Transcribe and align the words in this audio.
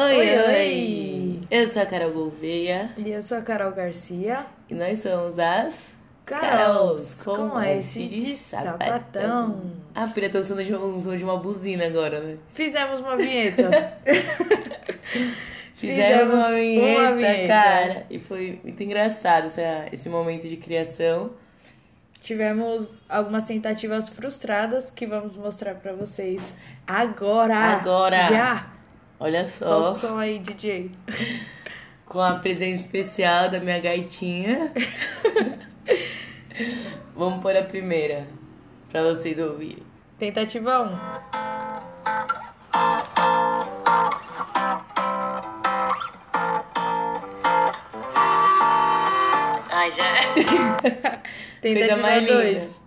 Oi, 0.00 0.16
Oi, 0.16 0.38
oi. 0.38 1.40
Eu 1.50 1.66
sou 1.66 1.82
a 1.82 1.86
Carol 1.86 2.12
Gouveia 2.12 2.90
E 2.96 3.10
eu 3.10 3.20
sou 3.22 3.38
a 3.38 3.42
Carol 3.42 3.72
Garcia. 3.72 4.46
e 4.70 4.74
nós 4.74 5.00
somos 5.00 5.38
as 5.38 5.96
Carols, 6.24 7.22
com 7.24 7.48
com 7.50 7.60
S 7.60 7.98
de 7.98 8.08
de 8.08 8.36
sapatão. 8.36 8.78
sapatão. 8.78 9.62
Ah, 9.94 10.04
um 10.04 10.42
som 10.44 10.56
de, 10.62 10.74
um 10.76 11.00
som 11.00 11.16
de 11.16 11.24
uma 11.24 11.38
buzina 11.38 11.86
agora, 11.86 12.20
né? 12.20 12.36
Fizemos 12.52 13.00
uma 13.00 13.16
vinheta. 13.16 13.94
Fizemos 15.74 16.30
uma 16.30 16.44
Fizemos 16.48 16.54
vinheta, 16.54 17.00
uma 17.00 17.12
vinheta. 17.14 17.48
cara. 17.48 18.06
E 18.10 18.18
foi 18.18 18.60
muito 18.62 18.82
engraçado 18.82 19.46
essa- 19.46 19.86
esse 19.90 20.08
momento 20.10 20.46
de 20.46 20.58
criação. 20.58 21.30
Tivemos 22.20 22.86
algumas 23.08 23.44
tentativas 23.44 24.08
frustradas 24.10 24.90
que 24.90 25.06
vamos 25.06 25.34
mostrar 25.34 25.76
pra 25.76 25.92
vocês 25.94 26.54
agora. 26.86 27.56
Agora. 27.56 28.28
Já. 28.28 28.66
Olha 29.20 29.46
só, 29.46 29.66
Solta 29.66 29.90
o 29.90 29.94
som 29.94 30.16
aí, 30.18 30.38
DJ. 30.38 30.92
com 32.06 32.20
a 32.20 32.36
presença 32.36 32.84
especial 32.84 33.50
da 33.50 33.58
minha 33.58 33.80
gaitinha. 33.80 34.72
Vamos 37.14 37.42
pôr 37.42 37.56
a 37.56 37.64
primeira, 37.64 38.26
pra 38.90 39.02
vocês 39.02 39.38
ouvirem. 39.38 39.82
Tentativa 40.18 40.82
1. 40.82 40.98
Ai, 49.70 49.90
já. 49.90 50.04
Tentativa 51.60 51.96
mais 51.96 52.22
linda. 52.22 52.34
2. 52.34 52.80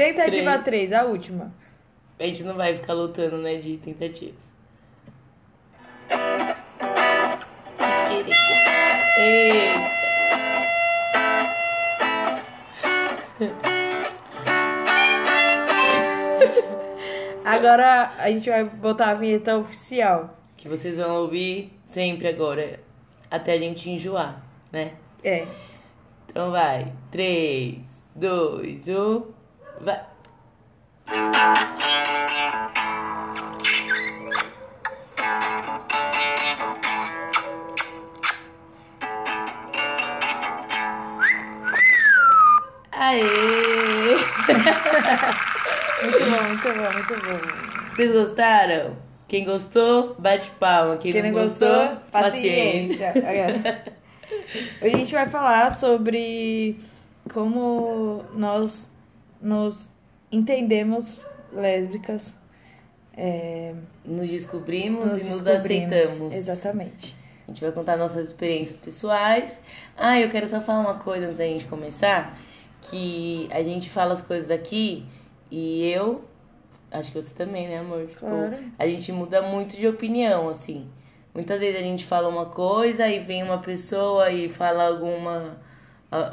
Tentativa 0.00 0.58
3, 0.58 0.92
a 0.94 1.04
última. 1.04 1.52
A 2.18 2.24
gente 2.24 2.42
não 2.42 2.54
vai 2.54 2.74
ficar 2.74 2.94
lutando, 2.94 3.36
né, 3.36 3.56
de 3.56 3.76
tentativas. 3.76 4.42
Eita. 9.18 9.90
Agora 17.44 18.14
a 18.16 18.30
gente 18.30 18.48
vai 18.48 18.64
botar 18.64 19.10
a 19.10 19.14
vinheta 19.14 19.58
oficial. 19.58 20.34
Que 20.56 20.66
vocês 20.66 20.96
vão 20.96 21.14
ouvir 21.16 21.78
sempre 21.84 22.26
agora, 22.26 22.80
até 23.30 23.52
a 23.52 23.58
gente 23.58 23.90
enjoar, 23.90 24.42
né? 24.72 24.94
É. 25.22 25.46
Então 26.26 26.50
vai. 26.50 26.90
3, 27.10 28.02
2, 28.14 28.88
1, 28.88 29.39
vai. 29.80 30.00
Aê! 42.92 43.20
Muito 46.02 46.24
bom, 46.24 46.42
muito 46.48 46.68
bom, 46.72 46.92
muito 46.94 47.14
bom. 47.14 47.38
Vocês 47.94 48.10
gostaram? 48.12 48.96
Quem 49.28 49.44
gostou, 49.44 50.16
bate 50.18 50.50
palma. 50.52 50.96
Quem, 50.96 51.12
Quem 51.12 51.22
não 51.22 51.30
não 51.30 51.42
gostou, 51.42 51.68
gostou, 51.68 51.96
paciência. 52.10 53.12
paciência. 53.12 53.82
Hoje 54.82 54.94
a 54.94 54.98
gente 54.98 55.12
vai 55.12 55.28
falar 55.28 55.68
sobre 55.70 56.80
como 57.34 58.24
nós 58.34 58.89
nos 59.40 59.90
entendemos 60.30 61.20
lésbicas. 61.52 62.38
É, 63.16 63.74
Nos 64.04 64.30
descobrimos 64.30 65.04
nos 65.12 65.20
e 65.20 65.24
nos 65.24 65.40
descobrimos. 65.40 65.92
aceitamos. 65.92 66.34
Exatamente. 66.34 67.16
A 67.46 67.50
gente 67.50 67.60
vai 67.62 67.72
contar 67.72 67.96
nossas 67.96 68.28
experiências 68.28 68.78
pessoais. 68.78 69.60
Ah, 69.96 70.18
eu 70.20 70.28
quero 70.30 70.48
só 70.48 70.60
falar 70.60 70.80
uma 70.80 70.94
coisa 70.94 71.26
antes 71.26 71.36
da 71.38 71.44
gente 71.44 71.64
começar. 71.66 72.38
Que 72.82 73.48
a 73.50 73.62
gente 73.62 73.90
fala 73.90 74.14
as 74.14 74.22
coisas 74.22 74.50
aqui 74.50 75.04
e 75.50 75.84
eu, 75.90 76.24
acho 76.90 77.10
que 77.12 77.20
você 77.20 77.34
também, 77.34 77.68
né, 77.68 77.78
amor? 77.78 78.06
Tipo, 78.06 78.20
Claro. 78.20 78.56
a 78.78 78.86
gente 78.86 79.10
muda 79.12 79.42
muito 79.42 79.76
de 79.76 79.86
opinião, 79.88 80.48
assim. 80.48 80.88
Muitas 81.34 81.58
vezes 81.60 81.78
a 81.78 81.82
gente 81.82 82.04
fala 82.06 82.28
uma 82.28 82.46
coisa 82.46 83.06
e 83.08 83.18
vem 83.20 83.42
uma 83.42 83.58
pessoa 83.58 84.30
e 84.30 84.48
fala 84.48 84.86
alguma. 84.86 85.58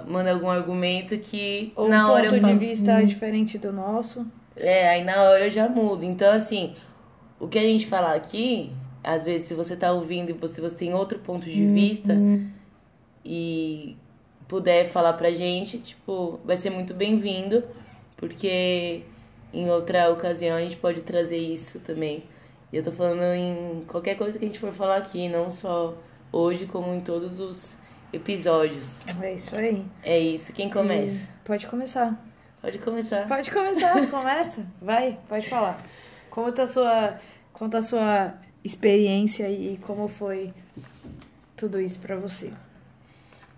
Manda 0.07 0.31
algum 0.31 0.49
argumento 0.49 1.17
que 1.19 1.71
Ou 1.75 1.87
na 1.87 2.07
um 2.07 2.11
hora 2.11 2.25
eu 2.25 2.29
ponto 2.31 2.39
de 2.39 2.47
falo, 2.47 2.59
vista 2.59 3.03
diferente 3.03 3.57
do 3.57 3.71
nosso. 3.71 4.25
é, 4.55 4.89
aí 4.89 5.03
na 5.03 5.21
hora 5.23 5.45
eu 5.45 5.49
já 5.51 5.69
mudo. 5.69 6.03
Então, 6.03 6.31
assim, 6.33 6.75
o 7.39 7.47
que 7.47 7.59
a 7.59 7.63
gente 7.63 7.85
falar 7.87 8.15
aqui, 8.15 8.71
às 9.03 9.25
vezes, 9.25 9.47
se 9.47 9.53
você 9.53 9.75
tá 9.75 9.91
ouvindo 9.91 10.29
e 10.31 10.33
você, 10.33 10.59
você 10.61 10.75
tem 10.75 10.93
outro 10.93 11.19
ponto 11.19 11.45
de 11.45 11.65
vista 11.67 12.13
e 13.23 13.95
puder 14.47 14.85
falar 14.85 15.13
pra 15.13 15.31
gente, 15.31 15.77
tipo, 15.79 16.39
vai 16.43 16.57
ser 16.57 16.69
muito 16.69 16.93
bem-vindo, 16.93 17.63
porque 18.15 19.03
em 19.53 19.69
outra 19.69 20.09
ocasião 20.11 20.57
a 20.57 20.61
gente 20.61 20.77
pode 20.77 21.01
trazer 21.01 21.37
isso 21.37 21.79
também. 21.81 22.23
E 22.71 22.77
eu 22.77 22.83
tô 22.83 22.91
falando 22.91 23.21
em 23.35 23.83
qualquer 23.87 24.15
coisa 24.15 24.37
que 24.39 24.45
a 24.45 24.47
gente 24.47 24.59
for 24.59 24.73
falar 24.73 24.97
aqui, 24.97 25.29
não 25.29 25.49
só 25.51 25.93
hoje, 26.31 26.65
como 26.65 26.93
em 26.93 26.99
todos 27.01 27.39
os 27.39 27.76
episódios. 28.11 28.87
É 29.21 29.33
isso 29.33 29.55
aí. 29.55 29.85
É 30.03 30.19
isso. 30.19 30.53
Quem 30.53 30.69
começa? 30.69 31.27
Pode 31.43 31.67
começar. 31.67 32.23
Pode 32.61 32.79
começar. 32.79 33.27
Pode 33.27 33.51
começar, 33.51 34.07
começa. 34.09 34.65
Vai, 34.81 35.17
pode 35.27 35.49
falar. 35.49 35.85
Conta 36.29 36.63
a 36.63 36.67
sua, 36.67 37.19
conta 37.53 37.77
a 37.77 37.81
sua 37.81 38.33
experiência 38.63 39.49
e 39.49 39.77
como 39.77 40.07
foi 40.07 40.53
tudo 41.55 41.79
isso 41.79 41.99
pra 41.99 42.15
você. 42.15 42.51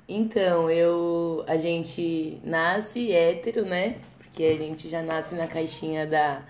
Então, 0.07 0.69
eu 0.69 1.43
a 1.47 1.57
gente 1.57 2.39
nasce 2.43 3.11
hétero, 3.11 3.65
né? 3.65 3.97
Porque 4.17 4.43
a 4.43 4.57
gente 4.57 4.89
já 4.89 5.01
nasce 5.01 5.35
na 5.35 5.47
caixinha 5.47 6.05
da 6.07 6.41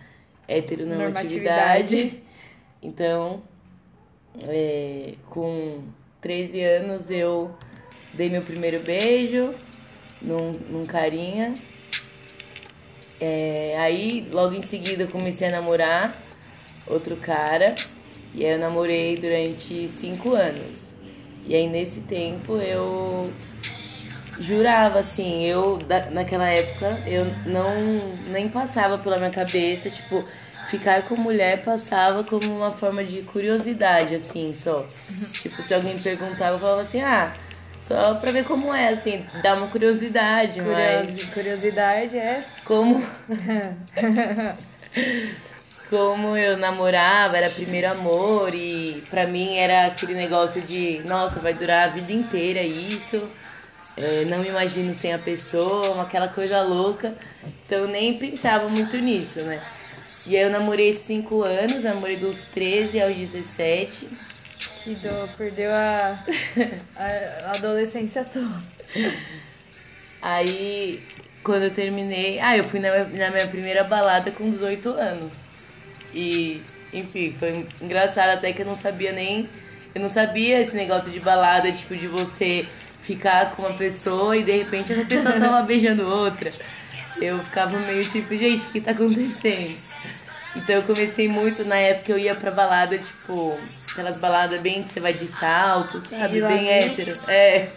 heteronormatividade. 0.48 1.96
Normatividade. 1.96 2.24
Então, 2.82 3.42
é, 4.44 5.16
com 5.30 5.84
13 6.22 6.62
anos 6.62 7.10
eu 7.10 7.54
dei 8.14 8.30
meu 8.30 8.42
primeiro 8.42 8.80
beijo 8.80 9.54
num, 10.22 10.60
num 10.70 10.84
carinha. 10.84 11.54
É, 13.20 13.74
aí, 13.78 14.28
logo 14.32 14.54
em 14.54 14.62
seguida, 14.62 15.04
eu 15.04 15.08
comecei 15.08 15.48
a 15.48 15.52
namorar 15.52 16.22
outro 16.88 17.16
cara. 17.18 17.76
E 18.34 18.46
aí 18.46 18.52
eu 18.54 18.60
namorei 18.60 19.16
durante 19.16 19.88
cinco 19.88 20.36
anos. 20.36 20.90
E 21.46 21.56
aí, 21.56 21.68
nesse 21.68 22.02
tempo, 22.02 22.58
eu 22.58 23.26
jurava, 24.40 25.00
assim, 25.00 25.46
eu, 25.46 25.80
naquela 26.12 26.48
época, 26.50 27.02
eu 27.08 27.26
não, 27.46 27.66
nem 28.30 28.48
passava 28.48 28.98
pela 28.98 29.18
minha 29.18 29.32
cabeça, 29.32 29.90
tipo, 29.90 30.24
ficar 30.70 31.02
com 31.04 31.16
mulher 31.16 31.64
passava 31.64 32.24
como 32.24 32.46
uma 32.46 32.72
forma 32.72 33.04
de 33.04 33.22
curiosidade, 33.24 34.16
assim, 34.16 34.54
só. 34.54 34.86
Tipo, 35.42 35.62
se 35.64 35.74
alguém 35.74 35.98
perguntava, 35.98 36.56
eu 36.56 36.60
falava 36.60 36.82
assim, 36.84 37.02
ah, 37.02 37.34
só 37.90 38.14
pra 38.16 38.32
ver 38.32 38.46
como 38.46 38.74
é, 38.74 38.90
assim, 38.90 39.26
dá 39.42 39.56
uma 39.56 39.68
curiosidade, 39.68 40.62
mas 40.62 41.08
Curiosi- 41.08 41.32
Curiosidade 41.34 42.18
é. 42.18 42.44
como... 42.64 43.04
como 45.90 46.38
eu 46.38 46.56
namorava, 46.58 47.38
era 47.38 47.50
primeiro 47.50 47.90
amor 47.90 48.54
e 48.54 49.04
pra 49.10 49.26
mim 49.26 49.56
era 49.58 49.88
aquele 49.88 50.14
negócio 50.14 50.62
de, 50.62 51.02
nossa, 51.08 51.40
vai 51.40 51.54
durar 51.54 51.86
a 51.86 51.88
vida 51.88 52.14
inteira 52.14 52.62
isso. 52.62 53.22
é, 53.98 54.24
não 54.26 54.38
me 54.38 54.50
imagino 54.50 54.94
sem 54.94 55.14
a 55.14 55.18
pessoa, 55.20 56.02
aquela 56.04 56.28
coisa 56.28 56.62
louca. 56.62 57.16
Então 57.64 57.80
eu 57.80 57.88
nem 57.88 58.18
pensava 58.18 58.70
muito 58.70 58.98
nisso, 58.98 59.42
né? 59.42 59.60
E 60.28 60.38
aí 60.38 60.44
eu 60.44 60.52
namorei 60.52 60.94
cinco 60.94 61.42
anos, 61.42 61.84
namorei 61.84 62.18
dos 62.18 62.44
13 62.46 63.02
aos 63.02 63.16
17. 63.18 64.08
Que 64.90 64.96
dor, 65.08 65.30
perdeu 65.38 65.70
a, 65.72 66.18
a 66.98 67.52
adolescência 67.52 68.24
toda. 68.24 68.60
Aí, 70.20 71.04
quando 71.44 71.66
eu 71.66 71.72
terminei. 71.72 72.40
Ah, 72.40 72.58
eu 72.58 72.64
fui 72.64 72.80
na, 72.80 72.90
na 72.98 73.30
minha 73.30 73.48
primeira 73.48 73.84
balada 73.84 74.32
com 74.32 74.48
18 74.48 74.90
anos. 74.90 75.32
E, 76.12 76.64
enfim, 76.92 77.36
foi 77.40 77.68
engraçado 77.80 78.30
até 78.30 78.52
que 78.52 78.64
eu 78.64 78.66
não 78.66 78.76
sabia 78.76 79.12
nem. 79.12 79.48
Eu 79.94 80.02
não 80.02 80.10
sabia 80.10 80.60
esse 80.60 80.76
negócio 80.76 81.12
de 81.12 81.20
balada, 81.20 81.72
tipo, 81.72 81.96
de 81.96 82.08
você 82.08 82.66
ficar 83.00 83.52
com 83.52 83.62
uma 83.62 83.78
pessoa 83.78 84.36
e 84.36 84.42
de 84.42 84.58
repente 84.58 84.92
essa 84.92 85.06
pessoa 85.06 85.40
tava 85.40 85.62
beijando 85.68 86.08
outra. 86.08 86.50
Eu 87.22 87.38
ficava 87.44 87.78
meio 87.78 88.04
tipo, 88.10 88.36
gente, 88.36 88.66
o 88.66 88.72
que 88.72 88.82
tá 88.82 88.90
acontecendo? 88.90 89.78
Então 90.60 90.76
eu 90.76 90.84
comecei 90.84 91.30
muito, 91.30 91.64
na 91.64 91.78
época 91.78 92.12
eu 92.12 92.20
ia 92.20 92.36
pra 92.36 92.52
balada, 92.52 92.98
tipo, 92.98 93.58
aquelas 93.92 94.20
baladas 94.20 94.62
bem 94.62 94.84
que 94.84 94.90
você 94.90 95.00
vai 95.00 95.14
de 95.14 95.28
salto, 95.28 96.02
sabe? 96.02 96.42
Bem 96.42 96.70
hétero. 96.70 97.18
É. 97.30 97.70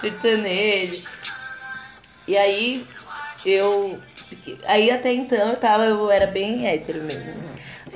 Sertanejo. 0.00 1.06
E 2.26 2.36
aí 2.36 2.84
eu. 3.46 3.98
Aí 4.64 4.90
até 4.90 5.12
então 5.12 5.50
eu 5.50 5.56
tava, 5.56 5.84
eu 5.84 6.10
era 6.10 6.26
bem 6.26 6.66
hétero 6.66 7.02
mesmo. 7.02 7.34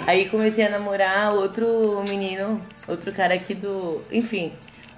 Aí 0.07 0.29
comecei 0.29 0.65
a 0.65 0.71
namorar 0.71 1.35
outro 1.35 2.05
menino, 2.09 2.65
outro 2.87 3.13
cara 3.13 3.35
aqui 3.35 3.55
do. 3.55 4.03
Enfim, 4.13 4.53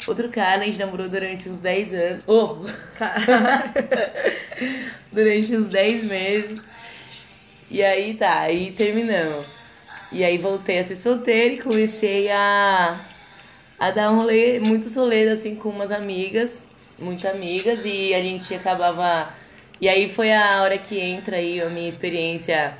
outro 0.06 0.28
cara, 0.28 0.62
a 0.62 0.66
gente 0.66 0.78
namorou 0.78 1.08
durante 1.08 1.48
uns 1.48 1.60
10 1.60 1.94
anos. 1.94 2.24
Oh! 2.26 2.58
durante 5.12 5.56
uns 5.56 5.68
10 5.68 6.04
meses. 6.04 6.75
E 7.70 7.82
aí 7.82 8.14
tá, 8.14 8.40
aí 8.40 8.72
terminamos. 8.72 9.46
E 10.12 10.24
aí 10.24 10.38
voltei 10.38 10.78
a 10.78 10.84
ser 10.84 10.96
solteira 10.96 11.54
e 11.54 11.58
comecei 11.58 12.30
a, 12.30 12.98
a 13.78 13.90
dar 13.90 14.12
um 14.12 14.16
rolê, 14.16 14.60
muito 14.60 14.88
solê, 14.88 15.28
assim, 15.28 15.56
com 15.56 15.70
umas 15.70 15.90
amigas, 15.90 16.54
muitas 16.98 17.34
amigas, 17.34 17.80
e 17.84 18.14
a 18.14 18.22
gente 18.22 18.54
acabava. 18.54 19.34
E 19.80 19.88
aí 19.88 20.08
foi 20.08 20.32
a 20.32 20.62
hora 20.62 20.78
que 20.78 20.98
entra 20.98 21.36
aí 21.36 21.60
a 21.60 21.68
minha 21.68 21.88
experiência 21.88 22.76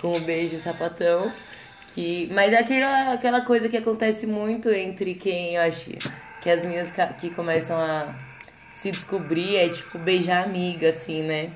com 0.00 0.12
o 0.12 0.20
beijo 0.20 0.58
sapatão. 0.60 1.30
Que, 1.94 2.30
mas 2.32 2.52
é 2.52 2.58
aquela, 2.58 3.12
aquela 3.12 3.40
coisa 3.40 3.68
que 3.68 3.76
acontece 3.76 4.26
muito 4.26 4.70
entre 4.70 5.14
quem 5.14 5.54
eu 5.54 5.62
acho 5.62 5.90
que 6.40 6.48
as 6.48 6.64
minhas 6.64 6.92
que 7.20 7.30
começam 7.30 7.76
a 7.76 8.14
se 8.74 8.92
descobrir 8.92 9.56
é 9.56 9.68
tipo 9.68 9.98
beijar 9.98 10.44
amiga, 10.44 10.90
assim, 10.90 11.22
né? 11.22 11.50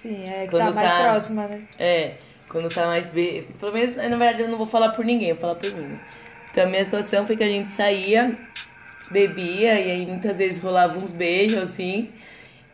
Sim, 0.00 0.24
é 0.26 0.44
que 0.44 0.50
Quando 0.50 0.68
tá 0.68 0.74
mais 0.74 0.90
tá- 0.90 1.02
próxima, 1.12 1.46
né? 1.46 1.62
É, 1.78 2.14
quando 2.48 2.68
tá 2.72 2.86
mais 2.86 3.08
be... 3.08 3.46
Pelo 3.60 3.72
menos, 3.72 3.96
na 3.96 4.16
verdade, 4.16 4.42
eu 4.42 4.48
não 4.48 4.56
vou 4.56 4.66
falar 4.66 4.90
por 4.90 5.04
ninguém, 5.04 5.28
eu 5.28 5.34
vou 5.34 5.42
falar 5.42 5.54
por 5.56 5.72
mim. 5.72 5.98
Então, 6.50 6.64
a 6.64 6.66
minha 6.66 6.84
situação 6.84 7.26
foi 7.26 7.36
que 7.36 7.44
a 7.44 7.48
gente 7.48 7.70
saía, 7.70 8.34
bebia, 9.10 9.78
e 9.78 9.90
aí 9.90 10.06
muitas 10.06 10.38
vezes 10.38 10.60
rolava 10.60 10.96
uns 10.98 11.12
beijos, 11.12 11.58
assim. 11.58 12.10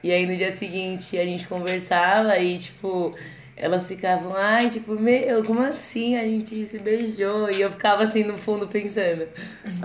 E 0.02 0.12
aí 0.12 0.25
no 0.25 0.37
dia 0.37 0.52
seguinte 0.52 1.19
a 1.19 1.25
gente 1.25 1.46
conversava 1.49 2.38
e, 2.38 2.58
tipo, 2.58 3.11
elas 3.56 3.88
ficavam, 3.88 4.35
ai, 4.37 4.69
tipo, 4.69 4.93
meu, 4.93 5.43
como 5.43 5.62
assim 5.62 6.17
a 6.17 6.23
gente 6.23 6.67
se 6.67 6.79
beijou? 6.79 7.50
E 7.50 7.62
eu 7.62 7.70
ficava 7.70 8.05
assim 8.05 8.23
no 8.23 8.37
fundo 8.37 8.69
pensando, 8.69 9.26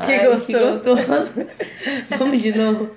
Que 0.05 0.11
"Ai, 0.11 0.27
gostoso." 0.27 0.79
Que 0.79 0.95
gostoso. 0.95 1.33
Vamos 2.17 2.41
de 2.43 2.51
novo. 2.51 2.91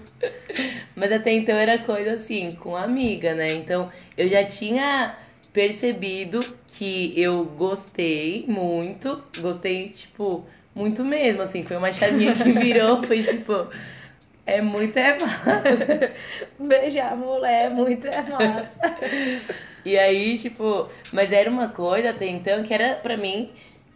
Mas 0.97 1.12
até 1.12 1.32
então 1.32 1.56
era 1.56 1.79
coisa 1.79 2.12
assim, 2.12 2.50
com 2.53 2.76
amiga, 2.76 3.35
né? 3.35 3.53
Então 3.53 3.88
eu 4.17 4.29
já 4.29 4.43
tinha 4.44 5.17
percebido 5.53 6.41
que 6.67 7.12
eu 7.17 7.44
gostei 7.44 8.44
muito, 8.49 9.23
gostei, 9.38 9.91
tipo, 9.91 10.44
muito 10.75 11.05
mesmo, 11.05 11.43
assim, 11.43 11.62
foi 11.62 11.76
uma 11.76 11.93
chavinha 11.93 12.35
que 12.35 12.50
virou, 12.50 13.00
foi 13.05 13.23
tipo, 13.23 13.69
é 14.44 14.61
muito 14.61 14.99
é 14.99 15.17
massa. 15.19 16.12
Beijar 16.59 17.17
mulher, 17.17 17.71
muito 17.71 18.09
é 18.09 18.23
massa. 18.23 18.81
E 19.84 19.98
aí, 19.98 20.38
tipo, 20.38 20.88
mas 21.12 21.32
era 21.32 21.50
uma 21.50 21.69
coisa 21.69 22.10
até 22.10 22.26
então 22.26 22.62
que 22.62 22.72
era 22.72 22.94
pra 22.94 23.16
mim, 23.16 23.50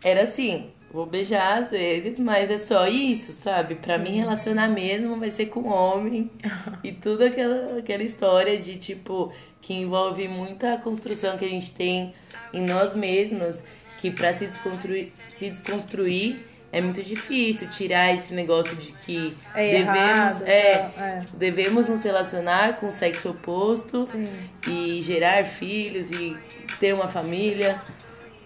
era 0.04 0.22
assim, 0.22 0.70
vou 0.92 1.06
beijar 1.06 1.58
às 1.58 1.70
vezes, 1.70 2.18
mas 2.18 2.50
é 2.50 2.58
só 2.58 2.86
isso, 2.86 3.32
sabe? 3.32 3.74
Pra 3.76 3.98
mim 3.98 4.16
relacionar 4.16 4.68
mesmo 4.68 5.18
vai 5.18 5.30
ser 5.30 5.46
com 5.46 5.68
homem 5.68 6.30
e 6.84 6.92
tudo 6.92 7.24
aquela, 7.24 7.78
aquela 7.78 8.02
história 8.02 8.58
de 8.58 8.76
tipo 8.76 9.32
que 9.60 9.74
envolve 9.74 10.28
muita 10.28 10.78
construção 10.78 11.36
que 11.36 11.44
a 11.44 11.48
gente 11.48 11.72
tem 11.72 12.14
em 12.52 12.66
nós 12.66 12.94
mesmos, 12.94 13.62
que 13.98 14.10
pra 14.10 14.32
se 14.32 14.46
desconstruir, 14.46 15.10
se 15.26 15.50
desconstruir 15.50 16.38
é 16.70 16.80
muito 16.82 17.02
difícil 17.02 17.68
tirar 17.70 18.14
esse 18.14 18.34
negócio 18.34 18.76
de 18.76 18.92
que 18.92 19.36
É 19.54 19.70
devemos, 19.70 19.96
errado, 19.96 20.42
é, 20.46 20.76
tal, 20.76 21.04
é. 21.04 21.24
devemos 21.34 21.86
nos 21.86 22.02
relacionar 22.04 22.74
com 22.78 22.88
o 22.88 22.92
sexo 22.92 23.30
oposto 23.30 24.04
Sim. 24.04 24.24
e 24.66 25.00
gerar 25.00 25.44
filhos 25.44 26.10
e 26.10 26.36
ter 26.78 26.92
uma 26.94 27.08
família. 27.08 27.80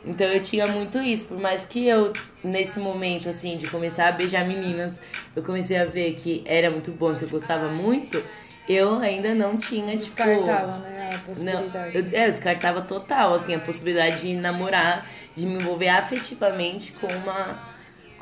Então 0.04 0.26
eu 0.26 0.42
tinha 0.42 0.66
muito 0.66 0.98
isso, 0.98 1.24
por 1.26 1.38
mais 1.38 1.64
que 1.64 1.86
eu, 1.86 2.12
nesse 2.42 2.80
momento, 2.80 3.28
assim, 3.28 3.54
de 3.56 3.68
começar 3.68 4.08
a 4.08 4.12
beijar 4.12 4.44
meninas, 4.44 5.00
eu 5.34 5.42
comecei 5.44 5.76
a 5.76 5.84
ver 5.84 6.14
que 6.14 6.42
era 6.44 6.70
muito 6.70 6.90
bom, 6.90 7.14
que 7.14 7.22
eu 7.22 7.28
gostava 7.28 7.68
muito, 7.68 8.20
eu 8.68 8.98
ainda 8.98 9.32
não 9.34 9.56
tinha, 9.56 9.94
Descartava, 9.94 10.72
tipo... 10.72 10.84
né? 10.88 11.10
A 11.12 11.16
Não, 11.16 11.22
possibilidade. 11.68 11.96
eu, 11.96 12.04
é, 12.20 12.26
eu 12.26 12.30
descartava 12.30 12.82
total, 12.82 13.34
assim, 13.34 13.54
a 13.54 13.60
possibilidade 13.60 14.22
de 14.22 14.34
namorar, 14.34 15.06
de 15.36 15.46
me 15.46 15.54
envolver 15.54 15.88
afetivamente 15.88 16.92
com 16.92 17.06
uma, 17.06 17.71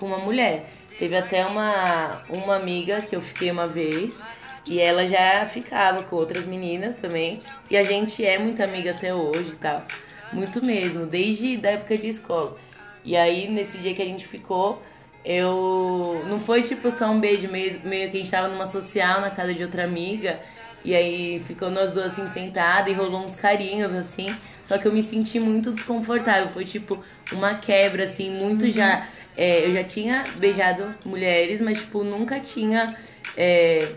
com 0.00 0.06
uma 0.06 0.18
mulher. 0.18 0.64
Teve 0.98 1.16
até 1.16 1.46
uma, 1.46 2.22
uma 2.28 2.56
amiga 2.56 3.02
que 3.02 3.14
eu 3.14 3.20
fiquei 3.20 3.50
uma 3.50 3.68
vez, 3.68 4.22
e 4.66 4.80
ela 4.80 5.06
já 5.06 5.46
ficava 5.46 6.02
com 6.02 6.16
outras 6.16 6.46
meninas 6.46 6.94
também, 6.94 7.38
e 7.70 7.76
a 7.76 7.82
gente 7.82 8.24
é 8.24 8.38
muito 8.38 8.62
amiga 8.62 8.90
até 8.90 9.14
hoje 9.14 9.50
e 9.50 9.56
tal. 9.56 9.84
Muito 10.32 10.64
mesmo, 10.64 11.06
desde 11.06 11.56
da 11.56 11.70
época 11.70 11.96
de 11.96 12.08
escola. 12.08 12.56
E 13.04 13.16
aí, 13.16 13.48
nesse 13.48 13.78
dia 13.78 13.94
que 13.94 14.02
a 14.02 14.04
gente 14.04 14.26
ficou, 14.26 14.82
eu. 15.24 16.22
Não 16.26 16.38
foi 16.38 16.62
tipo 16.62 16.90
só 16.90 17.10
um 17.10 17.18
beijo, 17.20 17.48
meio, 17.48 17.80
meio 17.84 18.10
que 18.10 18.16
a 18.16 18.20
gente 18.20 18.30
tava 18.30 18.48
numa 18.48 18.66
social 18.66 19.20
na 19.20 19.30
casa 19.30 19.54
de 19.54 19.62
outra 19.62 19.84
amiga. 19.84 20.38
E 20.84 20.94
aí 20.94 21.42
ficou 21.46 21.70
nós 21.70 21.90
duas 21.90 22.18
assim 22.18 22.28
sentadas 22.28 22.92
e 22.92 22.96
rolou 22.96 23.22
uns 23.22 23.36
carinhos 23.36 23.92
assim. 23.92 24.34
Só 24.64 24.78
que 24.78 24.86
eu 24.86 24.92
me 24.92 25.02
senti 25.02 25.38
muito 25.40 25.72
desconfortável. 25.72 26.48
Foi 26.48 26.64
tipo 26.64 27.02
uma 27.32 27.54
quebra, 27.54 28.04
assim, 28.04 28.30
muito 28.30 28.70
já. 28.70 29.06
é, 29.36 29.66
eu 29.66 29.72
já 29.72 29.84
tinha 29.84 30.24
beijado 30.36 30.94
mulheres, 31.04 31.60
mas 31.60 31.78
tipo, 31.78 32.02
nunca 32.04 32.38
tinha 32.40 32.96
é, 33.36 33.88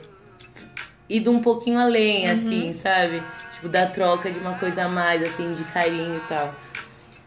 ido 1.09 1.31
um 1.31 1.41
pouquinho 1.41 1.79
além, 1.79 2.29
assim, 2.29 2.73
sabe? 2.73 3.23
Tipo, 3.53 3.69
da 3.69 3.85
troca 3.85 4.31
de 4.31 4.39
uma 4.39 4.55
coisa 4.55 4.85
a 4.85 4.89
mais, 4.89 5.21
assim, 5.21 5.53
de 5.53 5.63
carinho 5.65 6.17
e 6.17 6.27
tal. 6.27 6.55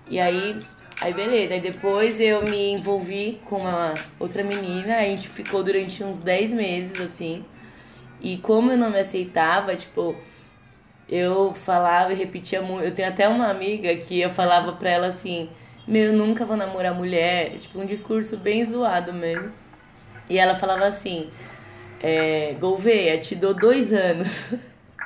E 0.08 0.18
aí, 0.18 0.56
aí 1.00 1.14
beleza. 1.14 1.54
Aí 1.54 1.60
depois 1.60 2.20
eu 2.20 2.42
me 2.42 2.72
envolvi 2.72 3.40
com 3.44 3.56
uma 3.58 3.94
outra 4.18 4.42
menina, 4.42 4.98
a 4.98 5.06
gente 5.06 5.28
ficou 5.28 5.62
durante 5.62 6.02
uns 6.02 6.20
10 6.20 6.50
meses, 6.50 7.00
assim. 7.00 7.44
E 8.20 8.38
como 8.38 8.72
eu 8.72 8.78
não 8.78 8.90
me 8.90 8.98
aceitava, 8.98 9.76
tipo, 9.76 10.16
eu 11.08 11.54
falava 11.54 12.12
e 12.12 12.16
repetia 12.16 12.62
muito. 12.62 12.84
Eu 12.84 12.94
tenho 12.94 13.08
até 13.08 13.28
uma 13.28 13.48
amiga 13.48 13.94
que 13.96 14.20
eu 14.20 14.30
falava 14.30 14.72
pra 14.72 14.90
ela 14.90 15.06
assim: 15.08 15.48
Meu, 15.86 16.04
eu 16.04 16.12
nunca 16.12 16.44
vou 16.44 16.56
namorar 16.56 16.94
mulher. 16.94 17.58
Tipo, 17.58 17.80
um 17.80 17.86
discurso 17.86 18.36
bem 18.36 18.64
zoado 18.64 19.12
mesmo. 19.12 19.52
E 20.28 20.38
ela 20.38 20.54
falava 20.54 20.86
assim: 20.86 21.30
é, 22.02 22.54
Gouveia, 22.58 23.18
te 23.18 23.34
dou 23.34 23.54
dois 23.54 23.92
anos. 23.92 24.28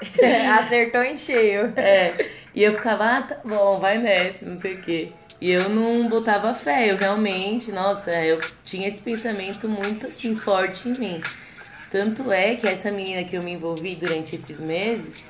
Acertou 0.60 1.02
em 1.02 1.14
cheio. 1.14 1.72
É, 1.76 2.30
e 2.54 2.62
eu 2.62 2.74
ficava, 2.74 3.04
ah, 3.04 3.22
tá 3.22 3.36
bom, 3.44 3.78
vai 3.78 3.98
nessa, 3.98 4.46
não 4.46 4.56
sei 4.56 4.74
o 4.74 4.80
quê. 4.80 5.12
E 5.40 5.50
eu 5.50 5.70
não 5.70 6.08
botava 6.08 6.52
fé, 6.54 6.90
eu 6.90 6.96
realmente, 6.96 7.72
nossa, 7.72 8.10
eu 8.22 8.40
tinha 8.64 8.86
esse 8.86 9.00
pensamento 9.00 9.68
muito 9.68 10.06
assim 10.06 10.34
forte 10.34 10.88
em 10.88 10.98
mim. 10.98 11.22
Tanto 11.90 12.30
é 12.30 12.54
que 12.54 12.66
essa 12.68 12.90
menina 12.92 13.24
que 13.24 13.36
eu 13.36 13.42
me 13.42 13.52
envolvi 13.52 13.96
durante 13.96 14.36
esses 14.36 14.60
meses, 14.60 15.24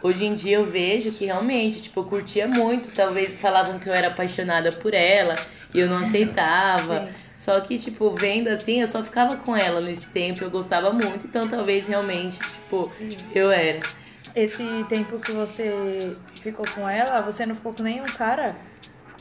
hoje 0.00 0.24
em 0.24 0.34
dia 0.34 0.56
eu 0.56 0.64
vejo 0.64 1.10
que 1.10 1.24
realmente, 1.24 1.82
tipo, 1.82 2.00
eu 2.00 2.04
curtia 2.04 2.46
muito, 2.46 2.92
talvez 2.92 3.32
falavam 3.34 3.78
que 3.78 3.88
eu 3.88 3.92
era 3.94 4.08
apaixonada 4.08 4.70
por 4.70 4.94
ela 4.94 5.34
e 5.72 5.80
eu 5.80 5.88
não 5.88 5.98
aceitava. 5.98 7.06
Sim. 7.06 7.24
Só 7.36 7.60
que, 7.60 7.78
tipo, 7.78 8.10
vendo 8.14 8.48
assim, 8.48 8.80
eu 8.80 8.86
só 8.86 9.02
ficava 9.04 9.36
com 9.36 9.54
ela 9.54 9.80
nesse 9.80 10.06
tempo, 10.08 10.42
eu 10.42 10.50
gostava 10.50 10.90
muito, 10.92 11.26
então 11.26 11.46
talvez 11.48 11.86
realmente, 11.86 12.38
tipo, 12.38 12.90
eu 13.34 13.50
era. 13.50 13.80
Esse 14.34 14.64
tempo 14.88 15.18
que 15.18 15.32
você 15.32 16.16
ficou 16.40 16.64
com 16.74 16.88
ela, 16.88 17.20
você 17.20 17.44
não 17.44 17.54
ficou 17.54 17.74
com 17.74 17.82
nenhum 17.82 18.06
cara? 18.06 18.56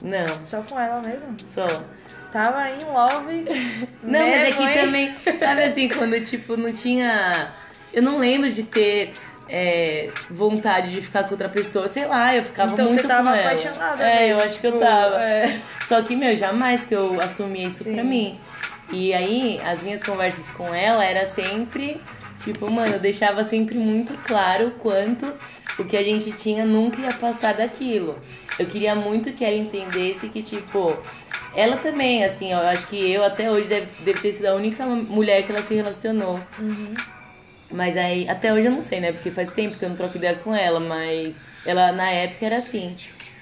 Não, 0.02 0.28
Só 0.48 0.62
com 0.62 0.80
ela 0.80 1.02
mesmo? 1.02 1.36
só. 1.46 1.66
Tava 2.34 2.68
em 2.72 2.84
love. 2.84 3.46
Não, 4.04 4.20
mas 4.20 4.34
é 4.34 4.44
mesmo, 4.50 4.58
que 4.68 4.74
também, 4.80 5.16
sabe 5.38 5.64
assim, 5.64 5.88
quando 5.88 6.20
tipo 6.22 6.58
não 6.58 6.74
tinha. 6.74 7.54
Eu 7.94 8.02
não 8.02 8.18
lembro 8.18 8.52
de 8.52 8.64
ter 8.64 9.14
é, 9.48 10.10
vontade 10.32 10.90
de 10.90 11.00
ficar 11.00 11.26
com 11.26 11.32
outra 11.32 11.48
pessoa, 11.48 11.88
sei 11.88 12.06
lá, 12.08 12.36
eu 12.36 12.42
ficava 12.42 12.74
Então 12.74 12.86
muito 12.88 13.02
você 13.04 13.08
tava 13.08 13.30
com 13.30 13.36
ela. 13.36 13.52
apaixonada 13.52 14.04
É, 14.04 14.20
mesmo, 14.28 14.40
eu 14.42 14.46
acho 14.46 14.60
que 14.60 14.66
eu 14.68 14.72
tipo, 14.72 14.84
tava. 14.84 15.22
é. 15.22 15.60
Só 15.86 16.02
que, 16.02 16.16
meu, 16.16 16.36
jamais 16.36 16.84
que 16.86 16.96
eu 16.96 17.22
assumi 17.22 17.66
isso 17.68 17.84
Sim. 17.84 17.94
pra 17.94 18.04
mim. 18.04 18.40
E 18.92 19.14
aí, 19.14 19.62
as 19.64 19.82
minhas 19.84 20.02
conversas 20.02 20.50
com 20.50 20.74
ela 20.74 21.06
era 21.06 21.26
sempre, 21.26 22.02
tipo, 22.44 22.70
mano, 22.70 22.94
eu 22.94 23.00
deixava 23.00 23.44
sempre 23.44 23.78
muito 23.78 24.14
claro 24.24 24.68
o 24.68 24.72
quanto 24.72 25.34
o 25.80 25.86
que 25.86 25.98
a 25.98 26.04
gente 26.04 26.32
tinha 26.32 26.66
nunca 26.66 27.02
ia 27.02 27.14
passar 27.14 27.54
daquilo. 27.54 28.20
Eu 28.60 28.66
queria 28.68 28.94
muito 28.94 29.34
que 29.34 29.44
ela 29.44 29.56
entendesse 29.56 30.30
que, 30.30 30.44
tipo, 30.44 30.98
ela 31.56 31.78
também, 31.78 32.24
assim, 32.24 32.52
eu 32.52 32.60
acho 32.60 32.88
que 32.88 33.12
eu 33.12 33.24
até 33.24 33.50
hoje 33.50 33.68
deve, 33.68 33.88
deve 34.04 34.20
ter 34.20 34.34
sido 34.34 34.46
a 34.48 34.56
única 34.56 34.86
mulher 34.86 35.44
que 35.44 35.52
ela 35.52 35.62
se 35.62 35.74
relacionou. 35.74 36.40
Mas 37.72 37.98
aí, 37.98 38.30
até 38.30 38.54
hoje 38.54 38.68
eu 38.68 38.72
não 38.72 38.82
sei, 38.82 39.00
né? 39.00 39.12
Porque 39.12 39.32
faz 39.32 39.50
tempo 39.50 39.78
que 39.78 39.84
eu 39.84 39.90
não 39.90 39.96
troco 39.96 40.18
ideia 40.18 40.36
com 40.36 40.54
ela, 40.54 40.80
mas 40.80 41.48
ela 41.66 41.92
na 41.92 42.10
época 42.12 42.46
era 42.46 42.58
assim. 42.58 42.96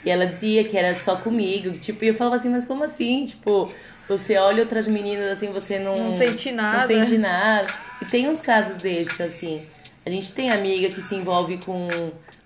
E 0.06 0.10
ela 0.10 0.26
dizia 0.26 0.64
que 0.64 0.78
era 0.78 0.96
só 0.96 1.18
comigo. 1.18 1.78
Tipo, 1.78 2.06
e 2.06 2.08
eu 2.08 2.14
falava 2.16 2.38
assim, 2.38 2.50
mas 2.50 2.66
como 2.66 2.84
assim? 2.84 3.26
Tipo, 3.26 3.72
você 4.18 4.38
olha 4.38 4.64
outras 4.64 4.88
meninas 4.88 5.32
assim, 5.32 5.50
você 5.50 5.80
não. 5.80 5.96
Não 5.96 6.18
sente 6.18 6.52
nada. 6.52 6.80
Não 6.80 6.88
sente 7.06 7.18
nada. 7.18 7.68
E 8.02 8.06
tem 8.06 8.28
uns 8.30 8.40
casos 8.40 8.78
desses, 8.78 9.20
assim. 9.22 9.64
A 10.06 10.10
gente 10.10 10.32
tem 10.32 10.50
amiga 10.52 10.90
que 10.90 11.02
se 11.02 11.16
envolve 11.16 11.58
com. 11.58 11.88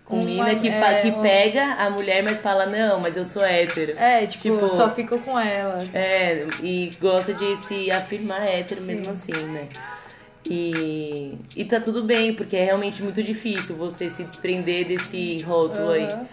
Com 0.03 0.17
Uma- 0.19 0.25
mina 0.25 0.55
que, 0.55 0.67
é, 0.67 1.01
que 1.01 1.09
uma- 1.09 1.23
pega 1.23 1.63
a 1.79 1.89
mulher, 1.89 2.21
mas 2.21 2.37
fala, 2.37 2.67
não, 2.67 2.99
mas 2.99 3.17
eu 3.17 3.25
sou 3.25 3.43
hétero. 3.43 3.93
É, 3.97 4.27
tipo, 4.27 4.53
Tipo- 4.55 4.69
só 4.69 4.91
fico 4.91 5.17
com 5.17 5.39
ela. 5.39 5.83
É, 5.95 6.45
e 6.61 6.91
gosta 7.01 7.33
de 7.33 7.57
se 7.57 7.89
afirmar 7.89 8.47
hétero 8.47 8.81
Sim. 8.81 8.97
mesmo 8.97 9.11
assim, 9.13 9.31
né? 9.31 9.67
E, 10.47 11.35
e 11.55 11.65
tá 11.65 11.79
tudo 11.79 12.03
bem, 12.03 12.35
porque 12.35 12.55
é 12.55 12.63
realmente 12.63 13.01
muito 13.01 13.23
difícil 13.23 13.75
você 13.75 14.07
se 14.09 14.23
desprender 14.23 14.87
desse 14.87 15.39
rótulo 15.41 15.89
aí. 15.89 16.03
Aham. 16.05 16.27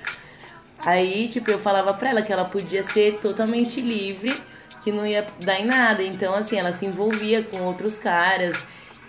Aí, 0.85 1.29
tipo, 1.29 1.51
eu 1.51 1.59
falava 1.59 1.95
pra 1.95 2.11
ela 2.11 2.21
que 2.23 2.31
ela 2.33 2.45
podia 2.45 2.83
ser 2.83 3.21
totalmente 3.23 3.81
livre, 3.81 4.35
que 4.83 4.91
não 4.91 5.07
ia 5.07 5.27
dar 5.41 5.61
em 5.61 5.67
nada. 5.67 6.03
Então, 6.03 6.35
assim, 6.35 6.57
ela 6.57 6.73
se 6.73 6.87
envolvia 6.87 7.43
com 7.43 7.63
outros 7.63 7.99
caras. 7.99 8.57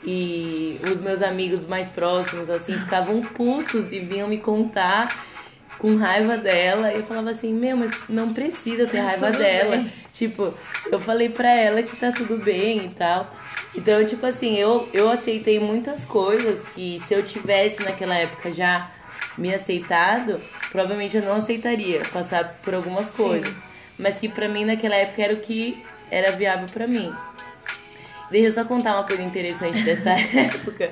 E 0.05 0.79
os 0.83 1.01
meus 1.01 1.21
amigos 1.21 1.65
mais 1.65 1.87
próximos, 1.87 2.49
assim, 2.49 2.77
ficavam 2.77 3.21
putos 3.21 3.93
e 3.93 3.99
vinham 3.99 4.27
me 4.27 4.37
contar 4.37 5.25
com 5.77 5.95
raiva 5.95 6.37
dela. 6.37 6.91
E 6.91 6.97
eu 6.97 7.03
falava 7.03 7.31
assim, 7.31 7.53
meu, 7.53 7.77
mas 7.77 7.91
não 8.09 8.33
precisa 8.33 8.85
ter 8.85 8.99
raiva 9.01 9.31
dela. 9.31 9.77
bem. 9.77 9.93
Tipo, 10.11 10.53
eu 10.91 10.99
falei 10.99 11.29
pra 11.29 11.51
ela 11.51 11.81
que 11.81 11.95
tá 11.95 12.11
tudo 12.11 12.37
bem 12.37 12.85
e 12.85 12.89
tal. 12.89 13.33
Então, 13.75 14.05
tipo 14.05 14.25
assim, 14.25 14.55
eu, 14.55 14.87
eu 14.93 15.09
aceitei 15.09 15.59
muitas 15.59 16.05
coisas 16.05 16.61
que 16.61 16.99
se 16.99 17.13
eu 17.13 17.23
tivesse 17.23 17.81
naquela 17.81 18.15
época 18.15 18.51
já 18.51 18.91
me 19.37 19.53
aceitado, 19.53 20.39
provavelmente 20.71 21.17
eu 21.17 21.23
não 21.23 21.35
aceitaria 21.35 22.01
passar 22.11 22.59
por 22.61 22.75
algumas 22.75 23.07
Sim. 23.07 23.13
Mas 24.03 24.19
que 24.19 24.27
pra 24.27 24.49
mim 24.49 24.65
naquela 24.65 24.95
época 24.95 25.23
era 25.23 25.33
o 25.33 25.37
que 25.37 25.81
era 26.11 26.29
viável 26.33 26.67
pra 26.67 26.85
mim. 26.85 27.11
Deixa 28.29 28.47
eu 28.47 28.51
só 28.51 28.65
contar 28.65 28.95
uma 28.95 29.05
coisa 29.05 29.23
interessante 29.23 29.81
dessa 29.81 30.09
época, 30.37 30.89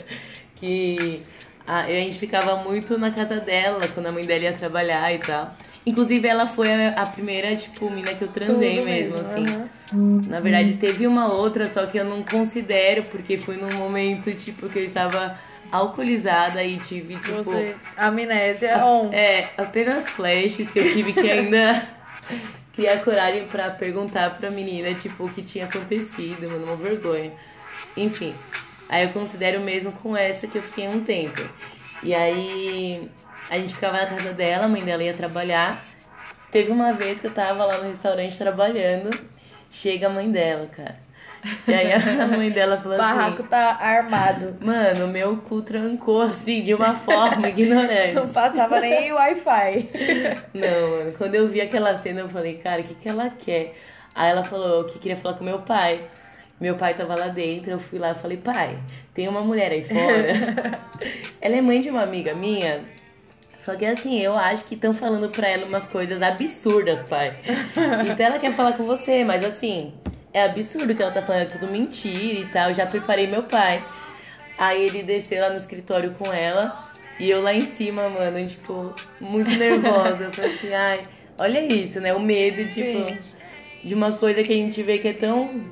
que 0.55 1.21
a, 1.67 1.87
gente 1.87 2.17
ficava 2.17 2.55
muito 2.55 2.97
na 2.97 3.11
casa 3.11 3.39
dela, 3.41 3.85
quando 3.89 4.07
a 4.07 4.11
mãe 4.13 4.25
dela 4.25 4.43
ia 4.43 4.53
trabalhar 4.53 5.13
e 5.13 5.19
tal. 5.19 5.53
Inclusive, 5.85 6.25
ela 6.25 6.47
foi 6.47 6.71
a, 6.71 6.89
a 6.89 7.05
primeira, 7.05 7.53
tipo, 7.55 7.89
mina 7.89 8.13
que 8.13 8.23
eu 8.23 8.29
transei 8.29 8.75
Tudo 8.77 8.85
mesmo, 8.85 9.19
assim. 9.19 9.45
aham. 9.45 10.21
Na 10.27 10.39
verdade, 10.39 10.73
teve 10.73 11.05
uma 11.05 11.33
outra, 11.33 11.67
só 11.67 11.85
que 11.87 11.97
eu 11.97 12.05
não 12.05 12.23
considero, 12.23 13.03
porque 13.03 13.37
foi 13.37 13.57
num 13.57 13.73
momento, 13.73 14.33
tipo, 14.33 14.69
que 14.69 14.79
ele 14.79 14.89
tava 14.89 15.37
alcoolizada 15.69 16.63
e 16.63 16.77
tive, 16.77 17.15
tipo... 17.15 17.43
Você, 17.43 17.75
amnésia 17.97 18.85
on. 18.85 19.09
É, 19.11 19.49
apenas 19.57 20.07
flashes 20.07 20.69
que 20.69 20.79
eu 20.79 20.93
tive 20.93 21.11
que 21.13 21.29
ainda 21.29 21.87
criar 22.81 23.03
coragem 23.03 23.45
pra 23.45 23.69
perguntar 23.69 24.35
pra 24.35 24.49
menina, 24.49 24.95
tipo, 24.95 25.25
o 25.25 25.29
que 25.29 25.43
tinha 25.43 25.65
acontecido, 25.65 26.49
mano, 26.49 26.65
uma 26.65 26.75
vergonha. 26.75 27.31
Enfim, 27.95 28.33
aí 28.89 29.03
eu 29.03 29.13
considero 29.13 29.59
mesmo 29.59 29.91
com 29.91 30.17
essa 30.17 30.47
que 30.47 30.57
eu 30.57 30.63
fiquei 30.63 30.87
um 30.87 31.03
tempo. 31.03 31.47
E 32.01 32.15
aí 32.15 33.07
a 33.51 33.59
gente 33.59 33.75
ficava 33.75 33.97
na 33.97 34.07
casa 34.07 34.33
dela, 34.33 34.65
a 34.65 34.67
mãe 34.67 34.83
dela 34.83 35.03
ia 35.03 35.13
trabalhar. 35.13 35.85
Teve 36.49 36.71
uma 36.71 36.91
vez 36.91 37.21
que 37.21 37.27
eu 37.27 37.31
tava 37.31 37.63
lá 37.65 37.77
no 37.77 37.89
restaurante 37.89 38.35
trabalhando, 38.35 39.11
chega 39.69 40.07
a 40.07 40.09
mãe 40.09 40.31
dela, 40.31 40.65
cara. 40.65 40.97
E 41.67 41.73
aí 41.73 41.91
a 41.93 42.27
mãe 42.27 42.51
dela 42.51 42.77
falou 42.77 42.97
O 42.97 43.01
assim. 43.01 43.15
barraco 43.15 43.43
tá 43.43 43.77
armado. 43.81 44.55
Mano, 44.59 45.07
meu 45.07 45.37
cu 45.37 45.61
trancou 45.61 46.21
assim 46.21 46.61
de 46.61 46.73
uma 46.73 46.95
forma 46.95 47.49
ignorante. 47.49 48.13
Não 48.13 48.27
passava 48.27 48.79
nem 48.79 49.11
Wi-Fi. 49.11 49.89
Não, 50.53 50.91
mano, 50.97 51.13
quando 51.17 51.35
eu 51.35 51.47
vi 51.47 51.61
aquela 51.61 51.97
cena, 51.97 52.21
eu 52.21 52.29
falei, 52.29 52.55
cara, 52.55 52.81
o 52.81 52.83
que, 52.83 52.93
que 52.93 53.09
ela 53.09 53.29
quer? 53.29 53.73
Aí 54.13 54.29
ela 54.29 54.43
falou 54.43 54.83
que 54.83 54.99
queria 54.99 55.15
falar 55.17 55.35
com 55.35 55.43
meu 55.43 55.59
pai. 55.59 56.01
Meu 56.59 56.75
pai 56.75 56.93
tava 56.93 57.15
lá 57.15 57.27
dentro, 57.27 57.71
eu 57.71 57.79
fui 57.79 57.97
lá 57.97 58.11
e 58.11 58.15
falei, 58.15 58.37
pai, 58.37 58.77
tem 59.15 59.27
uma 59.27 59.41
mulher 59.41 59.71
aí 59.71 59.83
fora. 59.83 60.79
ela 61.41 61.55
é 61.55 61.61
mãe 61.61 61.81
de 61.81 61.89
uma 61.89 62.03
amiga 62.03 62.35
minha. 62.35 62.81
Só 63.59 63.75
que 63.75 63.85
assim, 63.85 64.19
eu 64.19 64.37
acho 64.37 64.65
que 64.65 64.75
estão 64.75 64.93
falando 64.93 65.29
pra 65.29 65.47
ela 65.47 65.65
umas 65.67 65.87
coisas 65.87 66.21
absurdas, 66.21 67.01
pai. 67.03 67.35
Então 68.11 68.25
ela 68.25 68.37
quer 68.39 68.53
falar 68.53 68.73
com 68.73 68.83
você, 68.83 69.23
mas 69.23 69.43
assim, 69.43 69.93
é 70.33 70.43
absurdo 70.43 70.93
o 70.93 70.95
que 70.95 71.01
ela 71.01 71.11
tá 71.11 71.21
falando, 71.21 71.43
é 71.43 71.45
tudo 71.45 71.67
mentira 71.67 72.39
e 72.39 72.45
tal. 72.45 72.69
Eu 72.69 72.75
já 72.75 72.85
preparei 72.85 73.27
meu 73.27 73.43
pai. 73.43 73.83
Aí 74.57 74.85
ele 74.85 75.03
desceu 75.03 75.41
lá 75.41 75.49
no 75.49 75.55
escritório 75.55 76.11
com 76.11 76.31
ela 76.31 76.89
e 77.19 77.29
eu 77.29 77.41
lá 77.41 77.53
em 77.53 77.65
cima, 77.65 78.09
mano, 78.09 78.45
tipo, 78.45 78.93
muito 79.19 79.51
nervosa. 79.51 80.23
Eu 80.23 80.33
falei 80.33 80.53
assim, 80.53 80.73
ai, 80.73 81.03
olha 81.37 81.59
isso, 81.61 81.99
né? 81.99 82.13
O 82.13 82.19
medo, 82.19 82.67
tipo, 82.71 83.03
Sim. 83.03 83.17
de 83.83 83.93
uma 83.93 84.11
coisa 84.11 84.43
que 84.43 84.51
a 84.51 84.55
gente 84.55 84.81
vê 84.83 84.97
que 84.97 85.07
é 85.07 85.13
tão 85.13 85.65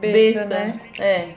Besta, 0.00 0.44
besta, 0.44 0.46
né? 0.46 0.80
É. 0.98 1.28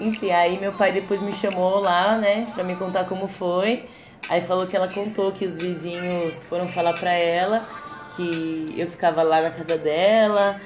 Enfim, 0.00 0.30
aí 0.30 0.58
meu 0.58 0.72
pai 0.72 0.92
depois 0.92 1.20
me 1.20 1.32
chamou 1.32 1.78
lá, 1.78 2.16
né, 2.16 2.48
pra 2.54 2.64
me 2.64 2.74
contar 2.76 3.04
como 3.04 3.28
foi. 3.28 3.84
Aí 4.28 4.40
falou 4.40 4.66
que 4.66 4.76
ela 4.76 4.88
contou 4.88 5.32
que 5.32 5.44
os 5.44 5.56
vizinhos 5.56 6.42
foram 6.44 6.68
falar 6.68 6.94
pra 6.94 7.12
ela 7.12 7.64
que 8.16 8.74
eu 8.76 8.86
ficava 8.86 9.22
lá 9.22 9.40
na 9.40 9.50
casa 9.50 9.76
dela 9.76 10.60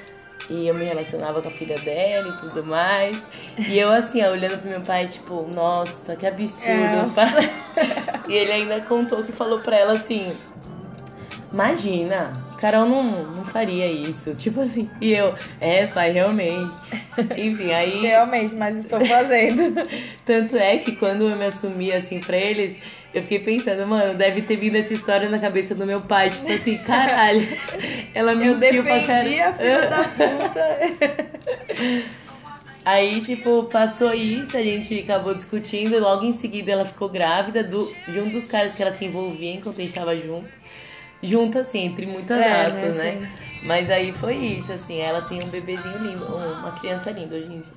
e 0.49 0.67
eu 0.67 0.75
me 0.75 0.85
relacionava 0.85 1.41
com 1.41 1.47
a 1.47 1.51
filha 1.51 1.77
dela 1.79 2.29
e 2.29 2.39
tudo 2.39 2.65
mais. 2.65 3.21
E 3.57 3.77
eu 3.77 3.91
assim, 3.91 4.23
ó, 4.23 4.31
olhando 4.31 4.57
pro 4.59 4.69
meu 4.69 4.81
pai, 4.81 5.07
tipo, 5.07 5.47
nossa, 5.53 6.15
que 6.15 6.25
absurdo. 6.25 7.13
Pai. 7.13 7.53
E 8.27 8.33
ele 8.33 8.51
ainda 8.51 8.81
contou 8.81 9.23
que 9.23 9.31
falou 9.31 9.59
pra 9.59 9.77
ela 9.77 9.93
assim: 9.93 10.35
Imagina, 11.51 12.33
Carol 12.57 12.85
não, 12.85 13.23
não 13.31 13.45
faria 13.45 13.87
isso. 13.87 14.33
Tipo 14.35 14.61
assim. 14.61 14.89
E 14.99 15.13
eu, 15.13 15.33
é, 15.61 15.87
pai, 15.87 16.11
realmente. 16.11 16.73
Enfim, 17.37 17.71
aí. 17.71 18.01
Realmente, 18.01 18.55
mas 18.55 18.77
estou 18.77 19.03
fazendo. 19.05 19.73
Tanto 20.25 20.57
é 20.57 20.77
que 20.77 20.95
quando 20.95 21.29
eu 21.29 21.37
me 21.37 21.45
assumi 21.45 21.93
assim 21.93 22.19
pra 22.19 22.35
eles, 22.35 22.77
eu 23.13 23.21
fiquei 23.21 23.39
pensando, 23.39 23.87
mano, 23.87 24.15
deve 24.15 24.41
ter 24.41 24.57
vindo 24.57 24.75
essa 24.75 24.93
história 24.93 25.29
na 25.29 25.39
cabeça 25.39 25.73
do 25.73 25.85
meu 25.85 26.01
pai. 26.01 26.29
Tipo 26.29 26.51
assim, 26.51 26.77
caralho. 26.77 27.47
Ela 28.13 28.33
Eu 28.33 28.57
mentiu 28.57 28.83
pra 28.83 28.97
defendi 28.99 29.39
a 29.39 29.53
filha 29.53 29.89
da 29.89 30.03
puta. 30.03 30.77
Aí, 32.85 33.19
tipo, 33.19 33.63
passou 33.65 34.13
isso, 34.13 34.55
a 34.55 34.63
gente 34.63 34.97
acabou 34.97 35.35
discutindo. 35.35 35.99
Logo 35.99 36.23
em 36.23 36.31
seguida, 36.31 36.71
ela 36.71 36.85
ficou 36.85 37.09
grávida 37.09 37.61
do, 37.61 37.93
de 38.07 38.17
um 38.17 38.29
dos 38.29 38.45
caras 38.45 38.73
que 38.73 38.81
ela 38.81 38.93
se 38.93 39.03
envolvia 39.03 39.55
enquanto 39.55 39.79
a 39.79 39.81
gente 39.81 39.93
tava 39.93 40.15
junto. 40.15 40.47
Junto, 41.21 41.59
assim, 41.59 41.79
entre 41.79 42.05
muitas 42.05 42.39
É, 42.39 42.65
aspas, 42.65 42.95
né, 42.95 43.15
né? 43.15 43.29
Mas 43.63 43.89
aí 43.89 44.13
foi 44.13 44.37
isso, 44.37 44.71
assim, 44.71 44.99
ela 44.99 45.23
tem 45.23 45.43
um 45.43 45.49
bebezinho 45.49 45.97
lindo, 45.97 46.23
uma 46.25 46.71
criança 46.79 47.11
linda 47.11 47.35
hoje 47.35 47.47
em 47.47 47.59
dia. 47.59 47.73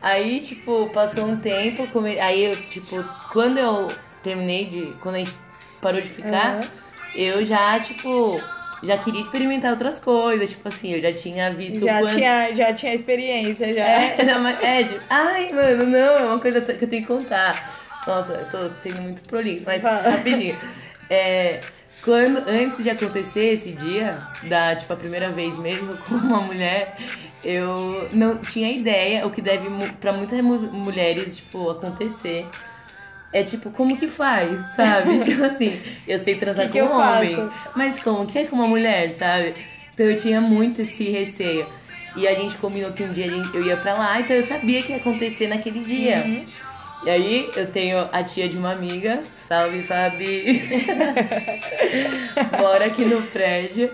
Aí, 0.00 0.38
tipo, 0.38 0.88
passou 0.90 1.26
um 1.26 1.36
tempo, 1.36 1.88
come... 1.88 2.20
aí 2.20 2.44
eu, 2.44 2.54
tipo, 2.68 3.02
quando 3.32 3.58
eu 3.58 3.90
terminei 4.24 4.64
de. 4.64 4.90
Quando 5.00 5.14
a 5.14 5.18
gente 5.18 5.34
parou 5.80 6.00
de 6.00 6.08
ficar, 6.08 6.56
Aham. 6.56 6.60
eu 7.14 7.44
já, 7.44 7.78
tipo, 7.78 8.40
já 8.82 8.98
queria 8.98 9.20
experimentar 9.20 9.70
outras 9.70 10.00
coisas. 10.00 10.50
Tipo 10.50 10.68
assim, 10.68 10.92
eu 10.94 11.00
já 11.00 11.12
tinha 11.12 11.52
visto 11.52 11.78
Já 11.84 12.00
quando- 12.00 12.14
tinha, 12.14 12.56
já 12.56 12.72
tinha 12.74 12.92
experiência, 12.94 13.72
já. 13.72 13.84
é, 13.84 14.24
não, 14.24 14.40
mas 14.42 14.60
é 14.62 14.82
de... 14.82 15.00
Ai, 15.08 15.50
mano, 15.52 15.86
não, 15.86 16.16
é 16.18 16.22
uma 16.24 16.38
coisa 16.40 16.60
que 16.60 16.84
eu 16.84 16.88
tenho 16.88 17.02
que 17.02 17.08
contar. 17.08 17.80
Nossa, 18.06 18.32
eu 18.32 18.48
tô 18.48 18.70
sendo 18.78 19.00
muito 19.00 19.22
prolixo, 19.22 19.64
mas 19.66 19.80
Fala. 19.82 20.10
rapidinho. 20.10 20.58
É, 21.08 21.60
quando, 22.02 22.38
antes 22.48 22.82
de 22.82 22.90
acontecer 22.90 23.52
esse 23.54 23.72
dia, 23.72 24.18
da, 24.42 24.74
tipo, 24.76 24.92
a 24.92 24.96
primeira 24.96 25.30
vez 25.30 25.56
mesmo 25.58 25.96
com 26.08 26.14
uma 26.16 26.40
mulher, 26.40 26.96
eu 27.42 28.06
não 28.12 28.36
tinha 28.38 28.70
ideia 28.70 29.26
o 29.26 29.30
que 29.30 29.40
deve, 29.40 29.68
pra 30.00 30.12
muitas 30.12 30.38
mu- 30.42 30.70
mulheres, 30.72 31.36
tipo, 31.38 31.70
acontecer. 31.70 32.46
É 33.34 33.42
tipo, 33.42 33.70
como 33.70 33.96
que 33.96 34.06
faz, 34.08 34.60
sabe? 34.76 35.18
tipo 35.26 35.42
assim, 35.44 35.80
eu 36.06 36.18
sei 36.18 36.36
transar 36.36 36.66
Que 36.66 36.72
que 36.72 36.78
com 36.80 36.86
eu 36.86 36.92
um 36.92 37.00
homem, 37.00 37.34
faço? 37.34 37.52
mas 37.74 37.98
como 38.02 38.24
que 38.26 38.38
é 38.38 38.44
com 38.44 38.54
uma 38.56 38.68
mulher, 38.68 39.10
sabe? 39.10 39.54
Então 39.92 40.06
eu 40.06 40.16
tinha 40.16 40.40
muito 40.40 40.80
esse 40.82 41.10
receio. 41.10 41.66
E 42.16 42.28
a 42.28 42.34
gente 42.34 42.56
combinou 42.58 42.92
que 42.92 43.02
um 43.02 43.12
dia 43.12 43.28
gente- 43.28 43.52
eu 43.54 43.64
ia 43.66 43.76
pra 43.76 43.94
lá, 43.94 44.20
então 44.20 44.36
eu 44.36 44.42
sabia 44.42 44.80
que 44.82 44.92
ia 44.92 44.98
acontecer 44.98 45.48
naquele 45.48 45.80
dia. 45.80 46.22
Uhum. 46.24 46.44
E 47.04 47.10
aí 47.10 47.50
eu 47.56 47.66
tenho 47.66 48.08
a 48.12 48.22
tia 48.22 48.48
de 48.48 48.56
uma 48.56 48.70
amiga, 48.72 49.20
salve 49.48 49.82
Fabi, 49.82 50.62
mora 52.58 52.86
aqui 52.86 53.04
no 53.04 53.22
prédio. 53.22 53.90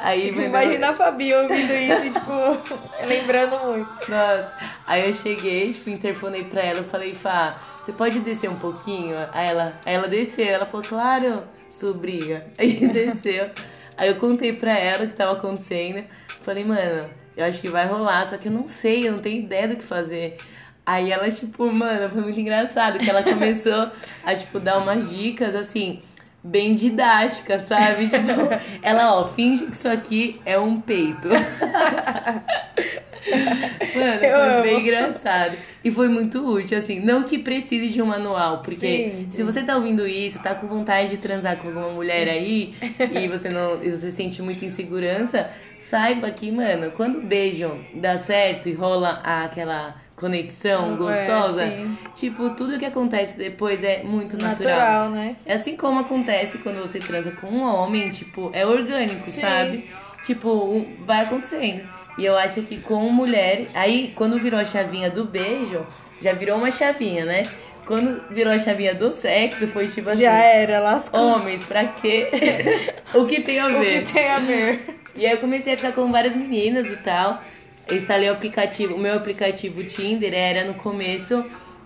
Aí 0.00 0.30
mandou- 0.32 0.44
Imagina 0.46 0.90
a 0.90 0.94
Fabi 0.94 1.34
ouvindo 1.34 1.72
isso 1.72 2.04
e, 2.04 2.10
tipo, 2.10 2.76
lembrando 3.06 3.58
muito. 3.70 3.88
Nossa. 4.08 4.52
Aí 4.86 5.06
eu 5.08 5.14
cheguei, 5.14 5.72
tipo, 5.72 5.90
interfonei 5.90 6.44
pra 6.44 6.62
ela, 6.62 6.78
eu 6.78 6.84
falei, 6.84 7.14
Fá, 7.14 7.56
você 7.82 7.92
pode 7.92 8.20
descer 8.20 8.48
um 8.48 8.56
pouquinho? 8.56 9.16
Aí 9.32 9.48
ela, 9.48 9.74
aí 9.84 9.94
ela 9.94 10.06
desceu, 10.06 10.46
ela 10.46 10.64
falou, 10.64 10.86
claro, 10.86 11.42
sobrinha. 11.68 12.46
Aí 12.56 12.86
desceu. 12.86 13.50
Aí 13.96 14.08
eu 14.08 14.16
contei 14.16 14.52
pra 14.52 14.78
ela 14.78 15.04
o 15.04 15.08
que 15.08 15.14
tava 15.14 15.32
acontecendo. 15.32 16.04
Falei, 16.40 16.64
mano, 16.64 17.10
eu 17.36 17.44
acho 17.44 17.60
que 17.60 17.68
vai 17.68 17.86
rolar, 17.86 18.24
só 18.26 18.36
que 18.36 18.46
eu 18.46 18.52
não 18.52 18.68
sei, 18.68 19.08
eu 19.08 19.12
não 19.12 19.18
tenho 19.18 19.42
ideia 19.42 19.66
do 19.66 19.76
que 19.76 19.82
fazer. 19.82 20.38
Aí 20.86 21.10
ela, 21.10 21.28
tipo, 21.30 21.70
mano, 21.72 22.08
foi 22.08 22.22
muito 22.22 22.38
engraçado, 22.38 22.98
que 22.98 23.08
ela 23.10 23.22
começou 23.22 23.90
a, 24.24 24.34
tipo, 24.34 24.60
dar 24.60 24.78
umas 24.78 25.10
dicas, 25.10 25.54
assim, 25.54 26.02
bem 26.42 26.74
didática, 26.74 27.58
sabe? 27.58 28.08
Tipo, 28.08 28.48
ela, 28.82 29.20
ó, 29.20 29.28
finge 29.28 29.66
que 29.66 29.72
isso 29.72 29.88
aqui 29.88 30.40
é 30.44 30.58
um 30.58 30.80
peito. 30.80 31.28
Mano, 33.94 34.18
foi 34.18 34.28
Eu 34.28 34.62
bem 34.62 34.72
amo. 34.76 34.80
engraçado. 34.80 35.56
E 35.84 35.90
foi 35.90 36.08
muito 36.08 36.38
útil, 36.46 36.78
assim. 36.78 37.00
Não 37.00 37.22
que 37.24 37.38
precise 37.38 37.88
de 37.88 38.00
um 38.02 38.06
manual, 38.06 38.58
porque 38.62 39.10
Sim, 39.10 39.24
se 39.28 39.36
sim. 39.36 39.44
você 39.44 39.62
tá 39.62 39.76
ouvindo 39.76 40.06
isso, 40.06 40.42
tá 40.42 40.54
com 40.54 40.66
vontade 40.66 41.10
de 41.10 41.16
transar 41.18 41.56
com 41.56 41.68
alguma 41.68 41.88
mulher 41.90 42.28
aí, 42.28 42.74
e 43.12 43.28
você 43.28 43.48
não. 43.48 43.82
E 43.82 43.90
você 43.90 44.10
sente 44.10 44.40
muita 44.42 44.64
insegurança, 44.64 45.50
saiba 45.80 46.30
que, 46.30 46.50
mano, 46.50 46.90
quando 46.92 47.18
o 47.18 47.22
beijo 47.22 47.70
dá 47.94 48.18
certo 48.18 48.68
e 48.68 48.72
rola 48.72 49.20
aquela 49.24 49.96
conexão 50.16 50.92
É, 50.92 50.96
gostosa, 50.96 51.66
sim. 51.66 51.98
tipo, 52.14 52.50
tudo 52.50 52.78
que 52.78 52.84
acontece 52.84 53.36
depois 53.36 53.82
é 53.82 54.02
muito 54.04 54.36
Natural, 54.36 55.10
né? 55.10 55.34
é 55.44 55.54
assim 55.54 55.76
como 55.76 55.98
acontece 55.98 56.58
quando 56.58 56.80
você 56.80 57.00
transa 57.00 57.32
com 57.32 57.48
um 57.48 57.62
homem, 57.64 58.08
tipo, 58.10 58.48
é 58.52 58.64
orgânico, 58.64 59.28
Sim. 59.28 59.40
sabe? 59.40 59.90
Tipo, 60.22 60.48
um- 60.52 60.86
vai 61.04 61.22
acontecendo. 61.24 61.82
E 62.18 62.24
eu 62.24 62.36
acho 62.36 62.62
que 62.62 62.78
com 62.78 63.08
mulher, 63.10 63.68
aí 63.74 64.12
quando 64.14 64.38
virou 64.38 64.60
a 64.60 64.64
chavinha 64.64 65.08
do 65.10 65.24
beijo, 65.24 65.86
já 66.20 66.32
virou 66.32 66.58
uma 66.58 66.70
chavinha, 66.70 67.24
né? 67.24 67.46
Quando 67.86 68.22
virou 68.30 68.52
a 68.52 68.58
chavinha 68.58 68.94
do 68.94 69.12
sexo, 69.12 69.66
foi 69.68 69.88
tipo 69.88 70.08
assim, 70.10 70.20
Já 70.20 70.34
era, 70.34 70.78
lascou. 70.78 71.18
homens, 71.20 71.62
pra 71.64 71.84
quê? 71.86 72.28
o 73.14 73.24
que 73.24 73.40
tem 73.40 73.58
a 73.58 73.66
O 73.68 73.78
ver? 73.80 74.04
que 74.04 74.12
tem 74.12 74.28
a 74.28 74.38
ver? 74.38 75.00
E 75.16 75.26
aí 75.26 75.32
eu 75.32 75.38
comecei 75.38 75.74
a 75.74 75.76
ficar 75.76 75.92
com 75.92 76.10
várias 76.12 76.36
meninas 76.36 76.86
e 76.86 76.96
tal. 76.96 77.42
Eu 77.88 77.96
instalei 77.96 78.28
o 78.28 78.32
aplicativo, 78.32 78.94
o 78.94 78.98
meu 78.98 79.14
aplicativo 79.16 79.82
Tinder 79.84 80.32
era 80.32 80.64
no 80.64 80.74
começo 80.74 81.44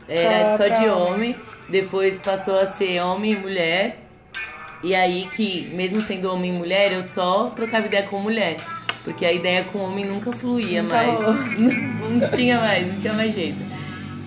era 0.08 0.56
Só 0.56 0.68
só, 0.68 0.68
de 0.68 0.88
homens. 0.88 1.34
homem, 1.34 1.36
depois 1.68 2.18
passou 2.18 2.58
a 2.60 2.66
ser 2.66 3.00
homem 3.00 3.32
e 3.32 3.36
mulher. 3.36 3.96
E 4.84 4.94
aí 4.94 5.28
que, 5.34 5.62
mesmo 5.72 6.02
sendo 6.02 6.30
homem 6.32 6.54
e 6.54 6.58
mulher, 6.58 6.92
eu 6.92 7.02
só 7.02 7.50
trocava 7.56 7.86
ideia 7.86 8.02
com 8.04 8.20
mulher. 8.20 8.58
Porque 9.06 9.24
a 9.24 9.32
ideia 9.32 9.62
com 9.62 9.78
homem 9.78 10.04
nunca 10.04 10.32
fluía 10.32 10.82
Nunca 10.82 10.96
mais. 10.96 11.20
Não, 11.20 12.10
não 12.10 12.30
tinha 12.30 12.58
mais, 12.58 12.86
não 12.88 12.98
tinha 12.98 13.12
mais 13.12 13.32
jeito. 13.32 13.64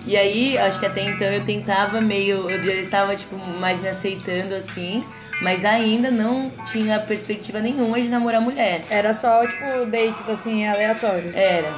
E 0.06 0.16
aí, 0.16 0.56
acho 0.56 0.80
que 0.80 0.86
até 0.86 1.04
então 1.04 1.26
eu 1.26 1.44
tentava 1.44 2.00
meio. 2.00 2.48
Eu 2.48 2.62
já 2.62 2.72
estava, 2.72 3.14
tipo, 3.14 3.36
mais 3.36 3.78
me 3.78 3.88
aceitando 3.90 4.54
assim. 4.54 5.04
Mas 5.42 5.66
ainda 5.66 6.10
não 6.10 6.50
tinha 6.72 6.98
perspectiva 6.98 7.60
nenhuma 7.60 8.00
de 8.00 8.08
namorar 8.08 8.40
mulher. 8.40 8.82
Era 8.88 9.12
só, 9.12 9.46
tipo, 9.46 9.84
dates, 9.86 10.26
assim, 10.28 10.66
aleatórios. 10.66 11.36
Era. 11.36 11.74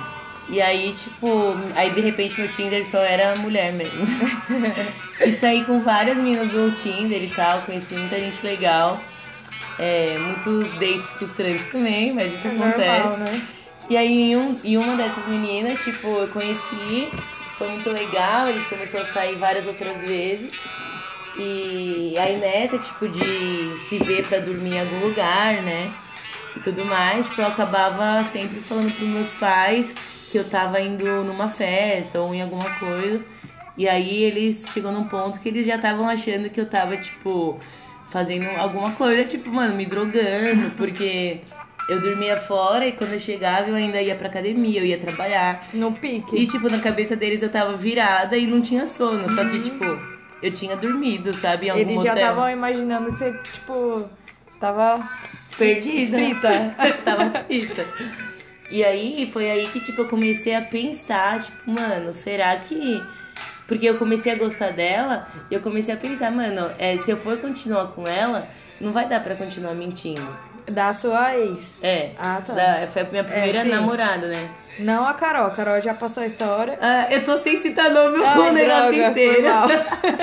E 0.49 0.61
aí, 0.61 0.93
tipo, 0.93 1.55
aí 1.75 1.91
de 1.91 2.01
repente 2.01 2.41
meu 2.41 2.51
Tinder 2.51 2.85
só 2.87 2.99
era 2.99 3.35
mulher 3.37 3.73
mesmo. 3.73 4.07
e 5.25 5.33
saí 5.33 5.65
com 5.65 5.81
várias 5.81 6.17
meninas 6.17 6.49
do 6.49 6.73
Tinder 6.73 7.23
e 7.23 7.29
tal, 7.29 7.63
conheci 7.63 7.95
muita 7.95 8.17
gente 8.17 8.45
legal. 8.45 9.01
É, 9.79 10.17
muitos 10.19 10.71
dates 10.73 11.07
frustrantes 11.11 11.67
também, 11.71 12.13
mas 12.13 12.33
isso 12.33 12.47
É 12.47 12.51
acontece. 12.51 12.79
normal, 13.01 13.17
né? 13.19 13.43
E 13.91 13.97
aí, 13.97 14.37
um, 14.37 14.59
em 14.63 14.77
uma 14.77 14.97
dessas 14.97 15.27
meninas, 15.27 15.83
tipo, 15.83 16.07
eu 16.07 16.29
conheci, 16.29 17.09
foi 17.57 17.69
muito 17.69 17.91
legal, 17.91 18.47
a 18.47 18.53
gente 18.53 18.67
começou 18.69 19.01
a 19.01 19.05
sair 19.05 19.35
várias 19.37 19.67
outras 19.67 20.01
vezes. 20.01 20.53
E 21.37 22.15
aí 22.19 22.37
nessa, 22.37 22.79
tipo, 22.79 23.09
de 23.09 23.75
se 23.89 23.99
ver 23.99 24.27
pra 24.27 24.39
dormir 24.39 24.75
em 24.75 24.81
algum 24.81 25.01
lugar, 25.01 25.63
né? 25.63 25.91
E 26.57 26.61
tudo 26.61 26.85
mais, 26.85 27.27
tipo, 27.27 27.41
eu 27.41 27.47
acabava 27.47 28.23
sempre 28.25 28.61
falando 28.61 28.93
pros 28.95 29.09
meus 29.09 29.31
pais 29.31 29.95
que 30.31 30.39
eu 30.39 30.45
tava 30.45 30.81
indo 30.81 31.05
numa 31.25 31.49
festa 31.49 32.21
ou 32.21 32.35
em 32.35 32.43
alguma 32.43 32.69
coisa. 32.79 33.21
E 33.77 33.89
aí 33.89 34.23
eles 34.23 34.67
chegou 34.73 34.93
num 34.93 35.05
ponto 35.05 35.41
que 35.41 35.49
eles 35.49 35.67
já 35.67 35.77
estavam 35.77 36.07
achando 36.09 36.51
que 36.51 36.61
eu 36.61 36.67
tava, 36.67 36.97
tipo, 36.99 37.59
fazendo 38.13 38.47
alguma 38.59 38.93
coisa, 38.93 39.25
tipo, 39.25 39.49
mano, 39.49 39.75
me 39.75 39.87
drogando, 39.87 40.71
porque 40.77 41.41
eu 41.89 42.01
dormia 42.01 42.37
fora 42.37 42.87
e 42.87 42.93
quando 42.93 43.15
eu 43.15 43.21
chegava 43.21 43.71
eu 43.71 43.75
ainda 43.75 44.01
ia 44.01 44.15
pra 44.15 44.29
academia, 44.29 44.81
eu 44.81 44.87
ia 44.87 44.99
trabalhar. 44.99 45.67
No 45.73 45.93
pique. 45.93 46.37
E, 46.37 46.47
tipo, 46.47 46.69
na 46.69 46.79
cabeça 46.79 47.17
deles 47.17 47.43
eu 47.43 47.49
tava 47.49 47.77
virada 47.77 48.37
e 48.37 48.47
não 48.47 48.61
tinha 48.61 48.85
sono. 48.85 49.29
Só 49.35 49.45
que, 49.49 49.59
tipo, 49.61 49.85
eu 50.43 50.53
tinha 50.53 50.77
dormido, 50.77 51.33
sabe? 51.33 51.67
Em 51.67 51.71
algum 51.71 51.83
Eles 51.83 52.03
já 52.03 52.15
estavam 52.15 52.51
imaginando 52.51 53.13
que 53.13 53.19
você, 53.19 53.33
tipo, 53.33 54.09
tava 54.61 55.09
Perdida. 55.57 56.19
frita. 56.19 56.77
tava 57.03 57.31
frita. 57.41 57.87
E 58.71 58.85
aí, 58.85 59.29
foi 59.33 59.51
aí 59.51 59.69
que, 59.69 59.81
tipo, 59.81 60.03
eu 60.03 60.09
comecei 60.09 60.55
a 60.55 60.63
pensar, 60.63 61.41
tipo, 61.43 61.71
mano, 61.71 62.13
será 62.13 62.57
que... 62.59 63.03
Porque 63.67 63.87
eu 63.89 63.97
comecei 63.99 64.33
a 64.33 64.37
gostar 64.37 64.71
dela 64.73 65.27
e 65.51 65.55
eu 65.55 65.61
comecei 65.61 65.95
a 65.95 65.97
pensar, 65.97 66.31
mano, 66.31 66.71
é, 66.79 66.97
se 66.99 67.11
eu 67.11 67.17
for 67.17 67.39
continuar 67.39 67.89
com 67.89 68.07
ela, 68.07 68.49
não 68.81 68.93
vai 68.93 69.09
dar 69.09 69.21
pra 69.23 69.35
continuar 69.35 69.75
mentindo. 69.75 70.27
Da 70.71 70.93
sua 70.93 71.37
ex. 71.37 71.77
É. 71.83 72.11
Ah, 72.19 72.41
tá. 72.45 72.53
Da- 72.53 72.87
foi 72.89 73.03
a 73.03 73.05
minha 73.07 73.25
primeira 73.25 73.63
sim. 73.63 73.69
namorada, 73.69 74.29
né? 74.29 74.49
Não 74.79 75.07
a 75.07 75.13
Carol. 75.15 75.47
A 75.47 75.51
Carol 75.51 75.81
já 75.81 75.93
passou 75.93 76.23
a 76.23 76.27
história. 76.27 76.79
Ah, 76.81 77.07
eu 77.11 77.25
tô 77.25 77.37
sem 77.37 77.57
citar 77.57 77.91
nome 77.91 78.19
o 78.19 78.25
Ai, 78.25 78.51
negócio 78.53 78.93
droga, 78.93 79.11
inteiro. 79.11 79.49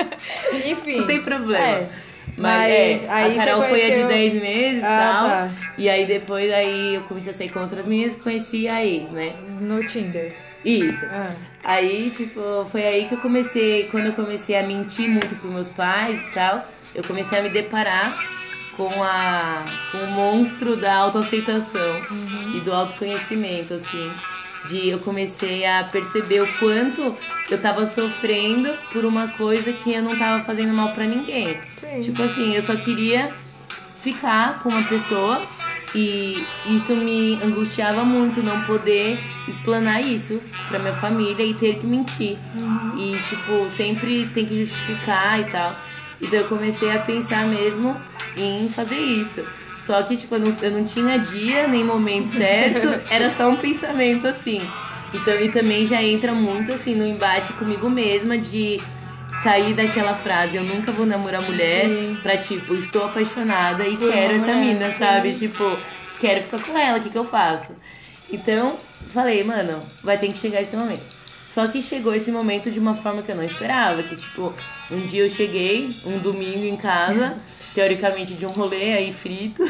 Enfim. 0.66 0.96
Não 0.98 1.06
tem 1.06 1.22
problema. 1.22 1.64
É. 1.64 1.88
Mas, 2.36 3.02
Mas 3.02 3.04
é, 3.04 3.32
a 3.32 3.34
Carol 3.44 3.62
você 3.62 3.68
foi 3.68 3.80
a 3.82 3.84
de 3.86 3.90
conheceu- 4.02 4.08
10 4.08 4.32
meses 4.34 4.82
e 4.82 4.86
Ah, 4.86 5.16
tal. 5.20 5.28
tá. 5.28 5.48
E 5.76 5.88
aí 5.90 6.06
depois 6.06 6.50
aí 6.52 6.94
eu 6.94 7.02
comecei 7.02 7.32
a 7.32 7.34
sair 7.34 7.48
com 7.50 7.60
outras 7.60 7.86
meninas 7.86 8.14
e 8.14 8.18
conheci 8.18 8.66
a 8.68 8.84
ex, 8.84 9.10
né? 9.10 9.32
No 9.60 9.84
Tinder. 9.84 10.34
Isso. 10.64 11.04
Ah. 11.06 11.32
Aí, 11.62 12.10
tipo, 12.10 12.40
foi 12.70 12.84
aí 12.84 13.06
que 13.06 13.14
eu 13.14 13.18
comecei, 13.18 13.88
quando 13.90 14.06
eu 14.06 14.12
comecei 14.12 14.58
a 14.58 14.62
mentir 14.62 15.08
muito 15.08 15.34
pros 15.36 15.52
meus 15.52 15.68
pais 15.68 16.20
e 16.20 16.30
tal, 16.32 16.66
eu 16.94 17.04
comecei 17.04 17.38
a 17.38 17.42
me 17.42 17.48
deparar 17.48 18.18
com 18.76 19.02
a 19.02 19.64
com 19.92 19.98
o 19.98 20.06
monstro 20.10 20.76
da 20.76 20.94
autoaceitação 20.96 22.02
e 22.54 22.60
do 22.60 22.72
autoconhecimento, 22.72 23.74
assim. 23.74 24.10
De 24.66 24.90
eu 24.90 24.98
comecei 24.98 25.64
a 25.64 25.84
perceber 25.84 26.42
o 26.42 26.58
quanto 26.58 27.16
eu 27.50 27.60
tava 27.60 27.86
sofrendo 27.86 28.74
por 28.92 29.06
uma 29.06 29.28
coisa 29.28 29.72
que 29.72 29.92
eu 29.92 30.02
não 30.02 30.18
tava 30.18 30.44
fazendo 30.44 30.72
mal 30.74 30.92
pra 30.92 31.04
ninguém. 31.04 31.58
Sim. 31.78 32.00
Tipo 32.00 32.22
assim, 32.22 32.54
eu 32.54 32.62
só 32.62 32.76
queria 32.76 33.32
ficar 34.02 34.62
com 34.62 34.68
uma 34.68 34.82
pessoa 34.82 35.42
e 35.94 36.44
isso 36.66 36.94
me 36.94 37.38
angustiava 37.42 38.04
muito 38.04 38.42
não 38.42 38.62
poder 38.62 39.18
explanar 39.48 40.02
isso 40.02 40.40
pra 40.68 40.78
minha 40.78 40.94
família 40.94 41.44
e 41.44 41.54
ter 41.54 41.78
que 41.78 41.86
mentir. 41.86 42.38
E 42.96 43.18
tipo, 43.28 43.68
sempre 43.76 44.26
tem 44.26 44.46
que 44.46 44.64
justificar 44.64 45.40
e 45.40 45.44
tal. 45.44 45.72
Então 46.20 46.38
eu 46.38 46.48
comecei 46.48 46.90
a 46.92 46.98
pensar 46.98 47.46
mesmo 47.46 47.96
em 48.36 48.68
fazer 48.68 48.98
isso. 48.98 49.44
Só 49.80 50.02
que 50.02 50.16
tipo, 50.16 50.34
eu 50.36 50.40
não, 50.40 50.56
eu 50.62 50.70
não 50.70 50.84
tinha 50.84 51.18
dia 51.18 51.66
nem 51.66 51.82
momento 51.82 52.28
certo, 52.28 53.00
era 53.10 53.32
só 53.32 53.48
um 53.48 53.56
pensamento 53.56 54.26
assim. 54.26 54.60
Então, 55.12 55.34
e 55.34 55.50
também 55.50 55.86
já 55.88 56.00
entra 56.02 56.32
muito 56.32 56.72
assim 56.72 56.94
no 56.94 57.04
embate 57.04 57.52
comigo 57.54 57.90
mesma 57.90 58.38
de 58.38 58.80
sair 59.42 59.74
daquela 59.74 60.14
frase, 60.14 60.56
eu 60.56 60.62
nunca 60.64 60.92
vou 60.92 61.06
namorar 61.06 61.42
mulher, 61.42 61.86
Sim. 61.86 62.18
pra 62.22 62.36
tipo, 62.36 62.74
estou 62.74 63.04
apaixonada 63.04 63.86
e 63.86 63.96
Por 63.96 64.12
quero 64.12 64.34
essa 64.34 64.52
mulher, 64.52 64.74
mina, 64.74 64.90
sim. 64.90 64.98
sabe? 64.98 65.34
Tipo, 65.34 65.78
quero 66.20 66.42
ficar 66.42 66.58
com 66.60 66.76
ela, 66.76 66.98
o 66.98 67.02
que, 67.02 67.10
que 67.10 67.18
eu 67.18 67.24
faço? 67.24 67.68
Então, 68.32 68.76
falei, 69.08 69.42
mano, 69.42 69.80
vai 70.04 70.18
ter 70.18 70.28
que 70.28 70.38
chegar 70.38 70.60
esse 70.62 70.76
momento. 70.76 71.04
Só 71.50 71.66
que 71.66 71.82
chegou 71.82 72.14
esse 72.14 72.30
momento 72.30 72.70
de 72.70 72.78
uma 72.78 72.94
forma 72.94 73.22
que 73.22 73.30
eu 73.32 73.36
não 73.36 73.42
esperava, 73.42 74.02
que 74.04 74.14
tipo, 74.14 74.54
um 74.90 74.98
dia 74.98 75.24
eu 75.24 75.30
cheguei, 75.30 75.88
um 76.06 76.16
domingo 76.18 76.64
em 76.64 76.76
casa, 76.76 77.36
teoricamente 77.74 78.34
de 78.34 78.46
um 78.46 78.50
rolê 78.50 78.92
aí 78.92 79.12
frito. 79.12 79.64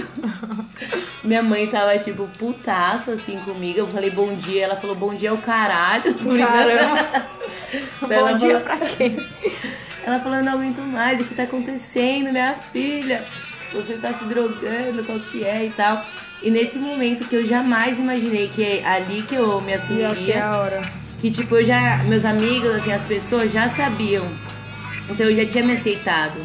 Minha 1.25 1.43
mãe 1.43 1.67
tava, 1.67 1.99
tipo, 1.99 2.29
putaça 2.39 3.13
assim 3.13 3.39
comigo. 3.39 3.79
Eu 3.79 3.89
falei 3.89 4.11
bom 4.11 4.35
dia, 4.35 4.65
ela 4.65 4.77
falou 4.77 4.95
bom 4.95 5.15
dia 5.15 5.31
é 5.31 5.33
o 5.33 5.39
caralho. 5.39 6.15
Caramba. 6.15 7.27
Daí 8.07 8.19
ela 8.19 8.31
Bom 8.33 8.37
dia 8.37 8.61
falou- 8.61 8.79
pra 8.79 8.87
quem? 8.87 9.27
ela 10.05 10.19
falou, 10.19 10.39
eu 10.39 10.45
não 10.45 10.53
aguento 10.55 10.81
mais, 10.83 11.21
o 11.21 11.25
que 11.25 11.35
tá 11.35 11.45
acontecendo, 11.45 12.31
minha 12.31 12.55
filha? 12.55 13.25
Você 13.73 13.95
tá 13.95 14.13
se 14.13 14.25
drogando, 14.25 15.05
qual 15.05 15.19
que 15.19 15.45
é 15.45 15.65
e 15.67 15.71
tal. 15.71 16.05
E 16.43 16.51
nesse 16.51 16.79
momento 16.79 17.27
que 17.29 17.37
eu 17.37 17.47
jamais 17.47 17.99
imaginei 17.99 18.49
que 18.49 18.63
é 18.63 18.85
ali 18.85 19.23
que 19.23 19.35
eu 19.35 19.61
me 19.61 19.73
Ia 19.73 19.79
ser 19.79 20.05
assumiria, 20.05 20.45
a 20.45 20.59
hora. 20.59 20.83
Que 21.21 21.31
tipo, 21.31 21.57
eu 21.57 21.65
já, 21.65 21.99
meus 22.05 22.25
amigos, 22.25 22.71
assim, 22.75 22.93
as 22.93 23.03
pessoas 23.03 23.53
já 23.53 23.69
sabiam. 23.69 24.31
Então 25.09 25.27
eu 25.27 25.37
já 25.37 25.47
tinha 25.47 25.65
me 25.65 25.75
aceitado. 25.75 26.41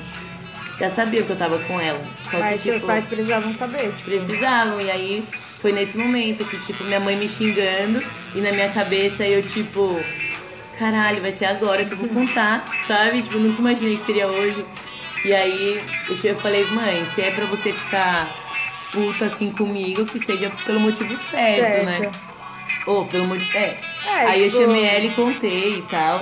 Já 0.80 0.90
sabia 0.90 1.24
que 1.24 1.30
eu 1.30 1.38
tava 1.38 1.58
com 1.60 1.80
ela. 1.80 2.04
Só 2.30 2.38
Mas 2.40 2.58
que, 2.58 2.64
seus 2.64 2.76
tipo, 2.76 2.88
pais 2.88 3.06
precisavam 3.06 3.54
saber. 3.54 3.94
Tipo, 3.94 4.04
precisavam. 4.04 4.82
E 4.82 4.92
aí 4.92 5.24
foi 5.60 5.72
nesse 5.72 5.98
momento 5.98 6.44
que, 6.44 6.58
tipo, 6.60 6.84
minha 6.84 7.00
mãe 7.00 7.16
me 7.16 7.30
xingando 7.30 8.04
e 8.34 8.42
na 8.42 8.52
minha 8.52 8.70
cabeça 8.70 9.26
eu, 9.26 9.42
tipo, 9.42 9.98
caralho, 10.78 11.22
vai 11.22 11.32
ser 11.32 11.46
agora 11.46 11.86
que 11.86 11.94
eu 11.94 11.98
vou 11.98 12.10
contar, 12.10 12.66
sabe? 12.86 13.22
Tipo, 13.22 13.40
nunca 13.40 13.62
imaginei 13.62 13.96
que 13.96 14.06
seria 14.06 14.28
hoje. 14.28 14.66
E 15.24 15.34
aí 15.34 15.82
eu 16.24 16.36
falei, 16.36 16.66
mãe, 16.66 17.06
se 17.16 17.22
é 17.22 17.32
pra 17.32 17.46
você 17.46 17.72
ficar 17.72 18.36
puta 18.92 19.26
assim 19.26 19.52
comigo, 19.52 20.06
que 20.06 20.20
seja 20.20 20.52
pelo 20.66 20.80
motivo 20.80 21.18
certo, 21.18 21.86
né? 21.86 22.12
Ou 22.86 23.06
pelo 23.06 23.26
motivo. 23.26 23.58
É. 23.58 23.78
É, 24.06 24.10
aí 24.28 24.44
tipo- 24.50 24.62
eu 24.62 24.68
chamei 24.68 24.86
ela 24.86 25.06
e 25.06 25.12
contei 25.14 25.80
e 25.80 25.82
tal. 25.84 26.22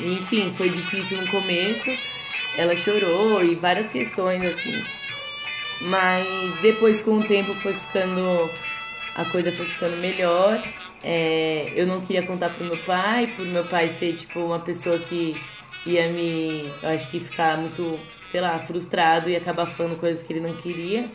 Enfim, 0.00 0.50
foi 0.52 0.70
difícil 0.70 1.18
no 1.20 1.28
começo. 1.28 1.90
Ela 2.56 2.74
chorou 2.76 3.42
e 3.44 3.54
várias 3.54 3.88
questões, 3.88 4.42
assim. 4.44 4.82
Mas 5.80 6.60
depois, 6.60 7.00
com 7.00 7.18
o 7.18 7.24
tempo, 7.24 7.54
foi 7.54 7.74
ficando. 7.74 8.50
A 9.14 9.24
coisa 9.26 9.52
foi 9.52 9.66
ficando 9.66 9.96
melhor. 9.96 10.62
É, 11.02 11.72
eu 11.76 11.86
não 11.86 12.00
queria 12.00 12.22
contar 12.22 12.50
pro 12.50 12.64
meu 12.64 12.76
pai, 12.78 13.28
por 13.36 13.46
meu 13.46 13.64
pai 13.64 13.88
ser, 13.88 14.14
tipo, 14.14 14.40
uma 14.40 14.58
pessoa 14.58 14.98
que 14.98 15.40
ia 15.86 16.08
me. 16.08 16.72
Eu 16.82 16.88
acho 16.90 17.08
que 17.08 17.20
ficar 17.20 17.56
muito, 17.58 17.98
sei 18.28 18.40
lá, 18.40 18.58
frustrado 18.58 19.30
e 19.30 19.36
acabar 19.36 19.66
falando 19.66 19.96
coisas 19.98 20.22
que 20.22 20.32
ele 20.32 20.40
não 20.40 20.54
queria. 20.54 21.08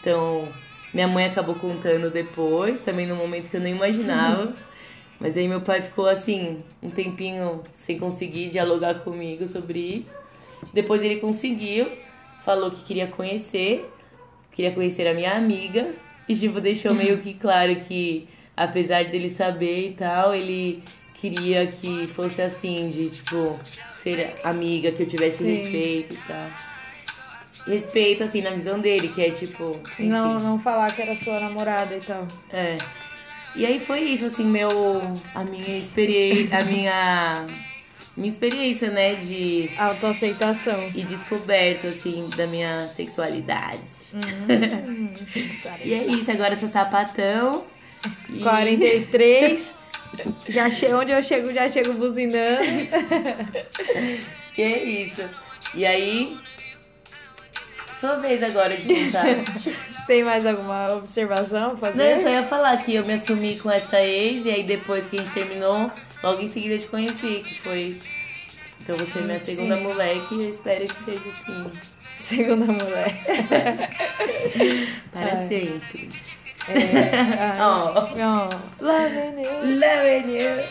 Então, 0.00 0.48
minha 0.92 1.06
mãe 1.06 1.26
acabou 1.26 1.54
contando 1.54 2.10
depois, 2.10 2.80
também 2.80 3.06
num 3.06 3.16
momento 3.16 3.50
que 3.50 3.56
eu 3.56 3.60
não 3.60 3.68
imaginava. 3.68 4.54
Mas 5.20 5.36
aí 5.36 5.46
meu 5.46 5.60
pai 5.60 5.82
ficou 5.82 6.06
assim, 6.06 6.62
um 6.82 6.88
tempinho 6.88 7.62
sem 7.74 7.98
conseguir 7.98 8.48
dialogar 8.48 9.00
comigo 9.00 9.46
sobre 9.46 9.78
isso. 9.78 10.14
Depois 10.72 11.02
ele 11.02 11.16
conseguiu, 11.16 11.90
falou 12.42 12.70
que 12.70 12.82
queria 12.82 13.06
conhecer, 13.06 13.86
queria 14.50 14.72
conhecer 14.72 15.06
a 15.06 15.12
minha 15.12 15.32
amiga. 15.32 15.94
E 16.26 16.34
tipo, 16.34 16.60
deixou 16.60 16.94
meio 16.94 17.18
que 17.18 17.34
claro 17.34 17.76
que 17.76 18.28
apesar 18.56 19.04
dele 19.04 19.28
saber 19.28 19.88
e 19.88 19.92
tal, 19.92 20.34
ele 20.34 20.82
queria 21.14 21.66
que 21.66 22.06
fosse 22.06 22.40
assim, 22.40 22.90
de 22.90 23.10
tipo, 23.10 23.58
ser 24.02 24.34
amiga, 24.42 24.90
que 24.90 25.02
eu 25.02 25.06
tivesse 25.06 25.38
Sim. 25.38 25.50
respeito 25.50 26.14
e 26.14 26.18
tal. 26.26 26.50
Respeito, 27.70 28.24
assim, 28.24 28.42
na 28.42 28.50
visão 28.50 28.80
dele, 28.80 29.08
que 29.08 29.22
é 29.22 29.30
tipo. 29.30 29.80
Enfim. 29.92 30.08
Não, 30.08 30.38
não 30.38 30.58
falar 30.58 30.92
que 30.94 31.00
era 31.00 31.14
sua 31.14 31.38
namorada 31.38 31.96
e 31.96 32.00
tal. 32.00 32.26
É. 32.52 32.76
E 33.54 33.64
aí 33.64 33.78
foi 33.78 34.00
isso, 34.00 34.26
assim, 34.26 34.44
meu. 34.44 35.00
A 35.34 35.44
minha 35.44 35.78
experiência. 35.78 36.58
A 36.58 36.64
minha. 36.64 37.46
Minha 38.16 38.28
experiência, 38.28 38.90
né, 38.90 39.14
de. 39.14 39.70
Autoaceitação. 39.78 40.84
E 40.94 41.02
descoberta, 41.04 41.88
assim, 41.88 42.28
da 42.36 42.46
minha 42.46 42.86
sexualidade. 42.86 43.78
Hum, 44.14 45.08
E 45.84 45.94
é 45.94 46.06
isso, 46.06 46.30
agora 46.30 46.56
sou 46.56 46.68
sapatão. 46.68 47.64
E... 48.30 48.40
43. 48.40 49.74
Já 50.48 50.70
che... 50.70 50.86
Onde 50.86 51.12
eu 51.12 51.22
chego, 51.22 51.52
já 51.52 51.68
chego 51.68 51.92
buzinando. 51.92 52.62
E 54.56 54.62
é 54.62 54.84
isso. 54.84 55.22
E 55.74 55.86
aí. 55.86 56.36
Sua 58.00 58.16
vez 58.16 58.42
agora 58.42 58.76
de 58.76 58.86
contar. 58.86 59.26
Tem 60.06 60.24
mais 60.24 60.46
alguma 60.46 60.84
observação 60.96 61.76
pra 61.76 61.90
Não, 61.92 62.02
eu 62.04 62.10
fazer? 62.12 62.22
só 62.22 62.28
ia 62.30 62.42
falar 62.42 62.76
que 62.78 62.94
eu 62.94 63.04
me 63.04 63.12
assumi 63.12 63.58
com 63.58 63.70
essa 63.70 64.00
ex 64.00 64.44
e 64.46 64.50
aí 64.50 64.62
depois 64.62 65.06
que 65.06 65.18
a 65.18 65.22
gente 65.22 65.32
terminou, 65.32 65.90
logo 66.22 66.40
em 66.40 66.48
seguida 66.48 66.78
te 66.78 66.86
conheci, 66.86 67.42
que 67.46 67.54
foi. 67.60 67.98
Então 68.80 68.96
você 68.96 69.18
é 69.18 69.22
minha 69.22 69.38
segunda 69.38 69.76
Sim. 69.76 69.82
moleque 69.82 70.34
e 70.34 70.42
eu 70.44 70.50
espero 70.50 70.86
que 70.88 71.02
seja 71.04 71.28
assim. 71.28 71.70
Segunda 72.16 72.66
mulher. 72.66 73.22
Para 75.12 75.38
Ai. 75.38 75.48
sempre. 75.48 76.08
É, 76.68 77.60
Ó. 77.62 77.94
oh. 77.94 77.94
Love 77.94 78.20
you. 78.20 79.78
Love 79.78 80.38
you. 80.38 80.64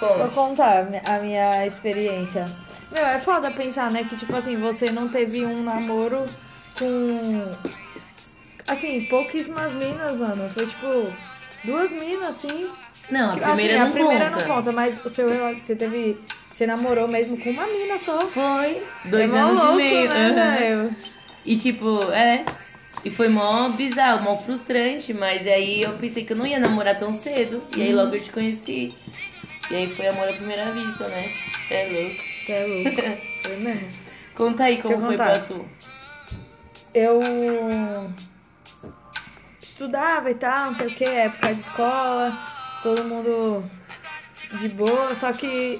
Vou 0.00 0.08
Conte. 0.18 0.34
contar 0.34 0.78
a 0.80 0.84
mi- 0.84 1.00
a 1.04 1.18
minha 1.18 1.66
experiência. 1.66 2.44
Meu, 2.92 3.04
é 3.04 3.18
foda 3.18 3.50
pensar, 3.50 3.90
né? 3.90 4.04
Que, 4.04 4.16
tipo 4.16 4.34
assim, 4.34 4.56
você 4.56 4.90
não 4.90 5.08
teve 5.08 5.44
um 5.44 5.62
namoro 5.62 6.24
com. 6.78 7.20
Assim, 8.66 9.04
pouquíssimas 9.06 9.72
minas, 9.74 10.16
mano. 10.18 10.48
Foi, 10.50 10.66
tipo, 10.66 11.12
duas 11.64 11.92
minas, 11.92 12.36
assim. 12.36 12.68
Não, 13.10 13.32
a 13.34 13.36
primeira 13.36 13.74
assim, 13.74 13.78
não 13.78 13.86
a 13.86 13.90
primeira 13.90 14.30
conta. 14.30 14.46
não 14.46 14.56
conta, 14.56 14.72
mas 14.72 15.04
o 15.04 15.08
seu 15.10 15.28
relógio, 15.30 15.60
você 15.60 15.76
teve. 15.76 16.18
Você 16.50 16.66
namorou 16.66 17.08
mesmo 17.08 17.36
com 17.42 17.50
uma 17.50 17.66
mina 17.66 17.98
só. 17.98 18.18
Foi. 18.26 18.82
Dois 19.06 19.24
É 19.24 19.26
mó 19.26 19.36
anos 19.48 19.62
louco, 19.62 19.80
e 19.80 19.84
meio. 19.84 20.08
Né, 20.08 20.56
velho? 20.58 20.96
E 21.44 21.56
tipo, 21.56 22.00
é. 22.12 22.44
E 23.04 23.10
foi 23.10 23.28
mó 23.28 23.68
bizarro, 23.70 24.22
mó 24.22 24.36
frustrante, 24.36 25.12
mas 25.12 25.46
aí 25.46 25.82
eu 25.82 25.92
pensei 25.98 26.24
que 26.24 26.32
eu 26.32 26.36
não 26.36 26.46
ia 26.46 26.58
namorar 26.58 26.98
tão 26.98 27.12
cedo. 27.12 27.62
E 27.76 27.82
aí 27.82 27.92
logo 27.92 28.14
eu 28.14 28.22
te 28.22 28.30
conheci. 28.30 28.94
E 29.70 29.74
aí 29.74 29.88
foi 29.88 30.06
amor 30.06 30.28
à 30.28 30.32
primeira 30.32 30.70
vista, 30.72 31.06
né? 31.08 31.28
É 31.70 31.88
louco. 31.90 32.22
Você 32.46 32.52
é 32.52 32.66
louco. 32.66 33.18
Foi 33.42 33.56
mesmo. 33.56 33.88
Conta 34.34 34.64
aí 34.64 34.80
como 34.80 34.98
foi 35.00 35.16
contar. 35.16 35.24
pra 35.24 35.38
tu. 35.40 35.66
Eu 36.94 37.20
estudava 39.60 40.30
e 40.30 40.34
tal, 40.34 40.66
não 40.66 40.76
sei 40.76 40.86
o 40.86 40.94
que, 40.94 41.04
época 41.04 41.52
de 41.52 41.60
escola, 41.60 42.38
todo 42.82 43.04
mundo 43.04 43.68
de 44.60 44.68
boa, 44.68 45.14
só 45.14 45.32
que 45.32 45.78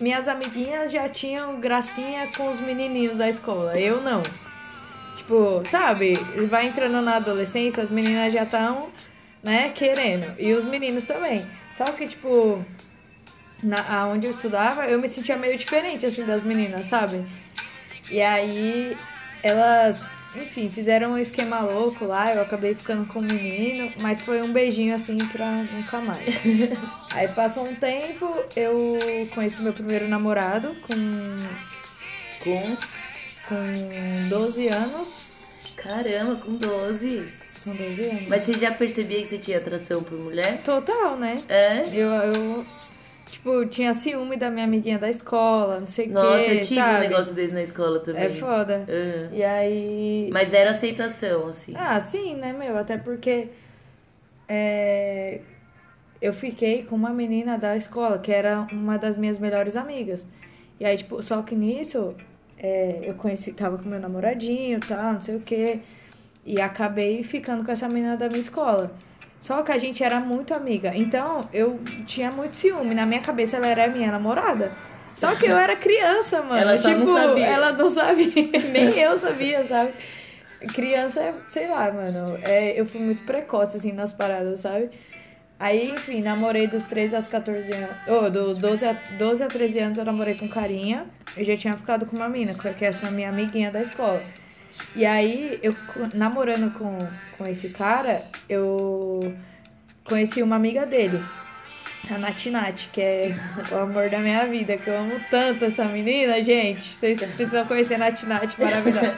minhas 0.00 0.28
amiguinhas 0.28 0.92
já 0.92 1.08
tinham 1.08 1.58
gracinha 1.60 2.28
com 2.36 2.50
os 2.50 2.60
menininhos 2.60 3.16
da 3.16 3.28
escola, 3.28 3.78
eu 3.78 4.00
não. 4.02 4.22
Tipo, 5.16 5.62
sabe, 5.70 6.16
vai 6.48 6.66
entrando 6.66 7.00
na 7.00 7.16
adolescência, 7.16 7.82
as 7.82 7.90
meninas 7.90 8.32
já 8.32 8.42
estão, 8.42 8.90
né, 9.42 9.70
querendo, 9.70 10.34
e 10.38 10.52
os 10.52 10.66
meninos 10.66 11.04
também. 11.04 11.44
Só 11.76 11.84
que, 11.92 12.08
tipo, 12.08 12.64
na, 13.62 14.02
aonde 14.02 14.26
eu 14.26 14.32
estudava, 14.32 14.86
eu 14.86 14.98
me 14.98 15.08
sentia 15.08 15.36
meio 15.36 15.56
diferente, 15.56 16.04
assim, 16.04 16.26
das 16.26 16.42
meninas, 16.42 16.86
sabe? 16.86 17.24
E 18.10 18.20
aí, 18.20 18.96
elas, 19.42 20.04
enfim, 20.36 20.68
fizeram 20.68 21.12
um 21.12 21.18
esquema 21.18 21.60
louco 21.60 22.04
lá, 22.04 22.32
eu 22.32 22.42
acabei 22.42 22.74
ficando 22.74 23.06
com 23.06 23.18
o 23.18 23.22
menino, 23.22 23.92
mas 23.96 24.20
foi 24.20 24.40
um 24.42 24.52
beijinho 24.52 24.94
assim 24.94 25.16
pra 25.28 25.64
nunca 25.64 26.00
mais. 26.00 26.26
aí 27.12 27.28
passou 27.28 27.66
um 27.66 27.74
tempo, 27.74 28.26
eu 28.54 28.96
conheci 29.34 29.60
meu 29.62 29.72
primeiro 29.72 30.08
namorado 30.08 30.76
com, 30.86 31.34
Com. 32.42 32.76
com 33.48 34.28
12 34.28 34.68
anos. 34.68 35.30
Caramba, 35.76 36.36
com 36.36 36.54
12. 36.56 37.32
Com 37.64 37.74
12 37.74 38.02
anos. 38.02 38.28
Mas 38.28 38.42
você 38.42 38.52
já 38.58 38.70
percebia 38.70 39.20
que 39.22 39.26
você 39.26 39.38
tinha 39.38 39.58
atração 39.58 40.02
por 40.02 40.18
mulher? 40.18 40.62
Total, 40.62 41.16
né? 41.16 41.42
É? 41.48 41.82
Eu, 41.92 42.08
eu, 42.08 42.66
tipo, 43.40 43.66
tinha 43.66 43.94
ciúme 43.94 44.36
da 44.36 44.50
minha 44.50 44.64
amiguinha 44.64 44.98
da 44.98 45.08
escola, 45.08 45.80
não 45.80 45.86
sei 45.86 46.08
o 46.08 46.12
Nossa, 46.12 46.44
quê, 46.44 46.50
eu 46.50 46.60
tive 46.60 46.80
sabe? 46.80 46.96
um 46.96 47.08
negócio 47.08 47.34
desse 47.34 47.54
na 47.54 47.62
escola 47.62 47.98
também. 48.00 48.24
É 48.24 48.30
foda. 48.30 48.86
Aham. 48.88 49.28
E 49.32 49.42
aí... 49.42 50.30
Mas 50.32 50.52
era 50.52 50.70
aceitação, 50.70 51.48
assim. 51.48 51.72
Ah, 51.74 51.98
sim, 51.98 52.36
né, 52.36 52.52
meu? 52.52 52.76
Até 52.76 52.98
porque 52.98 53.48
é, 54.48 55.40
eu 56.20 56.32
fiquei 56.32 56.84
com 56.84 56.94
uma 56.94 57.10
menina 57.10 57.58
da 57.58 57.76
escola, 57.76 58.18
que 58.18 58.30
era 58.30 58.66
uma 58.70 58.98
das 58.98 59.16
minhas 59.16 59.38
melhores 59.38 59.76
amigas. 59.76 60.26
E 60.78 60.84
aí, 60.84 60.96
tipo, 60.96 61.22
só 61.22 61.42
que 61.42 61.54
nisso, 61.54 62.14
é, 62.58 63.00
eu 63.02 63.14
conheci, 63.14 63.52
tava 63.52 63.78
com 63.78 63.88
meu 63.88 64.00
namoradinho 64.00 64.78
e 64.78 64.80
tal, 64.80 65.14
não 65.14 65.20
sei 65.20 65.36
o 65.36 65.40
quê. 65.40 65.80
E 66.44 66.60
acabei 66.60 67.22
ficando 67.22 67.64
com 67.64 67.72
essa 67.72 67.88
menina 67.88 68.16
da 68.16 68.28
minha 68.28 68.40
escola. 68.40 68.90
Só 69.40 69.62
que 69.62 69.72
a 69.72 69.78
gente 69.78 70.04
era 70.04 70.20
muito 70.20 70.52
amiga. 70.52 70.92
Então, 70.94 71.40
eu 71.52 71.80
tinha 72.06 72.30
muito 72.30 72.54
ciúme. 72.54 72.94
Na 72.94 73.06
minha 73.06 73.22
cabeça, 73.22 73.56
ela 73.56 73.66
era 73.66 73.88
minha 73.88 74.12
namorada. 74.12 74.70
Só 75.14 75.34
que 75.34 75.46
eu 75.46 75.56
era 75.56 75.74
criança, 75.76 76.42
mano. 76.42 76.60
Ela 76.60 76.76
só 76.76 76.90
não 76.90 76.98
tipo, 77.00 77.12
sabia. 77.12 77.46
ela 77.46 77.72
não 77.72 77.90
sabia. 77.90 78.32
Nem 78.72 78.98
eu 78.98 79.18
sabia, 79.18 79.64
sabe? 79.64 79.92
Criança, 80.74 81.20
é, 81.20 81.34
sei 81.48 81.68
lá, 81.68 81.90
mano. 81.90 82.38
É, 82.42 82.78
eu 82.78 82.84
fui 82.84 83.00
muito 83.00 83.22
precoce, 83.22 83.78
assim, 83.78 83.92
nas 83.92 84.12
paradas, 84.12 84.60
sabe? 84.60 84.90
Aí, 85.58 85.90
enfim, 85.90 86.22
namorei 86.22 86.66
dos 86.66 86.84
13 86.84 87.16
aos 87.16 87.28
14 87.28 87.72
anos. 87.72 87.96
Ô, 88.08 88.30
dos 88.30 88.58
12 88.58 88.86
a, 88.86 88.92
12 89.18 89.44
a 89.44 89.46
13 89.46 89.78
anos 89.78 89.98
eu 89.98 90.04
namorei 90.04 90.34
com 90.34 90.48
carinha. 90.48 91.06
Eu 91.36 91.44
já 91.44 91.56
tinha 91.56 91.74
ficado 91.74 92.06
com 92.06 92.16
uma 92.16 92.28
mina, 92.28 92.54
que 92.54 92.84
é 92.84 92.88
essa 92.88 93.10
minha 93.10 93.28
amiguinha 93.28 93.70
da 93.70 93.80
escola. 93.80 94.22
E 94.94 95.06
aí, 95.06 95.58
eu 95.62 95.74
namorando 96.14 96.72
com, 96.72 96.98
com 97.38 97.46
esse 97.48 97.68
cara, 97.70 98.24
eu 98.48 99.34
conheci 100.04 100.42
uma 100.42 100.56
amiga 100.56 100.84
dele, 100.84 101.22
a 102.10 102.18
Nati 102.18 102.50
Nati, 102.50 102.88
que 102.92 103.00
é 103.00 103.34
o 103.70 103.76
amor 103.76 104.08
da 104.08 104.18
minha 104.18 104.46
vida, 104.46 104.76
que 104.76 104.88
eu 104.88 104.98
amo 104.98 105.20
tanto 105.30 105.64
essa 105.64 105.84
menina, 105.84 106.42
gente. 106.42 106.82
Vocês 106.82 107.18
precisam 107.18 107.64
conhecer 107.66 107.94
a 107.94 107.98
Nati 107.98 108.26
Nati, 108.26 108.60
maravilhosa. 108.60 109.16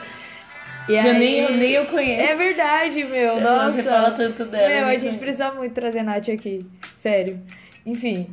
E 0.87 0.95
Eu 0.95 1.13
nem, 1.13 1.39
eu 1.39 1.53
nem 1.55 1.71
eu 1.71 1.85
conheço. 1.85 2.31
É 2.31 2.35
verdade, 2.35 3.03
meu. 3.05 3.35
Você 3.35 3.41
Nossa. 3.41 3.83
fala 3.83 4.11
tanto 4.11 4.45
dela. 4.45 4.67
Meu, 4.67 4.77
eu 4.79 4.87
a 4.87 4.97
gente 4.97 5.17
precisa 5.17 5.51
muito 5.51 5.73
trazer 5.73 5.99
a 5.99 6.03
Nath 6.03 6.29
aqui. 6.29 6.65
Sério. 6.97 7.39
Enfim. 7.85 8.27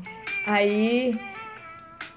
Aí. 0.47 1.15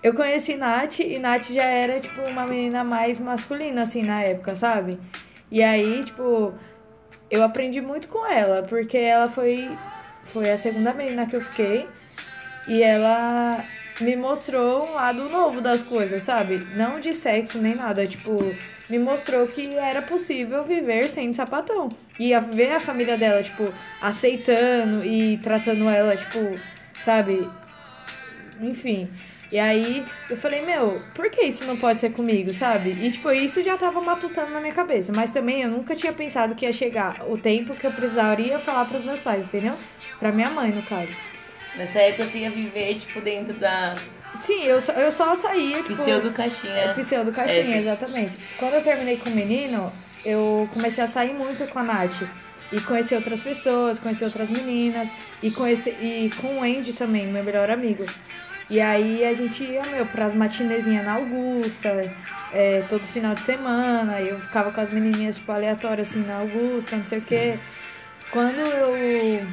Eu 0.03 0.13
conheci 0.13 0.55
Nath 0.55 0.99
e 0.99 1.17
Nath 1.17 1.49
já 1.51 1.63
era, 1.63 1.99
tipo, 1.99 2.21
uma 2.29 2.45
menina 2.45 2.83
mais 2.83 3.19
masculina, 3.19 3.83
assim, 3.83 4.03
na 4.03 4.21
época, 4.21 4.53
sabe? 4.53 4.99
E 5.49 5.63
aí, 5.63 6.03
tipo, 6.03 6.53
eu 7.31 7.41
aprendi 7.41 7.79
muito 7.79 8.09
com 8.09 8.25
ela, 8.27 8.63
porque 8.63 8.97
ela 8.97 9.29
foi, 9.29 9.69
foi 10.25 10.51
a 10.51 10.57
segunda 10.57 10.93
menina 10.93 11.25
que 11.25 11.35
eu 11.35 11.41
fiquei. 11.41 11.87
E 12.67 12.83
ela 12.83 13.63
me 14.01 14.15
mostrou 14.15 14.87
um 14.87 14.93
lado 14.93 15.29
novo 15.29 15.61
das 15.61 15.81
coisas, 15.81 16.21
sabe? 16.21 16.59
Não 16.75 16.99
de 16.99 17.13
sexo 17.13 17.57
nem 17.61 17.75
nada, 17.75 18.05
tipo, 18.05 18.37
me 18.89 18.99
mostrou 18.99 19.47
que 19.47 19.73
era 19.75 20.01
possível 20.01 20.63
viver 20.65 21.09
sem 21.09 21.31
sapatão. 21.33 21.87
E 22.19 22.33
a, 22.33 22.39
ver 22.39 22.73
a 22.73 22.79
família 22.79 23.17
dela, 23.17 23.41
tipo, 23.41 23.73
aceitando 24.01 25.05
e 25.05 25.37
tratando 25.37 25.89
ela, 25.89 26.17
tipo, 26.17 26.59
sabe? 26.99 27.49
enfim. 28.61 29.09
E 29.53 29.59
aí 29.59 30.03
eu 30.31 30.35
falei, 30.35 30.65
meu, 30.65 30.99
por 31.13 31.29
que 31.29 31.43
isso 31.43 31.63
não 31.65 31.77
pode 31.77 32.01
ser 32.01 32.09
comigo, 32.09 32.51
sabe? 32.55 32.89
E 32.89 33.11
tipo, 33.11 33.31
isso 33.31 33.61
já 33.61 33.77
tava 33.77 34.01
matutando 34.01 34.49
na 34.49 34.59
minha 34.59 34.73
cabeça. 34.73 35.13
Mas 35.15 35.29
também 35.29 35.61
eu 35.61 35.69
nunca 35.69 35.95
tinha 35.95 36.11
pensado 36.11 36.55
que 36.55 36.65
ia 36.65 36.73
chegar 36.73 37.23
o 37.29 37.37
tempo 37.37 37.75
que 37.75 37.85
eu 37.85 37.91
precisaria 37.91 38.57
falar 38.57 38.85
pros 38.85 39.03
meus 39.05 39.19
pais, 39.19 39.45
entendeu? 39.45 39.77
Pra 40.19 40.31
minha 40.31 40.49
mãe, 40.49 40.71
no 40.71 40.81
caso. 40.81 41.11
Nessa 41.77 41.99
época 41.99 42.23
você 42.25 42.39
ia 42.39 42.49
viver, 42.49 42.95
tipo, 42.95 43.21
dentro 43.21 43.53
da 43.53 43.93
Sim, 44.41 44.63
eu 44.63 44.81
só, 44.81 44.91
eu 44.93 45.11
só 45.11 45.35
saía, 45.35 45.83
tipo... 45.83 46.01
pseudo 46.01 46.31
caixinha. 46.31 46.73
É, 46.73 46.93
pseudo 46.95 47.31
caixinha, 47.31 47.75
É. 47.75 47.77
exatamente. 47.77 48.35
Quando 48.57 48.73
eu 48.73 48.81
terminei 48.81 49.17
com 49.17 49.29
o 49.29 49.33
menino, 49.35 49.91
eu 50.25 50.67
comecei 50.73 51.03
a 51.03 51.07
sair 51.07 51.31
muito 51.31 51.67
com 51.67 51.77
a 51.77 51.83
Nath. 51.83 52.23
E 52.71 52.81
conhecer 52.81 53.13
outras 53.13 53.43
pessoas, 53.43 53.99
conhecer 53.99 54.25
outras 54.25 54.49
meninas. 54.49 55.11
E, 55.43 55.51
conhecer, 55.51 55.95
e 56.01 56.31
com 56.41 56.57
o 56.57 56.63
Andy 56.63 56.93
também, 56.93 57.27
meu 57.27 57.43
melhor 57.43 57.69
amigo. 57.69 58.03
E 58.73 58.81
aí 58.81 59.23
a 59.23 59.33
gente 59.33 59.63
ia, 59.63 59.83
meu, 59.83 60.03
pras 60.07 60.33
matinezinhas 60.33 61.05
na 61.05 61.13
Augusta, 61.13 62.12
é, 62.51 62.83
todo 62.89 63.03
final 63.03 63.36
de 63.36 63.41
semana. 63.41 64.19
Eu 64.19 64.39
ficava 64.39 64.71
com 64.71 64.81
as 64.81 64.89
menininhas, 64.89 65.36
tipo, 65.36 65.51
aleatórias, 65.51 66.09
assim, 66.09 66.25
na 66.25 66.38
Augusta, 66.38 66.97
não 66.97 67.05
sei 67.05 67.19
o 67.19 67.21
quê. 67.21 67.59
Quando 68.31 68.57
eu 68.57 69.45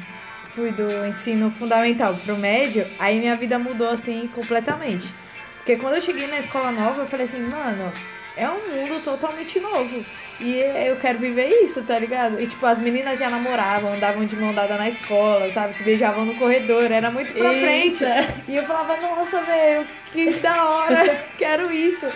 fui 0.45 0.71
do 0.71 1.05
ensino 1.05 1.51
fundamental 1.51 2.15
pro 2.15 2.35
médio, 2.35 2.83
aí 2.97 3.19
minha 3.19 3.35
vida 3.35 3.59
mudou, 3.59 3.91
assim, 3.91 4.27
completamente. 4.33 5.13
Porque 5.57 5.75
quando 5.75 5.97
eu 5.97 6.01
cheguei 6.01 6.25
na 6.25 6.39
escola 6.39 6.71
nova, 6.71 7.03
eu 7.03 7.05
falei 7.05 7.25
assim, 7.25 7.41
mano, 7.41 7.93
é 8.41 8.49
um 8.49 8.75
mundo 8.75 9.03
totalmente 9.03 9.59
novo. 9.59 10.03
E 10.39 10.55
eu 10.87 10.95
quero 10.97 11.19
viver 11.19 11.47
isso, 11.63 11.83
tá 11.83 11.99
ligado? 11.99 12.41
E 12.41 12.47
tipo, 12.47 12.65
as 12.65 12.79
meninas 12.79 13.19
já 13.19 13.29
namoravam, 13.29 13.93
andavam 13.93 14.25
de 14.25 14.35
mão 14.35 14.53
dada 14.53 14.75
na 14.75 14.89
escola, 14.89 15.47
sabe? 15.49 15.73
Se 15.73 15.83
beijavam 15.83 16.25
no 16.25 16.35
corredor, 16.35 16.91
era 16.91 17.11
muito 17.11 17.31
pra 17.33 17.53
Eita. 17.53 18.03
frente. 18.03 18.51
E 18.51 18.55
eu 18.55 18.63
falava, 18.63 18.97
nossa, 18.97 19.41
velho, 19.41 19.85
que 20.11 20.31
da 20.39 20.69
hora, 20.69 21.25
quero 21.37 21.71
isso. 21.71 22.07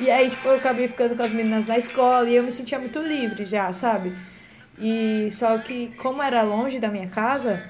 E 0.00 0.10
aí, 0.10 0.28
tipo, 0.28 0.48
eu 0.48 0.56
acabei 0.56 0.88
ficando 0.88 1.14
com 1.16 1.22
as 1.22 1.30
meninas 1.32 1.66
na 1.66 1.76
escola 1.76 2.28
e 2.28 2.34
eu 2.34 2.42
me 2.42 2.50
sentia 2.50 2.78
muito 2.78 3.00
livre 3.00 3.44
já, 3.44 3.72
sabe? 3.72 4.16
E 4.80 5.28
só 5.30 5.58
que, 5.58 5.92
como 5.98 6.22
era 6.22 6.42
longe 6.42 6.78
da 6.80 6.88
minha 6.88 7.08
casa, 7.08 7.62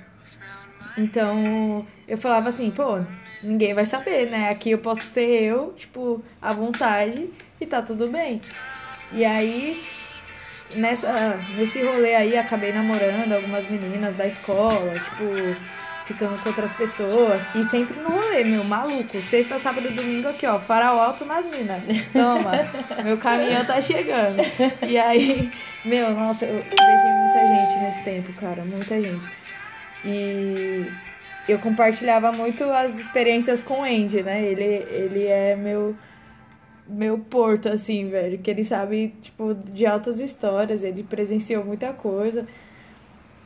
então 0.97 1.87
eu 2.07 2.17
falava 2.17 2.49
assim, 2.49 2.71
pô, 2.71 3.01
ninguém 3.43 3.75
vai 3.75 3.87
saber, 3.87 4.31
né? 4.31 4.51
Aqui 4.51 4.71
eu 4.71 4.79
posso 4.79 5.03
ser 5.03 5.43
eu, 5.43 5.73
tipo, 5.77 6.23
à 6.41 6.53
vontade 6.53 7.29
e 7.61 7.67
tá 7.67 7.83
tudo 7.83 8.09
bem. 8.09 8.41
E 9.13 9.25
aí, 9.25 9.83
nessa, 10.75 11.39
nesse 11.57 11.83
rolê 11.83 12.15
aí, 12.15 12.37
acabei 12.37 12.73
namorando 12.73 13.33
algumas 13.33 13.69
meninas 13.69 14.15
da 14.15 14.27
escola, 14.27 14.99
tipo, 14.99 15.25
ficando 16.07 16.43
com 16.43 16.49
outras 16.49 16.73
pessoas. 16.73 17.41
E 17.55 17.63
sempre 17.65 17.99
no 18.01 18.11
rolê, 18.11 18.43
meu, 18.45 18.65
maluco. 18.65 19.21
Sexta, 19.23 19.59
sábado 19.59 19.89
e 19.89 19.93
domingo 19.93 20.29
aqui, 20.29 20.47
ó, 20.47 20.59
farol 20.59 21.01
alto 21.01 21.25
nas 21.25 21.47
minas. 21.47 21.83
Toma, 22.13 22.53
meu 23.05 23.19
caminhão 23.19 23.65
tá 23.65 23.81
chegando. 23.81 24.43
E 24.87 24.99
aí, 24.99 25.51
meu, 25.85 26.11
nossa, 26.15 26.45
eu 26.45 26.55
beijei 26.55 27.13
muita 27.13 27.47
gente 27.47 27.81
nesse 27.83 28.03
tempo, 28.05 28.33
cara, 28.41 28.65
muita 28.65 29.01
gente. 29.01 29.27
E 30.05 30.87
eu 31.53 31.59
compartilhava 31.59 32.33
muito 32.33 32.65
as 32.65 32.99
experiências 32.99 33.63
com 33.63 33.81
o 33.81 33.83
Andy, 33.83 34.23
né? 34.23 34.43
Ele, 34.43 34.65
ele 34.65 35.27
é 35.27 35.57
meu 35.57 35.97
meu 36.89 37.19
porto, 37.19 37.69
assim, 37.69 38.09
velho. 38.09 38.39
Que 38.39 38.51
ele 38.51 38.65
sabe, 38.65 39.15
tipo, 39.21 39.55
de 39.55 39.87
altas 39.87 40.21
histórias, 40.21 40.83
ele 40.83 41.03
presenciou 41.03 41.65
muita 41.65 41.93
coisa. 41.93 42.47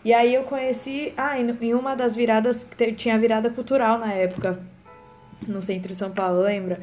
E 0.05 0.13
aí 0.13 0.35
eu 0.35 0.45
conheci. 0.45 1.13
Ah, 1.17 1.39
em 1.39 1.75
uma 1.75 1.95
das 1.95 2.15
viradas, 2.15 2.67
tinha 2.97 3.19
virada 3.19 3.51
cultural 3.51 3.99
na 3.99 4.13
época, 4.13 4.61
no 5.47 5.61
centro 5.61 5.89
de 5.89 5.97
São 5.97 6.11
Paulo, 6.11 6.43
lembra? 6.43 6.81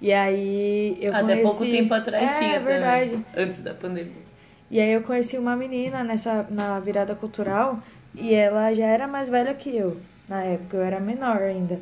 E 0.00 0.12
aí 0.12 0.98
eu 1.00 1.14
Até 1.14 1.22
conheci. 1.22 1.42
pouco 1.42 1.64
tempo 1.64 1.94
atrás 1.94 2.30
é, 2.30 2.38
tinha 2.38 2.60
verdade. 2.60 3.10
também. 3.12 3.24
Antes 3.36 3.62
da 3.62 3.72
pandemia. 3.72 4.24
E 4.70 4.80
aí 4.80 4.92
eu 4.92 5.02
conheci 5.02 5.38
uma 5.38 5.56
menina 5.56 6.02
nessa 6.02 6.46
na 6.50 6.78
virada 6.80 7.14
cultural 7.14 7.78
e 8.14 8.34
ela 8.34 8.72
já 8.74 8.86
era 8.86 9.06
mais 9.06 9.28
velha 9.28 9.54
que 9.54 9.74
eu. 9.74 9.96
Na 10.28 10.42
época 10.42 10.76
eu 10.76 10.82
era 10.82 11.00
menor 11.00 11.42
ainda. 11.42 11.80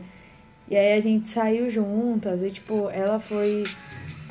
E 0.68 0.76
aí 0.76 0.94
a 0.94 1.00
gente 1.00 1.28
saiu 1.28 1.68
juntas 1.68 2.42
e 2.42 2.50
tipo, 2.50 2.88
ela 2.90 3.18
foi 3.18 3.64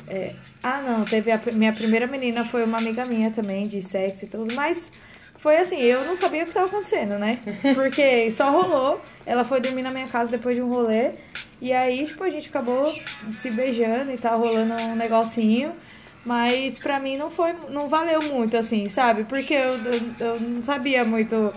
é, 0.08 0.34
Ah, 0.62 0.82
não, 0.82 1.04
teve 1.04 1.30
a 1.30 1.40
minha 1.52 1.72
primeira 1.72 2.06
menina 2.06 2.44
foi 2.44 2.64
uma 2.64 2.78
amiga 2.78 3.04
minha 3.04 3.30
também 3.30 3.66
de 3.66 3.80
sexo 3.80 4.24
e 4.24 4.28
tudo, 4.28 4.54
mas 4.54 4.92
foi 5.38 5.56
assim, 5.56 5.80
eu 5.80 6.04
não 6.04 6.14
sabia 6.14 6.44
o 6.44 6.46
que 6.46 6.52
tava 6.52 6.66
acontecendo, 6.66 7.18
né? 7.18 7.38
Porque 7.74 8.30
só 8.30 8.50
rolou, 8.50 9.00
ela 9.26 9.44
foi 9.44 9.60
dormir 9.60 9.82
na 9.82 9.90
minha 9.90 10.06
casa 10.06 10.30
depois 10.30 10.54
de 10.54 10.62
um 10.62 10.68
rolê, 10.68 11.12
e 11.60 11.72
aí, 11.72 12.06
tipo, 12.06 12.22
a 12.24 12.30
gente 12.30 12.48
acabou 12.48 12.92
se 13.32 13.50
beijando 13.50 14.12
e 14.12 14.18
tá 14.18 14.34
rolando 14.34 14.74
um 14.74 14.96
negocinho. 14.96 15.72
Mas 16.24 16.78
pra 16.78 17.00
mim 17.00 17.16
não 17.16 17.30
foi, 17.30 17.52
não 17.68 17.88
valeu 17.88 18.22
muito, 18.22 18.56
assim, 18.56 18.88
sabe? 18.88 19.24
Porque 19.24 19.54
eu, 19.54 19.76
eu, 19.78 20.00
eu 20.20 20.40
não 20.40 20.62
sabia 20.62 21.04
muito 21.04 21.52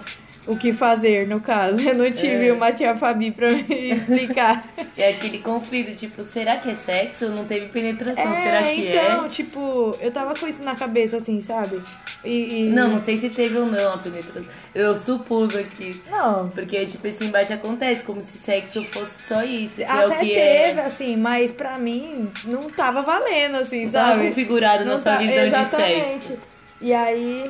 o 0.47 0.55
que 0.55 0.71
fazer, 0.71 1.27
no 1.27 1.39
caso. 1.41 1.79
Eu 1.81 1.95
não 1.95 2.11
tive 2.11 2.47
É. 2.49 2.53
uma 2.53 2.71
tia 2.71 2.95
Fabi 2.95 3.31
pra 3.31 3.49
me 3.51 3.65
explicar. 3.91 4.63
É 4.97 5.09
aquele 5.09 5.39
conflito, 5.39 5.95
tipo, 5.95 6.23
será 6.23 6.57
que 6.57 6.69
é 6.69 6.75
sexo? 6.75 7.27
Não 7.29 7.45
teve 7.45 7.67
penetração, 7.67 8.31
é, 8.31 8.35
será 8.35 8.63
que 8.63 8.87
então, 8.87 9.25
é? 9.25 9.29
tipo, 9.29 9.95
eu 9.99 10.11
tava 10.11 10.35
com 10.35 10.47
isso 10.47 10.63
na 10.63 10.75
cabeça, 10.75 11.17
assim, 11.17 11.41
sabe? 11.41 11.81
E, 12.23 12.61
e- 12.67 12.69
Não, 12.69 12.89
não 12.89 12.99
sei 12.99 13.17
se 13.17 13.29
teve 13.29 13.57
ou 13.57 13.65
não 13.65 13.93
a 13.93 13.97
penetração. 13.97 14.43
Eu 14.73 14.97
supus 14.97 15.55
aqui. 15.55 16.01
Não, 16.09 16.49
Porque, 16.49 16.85
tipo, 16.85 17.07
isso 17.07 17.23
embaixo 17.23 17.53
acontece, 17.53 18.03
como 18.03 18.21
se 18.21 18.37
sexo 18.37 18.83
fosse 18.85 19.23
só 19.27 19.43
isso. 19.43 19.81
É 19.81 19.85
até 19.85 20.05
o 20.07 20.11
que 20.19 20.27
teve, 20.33 20.79
é. 20.79 20.85
assim, 20.85 21.15
mas 21.17 21.49
pra 21.51 21.77
mim 21.79 22.29
não 22.45 22.69
tava 22.69 23.01
valendo, 23.01 23.55
assim, 23.55 23.85
Não 23.85 23.91
tava 23.91 24.11
sabe? 24.15 24.27
configurado 24.27 24.85
na 24.85 24.91
Não 24.93 24.99
sua 24.99 25.13
tá- 25.13 25.17
visão 25.17 25.35
de 25.35 25.45
Exatamente. 25.47 26.25
sexo. 26.27 26.37
E 26.81 26.93
aí 26.93 27.47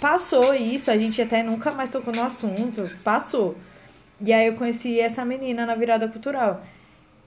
passou 0.00 0.54
isso, 0.54 0.90
a 0.90 0.96
gente 0.96 1.20
até 1.20 1.42
nunca 1.42 1.70
mais 1.72 1.88
tocou 1.88 2.14
no 2.14 2.22
assunto, 2.22 2.90
passou. 3.02 3.56
E 4.20 4.32
aí 4.32 4.46
eu 4.46 4.54
conheci 4.54 4.98
essa 4.98 5.24
menina 5.24 5.66
na 5.66 5.74
virada 5.74 6.08
cultural. 6.08 6.62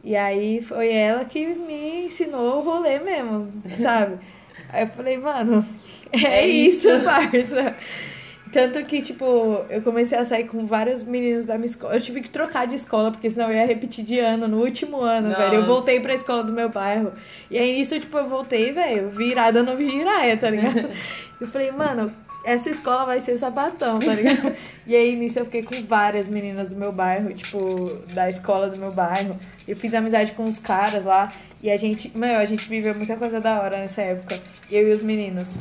E 0.04 0.16
aí 0.16 0.62
foi 0.62 0.92
ela 0.92 1.26
que 1.26 1.46
me 1.46 2.06
ensinou 2.06 2.58
o 2.58 2.62
rolê 2.62 3.00
mesmo, 3.00 3.52
sabe? 3.78 4.18
Aí 4.70 4.84
eu 4.84 4.88
falei, 4.88 5.18
mano, 5.18 5.66
é, 6.12 6.42
É 6.42 6.48
isso, 6.48 6.90
isso. 6.90 7.04
parça. 7.06 7.76
Tanto 8.52 8.84
que, 8.86 9.00
tipo, 9.02 9.64
eu 9.70 9.82
comecei 9.84 10.18
a 10.18 10.26
sair 10.26 10.46
com 10.46 10.66
vários 10.66 11.04
meninos 11.04 11.46
da 11.46 11.56
minha 11.56 11.68
escola. 11.68 11.94
Eu 11.96 12.02
tive 12.02 12.22
que 12.22 12.32
trocar 12.32 12.66
de 12.66 12.74
escola, 12.74 13.12
porque 13.12 13.30
senão 13.30 13.52
eu 13.52 13.58
ia 13.58 13.66
repetir 13.66 14.04
de 14.04 14.20
ano, 14.20 14.48
no 14.48 14.58
último 14.60 15.02
ano, 15.02 15.30
Nossa. 15.30 15.42
velho. 15.42 15.56
Eu 15.56 15.66
voltei 15.68 16.00
pra 16.00 16.16
escola 16.16 16.44
do 16.44 16.52
meu 16.52 16.68
bairro. 16.68 17.14
E 17.52 17.60
aí 17.60 17.78
nisso, 17.78 18.00
tipo, 18.00 18.18
eu 18.18 18.28
voltei, 18.28 18.72
velho, 18.72 19.10
virada 19.12 19.62
no 19.62 19.78
viraia, 19.78 20.36
tá 20.36 20.50
ligado? 20.50 20.90
Eu 21.40 21.48
falei, 21.48 21.72
mano, 21.72 22.12
essa 22.44 22.70
escola 22.70 23.06
vai 23.06 23.20
ser 23.22 23.38
sapatão, 23.38 24.00
tá 24.00 24.14
ligado? 24.14 24.56
E 24.88 24.96
aí 24.96 25.16
nisso 25.16 25.40
eu 25.40 25.46
fiquei 25.46 25.64
com 25.64 25.84
várias 25.86 26.28
meninas 26.28 26.70
do 26.70 26.76
meu 26.76 26.92
bairro, 26.92 27.34
tipo, 27.34 27.98
da 28.14 28.30
escola 28.30 28.70
do 28.70 28.80
meu 28.80 28.92
bairro. 28.92 29.38
Eu 29.68 29.76
fiz 29.76 29.94
amizade 29.94 30.32
com 30.32 30.44
uns 30.46 30.58
caras 30.60 31.06
lá. 31.06 31.30
E 31.62 31.70
a 31.70 31.76
gente, 31.78 32.18
meu, 32.18 32.38
a 32.40 32.46
gente 32.46 32.68
viveu 32.70 32.96
muita 32.96 33.16
coisa 33.18 33.40
da 33.42 33.60
hora 33.62 33.78
nessa 33.78 34.02
época. 34.02 34.40
Eu 34.72 34.88
e 34.88 34.92
os 34.94 35.02
meninos. 35.02 35.56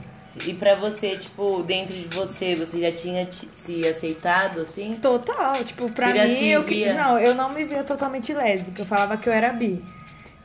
E 0.46 0.54
pra 0.54 0.76
você, 0.76 1.16
tipo, 1.16 1.64
dentro 1.64 1.94
de 1.96 2.06
você, 2.14 2.54
você 2.54 2.80
já 2.80 2.92
tinha 2.92 3.28
se 3.52 3.84
aceitado, 3.86 4.60
assim? 4.60 4.96
Total, 5.02 5.64
tipo, 5.64 5.90
pra 5.90 6.12
Você 6.12 6.26
mim, 6.26 6.46
eu 6.46 6.62
que- 6.62 6.74
via? 6.76 6.94
não, 6.94 7.18
eu 7.18 7.34
não 7.34 7.52
me 7.52 7.64
via 7.64 7.82
totalmente 7.82 8.32
lésbica, 8.32 8.82
eu 8.82 8.86
falava 8.86 9.16
que 9.16 9.28
eu 9.28 9.32
era 9.32 9.52
bi. 9.52 9.82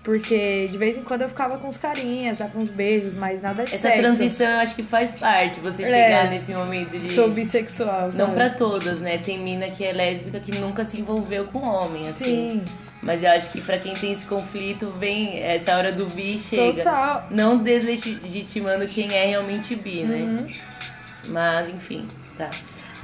Porque 0.03 0.67
de 0.69 0.77
vez 0.77 0.97
em 0.97 1.01
quando 1.01 1.21
eu 1.21 1.29
ficava 1.29 1.57
com 1.57 1.69
os 1.69 1.77
carinhas, 1.77 2.35
dava 2.37 2.59
uns 2.59 2.69
beijos, 2.69 3.15
mas 3.15 3.41
nada 3.41 3.63
de 3.63 3.73
Essa 3.73 3.87
sexo. 3.87 3.99
transição 3.99 4.47
eu 4.47 4.59
acho 4.59 4.75
que 4.75 4.83
faz 4.83 5.11
parte, 5.13 5.61
você 5.61 5.81
É. 5.83 5.87
chegar 5.87 6.29
nesse 6.29 6.53
momento 6.53 6.89
de. 6.99 7.07
Sou 7.13 7.29
bissexual, 7.29 8.07
Não 8.07 8.11
sabe? 8.11 8.33
pra 8.33 8.49
todas, 8.49 8.99
né? 8.99 9.17
Tem 9.17 9.39
mina 9.41 9.69
que 9.69 9.81
é 9.83 9.93
lésbica 9.93 10.41
que 10.41 10.51
nunca 10.51 10.83
se 10.83 10.99
envolveu 10.99 11.45
com 11.45 11.59
homem, 11.59 12.07
assim. 12.09 12.25
Sim, 12.25 12.65
Mas 13.01 13.21
eu 13.21 13.29
acho 13.31 13.49
que 13.51 13.59
pra 13.61 13.77
quem 13.77 13.93
tem 13.95 14.13
esse 14.13 14.25
conflito, 14.25 14.91
vem 14.97 15.37
essa 15.41 15.75
hora 15.77 15.91
do 15.91 16.05
bi 16.05 16.39
chega. 16.39 16.83
total. 16.83 17.27
Não 17.29 17.57
deslegitimando 17.57 18.87
quem 18.87 19.13
é 19.13 19.25
realmente 19.25 19.75
bi, 19.75 20.03
né? 20.03 20.17
Uhum. 20.21 20.47
Mas, 21.27 21.67
enfim, 21.69 22.07
tá. 22.37 22.49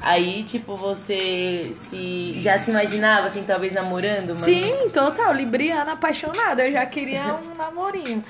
Aí, 0.01 0.43
tipo, 0.43 0.75
você 0.75 1.71
se 1.75 2.31
já 2.41 2.57
se 2.57 2.71
imaginava, 2.71 3.27
assim, 3.27 3.43
talvez 3.43 3.73
namorando? 3.73 4.31
Uma... 4.31 4.45
Sim, 4.45 4.89
total. 4.93 5.33
Libriana 5.33 5.93
apaixonada, 5.93 6.65
eu 6.65 6.71
já 6.71 6.85
queria 6.85 7.35
um 7.35 7.55
namorinho. 7.55 8.23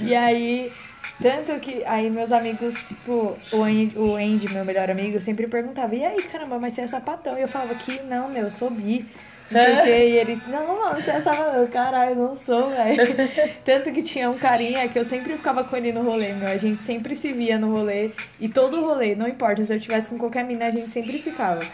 E 0.00 0.14
aí, 0.14 0.72
tanto 1.20 1.58
que 1.60 1.82
aí 1.84 2.10
meus 2.10 2.30
amigos, 2.30 2.74
tipo, 2.84 3.36
o 3.52 3.62
Andy, 3.62 3.98
o 3.98 4.16
Andy, 4.16 4.48
meu 4.48 4.64
melhor 4.64 4.90
amigo, 4.90 5.20
sempre 5.20 5.46
perguntava, 5.46 5.94
e 5.94 6.04
aí, 6.04 6.22
caramba, 6.22 6.58
mas 6.58 6.74
você 6.74 6.82
é 6.82 6.86
sapatão? 6.86 7.38
E 7.38 7.42
eu 7.42 7.48
falava 7.48 7.74
que 7.74 8.02
não, 8.02 8.28
meu, 8.28 8.44
eu 8.44 8.50
sou 8.50 8.70
bi. 8.70 9.06
Não 9.50 9.60
sei 9.60 9.74
o 9.74 9.82
quê. 9.84 9.90
E 9.90 10.16
ele, 10.18 10.42
não, 10.48 10.80
mano, 10.80 11.00
você 11.00 11.10
é 11.10 11.20
sapatão. 11.20 11.66
Caralho, 11.68 12.16
não 12.16 12.34
sou, 12.36 12.70
velho. 12.70 13.16
Tanto 13.64 13.92
que 13.92 14.02
tinha 14.02 14.28
um 14.28 14.36
carinha 14.36 14.88
que 14.88 14.98
eu 14.98 15.04
sempre 15.04 15.36
ficava 15.36 15.62
com 15.64 15.76
ele 15.76 15.92
no 15.92 16.02
rolê, 16.02 16.32
meu. 16.32 16.48
A 16.48 16.56
gente 16.56 16.82
sempre 16.82 17.14
se 17.14 17.32
via 17.32 17.58
no 17.58 17.72
rolê. 17.72 18.10
E 18.40 18.48
todo 18.48 18.84
rolê, 18.84 19.14
não 19.14 19.28
importa, 19.28 19.64
se 19.64 19.72
eu 19.72 19.80
tivesse 19.80 20.08
com 20.08 20.18
qualquer 20.18 20.44
mina, 20.44 20.66
a 20.66 20.70
gente 20.70 20.90
sempre 20.90 21.18
ficava. 21.18 21.64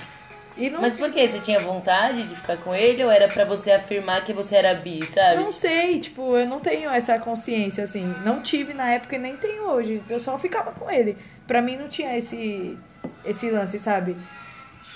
Mas 0.80 0.94
por 0.94 1.10
que? 1.10 1.26
Você 1.26 1.40
tinha 1.40 1.60
vontade 1.60 2.26
de 2.28 2.34
ficar 2.36 2.56
com 2.58 2.74
ele 2.74 3.02
ou 3.04 3.10
era 3.10 3.28
pra 3.28 3.44
você 3.44 3.72
afirmar 3.72 4.24
que 4.24 4.32
você 4.32 4.56
era 4.56 4.74
bi, 4.74 5.06
sabe? 5.06 5.42
não 5.42 5.50
sei, 5.50 5.98
tipo, 6.00 6.36
eu 6.36 6.46
não 6.46 6.60
tenho 6.60 6.90
essa 6.90 7.18
consciência, 7.18 7.84
assim. 7.84 8.14
Não 8.24 8.42
tive 8.42 8.74
na 8.74 8.90
época 8.90 9.16
e 9.16 9.18
nem 9.18 9.36
tenho 9.36 9.68
hoje. 9.70 10.02
Eu 10.08 10.20
só 10.20 10.38
ficava 10.38 10.72
com 10.72 10.90
ele. 10.90 11.16
Pra 11.46 11.62
mim 11.62 11.76
não 11.76 11.88
tinha 11.88 12.16
esse, 12.16 12.78
esse 13.24 13.50
lance, 13.50 13.78
sabe? 13.78 14.16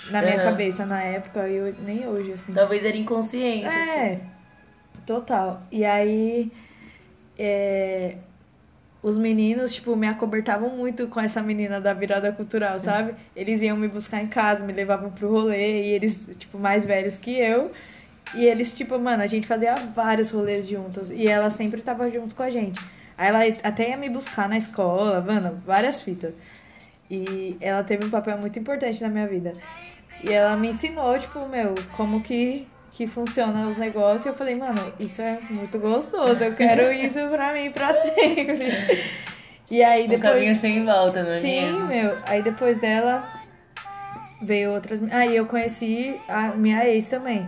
Na 0.09 0.21
minha 0.21 0.35
Aham. 0.35 0.43
cabeça 0.43 0.85
na 0.85 1.01
época, 1.01 1.47
e 1.49 1.73
nem 1.83 2.07
hoje, 2.07 2.31
assim. 2.33 2.53
Talvez 2.53 2.85
era 2.85 2.95
inconsciente, 2.95 3.67
assim. 3.67 3.79
É, 3.79 4.19
total. 5.05 5.63
E 5.71 5.83
aí, 5.83 6.51
é, 7.37 8.15
os 9.01 9.17
meninos, 9.17 9.73
tipo, 9.73 9.95
me 9.95 10.07
acobertavam 10.07 10.69
muito 10.69 11.07
com 11.07 11.19
essa 11.19 11.41
menina 11.41 11.79
da 11.79 11.93
virada 11.93 12.31
cultural, 12.31 12.79
sabe? 12.79 13.13
Eles 13.35 13.61
iam 13.61 13.77
me 13.77 13.87
buscar 13.87 14.21
em 14.21 14.27
casa, 14.27 14.65
me 14.65 14.73
levavam 14.73 15.11
pro 15.11 15.29
rolê, 15.29 15.83
e 15.83 15.93
eles, 15.93 16.27
tipo, 16.37 16.57
mais 16.57 16.83
velhos 16.83 17.17
que 17.17 17.37
eu. 17.37 17.71
E 18.35 18.45
eles, 18.45 18.73
tipo, 18.73 18.97
mano, 18.99 19.23
a 19.23 19.27
gente 19.27 19.47
fazia 19.47 19.75
vários 19.75 20.29
rolês 20.29 20.67
juntos. 20.67 21.11
E 21.11 21.27
ela 21.27 21.49
sempre 21.49 21.81
tava 21.81 22.09
junto 22.11 22.35
com 22.35 22.43
a 22.43 22.49
gente. 22.49 22.79
Aí 23.17 23.27
ela 23.29 23.39
até 23.63 23.89
ia 23.89 23.97
me 23.97 24.09
buscar 24.09 24.49
na 24.49 24.57
escola, 24.57 25.21
mano, 25.21 25.61
várias 25.65 26.01
fitas. 26.01 26.33
E 27.09 27.55
ela 27.61 27.83
teve 27.83 28.05
um 28.05 28.09
papel 28.09 28.37
muito 28.37 28.59
importante 28.59 29.01
na 29.01 29.09
minha 29.09 29.27
vida. 29.27 29.53
E 30.23 30.33
ela 30.33 30.57
me 30.57 30.69
ensinou, 30.69 31.17
tipo, 31.17 31.47
meu, 31.47 31.75
como 31.95 32.21
que, 32.21 32.67
que 32.97 33.05
funciona 33.05 33.67
os 33.67 33.77
negócios. 33.77 34.25
E 34.25 34.29
eu 34.29 34.33
falei, 34.33 34.55
mano, 34.55 34.91
isso 34.99 35.21
é 35.21 35.39
muito 35.51 35.77
gostoso. 35.77 36.43
Eu 36.43 36.55
quero 36.55 36.89
isso 36.91 37.19
pra 37.29 37.53
mim 37.53 37.69
pra 37.69 37.93
sempre. 37.93 39.03
E 39.69 39.83
aí 39.83 40.05
Um 40.05 40.09
depois. 40.09 40.33
caminho 40.33 40.55
sem 40.55 40.83
volta, 40.83 41.21
não 41.21 41.29
é 41.31 41.39
Sim, 41.39 41.61
mesmo? 41.73 41.85
meu. 41.85 42.17
Aí 42.25 42.41
depois 42.41 42.77
dela 42.77 43.23
veio 44.41 44.71
outras. 44.71 44.99
Aí 45.11 45.35
eu 45.35 45.45
conheci 45.45 46.19
a 46.27 46.47
minha 46.55 46.83
ex 46.89 47.05
também. 47.05 47.47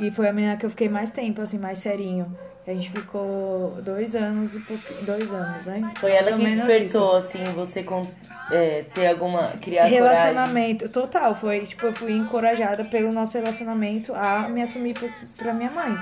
E 0.00 0.10
foi 0.10 0.28
a 0.28 0.32
menina 0.32 0.56
que 0.56 0.66
eu 0.66 0.70
fiquei 0.70 0.88
mais 0.88 1.10
tempo, 1.10 1.40
assim, 1.40 1.58
mais 1.58 1.78
serinho. 1.78 2.36
A 2.66 2.72
gente 2.72 2.90
ficou 2.90 3.80
dois 3.80 4.16
anos 4.16 4.56
e 4.56 4.60
pouquinho. 4.60 5.02
Dois 5.04 5.32
anos, 5.32 5.66
né? 5.66 5.92
Foi 5.98 6.12
Mais 6.12 6.26
ela 6.26 6.36
que 6.36 6.44
despertou, 6.44 7.14
assim, 7.14 7.44
você 7.54 7.84
com, 7.84 8.08
é, 8.50 8.82
ter 8.92 9.06
alguma. 9.06 9.52
criar 9.60 9.84
coragem. 9.84 10.02
Relacionamento, 10.02 10.88
total. 10.88 11.36
Foi, 11.36 11.60
tipo, 11.60 11.86
eu 11.86 11.94
fui 11.94 12.12
encorajada 12.12 12.84
pelo 12.84 13.12
nosso 13.12 13.38
relacionamento 13.38 14.12
a 14.12 14.48
me 14.48 14.62
assumir 14.62 14.94
pra, 14.94 15.08
pra 15.36 15.54
minha 15.54 15.70
mãe. 15.70 15.96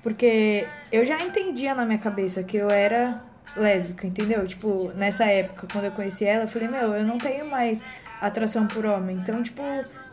Porque 0.00 0.64
eu 0.92 1.04
já 1.04 1.20
entendia 1.20 1.74
na 1.74 1.84
minha 1.84 1.98
cabeça 1.98 2.44
que 2.44 2.56
eu 2.56 2.70
era 2.70 3.20
lésbica, 3.56 4.06
entendeu? 4.06 4.46
Tipo, 4.46 4.92
nessa 4.94 5.24
época, 5.24 5.66
quando 5.72 5.86
eu 5.86 5.90
conheci 5.90 6.24
ela, 6.24 6.44
eu 6.44 6.48
falei, 6.48 6.68
meu, 6.68 6.94
eu 6.94 7.04
não 7.04 7.18
tenho 7.18 7.46
mais 7.46 7.82
atração 8.20 8.66
por 8.68 8.86
homem. 8.86 9.16
Então, 9.16 9.42
tipo, 9.42 9.60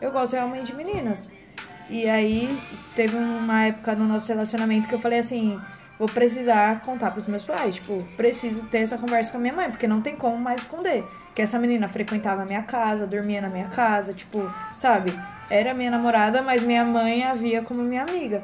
eu 0.00 0.10
gosto 0.10 0.32
realmente 0.32 0.66
de 0.66 0.74
meninas. 0.74 1.28
E 1.90 2.08
aí, 2.08 2.58
teve 2.94 3.16
uma 3.16 3.64
época 3.64 3.94
no 3.94 4.06
nosso 4.06 4.28
relacionamento 4.28 4.88
que 4.88 4.94
eu 4.94 5.00
falei 5.00 5.18
assim, 5.20 5.58
vou 5.98 6.08
precisar 6.08 6.80
contar 6.82 7.10
pros 7.10 7.26
meus 7.26 7.44
pais. 7.44 7.76
Tipo, 7.76 8.06
preciso 8.16 8.66
ter 8.66 8.78
essa 8.78 8.98
conversa 8.98 9.30
com 9.30 9.38
a 9.38 9.40
minha 9.40 9.54
mãe, 9.54 9.70
porque 9.70 9.86
não 9.86 10.00
tem 10.00 10.14
como 10.14 10.36
mais 10.36 10.60
esconder. 10.60 11.04
Que 11.34 11.42
essa 11.42 11.58
menina 11.58 11.88
frequentava 11.88 12.42
a 12.42 12.44
minha 12.44 12.62
casa, 12.62 13.06
dormia 13.06 13.40
na 13.40 13.48
minha 13.48 13.68
casa, 13.68 14.12
tipo, 14.12 14.52
sabe? 14.74 15.12
Era 15.48 15.72
minha 15.72 15.90
namorada, 15.90 16.42
mas 16.42 16.62
minha 16.62 16.84
mãe 16.84 17.24
a 17.24 17.32
via 17.34 17.62
como 17.62 17.82
minha 17.82 18.02
amiga. 18.02 18.42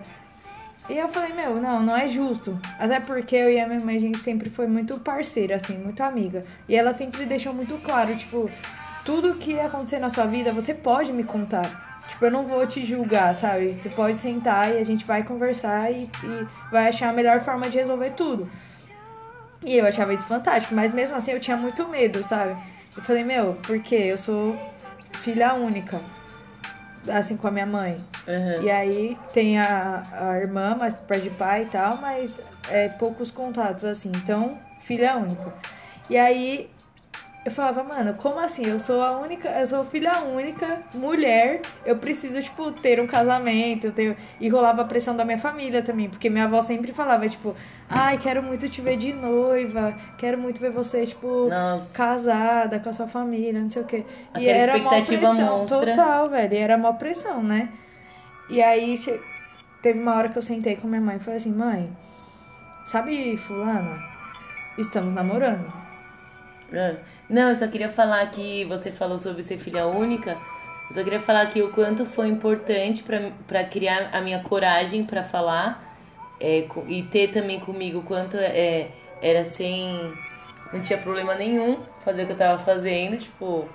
E 0.89 0.99
eu 0.99 1.09
falei, 1.09 1.33
meu, 1.33 1.57
não, 1.57 1.83
não 1.83 1.97
é 1.97 2.07
justo. 2.09 2.59
Até 2.79 3.01
porque 3.01 3.35
eu 3.35 3.51
e 3.51 3.59
a 3.59 3.67
minha 3.67 3.81
mãe, 3.81 3.97
a 3.97 4.01
gente 4.01 4.19
sempre 4.19 4.51
foi 4.51 4.67
muito 4.67 4.99
parceira, 5.01 5.57
assim, 5.57 5.79
muito 5.79 6.03
amiga. 6.03 6.45
E 6.69 6.77
ela 6.77 6.93
sempre 6.93 7.25
deixou 7.25 7.55
muito 7.55 7.77
claro, 7.79 8.15
tipo, 8.17 8.51
tudo 9.05 9.35
que 9.37 9.59
acontecer 9.59 9.99
na 9.99 10.09
sua 10.09 10.27
vida, 10.27 10.53
você 10.53 10.75
pode 10.75 11.13
me 11.13 11.25
contar. 11.25 11.94
Tipo, 12.09 12.27
eu 12.27 12.31
não 12.31 12.45
vou 12.47 12.67
te 12.67 12.85
julgar, 12.85 13.35
sabe? 13.35 13.73
Você 13.73 13.89
pode 13.89 14.17
sentar 14.17 14.73
e 14.73 14.79
a 14.79 14.85
gente 14.85 15.05
vai 15.05 15.23
conversar 15.23 15.91
e, 15.91 16.05
e 16.05 16.47
vai 16.71 16.89
achar 16.89 17.09
a 17.09 17.13
melhor 17.13 17.41
forma 17.41 17.69
de 17.69 17.79
resolver 17.79 18.11
tudo. 18.11 18.49
E 19.65 19.77
eu 19.77 19.87
achava 19.87 20.13
isso 20.13 20.27
fantástico, 20.27 20.75
mas 20.75 20.93
mesmo 20.93 21.17
assim 21.17 21.33
eu 21.33 21.41
tinha 21.41 21.57
muito 21.57 21.89
medo, 21.89 22.23
sabe? 22.23 22.55
Eu 22.97 23.03
falei, 23.03 23.25
meu, 23.25 23.55
porque 23.63 23.95
eu 23.95 24.19
sou 24.19 24.57
filha 25.15 25.55
única, 25.55 26.01
assim, 27.09 27.37
com 27.37 27.49
a 27.49 27.51
minha 27.51 27.67
mãe. 27.67 28.05
Uhum. 28.29 28.63
E 28.63 28.71
aí 28.71 29.19
tem 29.33 29.59
a, 29.59 30.03
a 30.13 30.39
irmã, 30.39 30.77
mas 30.79 30.93
parte 30.93 31.25
de 31.25 31.31
pai 31.31 31.63
e 31.63 31.67
tal, 31.67 31.97
mas 31.97 32.39
é 32.69 32.89
poucos 32.89 33.31
contatos, 33.31 33.85
assim. 33.85 34.13
Então, 34.15 34.59
filha 34.81 35.17
única. 35.17 35.53
E 36.09 36.19
aí 36.19 36.71
eu 37.45 37.51
falava, 37.51 37.85
mano, 37.85 38.15
como 38.15 38.41
assim? 38.41 38.65
Eu 38.65 38.81
sou 38.81 39.03
a 39.03 39.19
única, 39.19 39.51
eu 39.51 39.67
sou 39.67 39.85
filha 39.85 40.23
única, 40.23 40.83
mulher, 40.95 41.61
eu 41.85 41.97
preciso, 41.99 42.41
tipo, 42.41 42.73
ter 42.73 42.99
um 42.99 43.07
casamento, 43.07 43.93
ter... 43.93 44.17
e 44.41 44.49
rolava 44.49 44.81
a 44.81 44.85
pressão 44.87 45.15
da 45.15 45.27
minha 45.27 45.37
família 45.37 45.83
também, 45.83 46.09
porque 46.09 46.31
minha 46.31 46.45
avó 46.45 46.63
sempre 46.63 46.91
falava, 46.93 47.29
tipo, 47.29 47.55
ai, 47.87 48.17
quero 48.17 48.43
muito 48.43 48.67
te 48.71 48.81
ver 48.81 48.97
de 48.97 49.13
noiva, 49.13 49.95
quero 50.17 50.39
muito 50.39 50.59
ver 50.59 50.71
você, 50.71 51.05
tipo, 51.05 51.51
Nossa. 51.51 51.93
casada 51.93 52.81
com 52.81 52.89
a 52.89 52.93
sua 52.95 53.07
família, 53.07 53.61
não 53.61 53.69
sei 53.69 53.83
o 53.83 53.87
quê. 53.87 54.07
E 54.39 54.49
Aquela 54.49 54.57
era 54.57 54.77
uma 54.79 55.03
pressão 55.03 55.59
monstra. 55.59 55.87
total, 55.87 56.31
velho, 56.31 56.55
e 56.55 56.57
era 56.57 56.77
uma 56.79 56.95
pressão, 56.95 57.43
né? 57.43 57.69
E 58.49 58.63
aí 58.63 58.99
teve 59.83 59.99
uma 59.99 60.15
hora 60.15 60.31
que 60.31 60.39
eu 60.39 60.43
sentei 60.43 60.77
com 60.77 60.89
minha 60.89 61.01
mãe 61.01 61.17
e 61.17 61.21
falei 61.21 61.37
assim, 61.37 61.53
mãe, 61.53 61.95
sabe 62.87 63.37
fulana? 63.37 63.99
Estamos 64.79 65.13
namorando. 65.13 65.84
Ah. 66.75 66.97
Não, 67.29 67.49
eu 67.49 67.57
só 67.57 67.67
queria 67.67 67.89
falar 67.89 68.27
que 68.31 68.65
você 68.67 68.91
falou 68.91 69.19
sobre 69.19 69.43
ser 69.43 69.59
filha 69.59 69.87
única. 69.87 70.37
Eu 70.91 70.95
só 70.95 71.03
queria 71.03 71.21
falar 71.21 71.47
que 71.47 71.63
o 71.63 71.71
quanto 71.71 72.05
foi 72.05 72.29
importante 72.29 73.05
pra 73.47 73.65
criar 73.65 74.11
a 74.13 74.21
minha 74.21 74.41
coragem 74.41 75.05
pra 75.05 75.25
falar 75.25 75.83
é, 76.41 76.67
e 76.89 77.03
ter 77.05 77.29
também 77.29 77.59
comigo 77.61 78.03
quanto 78.03 78.37
é, 78.37 78.89
era 79.23 79.45
sem. 79.45 80.13
Não 80.73 80.83
tinha 80.83 80.99
problema 80.99 81.35
nenhum 81.35 81.79
fazer 82.05 82.25
o 82.25 82.27
que 82.27 82.33
eu 82.33 82.37
tava 82.37 82.59
fazendo. 82.59 83.17
Tipo, 83.17 83.69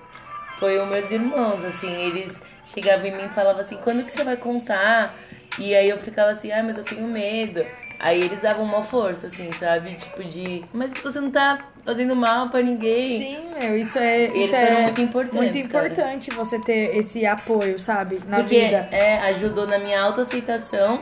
foi 0.60 0.80
os 0.80 0.88
meus 0.88 1.10
irmãos, 1.10 1.64
assim, 1.64 1.92
eles 2.08 2.40
chegavam 2.66 3.08
em 3.08 3.16
mim 3.16 3.26
e 3.26 3.30
falavam 3.30 3.62
assim: 3.62 3.78
quando 3.78 4.06
que 4.06 4.12
você 4.12 4.24
vai 4.24 4.38
contar? 4.38 5.16
E 5.58 5.74
aí 5.76 5.90
eu 5.90 5.98
ficava 5.98 6.32
assim: 6.32 6.52
ah, 6.52 6.62
mas 6.62 6.78
eu 6.78 6.84
tenho 6.84 7.08
medo. 7.08 7.66
Aí 8.00 8.22
eles 8.22 8.40
davam 8.40 8.64
uma 8.64 8.82
força, 8.82 9.28
assim, 9.28 9.52
sabe? 9.52 9.96
Tipo 9.96 10.24
de. 10.24 10.64
Mas 10.74 10.94
você 11.04 11.20
não 11.20 11.30
tá 11.30 11.60
fazendo 11.84 12.16
mal 12.16 12.50
pra 12.50 12.62
ninguém. 12.62 13.06
Sim, 13.20 13.38
meu, 13.60 13.78
isso 13.78 14.00
é. 14.00 14.24
Eles 14.24 14.46
isso 14.46 14.56
foram 14.56 14.78
é 14.78 14.82
muito 14.84 15.02
importantes, 15.02 15.54
Muito 15.54 15.70
cara. 15.70 15.88
importante 15.88 16.32
você 16.32 16.60
ter 16.60 16.96
esse 16.96 17.26
apoio, 17.26 17.78
sabe? 17.78 18.22
Na 18.26 18.38
Porque 18.38 18.60
vida. 18.60 18.88
é, 18.92 19.18
ajudou 19.32 19.68
na 19.68 19.78
minha 19.78 20.02
autoaceitação 20.02 21.02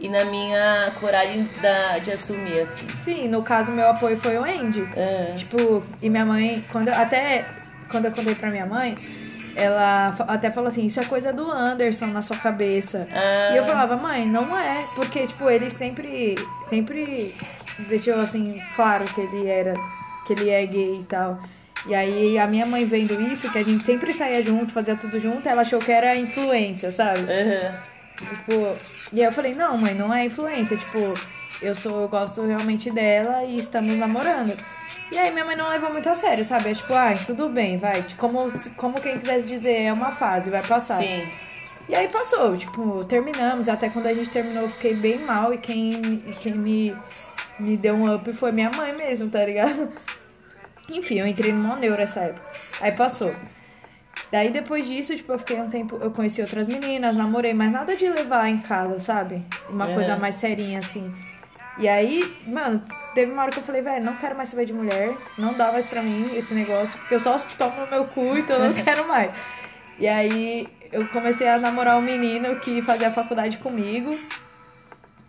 e 0.00 0.08
na 0.08 0.24
minha 0.24 0.92
coragem 0.98 1.50
da, 1.60 1.98
de 1.98 2.12
assumir, 2.12 2.60
assim. 2.60 2.88
Sim, 3.04 3.28
no 3.28 3.42
caso, 3.42 3.70
meu 3.70 3.88
apoio 3.90 4.16
foi 4.16 4.38
o 4.38 4.44
Andy. 4.44 4.88
É. 4.96 5.34
Tipo, 5.36 5.82
e 6.00 6.08
minha 6.08 6.24
mãe, 6.24 6.64
quando 6.72 6.88
até 6.88 7.44
quando 7.90 8.06
eu 8.06 8.12
contei 8.12 8.34
pra 8.34 8.50
minha 8.50 8.64
mãe, 8.66 8.96
ela 9.58 10.14
até 10.28 10.50
falou 10.50 10.68
assim: 10.68 10.86
Isso 10.86 11.00
é 11.00 11.04
coisa 11.04 11.32
do 11.32 11.50
Anderson 11.50 12.06
na 12.06 12.22
sua 12.22 12.36
cabeça. 12.36 13.08
Ah. 13.12 13.50
E 13.52 13.56
eu 13.56 13.64
falava, 13.64 13.96
mãe, 13.96 14.26
não 14.26 14.56
é. 14.56 14.86
Porque, 14.94 15.26
tipo, 15.26 15.50
ele 15.50 15.68
sempre, 15.68 16.36
sempre 16.68 17.34
deixou 17.88 18.20
assim, 18.20 18.62
claro 18.74 19.04
que 19.06 19.20
ele 19.20 19.46
era, 19.46 19.74
que 20.26 20.32
ele 20.32 20.48
é 20.48 20.64
gay 20.64 21.00
e 21.00 21.04
tal. 21.04 21.38
E 21.86 21.94
aí 21.94 22.38
a 22.38 22.46
minha 22.46 22.66
mãe 22.66 22.84
vendo 22.84 23.20
isso, 23.20 23.50
que 23.50 23.58
a 23.58 23.62
gente 23.62 23.84
sempre 23.84 24.12
saía 24.12 24.42
junto, 24.42 24.72
fazia 24.72 24.96
tudo 24.96 25.20
junto, 25.20 25.48
ela 25.48 25.62
achou 25.62 25.78
que 25.78 25.92
era 25.92 26.16
influência, 26.16 26.90
sabe? 26.90 27.20
Aham. 27.20 27.74
Tipo, 28.16 28.76
e 29.12 29.20
aí 29.20 29.26
eu 29.26 29.32
falei, 29.32 29.54
não, 29.54 29.78
mãe, 29.78 29.94
não 29.94 30.12
é 30.12 30.24
influência, 30.24 30.76
tipo, 30.76 30.98
eu 31.62 31.76
sou, 31.76 32.02
eu 32.02 32.08
gosto 32.08 32.44
realmente 32.44 32.90
dela 32.90 33.44
e 33.44 33.56
estamos 33.56 33.96
namorando. 33.96 34.56
E 35.10 35.16
aí 35.18 35.30
minha 35.32 35.44
mãe 35.44 35.56
não 35.56 35.68
levou 35.70 35.90
muito 35.90 36.08
a 36.08 36.14
sério, 36.14 36.44
sabe? 36.44 36.70
É 36.70 36.74
tipo, 36.74 36.92
ah, 36.92 37.14
tudo 37.26 37.48
bem, 37.48 37.78
vai. 37.78 38.04
Como, 38.16 38.46
como 38.76 39.00
quem 39.00 39.18
quisesse 39.18 39.46
dizer, 39.46 39.82
é 39.84 39.92
uma 39.92 40.10
fase, 40.10 40.50
vai 40.50 40.62
passar. 40.62 41.00
Sim. 41.00 41.26
E 41.88 41.94
aí 41.94 42.08
passou, 42.08 42.56
tipo, 42.56 43.02
terminamos. 43.04 43.68
Até 43.68 43.88
quando 43.88 44.06
a 44.06 44.14
gente 44.14 44.28
terminou, 44.28 44.64
eu 44.64 44.68
fiquei 44.70 44.94
bem 44.94 45.18
mal. 45.18 45.54
E 45.54 45.58
quem, 45.58 46.22
quem 46.42 46.54
me, 46.54 46.94
me 47.58 47.76
deu 47.78 47.94
um 47.94 48.14
up 48.14 48.30
foi 48.34 48.52
minha 48.52 48.70
mãe 48.70 48.94
mesmo, 48.94 49.30
tá 49.30 49.44
ligado? 49.44 49.90
Enfim, 50.90 51.20
eu 51.20 51.26
entrei 51.26 51.52
no 51.52 51.76
neuro 51.76 52.02
essa 52.02 52.20
época. 52.20 52.46
Aí 52.80 52.92
passou. 52.92 53.34
Daí 54.30 54.50
depois 54.50 54.86
disso, 54.86 55.16
tipo, 55.16 55.32
eu 55.32 55.38
fiquei 55.38 55.58
um 55.58 55.70
tempo. 55.70 55.96
Eu 56.02 56.10
conheci 56.10 56.42
outras 56.42 56.68
meninas, 56.68 57.16
namorei, 57.16 57.54
mas 57.54 57.72
nada 57.72 57.96
de 57.96 58.06
levar 58.10 58.46
em 58.48 58.58
casa, 58.58 58.98
sabe? 58.98 59.42
Uma 59.70 59.90
É. 59.90 59.94
coisa 59.94 60.16
mais 60.16 60.34
serinha, 60.34 60.80
assim. 60.80 61.14
E 61.78 61.88
aí, 61.88 62.30
mano, 62.46 62.82
teve 63.18 63.32
uma 63.32 63.42
hora 63.42 63.50
que 63.50 63.58
eu 63.58 63.64
falei, 63.64 63.82
velho, 63.82 64.04
não 64.04 64.14
quero 64.14 64.36
mais 64.36 64.48
saber 64.48 64.64
de 64.64 64.72
mulher, 64.72 65.12
não 65.36 65.52
dá 65.52 65.72
mais 65.72 65.84
pra 65.84 66.00
mim 66.00 66.36
esse 66.36 66.54
negócio, 66.54 66.96
porque 67.00 67.16
eu 67.16 67.18
só 67.18 67.36
tomo 67.58 67.80
no 67.80 67.90
meu 67.90 68.04
cu, 68.04 68.38
então 68.38 68.62
eu 68.62 68.72
não 68.72 68.74
quero 68.84 69.08
mais. 69.08 69.32
E 69.98 70.06
aí 70.06 70.68
eu 70.92 71.04
comecei 71.08 71.48
a 71.48 71.58
namorar 71.58 71.98
um 71.98 72.00
menino 72.00 72.60
que 72.60 72.80
fazia 72.80 73.10
faculdade 73.10 73.58
comigo. 73.58 74.16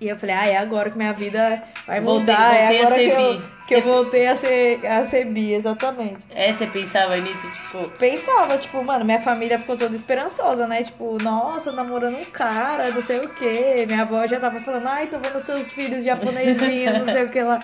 E 0.01 0.07
eu 0.07 0.15
falei, 0.17 0.33
ah, 0.35 0.47
é 0.47 0.57
agora 0.57 0.89
que 0.89 0.97
minha 0.97 1.11
vida 1.11 1.61
vai 1.85 1.99
Voltei- 1.99 2.33
mudar, 2.33 2.47
voltei 2.53 2.77
é 2.77 2.81
a 2.81 2.85
agora 2.85 2.95
que, 2.95 3.09
eu, 3.09 3.33
bi. 3.33 3.43
que 3.67 3.75
eu 3.75 3.81
voltei 3.81 4.27
a 4.27 4.35
ser, 4.35 4.85
a 4.87 5.03
ser 5.03 5.25
bi, 5.25 5.53
exatamente. 5.53 6.19
É, 6.29 6.53
você 6.53 6.65
pensava 6.67 7.17
nisso, 7.17 7.45
tipo. 7.51 7.89
Pensava, 7.97 8.57
tipo, 8.57 8.81
mano, 8.81 9.03
minha 9.03 9.21
família 9.21 9.59
ficou 9.59 9.75
toda 9.75 9.93
esperançosa, 9.93 10.65
né? 10.67 10.83
Tipo, 10.83 11.21
nossa, 11.21 11.73
namorando 11.73 12.15
um 12.17 12.23
cara, 12.25 12.91
não 12.91 13.01
sei 13.01 13.19
o 13.19 13.27
quê. 13.29 13.83
Minha 13.87 14.03
avó 14.03 14.25
já 14.25 14.39
tava 14.39 14.57
falando, 14.59 14.87
ai, 14.87 15.07
tô 15.07 15.17
vendo 15.17 15.37
seus 15.41 15.69
filhos 15.73 16.05
japonesinhos, 16.05 16.97
não 16.99 17.05
sei 17.13 17.23
o 17.25 17.29
que 17.29 17.41
lá. 17.41 17.59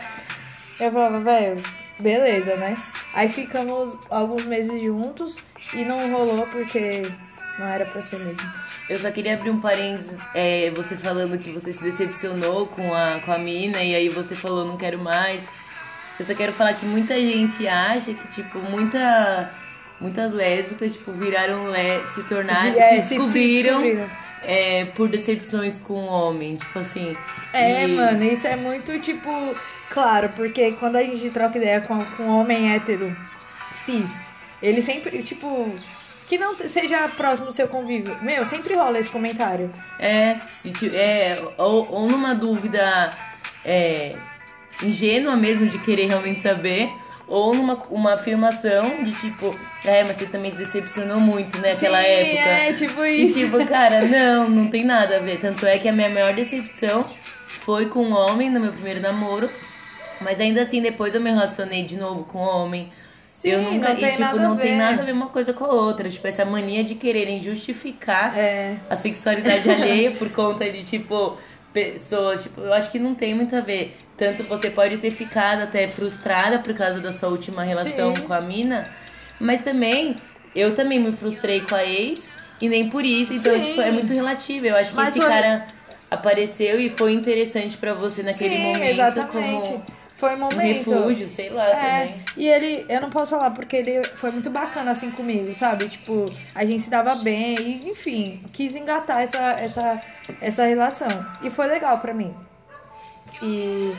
Eu 0.78 0.92
falava, 0.92 1.20
velho, 1.22 1.64
beleza, 2.00 2.58
né? 2.58 2.76
Aí 3.14 3.30
ficamos 3.30 3.98
alguns 4.10 4.44
meses 4.46 4.82
juntos 4.82 5.38
e 5.74 5.86
não 5.86 6.12
rolou 6.12 6.46
porque 6.48 7.10
não 7.58 7.66
era 7.68 7.86
pra 7.86 8.02
ser 8.02 8.20
mesmo. 8.20 8.65
Eu 8.88 9.00
só 9.00 9.10
queria 9.10 9.34
abrir 9.34 9.50
um 9.50 9.60
parênteses, 9.60 10.16
é, 10.34 10.70
você 10.76 10.96
falando 10.96 11.38
que 11.40 11.50
você 11.52 11.74
se 11.74 11.82
decepcionou 11.84 12.68
com 12.68 12.94
a, 12.94 13.20
com 13.26 13.32
a 13.32 13.38
mina 13.38 13.82
e 13.82 13.96
aí 13.96 14.10
você 14.10 14.36
falou 14.36 14.64
não 14.66 14.78
quero 14.78 15.00
mais. 15.00 15.44
Eu 16.20 16.24
só 16.26 16.36
quero 16.36 16.54
falar 16.54 16.74
que 16.76 16.86
muita 16.86 17.16
gente 17.16 17.68
acha 17.68 18.14
que, 18.14 18.28
tipo, 18.28 18.60
muita, 18.60 19.52
muitas 20.00 20.32
lésbicas, 20.34 20.94
tipo, 20.94 21.12
viraram, 21.14 21.72
le 21.72 22.06
se 22.14 22.24
tornaram, 22.24 22.80
É, 22.80 23.02
se 23.02 23.16
descobriram, 23.18 23.82
descobriram. 23.82 24.10
é, 24.44 24.86
por 24.96 25.10
decepções 25.10 25.80
com 25.80 25.94
o 25.96 26.06
homem, 26.06 26.56
tipo 26.56 26.78
assim. 26.80 27.18
É, 27.52 27.86
E- 27.88 27.88
mano, 27.96 28.24
isso 28.24 28.46
é 28.48 28.56
muito 28.56 28.98
tipo. 29.00 29.30
Claro, 29.90 30.30
porque 30.36 30.74
quando 30.74 30.96
a 30.98 31.04
gente 31.04 31.30
troca 31.32 31.58
ideia 31.58 31.82
com, 31.82 32.04
com 32.06 32.24
um 32.24 32.40
homem 32.40 32.72
hétero 32.74 33.16
cis, 33.74 34.10
ele 34.62 34.82
sempre, 34.84 35.22
tipo. 35.24 35.74
Que 36.28 36.38
não 36.38 36.56
seja 36.56 37.08
próximo 37.10 37.48
do 37.48 37.54
seu 37.54 37.68
convívio. 37.68 38.18
Meu, 38.22 38.44
sempre 38.46 38.74
rola 38.74 38.98
esse 39.00 39.10
comentário. 39.10 39.72
É, 40.00 40.38
e 40.64 40.74
é 40.96 41.40
ou, 41.58 41.88
ou 41.92 42.10
numa 42.10 42.34
dúvida 42.34 43.12
é, 43.64 44.16
ingênua 44.82 45.36
mesmo 45.36 45.68
de 45.68 45.78
querer 45.80 46.08
realmente 46.08 46.42
saber, 46.42 46.92
ou 47.28 47.54
numa 47.54 47.76
uma 47.90 48.14
afirmação 48.14 49.04
de 49.04 49.12
tipo, 49.14 49.58
é, 49.84 50.04
mas 50.04 50.18
você 50.18 50.26
também 50.26 50.52
se 50.52 50.58
decepcionou 50.58 51.20
muito, 51.20 51.58
né, 51.60 51.74
naquela 51.74 52.02
Sim, 52.02 52.08
época. 52.08 52.50
É, 52.50 52.74
tipo 52.74 53.06
E 53.06 53.26
isso. 53.26 53.40
tipo, 53.40 53.66
cara, 53.66 54.02
não, 54.06 54.50
não 54.50 54.68
tem 54.68 54.84
nada 54.84 55.18
a 55.18 55.20
ver. 55.20 55.40
Tanto 55.40 55.66
é 55.66 55.78
que 55.78 55.88
a 55.88 55.94
minha 55.94 56.10
maior 56.10 56.34
decepção 56.34 57.06
foi 57.60 57.88
com 57.88 58.04
um 58.04 58.14
homem 58.14 58.50
no 58.50 58.60
meu 58.60 58.72
primeiro 58.72 59.00
namoro. 59.00 59.50
Mas 60.22 60.40
ainda 60.40 60.62
assim, 60.62 60.82
depois 60.82 61.14
eu 61.14 61.22
me 61.22 61.30
relacionei 61.30 61.84
de 61.84 61.98
novo 61.98 62.24
com 62.24 62.40
um 62.40 62.48
homem. 62.48 62.90
Sim, 63.36 63.50
eu 63.50 63.62
nunca. 63.62 63.90
não 63.94 64.00
e 64.00 64.12
tipo, 64.12 64.36
não 64.38 64.58
tem 64.58 64.76
nada 64.78 65.02
a 65.02 65.06
ver 65.06 65.12
uma 65.12 65.28
coisa 65.28 65.52
com 65.54 65.66
a 65.66 65.74
outra. 65.74 66.10
Tipo, 66.10 66.26
essa 66.28 66.46
mania 66.46 66.84
de 66.84 66.96
quererem 66.96 67.42
justificar 67.42 68.36
É. 68.38 68.78
a 68.90 68.96
sexualidade 68.96 69.70
alheia 69.70 70.12
por 70.12 70.30
conta 70.32 70.70
de, 70.70 70.84
tipo, 70.84 71.38
pessoas. 71.74 72.44
Tipo, 72.44 72.62
eu 72.62 72.74
acho 72.74 72.90
que 72.90 72.98
não 72.98 73.14
tem 73.14 73.34
muito 73.36 73.56
a 73.56 73.60
ver. 73.62 73.98
Tanto 74.18 74.44
você 74.46 74.70
pode 74.70 74.98
ter 74.98 75.12
ficado 75.12 75.64
até 75.64 75.88
frustrada 75.88 76.60
por 76.60 76.74
causa 76.74 77.02
da 77.02 77.12
sua 77.12 77.28
última 77.30 77.62
relação 77.64 78.16
Sim. 78.16 78.22
com 78.24 78.34
a 78.34 78.40
mina, 78.40 78.86
mas 79.40 79.60
também 79.62 80.16
eu 80.56 80.74
também 80.74 80.98
me 81.00 81.12
frustrei 81.12 81.60
com 81.60 81.76
a 81.76 81.84
ex 81.84 82.30
e 82.62 82.70
nem 82.70 82.90
por 82.90 83.04
isso. 83.04 83.34
Então, 83.34 83.60
tipo, 83.60 83.82
é 83.82 83.92
muito 83.92 84.14
relativo. 84.14 84.66
Eu 84.66 84.78
acho 84.78 84.92
que 84.92 84.96
Mas 84.96 85.10
esse 85.10 85.20
foi- 85.20 85.28
cara 85.28 85.68
apareceu 86.10 86.80
e 86.80 86.90
foi 86.90 87.12
interessante 87.12 87.76
pra 87.76 87.94
você 87.94 88.24
naquele 88.24 88.56
Sim, 88.56 88.62
momento 88.64 88.84
exatamente. 88.94 89.68
como 89.68 89.84
Foi 90.16 90.36
um 90.36 90.36
um 90.36 90.40
momento. 90.40 90.92
refúgio, 90.92 91.28
sei 91.28 91.50
lá 91.50 91.66
É, 91.68 92.08
também. 92.08 92.26
e 92.38 92.48
ele, 92.48 92.86
eu 92.88 93.02
não 93.02 93.10
posso 93.10 93.32
falar 93.38 93.52
porque 93.52 93.76
ele 93.76 94.04
foi 94.16 94.32
muito 94.32 94.50
bacana 94.50 94.92
assim 94.92 95.12
comigo, 95.12 95.54
sabe? 95.56 95.90
Tipo, 95.90 96.26
a 96.54 96.64
gente 96.66 96.84
se 96.84 96.90
dava 96.90 97.16
bem 97.16 97.82
e, 97.84 97.90
enfim, 97.90 98.42
quis 98.54 98.76
engatar 98.76 99.22
essa, 99.22 99.40
essa, 99.60 100.00
essa 100.42 100.66
relação. 100.66 101.10
E 101.42 101.50
foi 101.50 101.68
legal 101.68 102.00
pra 102.00 102.14
mim. 102.14 102.34
E. 103.42 103.96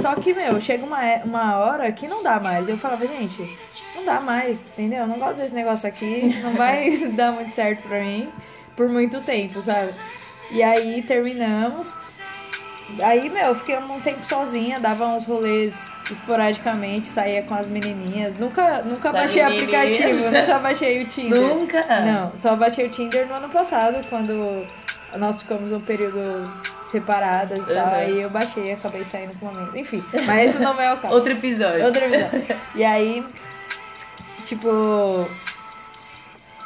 Só 0.00 0.14
que, 0.16 0.32
meu, 0.32 0.60
chega 0.60 0.84
uma, 0.84 0.98
uma 1.24 1.56
hora 1.58 1.92
que 1.92 2.08
não 2.08 2.22
dá 2.22 2.40
mais. 2.40 2.68
Eu 2.68 2.78
falava, 2.78 3.06
gente, 3.06 3.58
não 3.94 4.04
dá 4.04 4.18
mais, 4.20 4.62
entendeu? 4.62 5.00
Eu 5.00 5.06
não 5.06 5.18
gosto 5.18 5.36
desse 5.36 5.54
negócio 5.54 5.86
aqui, 5.88 6.34
não 6.42 6.54
vai 6.54 6.96
dar 7.14 7.32
muito 7.32 7.54
certo 7.54 7.82
pra 7.86 8.00
mim 8.00 8.28
por 8.76 8.88
muito 8.88 9.20
tempo, 9.20 9.60
sabe? 9.60 9.94
E 10.50 10.62
aí 10.62 11.02
terminamos. 11.02 11.94
Aí, 13.02 13.28
meu, 13.28 13.46
eu 13.46 13.54
fiquei 13.54 13.76
um 13.78 14.00
tempo 14.00 14.24
sozinha, 14.26 14.78
dava 14.80 15.06
uns 15.06 15.26
rolês 15.26 15.90
esporadicamente, 16.10 17.08
saía 17.08 17.42
com 17.42 17.54
as 17.54 17.68
menininhas. 17.68 18.36
Nunca, 18.38 18.82
nunca 18.82 19.12
baixei 19.12 19.44
menininhas. 19.44 19.64
aplicativo, 19.64 20.30
nunca 20.30 20.58
baixei 20.58 21.02
o 21.02 21.08
Tinder. 21.08 21.40
Nunca? 21.40 22.00
Não, 22.00 22.32
só 22.38 22.56
baixei 22.56 22.86
o 22.86 22.90
Tinder 22.90 23.26
no 23.26 23.34
ano 23.34 23.48
passado, 23.48 24.06
quando 24.08 24.66
nós 25.16 25.42
ficamos 25.42 25.72
um 25.72 25.80
período 25.80 26.50
separadas 26.84 27.58
e 27.60 27.74
tal. 27.74 27.86
Uhum. 27.86 27.94
Aí 27.94 28.20
eu 28.20 28.30
baixei 28.30 28.66
e 28.66 28.72
acabei 28.72 29.04
saindo 29.04 29.38
com 29.38 29.46
o 29.46 29.54
momento. 29.54 29.76
Enfim, 29.76 30.04
mas 30.26 30.50
esse 30.50 30.58
não 30.58 30.78
é 30.80 30.92
o 30.92 30.96
caso. 30.96 31.12
Outro 31.14 31.32
episódio. 31.32 31.84
Outra 31.84 32.08
visão. 32.08 32.28
E 32.74 32.84
aí, 32.84 33.24
tipo, 34.44 35.28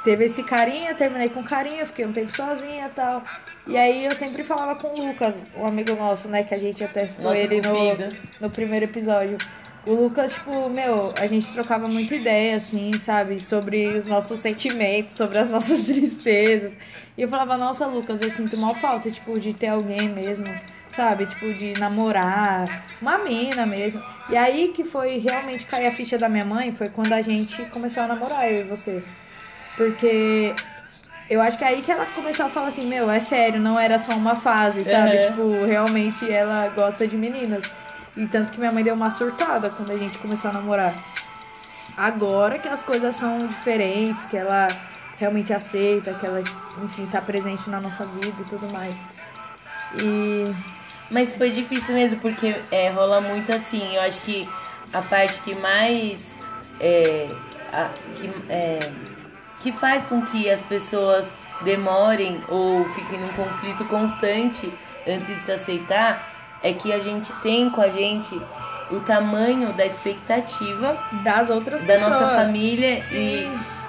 teve 0.03 0.25
esse 0.25 0.43
carinha, 0.43 0.95
terminei 0.95 1.29
com 1.29 1.43
carinha, 1.43 1.87
fiquei 1.87 2.07
um 2.07 2.13
tempo 2.13 2.35
sozinha 2.35 2.87
e 2.87 2.91
tal. 2.91 3.23
E 3.67 3.77
aí 3.77 4.05
eu 4.05 4.15
sempre 4.15 4.45
falava 4.45 4.75
com 4.77 4.89
o 4.89 5.07
Lucas, 5.07 5.37
um 5.57 5.67
amigo 5.67 5.95
nosso, 5.95 6.29
né, 6.29 6.45
que 6.45 6.55
a 6.55 6.59
gente 6.59 6.85
até 6.85 7.03
Nosso 7.03 7.35
ele 7.35 7.63
no, 7.63 7.75
no 8.41 8.51
primeiro 8.51 8.85
episódio. 8.85 9.39
O 9.87 9.93
Lucas, 9.93 10.33
tipo, 10.33 10.69
meu, 10.71 11.13
a 11.17 11.27
gente 11.27 11.53
trocava 11.53 11.87
muita 11.87 12.15
ideia, 12.15 12.57
assim, 12.57 12.97
sabe? 12.97 13.39
Sobre 13.41 13.87
os 13.89 14.07
nossos 14.07 14.39
sentimentos, 14.39 15.15
sobre 15.15 15.39
as 15.39 15.49
nossas 15.51 15.85
tristezas. 15.85 16.73
E 17.17 17.23
eu 17.23 17.29
falava, 17.29 17.57
nossa, 17.59 17.87
Lucas, 17.87 18.23
eu 18.23 18.31
sinto 18.31 18.57
mal 18.57 18.75
falta, 18.75 19.11
tipo, 19.11 19.39
de 19.39 19.53
ter 19.53 19.69
alguém 19.69 20.09
mesmo, 20.09 20.47
sabe? 20.89 21.27
Tipo, 21.27 21.53
de 21.53 21.75
namorar, 21.75 22.87
uma 23.01 23.19
mina 23.19 23.67
mesmo. 23.67 24.03
E 24.31 24.37
aí 24.37 24.69
que 24.69 24.85
foi 24.85 25.19
realmente 25.19 25.67
cair 25.67 25.87
a 25.87 25.93
ficha 25.93 26.17
da 26.17 26.31
minha 26.31 26.47
mãe, 26.47 26.73
foi 26.73 26.89
quando 26.89 27.13
a 27.13 27.21
gente 27.21 27.63
começou 27.67 28.05
a 28.05 28.09
namorar, 28.09 28.51
eu 28.51 28.61
e 28.61 28.65
você. 28.65 29.03
Porque 29.77 30.55
eu 31.31 31.41
acho 31.41 31.57
que 31.59 31.65
é 31.65 31.69
aí 31.69 31.83
que 31.83 31.91
ela 31.91 32.07
começou 32.07 32.47
a 32.47 32.49
falar 32.49 32.69
assim, 32.69 32.87
meu, 32.87 33.11
é 33.11 33.19
sério, 33.19 33.61
não 33.61 33.79
era 33.79 33.99
só 33.99 34.13
uma 34.13 34.37
fase, 34.37 34.85
sabe? 34.85 35.11
Tipo, 35.29 35.65
realmente 35.67 36.31
ela 36.31 36.69
gosta 36.69 37.07
de 37.07 37.17
meninas. 37.17 37.65
E 38.17 38.27
tanto 38.27 38.53
que 38.53 38.59
minha 38.59 38.71
mãe 38.71 38.85
deu 38.85 38.95
uma 38.95 39.11
surtada 39.11 39.71
quando 39.71 39.91
a 39.91 39.99
gente 39.99 40.19
começou 40.19 40.51
a 40.51 40.55
namorar. 40.55 40.95
Agora 41.97 42.59
que 42.59 42.69
as 42.69 42.83
coisas 42.83 43.15
são 43.17 43.39
diferentes, 43.39 44.25
que 44.27 44.37
ela 44.37 44.69
realmente 45.19 45.53
aceita, 45.53 46.13
que 46.15 46.27
ela, 46.27 46.43
enfim, 46.83 47.07
tá 47.07 47.21
presente 47.21 47.69
na 47.71 47.81
nossa 47.81 48.05
vida 48.05 48.35
e 48.41 48.45
tudo 48.45 48.71
mais. 48.73 48.95
E 49.97 50.45
Mas 51.11 51.35
foi 51.37 51.51
difícil 51.51 51.95
mesmo, 51.95 52.19
porque 52.21 52.57
é, 52.71 52.89
rola 52.91 53.21
muito 53.21 53.53
assim. 53.53 53.95
Eu 53.95 54.03
acho 54.03 54.21
que 54.23 54.49
a 54.93 55.03
parte 55.03 55.41
que 55.43 55.55
mais. 55.55 56.35
É, 56.81 57.29
a- 57.73 57.91
que, 58.17 58.29
é, 58.49 58.81
que 59.65 59.73
faz 59.73 60.05
com 60.05 60.21
que 60.21 60.49
as 60.51 60.61
pessoas 60.63 61.35
demorem 61.63 62.39
ou 62.49 62.85
fiquem 62.91 63.19
num 63.19 63.33
conflito 63.33 63.85
constante 63.87 64.71
antes 65.09 65.27
de 65.39 65.45
se 65.45 65.53
aceitar 65.53 66.29
é 66.63 66.73
que 66.75 66.93
a 66.93 66.99
gente 67.03 67.33
tem 67.41 67.71
com 67.71 67.81
a 67.81 67.89
gente 67.89 68.39
o 68.91 69.01
tamanho 69.01 69.73
da 69.73 69.87
expectativa 69.87 71.03
das 71.25 71.49
outras 71.49 71.81
da 71.83 71.95
pessoas. 71.95 72.11
nossa 72.11 72.29
família 72.37 73.01
Sim. 73.03 73.17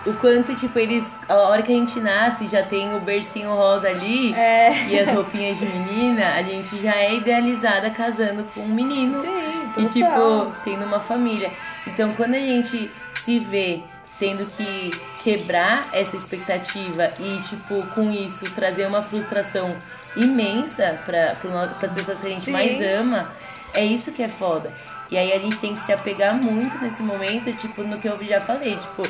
e 0.05 0.09
o 0.09 0.13
quanto, 0.13 0.55
tipo, 0.55 0.77
eles. 0.77 1.15
A 1.27 1.33
hora 1.35 1.61
que 1.63 1.71
a 1.73 1.75
gente 1.75 1.99
nasce 1.99 2.47
já 2.47 2.61
tem 2.63 2.95
o 2.95 3.01
bercinho 3.01 3.49
rosa 3.49 3.87
ali 3.89 4.33
É. 4.35 4.85
e 4.87 4.99
as 4.99 5.09
roupinhas 5.11 5.57
de 5.57 5.65
menina, 5.65 6.35
a 6.35 6.43
gente 6.43 6.77
já 6.81 6.95
é 6.95 7.15
idealizada 7.15 7.89
casando 7.89 8.45
com 8.53 8.61
um 8.61 8.67
menino. 8.73 9.17
Sim, 9.17 9.33
E 9.77 9.85
tipo, 9.87 10.53
tendo 10.63 10.85
uma 10.85 10.99
família. 10.99 11.51
Então 11.87 12.13
quando 12.13 12.35
a 12.35 12.39
gente 12.39 12.89
se 13.13 13.39
vê 13.39 13.81
tendo 14.19 14.45
que 14.45 14.91
quebrar 15.25 15.89
essa 15.91 16.15
expectativa 16.15 17.11
e, 17.19 17.41
tipo, 17.41 17.83
com 17.95 18.11
isso 18.11 18.45
trazer 18.51 18.85
uma 18.85 19.01
frustração 19.01 19.75
imensa 20.15 20.99
para 21.03 21.35
as 21.81 21.91
pessoas 21.91 22.19
que 22.19 22.27
a 22.27 22.29
gente 22.29 22.43
Sim. 22.45 22.51
mais 22.51 22.79
ama, 22.79 23.31
é 23.73 23.83
isso 23.83 24.11
que 24.11 24.21
é 24.21 24.27
foda. 24.27 24.71
E 25.09 25.17
aí 25.17 25.33
a 25.33 25.39
gente 25.39 25.57
tem 25.57 25.73
que 25.73 25.81
se 25.81 25.91
apegar 25.91 26.35
muito 26.35 26.77
nesse 26.77 27.01
momento, 27.01 27.51
tipo, 27.53 27.81
no 27.81 27.97
que 27.97 28.07
eu 28.07 28.23
já 28.23 28.39
falei, 28.39 28.77
tipo, 28.77 29.01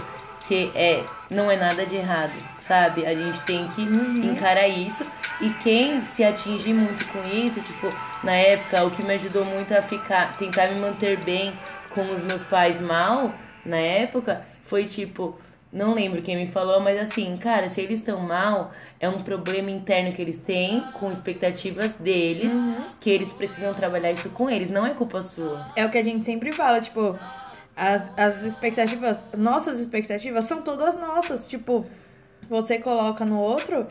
que 0.48 0.72
é, 0.74 1.04
não 1.30 1.52
é 1.52 1.58
nada 1.58 1.86
de 1.86 1.98
errado, 1.98 2.34
sabe? 2.62 3.06
A 3.06 3.14
gente 3.14 3.42
tem 3.42 3.68
que 3.68 3.82
encarar 3.82 4.70
isso. 4.70 5.06
E 5.42 5.50
quem 5.50 6.02
se 6.02 6.24
atingir 6.24 6.74
muito 6.74 7.06
com 7.10 7.28
isso, 7.28 7.60
tipo, 7.60 7.90
na 8.24 8.32
época, 8.32 8.86
o 8.86 8.92
que 8.92 9.04
me 9.04 9.16
ajudou 9.16 9.44
muito 9.44 9.74
a 9.74 9.82
ficar, 9.82 10.38
tentar 10.38 10.68
me 10.68 10.80
manter 10.80 11.22
bem 11.26 11.52
com 11.90 12.08
os 12.08 12.22
meus 12.22 12.44
pais 12.44 12.80
mal, 12.80 13.34
na 13.66 13.78
época, 13.78 14.46
foi 14.64 14.86
tipo, 14.86 15.38
não 15.76 15.94
lembro 15.94 16.22
quem 16.22 16.38
me 16.38 16.48
falou, 16.48 16.80
mas 16.80 16.98
assim, 16.98 17.36
cara, 17.36 17.70
se 17.70 17.82
eles 17.82 18.00
estão 18.00 18.22
mal, 18.22 18.72
é 18.98 19.10
um 19.10 19.22
problema 19.24 19.70
interno 19.70 20.14
que 20.14 20.22
eles 20.22 20.38
têm 20.38 20.80
com 20.94 21.12
expectativas 21.12 21.94
deles, 21.96 22.54
que 23.02 23.10
eles 23.10 23.34
precisam 23.34 23.74
trabalhar 23.74 24.14
isso 24.14 24.30
com 24.30 24.50
eles, 24.50 24.70
não 24.70 24.86
é 24.86 24.92
culpa 24.92 25.22
sua. 25.22 25.68
É 25.76 25.86
o 25.86 25.92
que 25.92 25.98
a 25.98 26.04
gente 26.04 26.26
sempre 26.26 26.54
fala, 26.54 26.80
tipo, 26.80 27.20
as, 27.76 28.10
as 28.18 28.46
expectativas, 28.46 29.26
nossas 29.38 29.80
expectativas 29.80 30.46
são 30.46 30.62
todas 30.62 30.98
nossas. 30.98 31.46
Tipo, 31.46 31.86
você 32.50 32.80
coloca 32.80 33.26
no 33.26 33.38
outro 33.38 33.86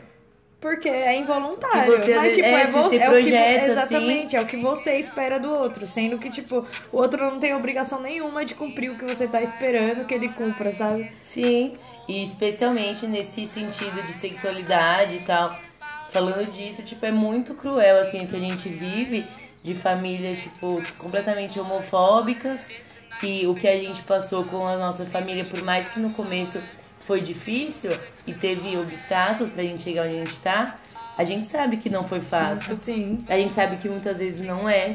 porque 0.64 0.88
é 0.88 1.14
involuntário. 1.14 1.92
Que 1.94 2.00
você, 2.00 2.14
mas, 2.14 2.34
tipo, 2.34 2.46
é, 2.46 2.62
é, 2.62 2.66
vo- 2.68 2.88
se 2.88 2.96
é 2.96 3.06
o 3.06 3.12
que 3.12 3.20
projeta, 3.20 3.66
Exatamente, 3.66 4.34
é 4.34 4.40
o 4.40 4.46
que 4.46 4.56
você 4.56 4.94
espera 4.94 5.38
do 5.38 5.52
outro. 5.52 5.86
Sendo 5.86 6.16
que, 6.18 6.30
tipo, 6.30 6.66
o 6.90 6.96
outro 6.96 7.22
não 7.30 7.38
tem 7.38 7.54
obrigação 7.54 8.00
nenhuma 8.00 8.46
de 8.46 8.54
cumprir 8.54 8.90
o 8.90 8.96
que 8.96 9.04
você 9.04 9.28
tá 9.28 9.42
esperando 9.42 10.06
que 10.06 10.14
ele 10.14 10.30
cumpra, 10.30 10.70
sabe? 10.70 11.12
Sim, 11.22 11.74
e 12.08 12.24
especialmente 12.24 13.06
nesse 13.06 13.46
sentido 13.46 14.02
de 14.04 14.12
sexualidade 14.12 15.16
e 15.16 15.20
tal. 15.20 15.54
Falando 16.08 16.50
disso, 16.50 16.82
tipo, 16.82 17.04
é 17.04 17.12
muito 17.12 17.54
cruel, 17.54 18.00
assim, 18.00 18.20
o 18.24 18.26
que 18.26 18.36
a 18.36 18.40
gente 18.40 18.66
vive 18.70 19.26
de 19.62 19.74
famílias, 19.74 20.38
tipo, 20.38 20.82
completamente 20.96 21.60
homofóbicas. 21.60 22.66
Que 23.20 23.46
o 23.46 23.54
que 23.54 23.68
a 23.68 23.76
gente 23.78 24.02
passou 24.02 24.44
com 24.44 24.66
a 24.66 24.76
nossa 24.76 25.04
família, 25.04 25.44
por 25.44 25.62
mais 25.62 25.88
que 25.88 26.00
no 26.00 26.10
começo 26.10 26.58
foi 27.06 27.20
difícil 27.20 27.90
e 28.26 28.32
teve 28.32 28.76
obstáculos 28.76 29.52
pra 29.52 29.62
gente 29.62 29.82
chegar 29.82 30.06
onde 30.06 30.16
a 30.16 30.18
gente 30.18 30.36
tá, 30.38 30.78
a 31.16 31.24
gente 31.24 31.46
sabe 31.46 31.76
que 31.76 31.88
não 31.88 32.02
foi 32.02 32.20
fácil. 32.20 32.72
Assim. 32.72 33.18
A 33.28 33.36
gente 33.38 33.52
sabe 33.52 33.76
que 33.76 33.88
muitas 33.88 34.18
vezes 34.18 34.40
não 34.40 34.68
é. 34.68 34.94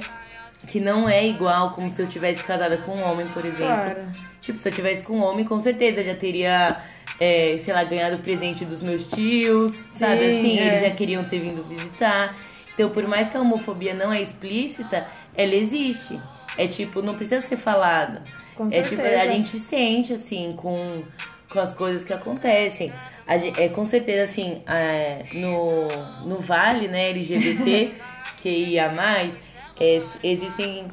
Que 0.67 0.79
não 0.79 1.07
é 1.07 1.25
igual 1.25 1.71
como 1.71 1.89
se 1.89 2.01
eu 2.01 2.07
tivesse 2.07 2.43
casada 2.43 2.77
com 2.77 2.93
um 2.93 3.01
homem, 3.01 3.25
por 3.27 3.45
exemplo. 3.45 3.65
Claro. 3.65 4.01
Tipo, 4.41 4.59
se 4.59 4.67
eu 4.67 4.73
tivesse 4.73 5.03
com 5.03 5.13
um 5.13 5.23
homem, 5.23 5.45
com 5.45 5.59
certeza 5.61 6.01
eu 6.01 6.05
já 6.05 6.15
teria, 6.15 6.81
é, 7.19 7.57
sei 7.59 7.73
lá, 7.73 7.83
ganhado 7.85 8.17
o 8.17 8.19
presente 8.19 8.65
dos 8.65 8.83
meus 8.83 9.05
tios, 9.05 9.71
sabe 9.89 10.31
Sim, 10.31 10.39
assim? 10.39 10.59
é. 10.59 10.67
Eles 10.67 10.81
já 10.81 10.91
queriam 10.91 11.23
ter 11.23 11.39
vindo 11.39 11.63
visitar. 11.63 12.35
Então, 12.73 12.89
por 12.89 13.07
mais 13.07 13.29
que 13.29 13.37
a 13.37 13.41
homofobia 13.41 13.93
não 13.93 14.11
é 14.11 14.21
explícita, 14.21 15.07
ela 15.35 15.55
existe. 15.55 16.19
É 16.57 16.67
tipo, 16.67 17.01
não 17.01 17.15
precisa 17.15 17.45
ser 17.45 17.57
falada. 17.57 18.23
Com 18.55 18.67
é 18.67 18.81
tipo, 18.81 18.97
certeza. 18.97 19.21
a 19.21 19.27
gente 19.27 19.59
sente, 19.59 20.13
assim, 20.13 20.53
com, 20.57 21.03
com 21.49 21.59
as 21.59 21.73
coisas 21.73 22.03
que 22.03 22.13
acontecem. 22.13 22.93
É, 23.27 23.69
com 23.69 23.85
certeza, 23.85 24.23
assim, 24.23 24.61
é, 24.67 25.25
no, 25.33 25.87
no 26.27 26.39
Vale, 26.39 26.87
né, 26.87 27.09
LGBT, 27.09 27.93
que 28.37 28.49
ia 28.49 28.91
mais, 28.91 29.35
é, 29.79 29.99
existem. 30.23 30.87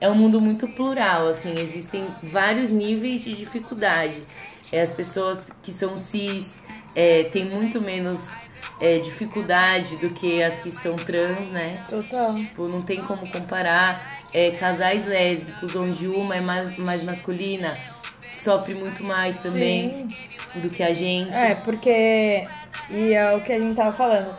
É 0.00 0.08
um 0.08 0.14
mundo 0.14 0.40
muito 0.40 0.66
plural, 0.66 1.26
assim, 1.28 1.52
existem 1.58 2.06
vários 2.22 2.70
níveis 2.70 3.22
de 3.22 3.34
dificuldade. 3.34 4.20
É, 4.72 4.80
as 4.80 4.90
pessoas 4.90 5.46
que 5.62 5.72
são 5.72 5.98
cis 5.98 6.58
é, 6.94 7.24
têm 7.24 7.44
muito 7.44 7.82
menos 7.82 8.26
é, 8.80 8.98
dificuldade 8.98 9.96
do 9.96 10.08
que 10.08 10.42
as 10.42 10.58
que 10.58 10.70
são 10.70 10.96
trans, 10.96 11.48
né? 11.48 11.84
Total. 11.88 12.34
Tipo, 12.34 12.66
não 12.66 12.80
tem 12.82 13.02
como 13.02 13.30
comparar. 13.30 14.20
É, 14.32 14.52
casais 14.52 15.04
lésbicos, 15.04 15.74
onde 15.74 16.06
uma 16.06 16.36
é 16.36 16.40
mais, 16.40 16.78
mais 16.78 17.02
masculina, 17.02 17.76
sofre 18.40 18.74
muito 18.74 19.02
mais 19.02 19.36
também 19.36 20.08
do 20.54 20.70
que 20.70 20.82
a 20.82 20.92
gente. 20.92 21.32
É, 21.32 21.54
porque. 21.54 22.44
E 22.88 23.12
é 23.12 23.34
o 23.34 23.40
que 23.40 23.52
a 23.52 23.60
gente 23.60 23.76
tava 23.76 23.92
falando. 23.92 24.36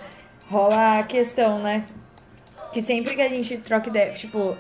Rola 0.50 1.00
a 1.00 1.04
questão, 1.04 1.60
né? 1.60 1.86
Que 2.74 2.82
sempre 2.82 3.16
que 3.16 3.22
a 3.22 3.30
gente 3.30 3.58
troca 3.58 3.90
ideia, 3.90 4.14
tipo, 4.14 4.58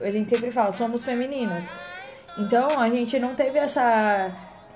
a 0.00 0.10
gente 0.10 0.28
sempre 0.28 0.50
fala, 0.50 0.70
somos 0.72 1.04
femininas. 1.04 1.66
Então 2.38 2.80
a 2.80 2.88
gente 2.88 3.18
não 3.18 3.34
teve 3.34 3.58
essa. 3.58 4.30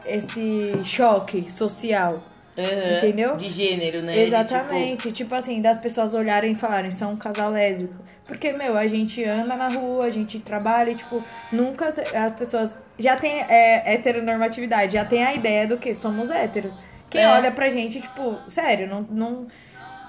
esse 0.04 0.72
choque 0.84 1.50
social. 1.50 2.22
Aham, 2.58 2.96
entendeu? 2.98 3.36
De 3.36 3.48
gênero, 3.48 4.02
né? 4.02 4.12
De, 4.12 4.20
Exatamente. 4.20 5.12
Tipo... 5.12 5.34
assim, 5.34 5.62
das 5.62 5.76
pessoas 5.76 6.12
olharem 6.14 6.52
e 6.52 6.54
falarem, 6.56 6.90
são 6.90 7.12
um 7.12 7.16
casal 7.16 7.50
lésbico. 7.52 7.94
Porque, 8.26 8.52
meu, 8.52 8.76
a 8.76 8.86
gente 8.86 9.24
anda 9.24 9.56
na 9.56 9.68
rua, 9.68 10.04
a 10.04 10.10
gente 10.10 10.38
trabalha 10.38 10.90
e, 10.90 10.94
tipo, 10.94 11.24
nunca 11.50 11.86
as 11.86 12.32
pessoas 12.32 12.78
já 12.98 13.16
tem 13.16 13.40
é, 13.48 13.94
heteronormatividade, 13.94 14.94
já 14.94 15.04
tem 15.04 15.24
a 15.24 15.34
ideia 15.34 15.66
do 15.66 15.78
que 15.78 15.94
somos 15.94 16.30
héteros. 16.30 16.72
Quem 17.08 17.22
É. 17.22 17.28
olha 17.28 17.50
pra 17.50 17.70
gente, 17.70 18.00
tipo, 18.02 18.36
sério, 18.48 18.86
não, 18.86 19.00
não. 19.10 19.46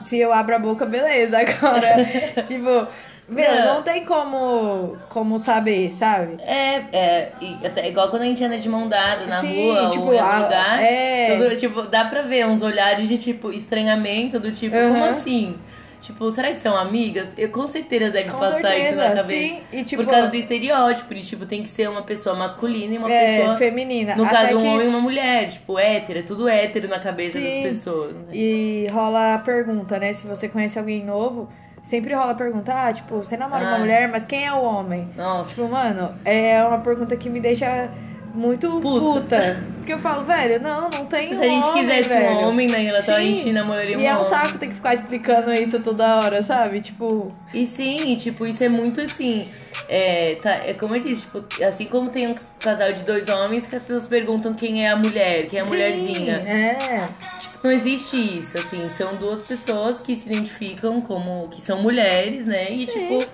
Se 0.01 0.17
eu 0.17 0.33
abro 0.33 0.55
a 0.55 0.59
boca, 0.59 0.85
beleza. 0.85 1.37
Agora, 1.39 1.95
tipo, 2.45 2.87
meu, 3.29 3.65
Não. 3.65 3.83
tem 3.83 4.05
como, 4.05 4.97
como 5.09 5.37
saber, 5.39 5.91
sabe? 5.91 6.37
É, 6.41 6.83
é, 6.91 7.31
e 7.41 7.57
até 7.65 7.87
igual 7.89 8.09
quando 8.09 8.23
a 8.23 8.25
gente 8.25 8.43
anda 8.43 8.57
de 8.57 8.67
mão 8.69 8.87
dada 8.89 9.25
na 9.25 9.39
Sim, 9.41 9.65
rua 9.71 9.89
tipo, 9.89 10.05
ou 10.05 10.13
em 10.13 10.19
algum 10.19 10.33
a- 10.35 10.39
lugar. 10.39 10.83
é. 10.83 11.37
tudo, 11.37 11.55
tipo, 11.57 11.81
dá 11.83 12.05
pra 12.05 12.21
ver 12.23 12.45
uns 12.47 12.61
olhares 12.61 13.07
de 13.07 13.17
tipo 13.17 13.51
estranhamento, 13.51 14.39
do 14.39 14.51
tipo, 14.51 14.75
Aham. 14.75 14.89
como 14.93 15.05
assim? 15.05 15.55
Tipo, 16.01 16.31
será 16.31 16.47
que 16.47 16.57
são 16.57 16.77
amigas? 16.77 17.33
Eu 17.37 17.49
com 17.49 17.67
certeza 17.67 18.09
deve 18.09 18.29
Com 18.31 18.37
passar 18.39 18.77
isso 18.77 18.95
na 18.95 19.01
certeza, 19.03 19.21
cabeça. 19.21 19.27
sim. 19.27 19.59
E, 19.73 19.83
tipo, 19.83 20.01
Por 20.03 20.09
causa 20.09 20.27
do 20.29 20.35
estereótipo, 20.37 21.13
de 21.13 21.21
tipo, 21.25 21.45
tem 21.45 21.61
que 21.61 21.67
ser 21.67 21.89
uma 21.89 22.03
pessoa 22.03 22.37
masculina 22.37 22.95
e 22.95 22.97
uma 22.97 23.11
é, 23.11 23.37
pessoa. 23.39 23.57
feminina. 23.57 24.15
No 24.15 24.23
Até 24.23 24.33
caso, 24.33 24.55
um 24.57 24.61
que- 24.61 24.67
homem 24.67 24.85
e 24.87 24.89
uma 24.89 25.01
mulher, 25.01 25.49
tipo, 25.51 25.77
hétero, 25.77 26.19
é 26.19 26.21
tudo 26.21 26.47
hétero 26.47 26.87
na 26.87 26.99
cabeça 26.99 27.37
Sim. 27.37 27.43
das 27.43 27.53
pessoas. 27.55 28.13
Né? 28.15 28.23
E 28.31 28.87
rola 28.93 29.35
a 29.35 29.39
pergunta, 29.39 29.99
né? 29.99 30.13
Se 30.13 30.25
você 30.25 30.47
conhece 30.47 30.79
alguém 30.79 31.03
novo, 31.03 31.49
sempre 31.83 32.13
rola 32.13 32.31
a 32.31 32.35
pergunta, 32.35 32.73
ah, 32.73 32.93
tipo, 32.93 33.17
você 33.19 33.35
namora 33.37 33.65
Ah. 33.65 33.69
uma 33.69 33.79
mulher, 33.79 34.07
mas 34.07 34.25
quem 34.25 34.45
é 34.45 34.53
o 34.53 34.61
homem? 34.61 35.09
Nossa. 35.15 35.49
Tipo, 35.49 35.67
mano, 35.67 36.13
é 36.25 36.63
uma 36.63 36.79
pergunta 36.79 37.15
que 37.17 37.29
me 37.29 37.39
deixa 37.39 37.89
muito 38.33 38.69
Puta. 38.79 39.21
puta. 39.37 39.63
Porque 39.77 39.93
eu 39.93 39.99
falo, 39.99 40.23
velho, 40.23 40.61
não, 40.61 40.89
não 40.89 41.05
tem 41.05 41.33
Se 41.33 41.41
a 41.41 41.47
gente 41.47 41.67
homem, 41.67 41.81
quisesse 41.81 42.09
velho. 42.09 42.29
um 42.37 42.47
homem 42.49 42.67
na 42.67 42.77
relação, 42.77 43.15
a 43.15 43.19
Sim. 43.19 43.33
gente 43.33 43.51
namoraria 43.51 43.97
um 43.97 44.01
E 44.01 44.05
é 44.05 44.11
um 44.11 44.15
homem. 44.17 44.23
saco 44.23 44.57
ter 44.57 44.67
que 44.67 44.75
ficar 44.75 44.93
explicando 44.93 45.51
isso 45.53 45.79
toda 45.81 46.17
hora, 46.17 46.41
sabe? 46.41 46.81
Tipo, 46.81 47.31
E 47.53 47.65
sim, 47.65 48.11
e, 48.13 48.17
tipo, 48.17 48.45
isso 48.45 48.63
é 48.63 48.69
muito 48.69 49.01
assim. 49.01 49.47
É, 49.87 50.35
tá, 50.41 50.51
é 50.65 50.73
como 50.73 50.95
eu 50.95 51.01
disse, 51.01 51.21
tipo, 51.23 51.43
assim 51.63 51.85
como 51.85 52.09
tem 52.09 52.27
um 52.27 52.35
casal 52.59 52.91
de 52.93 53.01
dois 53.03 53.27
homens 53.27 53.65
que 53.65 53.75
as 53.75 53.81
pessoas 53.83 54.05
perguntam 54.07 54.53
quem 54.53 54.85
é 54.85 54.89
a 54.89 54.95
mulher, 54.95 55.47
quem 55.47 55.57
é 55.57 55.61
a 55.61 55.65
sim, 55.65 55.71
mulherzinha. 55.71 56.33
É. 56.35 57.09
Tipo, 57.39 57.59
não 57.63 57.71
existe 57.71 58.15
isso, 58.39 58.57
assim, 58.59 58.87
são 58.89 59.15
duas 59.15 59.47
pessoas 59.47 60.01
que 60.01 60.15
se 60.15 60.27
identificam 60.29 61.01
como 61.01 61.47
que 61.49 61.61
são 61.61 61.81
mulheres, 61.81 62.45
né? 62.45 62.71
E 62.71 62.85
Sim. 62.85 62.91
tipo, 62.99 63.25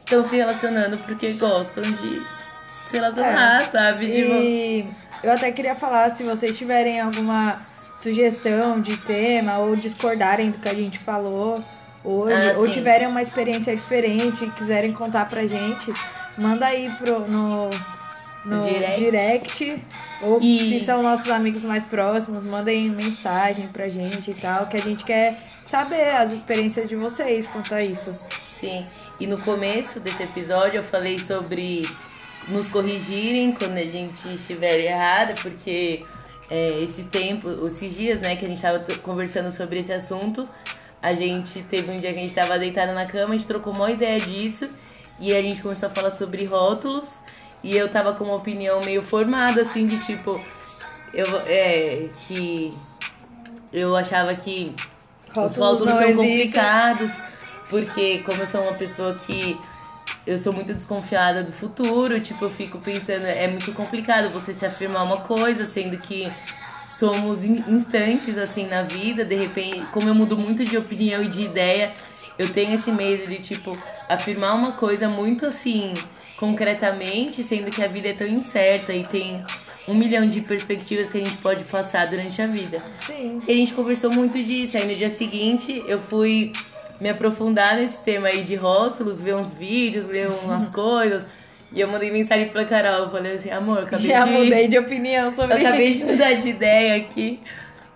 estão 0.00 0.22
se 0.24 0.34
relacionando 0.36 0.96
porque 0.98 1.32
gostam 1.34 1.82
de 1.84 2.22
se 2.90 2.96
relacionar, 2.96 3.68
sabe? 3.70 4.06
Tipo, 4.06 4.32
E 4.34 4.86
eu 5.22 5.32
até 5.32 5.50
queria 5.52 5.74
falar, 5.74 6.08
se 6.10 6.22
vocês 6.22 6.56
tiverem 6.56 7.00
alguma 7.00 7.56
sugestão 8.00 8.80
de 8.80 8.96
tema 8.98 9.58
ou 9.58 9.76
discordarem 9.76 10.50
do 10.50 10.58
que 10.58 10.68
a 10.68 10.74
gente 10.74 10.98
falou 10.98 11.62
hoje, 12.02 12.50
Ah, 12.54 12.58
ou 12.58 12.68
tiverem 12.68 13.06
uma 13.06 13.20
experiência 13.22 13.74
diferente 13.76 14.44
e 14.44 14.50
quiserem 14.50 14.92
contar 14.92 15.28
pra 15.28 15.44
gente, 15.46 15.92
manda 16.38 16.64
aí 16.66 16.88
pro, 16.98 17.20
no, 17.28 17.68
no 18.46 18.62
Direct. 18.64 19.00
direct. 19.00 19.84
Ou 20.22 20.38
E- 20.40 20.64
se 20.78 20.80
são 20.84 21.02
nossos 21.02 21.30
amigos 21.30 21.62
mais 21.62 21.84
próximos, 21.84 22.42
mandem 22.42 22.88
mensagem 22.90 23.68
pra 23.68 23.88
gente 23.88 24.30
e 24.30 24.34
tal, 24.34 24.66
que 24.66 24.76
a 24.76 24.80
gente 24.80 25.04
quer 25.04 25.38
saber 25.62 26.14
as 26.16 26.32
experiências 26.32 26.88
de 26.88 26.96
vocês 26.96 27.46
quanto 27.46 27.74
a 27.74 27.82
isso. 27.82 28.18
Sim, 28.58 28.84
e 29.18 29.26
no 29.26 29.38
começo 29.38 30.00
desse 30.00 30.22
episódio 30.22 30.78
eu 30.78 30.84
falei 30.84 31.18
sobre 31.18 31.86
nos 32.48 32.68
corrigirem 32.68 33.52
quando 33.52 33.76
a 33.76 33.82
gente 33.82 34.32
estiver 34.34 34.80
errada, 34.80 35.34
porque 35.40 36.04
é, 36.50 36.80
esses 36.82 37.06
tempos, 37.06 37.60
esses 37.72 37.94
dias, 37.94 38.20
né, 38.20 38.36
que 38.36 38.44
a 38.44 38.48
gente 38.48 38.60
tava 38.60 38.78
t- 38.80 38.94
conversando 38.96 39.52
sobre 39.52 39.78
esse 39.80 39.92
assunto, 39.92 40.48
a 41.02 41.14
gente 41.14 41.62
teve 41.62 41.90
um 41.90 41.98
dia 41.98 42.12
que 42.12 42.18
a 42.18 42.22
gente 42.22 42.34
tava 42.34 42.58
deitada 42.58 42.92
na 42.92 43.06
cama, 43.06 43.34
a 43.34 43.36
gente 43.36 43.46
trocou 43.46 43.72
uma 43.72 43.90
ideia 43.90 44.18
disso, 44.20 44.68
e 45.18 45.32
a 45.34 45.40
gente 45.40 45.62
começou 45.62 45.88
a 45.88 45.92
falar 45.92 46.10
sobre 46.10 46.44
rótulos, 46.44 47.08
e 47.62 47.76
eu 47.76 47.88
tava 47.88 48.14
com 48.14 48.24
uma 48.24 48.34
opinião 48.36 48.80
meio 48.82 49.02
formada, 49.02 49.60
assim, 49.62 49.86
de 49.86 49.98
tipo, 49.98 50.42
eu, 51.14 51.26
é, 51.46 52.08
que 52.26 52.74
eu 53.72 53.94
achava 53.96 54.34
que 54.34 54.74
os 55.28 55.36
Rótulos 55.36 55.56
rótulos 55.56 55.86
não 55.86 55.92
são 55.98 56.08
existem. 56.08 56.30
complicados, 56.30 57.12
porque 57.68 58.18
como 58.24 58.42
eu 58.42 58.46
sou 58.46 58.62
uma 58.62 58.72
pessoa 58.74 59.14
que 59.14 59.56
eu 60.26 60.38
sou 60.38 60.52
muito 60.52 60.74
desconfiada 60.74 61.42
do 61.42 61.52
futuro, 61.52 62.20
tipo, 62.20 62.44
eu 62.44 62.50
fico 62.50 62.78
pensando, 62.78 63.24
é 63.24 63.48
muito 63.48 63.72
complicado 63.72 64.30
você 64.30 64.52
se 64.52 64.64
afirmar 64.66 65.02
uma 65.02 65.18
coisa, 65.18 65.64
sendo 65.64 65.98
que 65.98 66.30
somos 66.98 67.42
in- 67.42 67.64
instantes 67.68 68.36
assim 68.36 68.66
na 68.66 68.82
vida, 68.82 69.24
de 69.24 69.34
repente, 69.34 69.84
como 69.86 70.08
eu 70.08 70.14
mudo 70.14 70.36
muito 70.36 70.64
de 70.64 70.76
opinião 70.76 71.22
e 71.22 71.28
de 71.28 71.42
ideia, 71.42 71.92
eu 72.38 72.50
tenho 72.50 72.74
esse 72.74 72.92
medo 72.92 73.28
de 73.30 73.38
tipo 73.42 73.76
afirmar 74.08 74.54
uma 74.54 74.72
coisa 74.72 75.08
muito 75.08 75.46
assim 75.46 75.94
concretamente, 76.36 77.42
sendo 77.42 77.70
que 77.70 77.82
a 77.82 77.86
vida 77.86 78.08
é 78.08 78.12
tão 78.12 78.26
incerta 78.26 78.92
e 78.94 79.04
tem 79.04 79.44
um 79.86 79.94
milhão 79.94 80.26
de 80.26 80.40
perspectivas 80.40 81.10
que 81.10 81.18
a 81.18 81.20
gente 81.24 81.36
pode 81.38 81.64
passar 81.64 82.06
durante 82.06 82.40
a 82.40 82.46
vida. 82.46 82.82
Sim. 83.06 83.42
E 83.46 83.52
a 83.52 83.54
gente 83.54 83.74
conversou 83.74 84.10
muito 84.10 84.42
disso. 84.42 84.76
Aí 84.76 84.86
no 84.86 84.94
dia 84.94 85.10
seguinte 85.10 85.82
eu 85.86 86.00
fui 86.00 86.52
me 87.00 87.08
aprofundar 87.08 87.76
nesse 87.76 88.04
tema 88.04 88.28
aí 88.28 88.44
de 88.44 88.54
rótulos, 88.54 89.20
ver 89.20 89.34
uns 89.34 89.52
vídeos, 89.52 90.06
ler 90.06 90.28
umas 90.28 90.68
coisas. 90.70 91.24
E 91.72 91.80
eu 91.80 91.88
mandei 91.88 92.10
mensagem 92.10 92.48
pra 92.48 92.64
Carol, 92.64 93.04
eu 93.04 93.10
falei 93.10 93.34
assim, 93.34 93.50
amor, 93.50 93.78
acabei 93.84 94.06
Já 94.06 94.24
de. 94.24 94.32
mudei 94.32 94.68
de 94.68 94.78
opinião 94.78 95.34
sobre 95.34 95.54
acabei 95.66 95.88
isso. 95.88 96.00
de 96.00 96.12
mudar 96.12 96.32
de 96.34 96.48
ideia 96.48 96.96
aqui. 96.96 97.40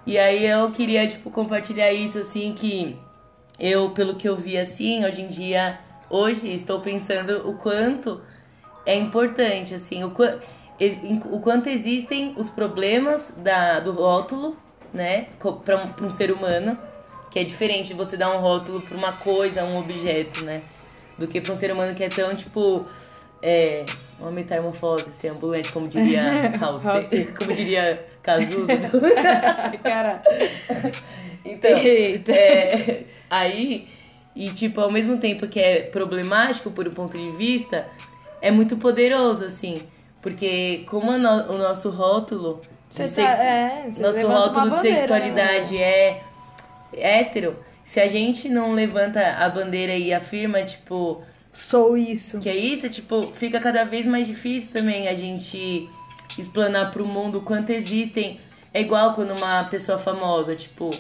E 0.07 0.19
aí 0.19 0.47
eu 0.47 0.71
queria, 0.71 1.07
tipo, 1.09 1.31
compartilhar 1.31 1.93
isso, 1.93 2.19
assim, 2.19 2.53
que 2.53 2.97
eu, 3.59 3.91
pelo 3.91 4.15
que 4.15 4.29
eu 4.29 4.37
vi, 4.37 4.57
assim, 4.59 5.05
hoje 5.05 5.23
em 5.23 5.29
dia, 5.29 5.79
hoje, 6.11 6.53
estou 6.53 6.81
pensando 6.81 7.49
o 7.49 7.55
quanto 7.55 8.21
é 8.87 8.97
importante, 8.97 9.75
assim, 9.75 10.05
o, 10.05 10.13
o 11.31 11.41
quanto 11.41 11.69
existem 11.69 12.35
os 12.37 12.51
problemas 12.51 13.33
da, 13.39 13.81
do 13.81 13.93
rótulo, 13.93 14.57
né, 14.93 15.29
para 15.65 15.77
um, 15.83 15.93
pra 15.93 16.07
um 16.07 16.11
ser 16.11 16.31
humano. 16.31 16.79
Que 17.35 17.41
é 17.41 17.45
diferente 17.45 17.89
de 17.89 17.95
você 17.95 18.17
dar 18.17 18.31
um 18.33 18.39
rótulo 18.41 18.81
pra 18.81 18.97
uma 18.97 19.11
coisa, 19.15 19.65
um 19.65 19.77
objeto, 19.77 20.45
né? 20.45 20.63
Do 21.19 21.27
que 21.27 21.41
pra 21.41 21.53
um 21.53 21.57
ser 21.57 21.73
humano 21.73 21.93
que 21.93 22.05
é 22.05 22.09
tão, 22.09 22.33
tipo. 22.37 22.87
É, 23.43 23.85
uma 24.21 24.31
metamorfose, 24.31 25.07
assim, 25.11 25.29
ambulante, 25.29 25.71
como 25.73 25.89
diria 25.89 26.23
House. 26.61 26.85
como 27.37 27.53
diria 27.53 28.05
Cazuza. 28.23 28.73
Cara, 29.83 30.23
Então, 31.45 31.77
Eita. 31.77 32.33
é, 32.33 33.03
aí, 33.29 33.89
e 34.35 34.51
tipo, 34.51 34.81
ao 34.81 34.91
mesmo 34.91 35.19
tempo 35.19 35.47
que 35.49 35.61
é 35.61 35.81
problemático 35.81 36.71
por 36.71 36.87
um 36.89 36.93
ponto 36.95 37.19
de 37.19 37.31
vista, 37.33 37.87
é 38.41 38.51
muito 38.51 38.77
poderoso, 38.77 39.45
assim. 39.45 39.83
Porque 40.23 40.85
como 40.89 41.19
no- 41.19 41.53
o 41.53 41.59
nosso 41.59 41.91
rótulo 41.91 42.63
de 42.91 42.97
Você 42.97 43.09
sex- 43.09 43.39
tá- 43.39 43.45
é, 43.45 43.85
nosso 44.01 44.27
rótulo 44.27 44.65
de 44.65 44.71
bandeira, 44.77 44.99
sexualidade 45.01 45.77
é 45.77 46.23
hétero, 46.99 47.57
se 47.83 48.01
a 48.01 48.09
gente 48.09 48.49
não 48.49 48.73
levanta 48.73 49.21
a 49.21 49.49
bandeira 49.49 49.95
e 49.95 50.13
afirma, 50.13 50.63
tipo, 50.63 51.23
sou 51.53 51.97
isso. 51.97 52.39
que 52.41 52.49
é 52.49 52.57
isso, 52.57 52.89
tipo, 52.89 53.31
fica 53.33 53.61
cada 53.61 53.85
vez 53.85 54.05
mais 54.07 54.27
difícil 54.27 54.71
também 54.73 55.09
a 55.09 55.15
gente 55.15 55.89
explanar 56.39 56.91
pro 56.91 57.07
mundo 57.07 57.39
o 57.39 57.43
quanto 57.43 57.71
existem. 57.71 58.41
É 58.73 58.81
igual 58.81 59.15
quando 59.15 59.37
uma 59.37 59.65
pessoa 59.65 59.99
famosa, 59.99 60.57
tipo, 60.57 60.91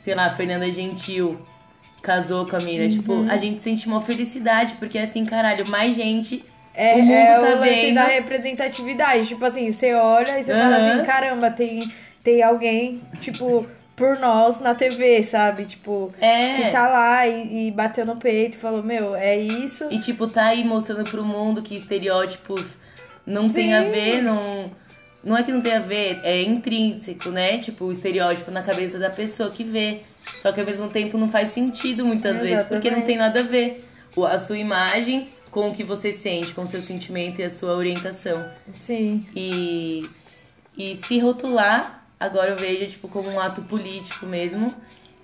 sei 0.00 0.14
lá, 0.14 0.28
Fernanda 0.30 0.70
Gentil 0.70 1.40
casou 2.02 2.46
com 2.46 2.56
a 2.56 2.60
mina. 2.60 2.84
Uhum. 2.84 2.90
Tipo, 2.90 3.30
a 3.30 3.36
gente 3.36 3.62
sente 3.62 3.86
uma 3.86 4.02
felicidade, 4.02 4.74
porque 4.74 4.98
assim, 4.98 5.24
caralho, 5.24 5.66
mais 5.68 5.94
gente. 5.94 6.44
É, 6.74 6.94
o 6.96 7.02
mundo 7.02 7.12
é 7.12 7.38
tá 7.38 7.54
o 7.54 7.60
vendo. 7.60 7.94
da 7.94 8.04
representatividade. 8.04 9.28
Tipo 9.28 9.44
assim, 9.44 9.70
você 9.70 9.94
olha 9.94 10.38
e 10.38 10.42
você 10.42 10.52
fala 10.52 10.76
Aham. 10.76 10.94
assim, 10.94 11.06
caramba, 11.06 11.50
tem, 11.50 11.90
tem 12.24 12.42
alguém, 12.42 13.00
tipo, 13.20 13.66
por 14.02 14.18
nós 14.18 14.58
na 14.58 14.74
TV, 14.74 15.22
sabe? 15.22 15.64
Tipo, 15.64 16.12
É. 16.20 16.54
que 16.56 16.70
tá 16.72 16.88
lá 16.88 17.24
e, 17.28 17.68
e 17.68 17.70
bateu 17.70 18.04
no 18.04 18.16
peito 18.16 18.56
e 18.56 18.60
falou, 18.60 18.82
meu, 18.82 19.14
é 19.14 19.38
isso. 19.38 19.86
E, 19.92 20.00
tipo, 20.00 20.26
tá 20.26 20.46
aí 20.46 20.64
mostrando 20.64 21.08
pro 21.08 21.24
mundo 21.24 21.62
que 21.62 21.76
estereótipos 21.76 22.74
não 23.24 23.48
tem 23.48 23.72
a 23.72 23.84
Sim. 23.84 23.90
ver, 23.92 24.20
não. 24.22 24.70
Não 25.22 25.36
é 25.36 25.44
que 25.44 25.52
não 25.52 25.60
tem 25.60 25.74
a 25.74 25.78
ver, 25.78 26.18
é 26.24 26.42
intrínseco, 26.42 27.28
né? 27.30 27.58
Tipo, 27.58 27.84
o 27.84 27.92
estereótipo 27.92 28.50
na 28.50 28.60
cabeça 28.60 28.98
da 28.98 29.08
pessoa 29.08 29.50
que 29.50 29.62
vê. 29.62 30.00
Só 30.38 30.50
que 30.50 30.58
ao 30.58 30.66
mesmo 30.66 30.88
tempo 30.88 31.16
não 31.16 31.28
faz 31.28 31.50
sentido 31.50 32.04
muitas 32.04 32.40
vezes, 32.40 32.64
porque 32.66 32.90
não 32.90 32.98
Exatamente. 32.98 33.06
tem 33.06 33.16
nada 33.16 33.38
a 33.38 33.44
ver. 33.44 33.88
A 34.28 34.38
sua 34.40 34.58
imagem 34.58 35.28
com 35.52 35.68
o 35.68 35.72
que 35.72 35.84
você 35.84 36.12
sente, 36.12 36.52
com 36.52 36.62
o 36.62 36.66
seu 36.66 36.82
sentimento 36.82 37.40
e 37.40 37.44
a 37.44 37.50
sua 37.50 37.76
orientação. 37.76 38.44
Sim. 38.80 39.24
E, 39.36 40.08
e 40.76 40.96
se 40.96 41.20
rotular, 41.20 42.01
agora 42.22 42.50
eu 42.52 42.56
vejo, 42.56 42.86
tipo, 42.92 43.08
como 43.08 43.28
um 43.28 43.38
ato 43.40 43.62
político 43.62 44.26
mesmo, 44.26 44.74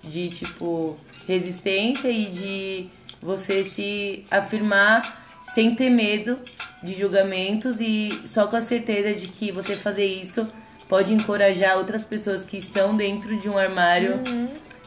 de, 0.03 0.29
tipo, 0.29 0.97
resistência 1.27 2.09
e 2.09 2.25
de 2.25 2.89
você 3.21 3.63
se 3.63 4.23
afirmar 4.31 5.43
sem 5.45 5.73
ter 5.75 5.89
medo 5.89 6.39
de 6.83 6.93
julgamentos 6.93 7.81
e 7.81 8.21
só 8.25 8.47
com 8.47 8.55
a 8.55 8.61
certeza 8.61 9.13
de 9.13 9.27
que 9.27 9.51
você 9.51 9.75
fazer 9.75 10.05
isso 10.05 10.47
pode 10.87 11.13
encorajar 11.13 11.77
outras 11.77 12.03
pessoas 12.03 12.43
que 12.45 12.57
estão 12.57 12.95
dentro 12.95 13.35
de 13.37 13.49
um 13.49 13.57
armário 13.57 14.21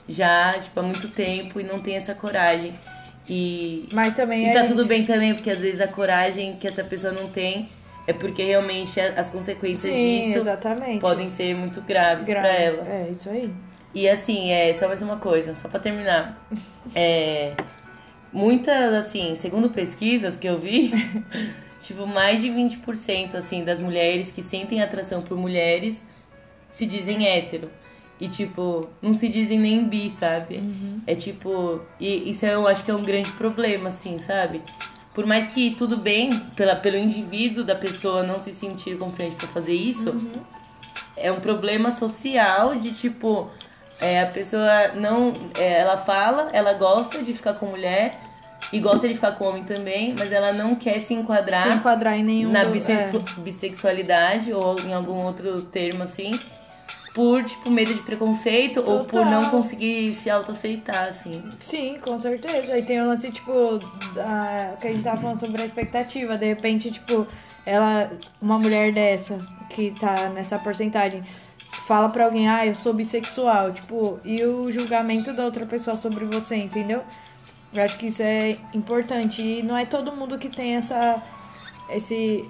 já, 0.08 0.54
tipo, 0.58 0.78
há 0.80 0.82
muito 0.82 1.08
tempo 1.08 1.60
e 1.60 1.62
não 1.64 1.80
tem 1.80 1.94
essa 1.96 2.14
coragem. 2.14 2.74
E 3.28 3.88
Mas 3.92 4.14
também 4.14 4.48
e 4.48 4.52
tá 4.52 4.60
gente- 4.60 4.70
tudo 4.70 4.84
bem 4.84 5.04
também, 5.04 5.34
porque 5.34 5.50
às 5.50 5.60
vezes 5.60 5.80
a 5.80 5.86
coragem 5.86 6.56
que 6.56 6.66
essa 6.66 6.82
pessoa 6.82 7.12
não 7.12 7.28
tem 7.28 7.68
é 8.06 8.12
porque 8.12 8.42
realmente 8.42 8.98
as 9.00 9.30
consequências 9.30 9.92
Sim, 9.94 10.20
disso 10.20 10.38
exatamente. 10.38 11.00
podem 11.00 11.30
ser 11.30 11.54
muito 11.54 11.80
graves, 11.82 12.26
pra 12.26 12.40
Graves. 12.42 12.78
ela. 12.78 12.88
É, 12.88 13.08
isso 13.10 13.30
aí. 13.30 13.52
E 13.94 14.08
assim, 14.08 14.50
é 14.50 14.72
só 14.74 14.88
mais 14.88 15.02
uma 15.02 15.18
coisa, 15.18 15.54
só 15.56 15.68
pra 15.68 15.80
terminar. 15.80 16.38
É, 16.94 17.54
muitas, 18.32 18.92
assim, 18.92 19.36
segundo 19.36 19.70
pesquisas 19.70 20.36
que 20.36 20.46
eu 20.48 20.58
vi, 20.58 20.90
tipo, 21.80 22.06
mais 22.06 22.40
de 22.40 22.48
20% 22.48 23.34
assim, 23.36 23.64
das 23.64 23.78
mulheres 23.80 24.32
que 24.32 24.42
sentem 24.42 24.82
atração 24.82 25.22
por 25.22 25.38
mulheres 25.38 26.04
se 26.68 26.84
dizem 26.84 27.26
hétero. 27.26 27.70
E, 28.20 28.28
tipo, 28.28 28.88
não 29.00 29.14
se 29.14 29.28
dizem 29.28 29.58
nem 29.58 29.88
bi, 29.88 30.08
sabe? 30.10 30.62
É 31.06 31.14
tipo. 31.14 31.80
E 31.98 32.30
isso 32.30 32.46
eu 32.46 32.66
acho 32.68 32.84
que 32.84 32.90
é 32.90 32.94
um 32.94 33.02
grande 33.02 33.32
problema, 33.32 33.88
assim, 33.88 34.18
sabe? 34.18 34.60
Por 35.14 35.26
mais 35.26 35.48
que 35.48 35.72
tudo 35.72 35.96
bem 35.96 36.38
pela, 36.56 36.74
pelo 36.74 36.96
indivíduo 36.96 37.62
da 37.64 37.74
pessoa 37.74 38.22
não 38.22 38.38
se 38.38 38.54
sentir 38.54 38.96
confiante 38.96 39.36
pra 39.36 39.46
fazer 39.48 39.74
isso, 39.74 40.14
é 41.16 41.30
um 41.30 41.40
problema 41.40 41.90
social 41.90 42.74
de 42.76 42.92
tipo. 42.92 43.50
é, 44.00 44.22
a 44.22 44.26
pessoa 44.26 44.88
não. 44.94 45.50
é, 45.58 45.80
ela 45.80 45.96
fala, 45.98 46.48
ela 46.52 46.72
gosta 46.74 47.22
de 47.22 47.34
ficar 47.34 47.54
com 47.54 47.66
mulher 47.66 48.18
e 48.72 48.78
gosta 48.80 49.06
de 49.08 49.14
ficar 49.14 49.32
com 49.32 49.44
homem 49.44 49.64
também, 49.64 50.14
mas 50.18 50.32
ela 50.32 50.52
não 50.52 50.74
quer 50.76 50.98
se 51.00 51.12
enquadrar 51.12 51.64
Se 51.64 51.68
enquadrar 51.74 52.16
em 52.18 52.22
nenhum. 52.24 52.50
na 52.50 52.64
do- 52.64 52.70
bissexu- 52.70 53.22
bissexualidade 53.38 54.52
ou 54.52 54.78
em 54.80 54.94
algum 54.94 55.24
outro 55.24 55.62
termo 55.62 56.04
assim, 56.04 56.38
por 57.14 57.44
tipo 57.44 57.70
medo 57.70 57.94
de 57.94 58.00
preconceito 58.02 58.78
ou 58.78 59.00
por 59.00 59.20
Total. 59.20 59.30
não 59.30 59.50
conseguir 59.50 60.14
se 60.14 60.30
autoaceitar 60.30 61.08
assim. 61.08 61.42
Sim, 61.60 61.98
com 62.00 62.18
certeza. 62.18 62.76
E 62.78 62.84
tem 62.84 63.00
o 63.00 63.06
lance, 63.06 63.30
tipo, 63.30 63.78
da, 64.14 64.76
que 64.80 64.88
a 64.88 64.92
gente 64.92 65.04
tava 65.04 65.20
falando 65.20 65.38
sobre 65.38 65.60
a 65.60 65.64
expectativa. 65.64 66.38
De 66.38 66.46
repente, 66.46 66.90
tipo, 66.90 67.26
ela, 67.66 68.10
uma 68.40 68.58
mulher 68.58 68.92
dessa, 68.92 69.38
que 69.68 69.94
tá 70.00 70.30
nessa 70.30 70.58
porcentagem, 70.58 71.22
fala 71.86 72.08
pra 72.08 72.24
alguém, 72.24 72.48
ah, 72.48 72.66
eu 72.66 72.74
sou 72.76 72.94
bissexual, 72.94 73.72
tipo, 73.72 74.18
e 74.24 74.42
o 74.44 74.72
julgamento 74.72 75.32
da 75.32 75.44
outra 75.44 75.66
pessoa 75.66 75.96
sobre 75.96 76.24
você, 76.24 76.56
entendeu? 76.56 77.02
Eu 77.74 77.82
acho 77.84 77.98
que 77.98 78.06
isso 78.06 78.22
é 78.22 78.58
importante. 78.72 79.42
E 79.42 79.62
não 79.62 79.76
é 79.76 79.84
todo 79.84 80.12
mundo 80.12 80.38
que 80.38 80.48
tem 80.48 80.76
essa. 80.76 81.22
Esse. 81.90 82.46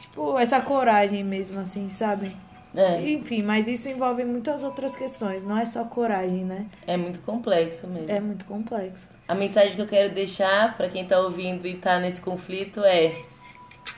Tipo, 0.00 0.38
essa 0.38 0.60
coragem 0.60 1.24
mesmo, 1.24 1.60
assim, 1.60 1.88
sabe? 1.88 2.36
É, 2.74 3.02
Enfim, 3.10 3.42
mas 3.42 3.68
isso 3.68 3.88
envolve 3.88 4.24
muitas 4.24 4.64
outras 4.64 4.96
questões, 4.96 5.42
não 5.42 5.58
é 5.58 5.64
só 5.64 5.84
coragem, 5.84 6.44
né? 6.44 6.66
é 6.86 6.96
muito 6.96 7.20
complexo 7.20 7.86
mesmo. 7.86 8.10
É 8.10 8.18
muito 8.20 8.44
complexo. 8.46 9.06
A 9.28 9.34
mensagem 9.34 9.74
que 9.74 9.82
eu 9.82 9.86
quero 9.86 10.14
deixar 10.14 10.74
pra 10.76 10.88
quem 10.88 11.04
tá 11.04 11.18
ouvindo 11.20 11.66
e 11.66 11.76
tá 11.76 11.98
nesse 12.00 12.20
conflito 12.20 12.82
é: 12.84 13.14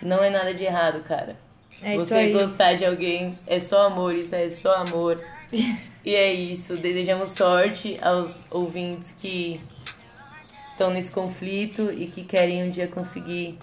não 0.02 0.22
é 0.22 0.28
nada 0.30 0.52
de 0.52 0.64
errado, 0.64 1.02
cara. 1.04 1.36
É 1.82 1.96
isso 1.96 2.06
Você 2.06 2.14
aí. 2.14 2.32
gostar 2.32 2.74
de 2.74 2.84
alguém 2.84 3.38
é 3.46 3.60
só 3.60 3.86
amor, 3.86 4.14
isso 4.14 4.34
é 4.34 4.48
só 4.50 4.74
amor. 4.76 5.22
e 6.04 6.14
é 6.14 6.32
isso. 6.32 6.74
Desejamos 6.76 7.30
sorte 7.30 7.96
aos 8.02 8.44
ouvintes 8.50 9.12
que 9.18 9.60
estão 10.72 10.90
nesse 10.90 11.10
conflito 11.10 11.92
e 11.92 12.06
que 12.06 12.24
querem 12.24 12.64
um 12.64 12.70
dia 12.70 12.88
conseguir 12.88 13.58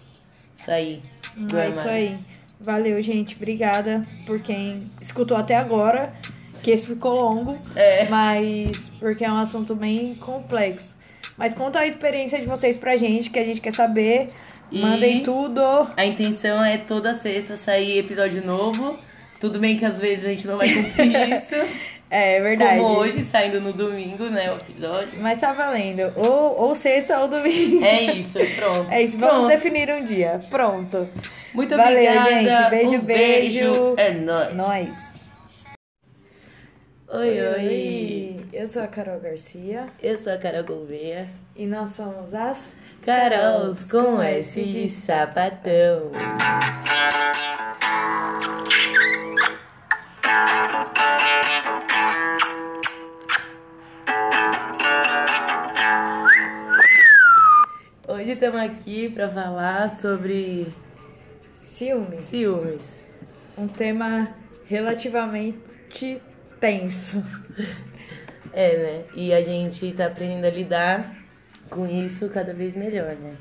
sair 0.55 1.01
do 1.36 1.57
É 1.57 1.70
isso 1.70 1.80
armário. 1.80 1.91
aí. 1.91 2.20
Valeu, 2.64 3.01
gente. 3.01 3.36
Obrigada 3.36 4.05
por 4.26 4.41
quem 4.41 4.89
escutou 5.01 5.38
até 5.38 5.55
agora. 5.55 6.14
Que 6.62 6.70
esse 6.70 6.86
ficou 6.86 7.14
longo, 7.16 7.57
É. 7.76 8.07
mas 8.07 8.88
porque 8.99 9.26
é 9.26 9.32
um 9.32 9.38
assunto 9.38 9.74
bem 9.74 10.14
complexo. 10.16 10.95
Mas 11.36 11.55
conta 11.55 11.80
a 11.80 11.88
experiência 11.88 12.39
de 12.39 12.45
vocês 12.45 12.78
pra 12.78 12.95
gente, 12.95 13.32
que 13.32 13.39
a 13.39 13.43
gente 13.43 13.59
quer 13.59 13.74
saber. 13.74 14.30
E- 14.72 14.80
Mandem 14.80 15.24
tudo. 15.24 15.62
A 15.97 16.05
intenção 16.05 16.64
é 16.64 16.78
toda 16.78 17.14
sexta 17.16 17.57
sair 17.57 17.97
episódio 17.97 18.45
novo. 18.45 18.95
Tudo 19.39 19.57
bem 19.57 19.76
que 19.76 19.84
às 19.84 19.99
vezes 19.99 20.24
a 20.24 20.28
gente 20.30 20.45
não 20.45 20.55
vai 20.57 20.72
cumprir 20.72 21.07
isso. 21.41 21.55
É 22.14 22.41
verdade. 22.41 22.78
Como 22.82 22.97
hoje, 22.99 23.24
saindo 23.24 23.62
no 23.62 23.72
domingo, 23.72 24.26
né, 24.26 24.51
o 24.51 24.57
episódio. 24.57 25.22
Mas 25.22 25.39
tá 25.39 25.53
valendo. 25.53 26.12
Ou, 26.18 26.59
ou 26.59 26.76
sexta 26.76 27.18
ou 27.20 27.30
domingo. 27.30 27.84
É 27.86 28.01
isso, 28.01 28.38
pronto. 28.57 28.88
É 28.91 29.01
isso, 29.01 29.18
vamos 29.18 29.36
Pronto. 29.36 29.47
definir 29.47 29.89
um 29.89 30.03
dia. 30.03 30.41
Pronto. 30.49 31.07
Muito 31.53 31.78
Valeu, 31.78 31.93
obrigada. 31.93 32.30
gente. 32.30 32.70
Beijo, 32.70 32.95
um 32.95 32.99
beijo. 33.01 33.93
É 33.95 34.12
nóis. 34.12 34.53
Nós. 34.53 35.12
Oi, 37.14 37.41
oi. 37.41 38.41
Eu 38.51 38.68
sou 38.68 38.84
a 38.84 38.88
Carol 38.88 39.20
Garcia 39.20 39.88
Eu 40.03 40.18
sou 40.18 40.34
a 40.34 40.38
Carol 40.38 40.64
Gouveia. 40.66 41.30
e 41.55 41.66
nós 41.66 41.89
somos 41.89 42.34
as 42.34 42.76
Carols 43.05 43.89
com 43.89 44.22
S 44.22 44.62
de 44.62 44.88
sapatão. 44.89 46.12
Hoje 58.32 58.39
estamos 58.39 58.61
aqui 58.61 59.09
para 59.09 59.27
falar 59.27 59.89
sobre 59.89 60.73
ciúmes. 61.51 62.19
ciúmes. 62.21 62.97
Um 63.57 63.67
tema 63.67 64.34
relativamente 64.65 66.21
tenso. 66.57 67.21
É, 68.53 68.77
né? 68.77 69.05
E 69.15 69.34
a 69.34 69.41
gente 69.41 69.91
tá 69.91 70.05
aprendendo 70.05 70.45
a 70.45 70.49
lidar 70.49 71.13
com 71.69 71.86
isso 71.86 72.29
cada 72.29 72.53
vez 72.53 72.73
melhor, 72.73 73.15
né? 73.15 73.36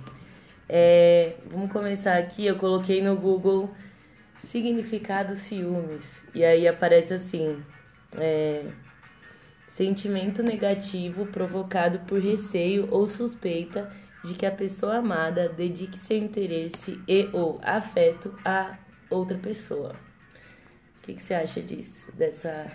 É, 0.68 1.34
vamos 1.48 1.70
começar 1.72 2.16
aqui. 2.16 2.44
Eu 2.44 2.56
coloquei 2.56 3.00
no 3.00 3.16
Google 3.16 3.70
significado 4.42 5.36
ciúmes. 5.36 6.20
E 6.34 6.44
aí 6.44 6.66
aparece 6.66 7.14
assim: 7.14 7.62
é, 8.16 8.64
sentimento 9.68 10.42
negativo 10.42 11.26
provocado 11.26 12.00
por 12.00 12.20
receio 12.20 12.88
ou 12.90 13.06
suspeita 13.06 13.88
de 14.24 14.34
que 14.34 14.44
a 14.44 14.50
pessoa 14.50 14.96
amada 14.96 15.48
dedique 15.48 15.98
seu 15.98 16.16
interesse 16.16 17.00
e 17.08 17.28
ou 17.32 17.58
afeto 17.62 18.38
a 18.44 18.78
outra 19.08 19.38
pessoa. 19.38 19.96
O 20.98 21.02
que, 21.02 21.14
que 21.14 21.22
você 21.22 21.34
acha 21.34 21.62
disso, 21.62 22.10
dessa 22.12 22.70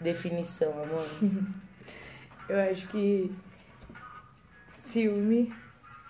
definição, 0.00 0.72
amor? 0.82 1.06
Eu 2.48 2.60
acho 2.70 2.88
que 2.88 3.32
ciúme 4.78 5.52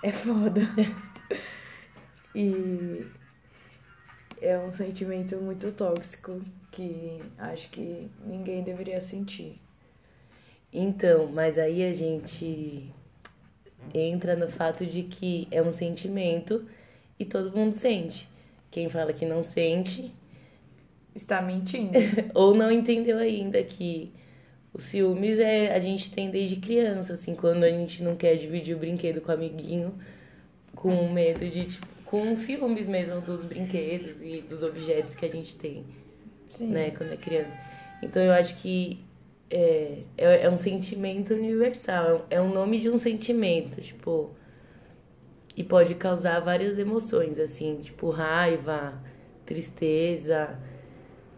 é 0.02 0.10
foda. 0.10 0.62
e 2.34 3.06
é 4.40 4.58
um 4.58 4.72
sentimento 4.72 5.36
muito 5.36 5.70
tóxico 5.72 6.42
que 6.70 7.22
acho 7.38 7.70
que 7.70 8.10
ninguém 8.24 8.64
deveria 8.64 9.00
sentir. 9.00 9.60
Então, 10.72 11.30
mas 11.30 11.58
aí 11.58 11.84
a 11.84 11.92
gente 11.92 12.90
entra 13.94 14.36
no 14.36 14.48
fato 14.48 14.84
de 14.84 15.02
que 15.02 15.46
é 15.50 15.62
um 15.62 15.72
sentimento 15.72 16.64
e 17.18 17.24
todo 17.24 17.56
mundo 17.56 17.74
sente. 17.74 18.28
Quem 18.70 18.88
fala 18.88 19.12
que 19.12 19.26
não 19.26 19.42
sente 19.42 20.12
está 21.14 21.42
mentindo 21.42 21.92
ou 22.34 22.54
não 22.54 22.70
entendeu 22.70 23.18
ainda 23.18 23.62
que 23.62 24.12
o 24.72 24.80
ciúmes 24.80 25.38
é 25.38 25.74
a 25.74 25.78
gente 25.78 26.10
tem 26.10 26.30
desde 26.30 26.56
criança, 26.56 27.12
assim, 27.12 27.34
quando 27.34 27.64
a 27.64 27.70
gente 27.70 28.02
não 28.02 28.16
quer 28.16 28.36
dividir 28.36 28.74
o 28.74 28.78
brinquedo 28.78 29.20
com 29.20 29.30
o 29.30 29.34
amiguinho, 29.34 29.94
com 30.74 31.08
medo 31.10 31.46
de 31.46 31.66
tipo, 31.66 31.86
com 32.06 32.34
ciúmes 32.34 32.86
mesmo 32.86 33.20
dos 33.20 33.44
brinquedos 33.44 34.22
e 34.22 34.40
dos 34.40 34.62
objetos 34.62 35.14
que 35.14 35.26
a 35.26 35.28
gente 35.28 35.54
tem, 35.56 35.84
Sim. 36.48 36.68
né, 36.68 36.90
quando 36.90 37.12
é 37.12 37.16
criança. 37.16 37.52
Então 38.02 38.22
eu 38.22 38.32
acho 38.32 38.56
que 38.56 38.98
é, 39.52 39.98
é, 40.16 40.46
é 40.46 40.50
um 40.50 40.56
sentimento 40.56 41.34
universal, 41.34 42.24
é 42.30 42.40
um 42.40 42.52
nome 42.52 42.80
de 42.80 42.88
um 42.88 42.96
sentimento, 42.96 43.82
tipo. 43.82 44.30
E 45.54 45.62
pode 45.62 45.94
causar 45.94 46.40
várias 46.40 46.78
emoções, 46.78 47.38
assim, 47.38 47.80
tipo 47.82 48.08
raiva, 48.08 48.94
tristeza 49.44 50.58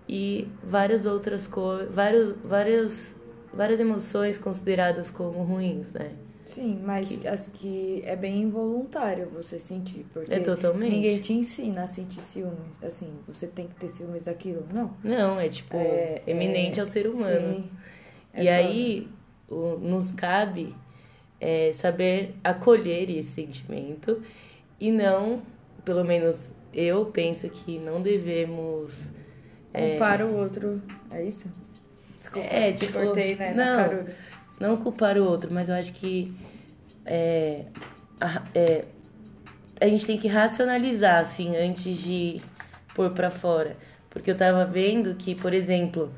e 0.08 0.46
várias 0.62 1.04
outras 1.04 1.48
coisas, 1.48 1.92
vários, 1.92 2.30
várias, 2.44 3.14
várias 3.52 3.80
emoções 3.80 4.38
consideradas 4.38 5.10
como 5.10 5.42
ruins, 5.42 5.90
né? 5.90 6.12
Sim, 6.46 6.80
mas 6.84 7.16
que... 7.16 7.26
as 7.26 7.48
que 7.48 8.02
é 8.04 8.14
bem 8.14 8.42
involuntário 8.42 9.28
você 9.30 9.58
sentir, 9.58 10.06
porque 10.12 10.32
é 10.32 10.38
totalmente. 10.38 10.92
ninguém 10.92 11.18
te 11.18 11.32
ensina 11.32 11.82
a 11.82 11.86
sentir 11.88 12.20
ciúmes, 12.20 12.80
assim, 12.84 13.08
você 13.26 13.48
tem 13.48 13.66
que 13.66 13.74
ter 13.74 13.88
ciúmes 13.88 14.24
daquilo, 14.24 14.64
não. 14.72 14.94
Não, 15.02 15.40
é 15.40 15.48
tipo 15.48 15.76
é, 15.76 16.22
eminente 16.24 16.78
é, 16.78 16.82
ao 16.82 16.86
ser 16.86 17.08
humano. 17.08 17.56
Sim. 17.56 17.70
É 18.34 18.44
e 18.44 18.48
aí 18.48 19.08
o, 19.48 19.78
nos 19.78 20.10
cabe 20.10 20.74
é, 21.40 21.72
saber 21.72 22.34
acolher 22.42 23.08
esse 23.10 23.30
sentimento 23.30 24.22
e 24.80 24.90
não, 24.90 25.42
pelo 25.84 26.04
menos 26.04 26.50
eu 26.72 27.06
penso 27.06 27.48
que 27.48 27.78
não 27.78 28.02
devemos 28.02 28.92
culpar 29.72 30.20
é, 30.20 30.24
o 30.24 30.36
outro, 30.36 30.82
é 31.10 31.24
isso? 31.24 31.46
Desculpa, 32.18 32.48
é, 32.48 32.72
tipo, 32.72 32.92
cortei, 32.92 33.36
né, 33.36 33.54
não, 33.54 34.68
não 34.70 34.76
culpar 34.76 35.16
o 35.16 35.24
outro, 35.24 35.52
mas 35.52 35.68
eu 35.68 35.74
acho 35.74 35.92
que 35.92 36.34
é, 37.04 37.64
a, 38.20 38.42
é, 38.54 38.84
a 39.80 39.86
gente 39.86 40.06
tem 40.06 40.18
que 40.18 40.26
racionalizar 40.26 41.20
assim 41.20 41.56
antes 41.56 41.98
de 41.98 42.40
pôr 42.94 43.10
para 43.10 43.30
fora, 43.30 43.76
porque 44.10 44.30
eu 44.30 44.36
tava 44.36 44.64
vendo 44.64 45.14
que, 45.14 45.34
por 45.34 45.52
exemplo, 45.52 46.10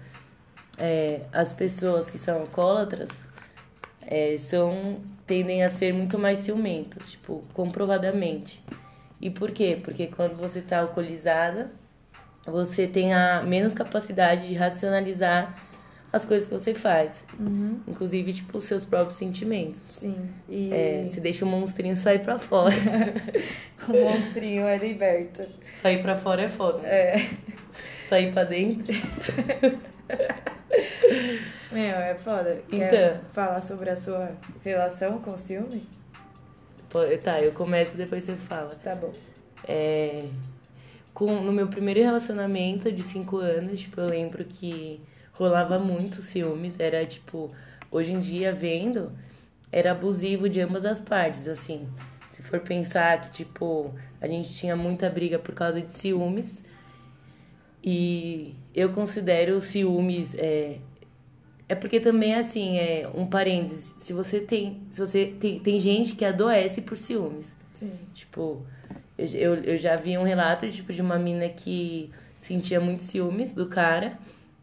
é, 0.78 1.22
as 1.32 1.52
pessoas 1.52 2.10
que 2.10 2.18
são 2.18 2.40
alcoólatras 2.40 3.10
é, 4.06 4.36
são 4.38 5.00
tendem 5.26 5.64
a 5.64 5.68
ser 5.68 5.92
muito 5.92 6.18
mais 6.18 6.40
ciumentas, 6.40 7.10
tipo, 7.10 7.42
comprovadamente. 7.52 8.62
E 9.20 9.28
por 9.28 9.50
quê? 9.50 9.78
Porque 9.82 10.06
quando 10.06 10.36
você 10.36 10.60
está 10.60 10.80
alcoolizada, 10.80 11.72
você 12.46 12.86
tem 12.86 13.12
a 13.12 13.42
menos 13.42 13.74
capacidade 13.74 14.46
de 14.46 14.54
racionalizar 14.54 15.60
as 16.12 16.24
coisas 16.24 16.46
que 16.46 16.54
você 16.54 16.72
faz. 16.74 17.24
Uhum. 17.40 17.80
Inclusive, 17.88 18.32
tipo, 18.32 18.58
os 18.58 18.64
seus 18.64 18.84
próprios 18.84 19.18
sentimentos. 19.18 19.84
Sim. 19.88 20.30
E... 20.48 20.72
É, 20.72 21.04
você 21.04 21.20
deixa 21.20 21.44
o 21.44 21.48
monstrinho 21.48 21.96
sair 21.96 22.20
pra 22.20 22.38
fora. 22.38 22.74
o 23.88 23.92
monstrinho 23.92 24.64
é 24.66 24.78
liberto. 24.78 25.44
Sair 25.74 26.00
pra 26.02 26.16
fora 26.16 26.42
é 26.42 26.48
foda. 26.48 26.86
É. 26.86 27.28
Sair 28.08 28.32
pra 28.32 28.44
dentro. 28.44 28.94
Meu, 31.70 31.96
é 31.96 32.14
foda. 32.14 32.62
Então. 32.68 32.88
Quer 32.88 33.20
falar 33.32 33.60
sobre 33.62 33.90
a 33.90 33.96
sua 33.96 34.32
relação 34.64 35.18
com 35.20 35.32
o 35.32 35.38
ciúme? 35.38 35.86
Tá, 37.22 37.42
eu 37.42 37.52
começo 37.52 37.96
depois 37.96 38.24
você 38.24 38.36
fala. 38.36 38.74
Tá 38.76 38.94
bom. 38.94 39.12
É, 39.66 40.26
com, 41.12 41.42
no 41.42 41.52
meu 41.52 41.68
primeiro 41.68 42.00
relacionamento 42.00 42.90
de 42.90 43.02
cinco 43.02 43.38
anos, 43.38 43.80
tipo, 43.80 44.00
eu 44.00 44.08
lembro 44.08 44.44
que 44.44 45.00
rolava 45.32 45.78
muito 45.78 46.22
ciúmes. 46.22 46.78
Era, 46.80 47.04
tipo, 47.04 47.50
hoje 47.90 48.12
em 48.12 48.20
dia, 48.20 48.52
vendo, 48.52 49.12
era 49.70 49.92
abusivo 49.92 50.48
de 50.48 50.60
ambas 50.60 50.84
as 50.84 51.00
partes, 51.00 51.46
assim. 51.48 51.88
Se 52.30 52.42
for 52.42 52.60
pensar 52.60 53.20
que, 53.20 53.30
tipo, 53.30 53.94
a 54.20 54.26
gente 54.26 54.54
tinha 54.54 54.76
muita 54.76 55.08
briga 55.08 55.38
por 55.38 55.54
causa 55.54 55.80
de 55.80 55.92
ciúmes 55.92 56.62
e 57.82 58.54
eu 58.76 58.90
considero 58.90 59.58
ciúmes 59.58 60.34
é, 60.34 60.76
é 61.66 61.74
porque 61.74 61.98
também 61.98 62.34
assim 62.34 62.76
é 62.76 63.10
um 63.14 63.26
parênteses 63.26 63.94
se 63.96 64.12
você 64.12 64.38
tem 64.38 64.82
se 64.90 65.00
você 65.00 65.34
tem, 65.40 65.58
tem 65.58 65.80
gente 65.80 66.14
que 66.14 66.24
adoece 66.24 66.82
por 66.82 66.98
ciúmes 66.98 67.56
Sim. 67.72 67.92
tipo 68.14 68.62
eu, 69.16 69.26
eu, 69.28 69.54
eu 69.54 69.78
já 69.78 69.96
vi 69.96 70.18
um 70.18 70.22
relato 70.22 70.70
tipo 70.70 70.92
de 70.92 71.00
uma 71.00 71.18
mina 71.18 71.48
que 71.48 72.10
sentia 72.42 72.78
muito 72.78 73.02
ciúmes 73.02 73.50
do 73.50 73.66
cara 73.66 74.18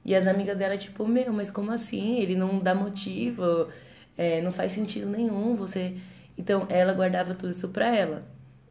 e 0.06 0.14
as 0.14 0.28
amigas 0.28 0.56
dela 0.56 0.78
tipo 0.78 1.08
meu 1.08 1.34
mas 1.34 1.50
como 1.50 1.72
assim 1.72 2.20
ele 2.20 2.36
não 2.36 2.60
dá 2.60 2.76
motivo 2.76 3.68
é, 4.16 4.42
não 4.42 4.52
faz 4.52 4.74
sentido 4.74 5.08
nenhum 5.08 5.56
você 5.56 5.98
então 6.38 6.68
ela 6.70 6.94
guardava 6.94 7.34
tudo 7.34 7.52
isso 7.52 7.68
pra 7.70 7.96
ela 7.96 8.24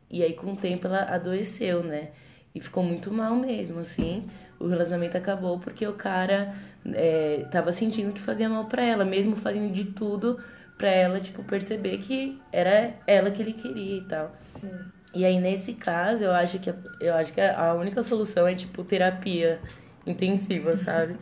e 0.08 0.22
aí 0.22 0.34
com 0.34 0.52
o 0.52 0.56
tempo 0.56 0.86
ela 0.86 1.02
adoeceu 1.02 1.82
né 1.82 2.10
e 2.54 2.60
ficou 2.60 2.82
muito 2.82 3.12
mal 3.12 3.34
mesmo, 3.34 3.80
assim. 3.80 4.26
O 4.62 4.68
relacionamento 4.68 5.16
acabou 5.16 5.58
porque 5.58 5.86
o 5.86 5.94
cara 5.94 6.54
é, 6.94 7.46
tava 7.50 7.72
sentindo 7.72 8.12
que 8.12 8.20
fazia 8.20 8.48
mal 8.48 8.66
para 8.66 8.84
ela, 8.84 9.04
mesmo 9.04 9.34
fazendo 9.34 9.72
de 9.72 9.84
tudo 9.86 10.38
pra 10.78 10.88
ela, 10.88 11.20
tipo, 11.20 11.42
perceber 11.44 11.98
que 11.98 12.40
era 12.52 12.94
ela 13.06 13.30
que 13.30 13.42
ele 13.42 13.52
queria 13.52 13.98
e 13.98 14.02
tal. 14.02 14.34
Sim. 14.50 14.70
E 15.14 15.24
aí, 15.24 15.38
nesse 15.38 15.74
caso, 15.74 16.24
eu 16.24 16.32
acho 16.32 16.58
que, 16.58 16.72
eu 17.00 17.14
acho 17.14 17.32
que 17.32 17.40
a 17.40 17.74
única 17.74 18.02
solução 18.02 18.46
é, 18.46 18.54
tipo, 18.54 18.82
terapia 18.82 19.60
intensiva, 20.06 20.76
sabe? 20.78 21.16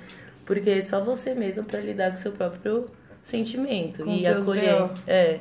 Porque 0.46 0.70
é 0.70 0.82
só 0.82 1.02
você 1.02 1.34
mesmo 1.34 1.64
para 1.64 1.80
lidar 1.80 2.10
com 2.12 2.16
seu 2.18 2.32
próprio 2.32 2.88
sentimento 3.22 4.04
com 4.04 4.14
e 4.14 4.26
acolher. 4.26 4.90
É. 5.06 5.40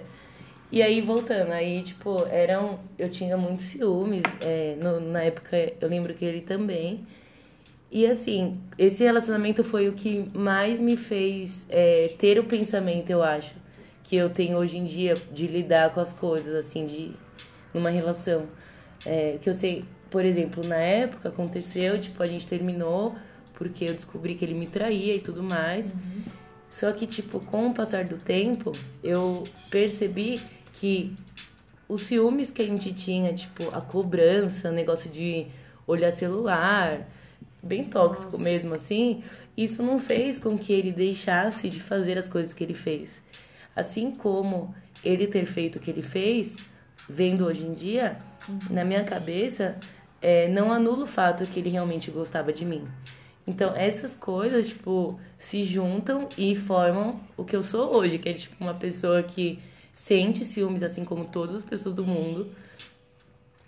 E 0.72 0.84
aí, 0.84 1.02
voltando, 1.02 1.52
aí, 1.52 1.82
tipo, 1.82 2.26
eram. 2.28 2.80
Eu 2.98 3.10
tinha 3.10 3.36
muitos 3.36 3.66
ciúmes. 3.66 4.24
É, 4.40 4.76
no, 4.80 5.00
na 5.00 5.24
época, 5.24 5.58
eu 5.80 5.88
lembro 5.88 6.14
que 6.14 6.24
ele 6.24 6.42
também. 6.42 7.08
E 7.92 8.06
assim, 8.06 8.60
esse 8.78 9.04
relacionamento 9.04 9.64
foi 9.64 9.90
o 9.90 9.94
que 9.94 10.30
mais 10.34 10.80
me 10.80 10.96
fez 10.96 11.66
é, 11.70 12.14
ter 12.20 12.38
o 12.38 12.44
pensamento, 12.44 13.10
eu 13.10 13.24
acho, 13.24 13.56
que 14.04 14.16
eu 14.16 14.30
tenho 14.30 14.58
hoje 14.58 14.78
em 14.78 14.86
dia 14.86 15.16
de 15.32 15.48
lidar 15.48 15.92
com 15.92 16.00
as 16.00 16.14
coisas, 16.14 16.54
assim, 16.54 16.86
de 16.86 17.12
numa 17.74 17.90
relação. 17.90 18.48
É, 19.06 19.38
que 19.42 19.50
eu 19.50 19.54
sei, 19.54 19.86
por 20.10 20.24
exemplo, 20.24 20.64
na 20.64 20.76
época 20.76 21.30
aconteceu, 21.30 22.00
tipo, 22.00 22.22
a 22.22 22.28
gente 22.28 22.46
terminou 22.46 23.16
porque 23.54 23.86
eu 23.86 23.94
descobri 23.94 24.36
que 24.36 24.46
ele 24.46 24.54
me 24.54 24.68
traía 24.68 25.16
e 25.16 25.20
tudo 25.20 25.44
mais. 25.44 25.94
Uhum. 25.94 26.24
Só 26.70 26.92
que, 26.94 27.06
tipo, 27.06 27.40
com 27.42 27.68
o 27.68 27.74
passar 27.74 28.06
do 28.06 28.18
tempo, 28.18 28.72
eu 29.04 29.44
percebi 29.70 30.42
que 30.74 31.14
os 31.88 32.04
ciúmes 32.04 32.50
que 32.50 32.62
a 32.62 32.66
gente 32.66 32.94
tinha, 32.94 33.34
tipo, 33.34 33.68
a 33.70 33.82
cobrança, 33.82 34.72
negócio 34.72 35.10
de 35.10 35.48
olhar 35.86 36.12
celular, 36.12 37.08
bem 37.62 37.84
tóxico 37.84 38.32
Nossa. 38.34 38.44
mesmo 38.44 38.74
assim, 38.74 39.24
isso 39.56 39.84
não 39.84 40.00
fez 40.00 40.40
com 40.40 40.58
que 40.58 40.72
ele 40.72 40.92
deixasse 40.92 41.70
de 41.70 41.80
fazer 41.80 42.18
as 42.18 42.28
coisas 42.28 42.54
que 42.54 42.64
ele 42.64 42.74
fez. 42.74 43.22
Assim 43.76 44.12
como 44.12 44.74
ele 45.04 45.28
ter 45.28 45.46
feito 45.46 45.78
o 45.78 45.80
que 45.80 45.90
ele 45.90 46.02
fez, 46.02 46.58
vendo 47.08 47.46
hoje 47.46 47.64
em 47.64 47.74
dia, 47.74 48.18
uhum. 48.48 48.60
na 48.70 48.84
minha 48.84 49.04
cabeça, 49.04 49.78
é, 50.22 50.48
não 50.48 50.72
anula 50.72 51.04
o 51.04 51.08
fato 51.08 51.46
que 51.46 51.60
ele 51.60 51.70
realmente 51.70 52.12
gostava 52.12 52.52
de 52.52 52.66
mim. 52.66 52.88
Então, 53.48 53.74
essas 53.76 54.16
coisas, 54.16 54.68
tipo, 54.68 55.20
se 55.38 55.64
juntam 55.64 56.30
e 56.38 56.56
formam 56.56 57.20
o 57.36 57.44
que 57.44 57.56
eu 57.56 57.64
sou 57.64 57.96
hoje, 57.96 58.20
que 58.20 58.30
é, 58.30 58.34
tipo, 58.34 58.56
uma 58.60 58.76
pessoa 58.76 59.24
que 59.24 59.60
sente 59.92 60.46
ciúmes, 60.46 60.84
assim 60.84 61.04
como 61.04 61.26
todas 61.26 61.56
as 61.56 61.64
pessoas 61.64 61.96
do 61.96 62.04
mundo. 62.04 62.52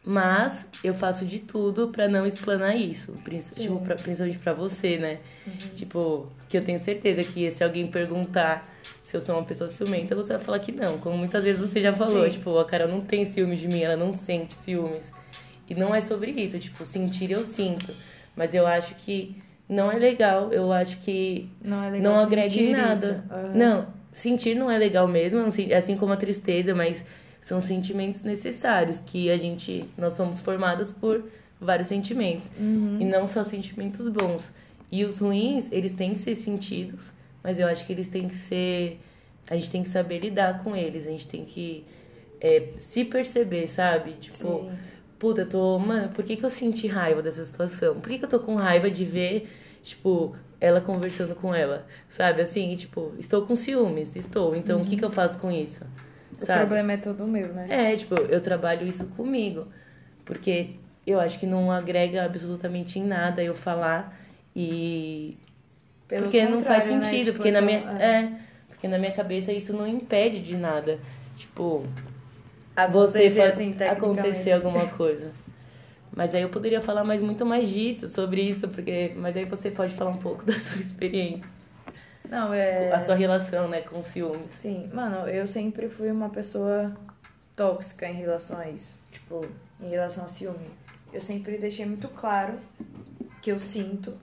Mas 0.04 0.66
eu 0.84 0.96
faço 0.96 1.26
de 1.26 1.40
tudo 1.40 1.90
pra 1.90 2.08
não 2.08 2.26
explanar 2.26 2.76
isso. 2.76 3.14
Tipo, 3.54 3.80
pra, 3.82 3.96
principalmente 3.96 4.40
pra 4.40 4.54
você, 4.54 4.98
né? 4.98 5.20
Uhum. 5.46 5.70
Tipo, 5.76 6.28
que 6.50 6.58
eu 6.58 6.66
tenho 6.66 6.80
certeza 6.80 7.24
que 7.24 7.50
se 7.52 7.64
alguém 7.64 7.86
perguntar 7.88 8.68
se 9.00 9.18
eu 9.18 9.22
sou 9.22 9.36
uma 9.36 9.44
pessoa 9.44 9.70
ciumenta, 9.70 10.16
você 10.16 10.34
vai 10.34 10.42
falar 10.42 10.60
que 10.60 10.72
não. 10.72 10.98
Como 10.98 11.18
muitas 11.18 11.44
vezes 11.44 11.62
você 11.62 11.82
já 11.82 11.94
falou, 11.94 12.24
Sim. 12.24 12.38
tipo, 12.38 12.58
a 12.58 12.66
cara 12.66 12.88
não 12.88 13.02
tem 13.02 13.26
ciúmes 13.26 13.60
de 13.60 13.68
mim, 13.68 13.82
ela 13.82 13.96
não 13.96 14.14
sente 14.14 14.54
ciúmes. 14.54 15.12
E 15.70 15.76
não 15.76 15.94
é 15.94 16.02
sobre 16.02 16.32
isso, 16.32 16.58
tipo, 16.60 16.86
sentir 16.86 17.32
eu 17.32 17.44
sinto. 17.44 17.94
Mas 18.36 18.54
eu 18.54 18.66
acho 18.66 18.96
que 18.96 19.36
não 19.68 19.92
é 19.92 19.98
legal, 19.98 20.52
eu 20.52 20.72
acho 20.72 20.98
que 21.00 21.50
não, 21.62 21.84
é 21.84 22.00
não 22.00 22.18
agrega 22.18 22.56
em 22.56 22.72
nada. 22.72 23.24
Uhum. 23.30 23.58
Não, 23.58 23.88
sentir 24.12 24.56
não 24.56 24.70
é 24.70 24.78
legal 24.78 25.08
mesmo, 25.08 25.40
assim 25.76 25.98
como 25.98 26.14
a 26.14 26.18
tristeza, 26.18 26.76
mas 26.76 27.04
são 27.42 27.60
sentimentos 27.60 28.22
necessários 28.22 29.00
que 29.00 29.30
a 29.30 29.38
gente 29.38 29.86
nós 29.98 30.14
somos 30.14 30.40
formadas 30.40 30.90
por 30.90 31.24
vários 31.60 31.88
sentimentos. 31.88 32.50
Uhum. 32.58 32.98
e 33.00 33.06
não 33.06 33.28
só 33.28 33.44
sentimentos 33.44 34.08
bons. 34.08 34.50
E 34.92 35.04
os 35.04 35.18
ruins 35.18 35.72
eles 35.72 35.94
têm 35.94 36.14
que 36.14 36.20
ser 36.20 36.36
sentidos 36.36 37.12
mas 37.44 37.60
eu 37.60 37.68
acho 37.68 37.86
que 37.86 37.92
eles 37.92 38.08
têm 38.08 38.28
que 38.28 38.36
ser 38.36 39.00
a 39.50 39.56
gente 39.56 39.72
tem 39.72 39.84
que 39.84 39.90
saber 39.90 40.20
lidar 40.20 40.64
com 40.64 40.76
eles. 40.76 41.08
A 41.08 41.10
gente 41.10 41.28
tem 41.28 41.44
que 41.44 41.84
é, 42.40 42.70
se 42.78 43.04
perceber 43.04 43.68
sabe? 43.68 44.14
Tipo 44.14 44.36
Sim. 44.36 44.72
puta 45.18 45.42
eu 45.42 45.50
tô 45.50 45.80
mano 45.80 46.10
por 46.10 46.24
que 46.24 46.36
que 46.36 46.46
eu 46.46 46.50
senti 46.50 46.88
raiva 46.88 47.22
dessa 47.22 47.44
situação? 47.44 48.00
Por 48.00 48.10
que 48.10 48.20
que 48.20 48.26
eu 48.26 48.30
tô 48.30 48.40
com 48.40 48.56
raiva 48.56 48.90
de 48.90 49.04
ver 49.04 49.50
tipo 49.84 50.36
ela 50.60 50.80
conversando 50.80 51.34
com 51.34 51.54
ela? 51.54 51.88
Sabe 52.10 52.42
assim 52.42 52.76
tipo 52.76 53.14
estou 53.18 53.46
com 53.46 53.56
ciúmes 53.56 54.16
estou. 54.16 54.56
Então 54.56 54.78
uhum. 54.78 54.84
o 54.84 54.86
que 54.86 54.96
que 54.96 55.06
eu 55.06 55.12
faço 55.12 55.40
com 55.40 55.52
isso 55.52 55.86
o 56.40 56.46
sabe? 56.46 56.60
problema 56.60 56.94
é 56.94 56.98
todo 56.98 57.28
meu, 57.28 57.54
né? 57.54 57.68
É, 57.70 57.96
tipo, 57.96 58.16
eu 58.16 58.42
trabalho 58.42 58.88
isso 58.88 59.06
comigo. 59.08 59.68
Porque 60.26 60.72
eu 61.06 61.20
acho 61.20 61.40
que 61.40 61.46
não 61.46 61.72
agrega 61.72 62.24
absolutamente 62.24 63.00
em 63.00 63.06
nada 63.06 63.44
eu 63.44 63.56
falar 63.56 64.18
e. 64.56 65.38
Pelo 66.08 66.24
porque 66.24 66.44
não 66.44 66.60
faz 66.60 66.90
né? 66.90 67.02
sentido, 67.02 67.28
né? 67.28 67.34
porque 67.34 67.52
na 67.52 67.62
minha. 67.62 67.80
É. 68.00 68.06
é. 68.06 68.32
porque 68.68 68.88
na 68.88 68.98
minha 68.98 69.12
cabeça 69.12 69.52
isso 69.52 69.74
não 69.74 69.88
impede 69.88 70.40
de 70.40 70.56
nada. 70.56 71.00
Tipo. 71.36 71.86
A 72.76 72.88
você 72.88 73.30
faz, 73.30 73.54
assim, 73.54 73.76
acontecer 73.90 74.54
alguma 74.54 74.88
coisa. 74.88 75.32
Mas 76.16 76.36
aí 76.36 76.42
eu 76.42 76.50
poderia 76.50 76.82
falar 76.82 77.04
mais 77.04 77.22
muito 77.22 77.46
mais 77.46 77.70
disso, 77.70 78.08
sobre 78.10 78.42
isso, 78.42 78.68
porque. 78.68 79.14
Mas 79.16 79.36
aí 79.36 79.46
você 79.46 79.72
pode 79.72 79.94
falar 79.94 80.12
um 80.12 80.18
pouco 80.18 80.44
da 80.46 80.58
sua 80.58 80.80
experiência. 80.80 81.44
Não, 82.32 82.54
é. 82.54 82.90
A 82.94 83.00
sua 83.02 83.14
relação, 83.14 83.68
né, 83.68 83.82
com 83.82 84.00
o 84.00 84.04
ciúme. 84.04 84.48
Sim, 84.52 84.90
mano, 84.94 85.28
eu 85.28 85.46
sempre 85.46 85.90
fui 85.90 86.10
uma 86.10 86.30
pessoa 86.30 86.96
tóxica 87.58 88.08
em 88.08 88.14
relação 88.14 88.58
a 88.58 88.70
isso. 88.70 88.96
Tipo, 89.12 89.46
em 89.82 89.90
relação 89.90 90.24
a 90.24 90.30
ciúme. 90.30 90.72
Eu 91.12 91.22
sempre 91.22 91.58
deixei 91.58 91.86
muito 91.86 92.08
claro 92.08 92.58
que 93.42 93.52
eu 93.52 93.60
sinto 93.60 94.18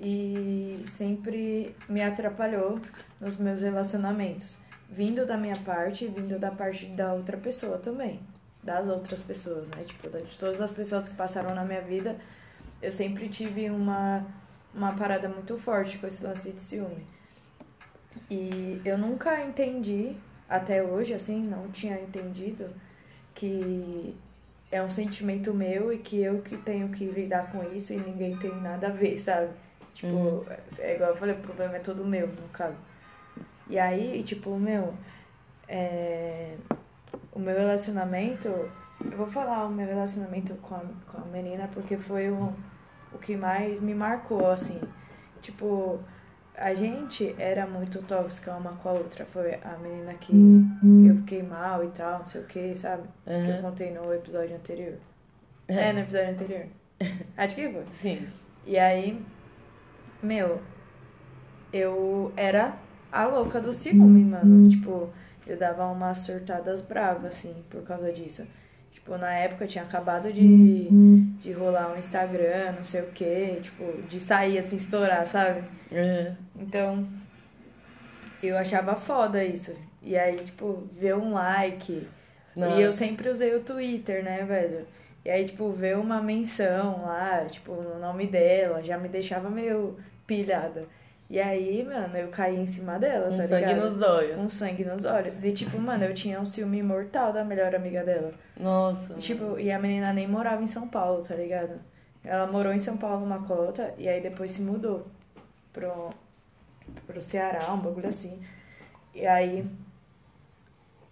e 0.00 0.84
sempre 0.86 1.74
me 1.88 2.00
atrapalhou 2.00 2.80
nos 3.20 3.36
meus 3.38 3.60
relacionamentos. 3.60 4.56
Vindo 4.88 5.26
da 5.26 5.36
minha 5.36 5.56
parte 5.56 6.04
e 6.04 6.08
vindo 6.08 6.38
da 6.38 6.52
parte 6.52 6.86
da 6.86 7.12
outra 7.12 7.36
pessoa 7.36 7.76
também. 7.76 8.20
Das 8.62 8.86
outras 8.86 9.20
pessoas, 9.20 9.68
né? 9.68 9.82
Tipo, 9.84 10.08
de 10.08 10.38
todas 10.38 10.60
as 10.60 10.70
pessoas 10.70 11.08
que 11.08 11.16
passaram 11.16 11.56
na 11.56 11.64
minha 11.64 11.82
vida, 11.82 12.16
eu 12.80 12.92
sempre 12.92 13.28
tive 13.28 13.68
uma, 13.68 14.24
uma 14.72 14.92
parada 14.92 15.28
muito 15.28 15.58
forte 15.58 15.98
com 15.98 16.06
esse 16.06 16.22
lance 16.22 16.52
de 16.52 16.60
ciúme. 16.60 17.04
E 18.32 18.80
eu 18.82 18.96
nunca 18.96 19.44
entendi, 19.44 20.16
até 20.48 20.82
hoje, 20.82 21.12
assim, 21.12 21.42
não 21.42 21.68
tinha 21.68 22.00
entendido 22.00 22.66
que 23.34 24.16
é 24.70 24.82
um 24.82 24.88
sentimento 24.88 25.52
meu 25.52 25.92
e 25.92 25.98
que 25.98 26.22
eu 26.22 26.40
que 26.40 26.56
tenho 26.56 26.88
que 26.88 27.04
lidar 27.04 27.52
com 27.52 27.62
isso 27.74 27.92
e 27.92 27.98
ninguém 27.98 28.34
tem 28.38 28.50
nada 28.62 28.86
a 28.86 28.90
ver, 28.90 29.18
sabe? 29.18 29.50
Tipo, 29.92 30.16
uhum. 30.16 30.44
é 30.78 30.94
igual 30.94 31.10
eu 31.10 31.16
falei, 31.16 31.34
o 31.34 31.40
problema 31.40 31.76
é 31.76 31.80
todo 31.80 32.06
meu, 32.06 32.26
no 32.26 32.48
caso. 32.48 32.78
E 33.68 33.78
aí, 33.78 34.22
tipo, 34.22 34.58
meu, 34.58 34.94
é... 35.68 36.56
o 37.34 37.38
meu 37.38 37.54
relacionamento, 37.54 38.48
eu 38.48 39.10
vou 39.14 39.26
falar 39.26 39.66
o 39.66 39.70
meu 39.70 39.86
relacionamento 39.86 40.54
com 40.54 40.74
a, 40.74 40.80
com 41.06 41.18
a 41.20 41.24
menina 41.26 41.68
porque 41.74 41.98
foi 41.98 42.30
o, 42.30 42.50
o 43.12 43.18
que 43.18 43.36
mais 43.36 43.78
me 43.78 43.94
marcou, 43.94 44.50
assim. 44.50 44.80
Tipo, 45.42 46.00
a 46.56 46.74
gente 46.74 47.34
era 47.38 47.66
muito 47.66 48.02
tóxica 48.02 48.54
uma 48.54 48.72
com 48.72 48.88
a 48.88 48.92
outra. 48.92 49.24
Foi 49.26 49.54
a 49.54 49.76
menina 49.78 50.14
que 50.14 50.32
uhum. 50.32 51.06
eu 51.08 51.16
fiquei 51.16 51.42
mal 51.42 51.84
e 51.84 51.88
tal, 51.88 52.20
não 52.20 52.26
sei 52.26 52.40
o 52.42 52.44
que, 52.44 52.74
sabe? 52.74 53.08
Uhum. 53.26 53.44
Que 53.44 53.50
eu 53.50 53.62
contei 53.62 53.90
no 53.90 54.12
episódio 54.12 54.54
anterior. 54.56 54.94
É, 55.68 55.88
é 55.88 55.92
no 55.92 56.00
episódio 56.00 56.30
anterior. 56.30 56.66
Acho 57.36 57.54
que 57.56 57.70
foi. 57.70 57.84
Sim. 57.92 58.28
E 58.66 58.78
aí, 58.78 59.20
meu, 60.22 60.60
eu 61.72 62.32
era 62.36 62.76
a 63.10 63.24
louca 63.24 63.60
do 63.60 63.72
ciúme, 63.72 64.24
mano. 64.24 64.68
Tipo, 64.68 65.10
eu 65.46 65.56
dava 65.56 65.86
umas 65.86 66.18
surtadas 66.18 66.80
bravas, 66.80 67.34
assim, 67.34 67.64
por 67.68 67.82
causa 67.82 68.12
disso. 68.12 68.46
Tipo, 69.02 69.18
na 69.18 69.32
época 69.32 69.66
tinha 69.66 69.82
acabado 69.82 70.32
de, 70.32 70.88
de 71.38 71.52
rolar 71.52 71.92
um 71.92 71.98
Instagram, 71.98 72.72
não 72.76 72.84
sei 72.84 73.02
o 73.02 73.10
quê, 73.10 73.58
tipo, 73.60 74.00
de 74.02 74.20
sair 74.20 74.58
assim, 74.58 74.76
estourar, 74.76 75.26
sabe? 75.26 75.62
Uhum. 75.90 76.36
Então, 76.60 77.08
eu 78.40 78.56
achava 78.56 78.94
foda 78.94 79.42
isso. 79.42 79.74
E 80.00 80.16
aí, 80.16 80.36
tipo, 80.44 80.88
ver 80.92 81.16
um 81.16 81.32
like. 81.32 82.06
Não. 82.54 82.78
E 82.78 82.82
eu 82.82 82.92
sempre 82.92 83.28
usei 83.28 83.54
o 83.56 83.60
Twitter, 83.60 84.22
né, 84.22 84.44
velho? 84.44 84.86
E 85.24 85.30
aí, 85.30 85.46
tipo, 85.46 85.70
ver 85.72 85.96
uma 85.98 86.22
menção 86.22 87.02
lá, 87.02 87.44
tipo, 87.46 87.72
no 87.74 87.98
nome 87.98 88.28
dela, 88.28 88.84
já 88.84 88.96
me 88.96 89.08
deixava 89.08 89.50
meio 89.50 89.96
pilhada. 90.28 90.86
E 91.32 91.40
aí, 91.40 91.82
mano, 91.82 92.14
eu 92.14 92.28
caí 92.28 92.60
em 92.60 92.66
cima 92.66 92.98
dela, 92.98 93.30
um 93.30 93.36
tá 93.36 93.40
sangue 93.40 93.64
ligado? 93.64 93.84
nos 93.84 94.02
olhos. 94.02 94.36
Um 94.38 94.50
sangue 94.50 94.84
nos 94.84 95.06
olhos. 95.06 95.42
E, 95.42 95.50
tipo, 95.50 95.78
mano, 95.80 96.04
eu 96.04 96.12
tinha 96.12 96.38
um 96.38 96.44
ciúme 96.44 96.82
mortal 96.82 97.32
da 97.32 97.42
melhor 97.42 97.74
amiga 97.74 98.04
dela. 98.04 98.34
Nossa. 98.60 99.14
E, 99.14 99.16
tipo, 99.16 99.58
e 99.58 99.72
a 99.72 99.78
menina 99.78 100.12
nem 100.12 100.28
morava 100.28 100.62
em 100.62 100.66
São 100.66 100.86
Paulo, 100.86 101.22
tá 101.22 101.34
ligado? 101.34 101.80
Ela 102.22 102.46
morou 102.46 102.70
em 102.70 102.78
São 102.78 102.98
Paulo 102.98 103.24
uma 103.24 103.44
cota 103.44 103.94
e 103.96 104.10
aí 104.10 104.20
depois 104.20 104.50
se 104.50 104.60
mudou 104.60 105.06
pro, 105.72 106.10
pro 107.06 107.22
Ceará, 107.22 107.72
um 107.72 107.78
bagulho 107.78 108.08
assim. 108.08 108.38
E 109.14 109.26
aí 109.26 109.66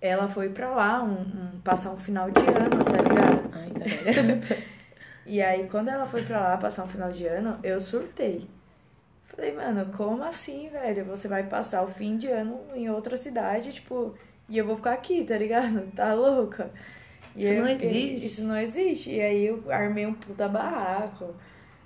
ela 0.03 0.29
foi 0.29 0.51
pra 0.51 0.71
lá 0.71 1.03
um, 1.03 1.23
um 1.23 1.61
passar 1.64 1.93
um 1.93 1.97
final 1.97 2.31
de 2.31 2.41
ano, 2.41 2.85
tá 2.85 3.01
ligado? 3.01 3.51
Ai, 3.55 3.71
caralho. 3.71 4.43
e 5.25 5.41
aí, 5.41 5.66
quando 5.66 5.89
ela 5.89 6.07
foi 6.07 6.23
pra 6.25 6.41
lá 6.41 6.59
passar 6.59 6.85
um 6.85 6.89
final 6.89 7.11
de 7.11 7.27
ano, 7.27 7.59
eu 7.62 7.81
surtei. 7.81 8.47
Falei, 9.35 9.53
mano, 9.53 9.93
como 9.97 10.22
assim, 10.24 10.68
velho? 10.68 11.05
Você 11.07 11.28
vai 11.28 11.45
passar 11.45 11.83
o 11.83 11.89
fim 11.89 12.16
de 12.16 12.26
ano 12.28 12.61
em 12.74 12.91
outra 12.91 13.16
cidade, 13.16 13.72
tipo, 13.72 14.14
e 14.49 14.59
eu 14.59 14.66
vou 14.66 14.76
ficar 14.76 14.93
aqui, 14.93 15.24
tá 15.24 15.37
ligado? 15.39 15.83
Tá 15.95 16.14
louca? 16.14 16.70
E 17.37 17.43
isso 17.43 17.53
eu, 17.53 17.62
não 17.62 17.68
existe. 17.70 18.26
Isso 18.26 18.45
não 18.45 18.57
existe. 18.59 19.11
E 19.12 19.20
aí 19.20 19.47
eu 19.47 19.62
armei 19.70 20.07
um 20.07 20.14
puta 20.14 20.49
barraco. 20.49 21.35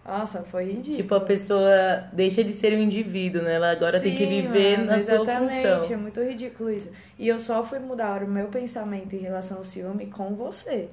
Nossa, 0.05 0.43
foi 0.43 0.65
ridículo. 0.67 0.97
Tipo, 0.97 1.15
a 1.15 1.21
pessoa 1.21 2.09
deixa 2.13 2.45
de 2.45 2.53
ser 2.53 2.75
um 2.75 2.79
indivíduo, 2.81 3.43
né? 3.43 3.55
Ela 3.55 3.71
agora 3.71 3.99
Sim, 3.99 4.05
tem 4.05 4.17
que 4.17 4.27
viver 4.27 4.79
mano, 4.79 4.91
na 4.91 4.97
exatamente. 4.99 5.63
sua 5.63 5.77
função. 5.81 5.93
É 5.95 5.97
muito 5.97 6.23
ridículo 6.23 6.71
isso. 6.71 6.91
E 7.19 7.27
eu 7.29 7.39
só 7.39 7.65
fui 7.65 7.79
mudar 7.79 8.23
o 8.23 8.29
meu 8.29 8.49
pensamento 8.49 9.15
em 9.15 9.21
relação 9.21 9.59
ao 9.59 9.65
ciúme 9.65 10.07
com 10.07 10.35
você. 10.35 10.91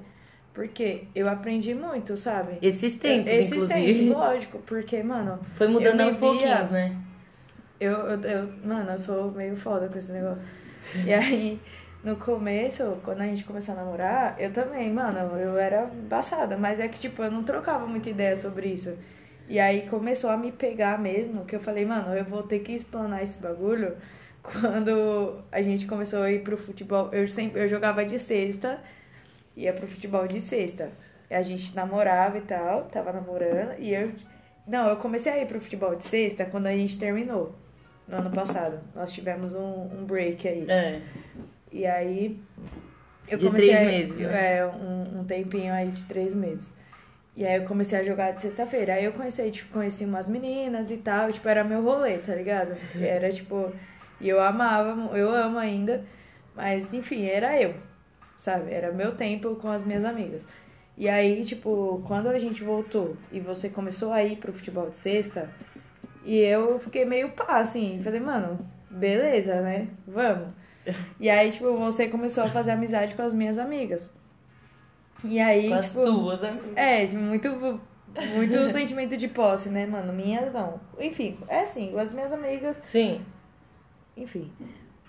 Porque 0.54 1.04
eu 1.14 1.28
aprendi 1.28 1.74
muito, 1.74 2.16
sabe? 2.16 2.58
Esses 2.60 2.94
tempos, 2.94 3.32
Esses 3.32 3.52
inclusive. 3.52 3.94
tempos, 3.94 4.08
lógico. 4.16 4.58
Porque, 4.66 5.02
mano... 5.02 5.38
Foi 5.54 5.66
mudando 5.66 6.00
aos 6.02 6.16
pouquinhos, 6.16 6.70
né? 6.70 6.94
Eu, 7.80 7.92
eu, 7.92 8.20
eu, 8.20 8.48
mano, 8.64 8.92
eu 8.92 9.00
sou 9.00 9.30
meio 9.32 9.56
foda 9.56 9.88
com 9.88 9.98
esse 9.98 10.12
negócio. 10.12 10.42
E 11.06 11.12
aí, 11.14 11.58
no 12.04 12.16
começo, 12.16 12.98
quando 13.02 13.22
a 13.22 13.26
gente 13.26 13.44
começou 13.44 13.74
a 13.74 13.78
namorar, 13.78 14.36
eu 14.38 14.52
também, 14.52 14.92
mano, 14.92 15.36
eu 15.38 15.56
era 15.56 15.90
embaçada. 15.94 16.56
Mas 16.58 16.78
é 16.80 16.86
que, 16.86 17.00
tipo, 17.00 17.22
eu 17.22 17.30
não 17.30 17.42
trocava 17.42 17.86
muita 17.86 18.10
ideia 18.10 18.36
sobre 18.36 18.68
isso. 18.68 18.94
E 19.48 19.58
aí 19.58 19.88
começou 19.88 20.30
a 20.30 20.36
me 20.36 20.52
pegar 20.52 20.98
mesmo, 20.98 21.46
que 21.46 21.56
eu 21.56 21.60
falei, 21.60 21.84
mano, 21.86 22.14
eu 22.14 22.24
vou 22.24 22.42
ter 22.42 22.58
que 22.60 22.72
explanar 22.72 23.22
esse 23.22 23.38
bagulho 23.38 23.96
quando 24.42 25.38
a 25.50 25.62
gente 25.62 25.86
começou 25.86 26.22
a 26.22 26.30
ir 26.30 26.42
pro 26.42 26.58
futebol. 26.58 27.08
Eu 27.10 27.26
sempre 27.26 27.62
eu 27.62 27.68
jogava 27.68 28.04
de 28.04 28.18
sexta 28.18 28.78
ia 29.56 29.72
pro 29.72 29.86
futebol 29.86 30.26
de 30.26 30.40
sexta. 30.40 30.90
A 31.30 31.42
gente 31.42 31.74
namorava 31.74 32.36
e 32.36 32.42
tal, 32.42 32.84
tava 32.84 33.12
namorando, 33.12 33.78
e 33.78 33.94
eu. 33.94 34.12
Não, 34.66 34.88
eu 34.88 34.96
comecei 34.96 35.32
a 35.32 35.38
ir 35.38 35.46
pro 35.46 35.60
futebol 35.60 35.96
de 35.96 36.04
sexta 36.04 36.44
quando 36.44 36.66
a 36.66 36.72
gente 36.72 36.98
terminou, 36.98 37.54
no 38.06 38.18
ano 38.18 38.30
passado. 38.30 38.80
Nós 38.94 39.10
tivemos 39.12 39.54
um, 39.54 39.88
um 39.92 40.04
break 40.04 40.46
aí. 40.46 40.66
É. 40.68 41.00
E 41.72 41.86
aí. 41.86 42.38
Eu 43.26 43.38
de 43.38 43.46
comecei 43.46 43.74
três 43.74 43.80
a, 43.80 43.90
meses, 43.90 44.16
né? 44.18 44.56
É, 44.58 44.66
um, 44.66 45.20
um 45.20 45.24
tempinho 45.24 45.72
aí 45.72 45.88
de 45.88 46.04
três 46.04 46.34
meses. 46.34 46.74
E 47.34 47.46
aí 47.46 47.56
eu 47.56 47.64
comecei 47.64 47.98
a 47.98 48.04
jogar 48.04 48.32
de 48.32 48.42
sexta-feira. 48.42 48.94
Aí 48.94 49.04
eu 49.04 49.12
conheci, 49.12 49.50
tipo, 49.50 49.72
conheci 49.72 50.04
umas 50.04 50.28
meninas 50.28 50.90
e 50.90 50.98
tal, 50.98 51.30
e, 51.30 51.32
tipo, 51.32 51.48
era 51.48 51.64
meu 51.64 51.82
rolê, 51.82 52.18
tá 52.18 52.34
ligado? 52.34 52.76
E 52.94 53.04
era 53.04 53.30
tipo. 53.32 53.72
E 54.20 54.28
eu 54.28 54.40
amava, 54.40 55.16
eu 55.16 55.30
amo 55.30 55.58
ainda. 55.58 56.04
Mas, 56.54 56.92
enfim, 56.92 57.24
era 57.24 57.60
eu 57.60 57.74
sabe? 58.42 58.72
Era 58.72 58.90
meu 58.90 59.14
tempo 59.14 59.54
com 59.54 59.68
as 59.68 59.84
minhas 59.84 60.04
amigas. 60.04 60.44
E 60.98 61.08
aí, 61.08 61.44
tipo, 61.44 62.02
quando 62.08 62.26
a 62.26 62.38
gente 62.40 62.64
voltou 62.64 63.16
e 63.30 63.38
você 63.38 63.68
começou 63.68 64.12
a 64.12 64.24
ir 64.24 64.36
pro 64.36 64.52
futebol 64.52 64.90
de 64.90 64.96
sexta, 64.96 65.48
e 66.24 66.38
eu 66.38 66.76
fiquei 66.80 67.04
meio 67.04 67.30
pá, 67.30 67.60
assim, 67.60 68.00
falei, 68.02 68.18
mano, 68.18 68.58
beleza, 68.90 69.60
né? 69.60 69.86
Vamos. 70.06 70.48
E 71.20 71.30
aí, 71.30 71.52
tipo, 71.52 71.76
você 71.76 72.08
começou 72.08 72.42
a 72.42 72.48
fazer 72.48 72.72
amizade 72.72 73.14
com 73.14 73.22
as 73.22 73.32
minhas 73.32 73.58
amigas. 73.58 74.12
E 75.22 75.38
aí, 75.38 75.68
Com 75.68 75.80
tipo. 75.80 75.86
as 75.86 75.86
suas 75.86 76.42
amigas. 76.42 76.76
É, 76.76 77.06
tipo, 77.06 77.22
muito, 77.22 77.48
muito 78.34 78.68
sentimento 78.74 79.16
de 79.16 79.28
posse, 79.28 79.68
né, 79.68 79.86
mano? 79.86 80.12
Minhas 80.12 80.52
não. 80.52 80.80
Enfim, 80.98 81.38
é 81.46 81.60
assim, 81.60 81.96
as 81.96 82.10
minhas 82.10 82.32
amigas, 82.32 82.82
Sim. 82.86 83.24
enfim. 84.16 84.50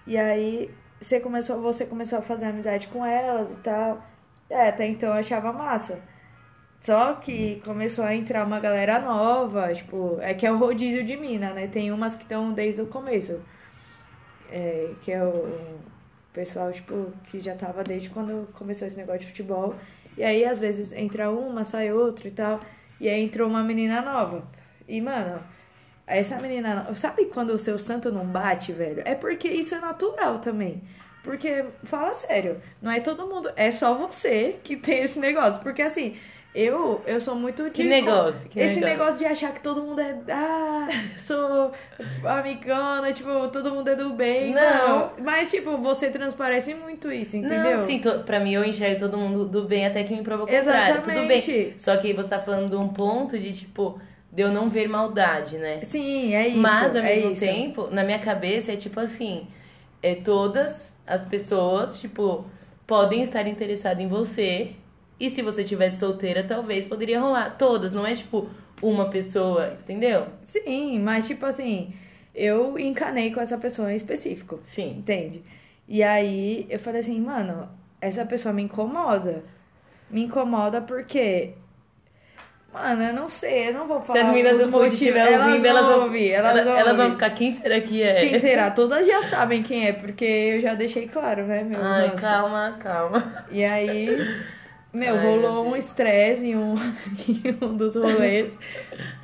E 0.05 0.15
aí 0.17 0.69
você 1.03 1.19
começou, 1.19 1.61
você 1.61 1.85
começou 1.85 2.19
a 2.19 2.21
fazer 2.21 2.45
amizade 2.45 2.87
com 2.87 3.05
elas 3.05 3.51
e 3.51 3.57
tal. 3.57 4.03
É, 4.49 4.69
até 4.69 4.87
então 4.87 5.09
eu 5.09 5.15
achava 5.15 5.51
massa. 5.51 5.99
Só 6.81 7.15
que 7.15 7.61
começou 7.65 8.03
a 8.05 8.15
entrar 8.15 8.45
uma 8.45 8.59
galera 8.59 8.99
nova, 8.99 9.73
tipo, 9.73 10.17
é 10.21 10.33
que 10.33 10.45
é 10.45 10.51
o 10.51 10.57
rodízio 10.57 11.03
de 11.05 11.15
mina, 11.15 11.53
né? 11.53 11.67
Tem 11.67 11.91
umas 11.91 12.15
que 12.15 12.23
estão 12.23 12.53
desde 12.53 12.81
o 12.81 12.87
começo. 12.87 13.39
É, 14.51 14.93
que 15.03 15.11
é 15.11 15.23
o, 15.23 15.79
pessoal, 16.33 16.71
tipo, 16.73 17.13
que 17.25 17.39
já 17.39 17.55
tava 17.55 17.83
desde 17.83 18.09
quando 18.09 18.47
começou 18.53 18.87
esse 18.87 18.97
negócio 18.97 19.21
de 19.21 19.27
futebol. 19.27 19.75
E 20.17 20.23
aí, 20.23 20.43
às 20.43 20.59
vezes, 20.59 20.91
entra 20.93 21.29
uma, 21.31 21.63
sai 21.63 21.91
outra 21.93 22.27
e 22.27 22.31
tal. 22.31 22.59
E 22.99 23.07
aí 23.07 23.23
entrou 23.23 23.47
uma 23.47 23.63
menina 23.63 24.01
nova. 24.01 24.43
E, 24.87 24.99
mano, 24.99 25.41
essa 26.05 26.37
menina. 26.37 26.93
Sabe 26.95 27.25
quando 27.25 27.51
o 27.51 27.59
seu 27.59 27.79
santo 27.79 28.11
não 28.11 28.25
bate, 28.25 28.71
velho? 28.71 29.01
É 29.05 29.15
porque 29.15 29.47
isso 29.47 29.75
é 29.75 29.79
natural 29.79 30.39
também. 30.39 30.81
Porque, 31.23 31.65
fala 31.83 32.13
sério, 32.13 32.61
não 32.81 32.91
é 32.91 32.99
todo 32.99 33.25
mundo. 33.25 33.49
É 33.55 33.71
só 33.71 33.93
você 33.95 34.57
que 34.63 34.75
tem 34.75 34.99
esse 35.03 35.19
negócio. 35.19 35.61
Porque 35.61 35.81
assim. 35.81 36.15
Eu, 36.55 37.01
eu 37.07 37.19
sou 37.19 37.33
muito 37.33 37.63
de. 37.63 37.71
Que 37.71 37.83
negócio? 37.83 38.47
Que 38.47 38.59
esse 38.59 38.75
negócio? 38.75 38.97
negócio 38.97 39.19
de 39.19 39.25
achar 39.25 39.51
que 39.53 39.59
todo 39.59 39.81
mundo 39.81 39.99
é. 39.99 40.15
Ah, 40.29 40.87
sou 41.17 41.71
amigona, 42.23 43.11
tipo, 43.11 43.47
todo 43.47 43.73
mundo 43.73 43.87
é 43.87 43.95
do 43.95 44.11
bem. 44.11 44.53
Não. 44.53 44.61
mano. 44.61 45.11
Mas, 45.19 45.49
tipo, 45.49 45.75
você 45.77 46.11
transparece 46.11 46.75
muito 46.75 47.11
isso, 47.11 47.37
entendeu? 47.37 47.77
Não, 47.77 47.85
sim, 47.85 47.97
to, 47.97 48.19
pra 48.19 48.39
mim 48.39 48.53
eu 48.53 48.63
enxergo 48.63 48.99
todo 48.99 49.17
mundo 49.17 49.45
do 49.45 49.63
bem 49.63 49.87
até 49.87 50.03
que 50.03 50.13
me 50.13 50.21
prova 50.21 50.43
o 50.43 50.45
contrário. 50.45 51.01
Tudo 51.01 51.07
bem. 51.07 51.37
Exatamente. 51.37 51.73
Só 51.77 51.97
que 51.97 52.13
você 52.13 52.29
tá 52.29 52.39
falando 52.39 52.69
de 52.69 52.75
um 52.75 52.89
ponto 52.89 53.39
de, 53.39 53.51
tipo, 53.51 53.99
de 54.33 54.41
eu 54.41 54.51
não 54.51 54.67
ver 54.67 54.89
maldade, 54.89 55.57
né? 55.57 55.81
Sim, 55.83 56.33
é 56.33 56.47
isso. 56.47 56.57
Mas, 56.57 56.95
ao 56.95 57.03
é 57.03 57.05
mesmo 57.05 57.31
isso. 57.31 57.41
tempo, 57.41 57.87
na 57.91 58.03
minha 58.03 58.17
cabeça 58.17 58.73
é 58.73 58.75
tipo 58.75 58.99
assim: 58.99 59.45
é, 60.01 60.15
todas 60.15 60.91
as 61.05 61.21
pessoas, 61.21 62.01
tipo, 62.01 62.45
podem 62.87 63.21
estar 63.21 63.47
interessadas 63.47 64.03
em 64.03 64.07
você. 64.07 64.71
E 65.19 65.29
se 65.29 65.43
você 65.43 65.63
tivesse 65.63 65.97
solteira, 65.97 66.43
talvez 66.43 66.83
poderia 66.83 67.19
rolar. 67.19 67.51
Todas, 67.57 67.93
não 67.93 68.05
é 68.05 68.15
tipo 68.15 68.49
uma 68.81 69.09
pessoa, 69.09 69.77
entendeu? 69.81 70.25
Sim, 70.43 70.99
mas 70.99 71.27
tipo 71.27 71.45
assim, 71.45 71.93
eu 72.33 72.77
encanei 72.79 73.31
com 73.31 73.39
essa 73.39 73.57
pessoa 73.57 73.93
em 73.93 73.95
específico, 73.95 74.59
Sim. 74.63 74.97
entende? 74.97 75.43
E 75.87 76.01
aí 76.01 76.65
eu 76.69 76.79
falei 76.79 77.01
assim, 77.01 77.21
mano, 77.21 77.69
essa 78.01 78.25
pessoa 78.25 78.51
me 78.51 78.63
incomoda. 78.63 79.43
Me 80.09 80.23
incomoda 80.23 80.81
porque. 80.81 81.53
Mano, 82.73 83.03
eu 83.03 83.13
não 83.13 83.29
sei, 83.29 83.69
eu 83.69 83.73
não 83.73 83.87
vou 83.87 84.01
Se 84.03 84.17
falar 84.17 84.19
as 84.19 84.29
meninas 84.29 84.57
do 84.57 84.69
ouvindo, 85.29 85.65
vão 85.67 85.67
elas 85.67 85.87
vão, 85.87 86.01
ouvir, 86.03 86.29
elas, 86.31 86.55
elas, 86.55 86.65
vão 86.65 86.77
elas 86.77 86.97
vão 86.97 87.11
ficar, 87.11 87.31
quem 87.31 87.51
será 87.55 87.81
que 87.81 88.01
é? 88.03 88.25
Quem 88.25 88.37
será? 88.39 88.71
Todas 88.71 89.05
já 89.07 89.21
sabem 89.23 89.63
quem 89.63 89.87
é, 89.87 89.93
porque 89.93 90.25
eu 90.25 90.59
já 90.59 90.73
deixei 90.75 91.07
claro, 91.07 91.45
né, 91.47 91.63
meu? 91.63 91.93
Ai, 91.95 92.11
Nossa. 92.11 92.15
calma, 92.15 92.77
calma. 92.79 93.33
E 93.47 93.63
aí, 93.63 94.27
meu, 94.93 95.17
Ai, 95.17 95.17
rolou 95.17 95.63
meu 95.63 95.71
um 95.71 95.75
estresse 95.75 96.45
em 96.47 96.55
um, 96.57 96.75
em 97.27 97.65
um 97.65 97.75
dos 97.77 97.95
rolês 97.95 98.57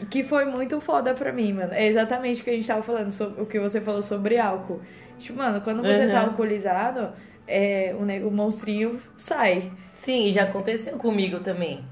que 0.10 0.24
foi 0.24 0.46
muito 0.46 0.82
foda 0.82 1.14
pra 1.16 1.32
mim, 1.34 1.54
mano. 1.54 1.74
É 1.74 1.88
exatamente 1.88 2.42
o 2.42 2.44
que 2.46 2.52
a 2.52 2.54
gente 2.54 2.68
tava 2.68 2.84
falando, 2.84 3.12
sobre, 3.12 3.42
o 3.42 3.46
que 3.48 3.60
você 3.60 3.82
falou 3.82 4.04
sobre 4.04 4.38
álcool. 4.40 4.82
Tipo, 5.20 5.40
mano, 5.40 5.62
quando 5.62 5.84
você 5.84 6.08
tá 6.08 6.22
Uhum. 6.22 6.26
alcoolizado, 6.26 7.14
é, 7.48 7.96
o, 7.96 8.28
o 8.28 8.32
monstrinho 8.32 9.02
sai. 9.18 9.72
Sim, 9.94 10.26
e 10.28 10.32
já 10.32 10.44
aconteceu 10.44 10.98
comigo 10.98 11.42
também. 11.42 11.89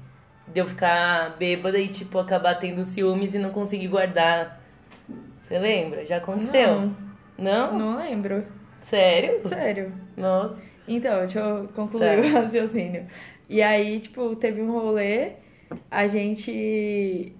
De 0.52 0.60
eu 0.60 0.66
ficar 0.66 1.36
bêbada 1.38 1.78
e, 1.78 1.88
tipo, 1.88 2.18
acabar 2.18 2.54
tendo 2.56 2.82
ciúmes 2.82 3.34
e 3.34 3.38
não 3.38 3.50
conseguir 3.50 3.88
guardar. 3.88 4.60
Você 5.42 5.58
lembra? 5.58 6.04
Já 6.06 6.16
aconteceu? 6.18 6.90
Não? 7.36 7.78
Não 7.78 7.96
lembro. 7.98 8.44
Sério? 8.80 9.46
Sério. 9.46 9.92
Nossa. 10.16 10.60
Então, 10.86 11.20
deixa 11.20 11.40
eu 11.40 11.68
concluir 11.74 12.22
Tá. 12.22 12.28
o 12.28 12.32
raciocínio. 12.42 13.06
E 13.48 13.62
aí, 13.62 14.00
tipo, 14.00 14.34
teve 14.36 14.60
um 14.60 14.70
rolê, 14.72 15.32
a 15.90 16.06
gente 16.06 17.34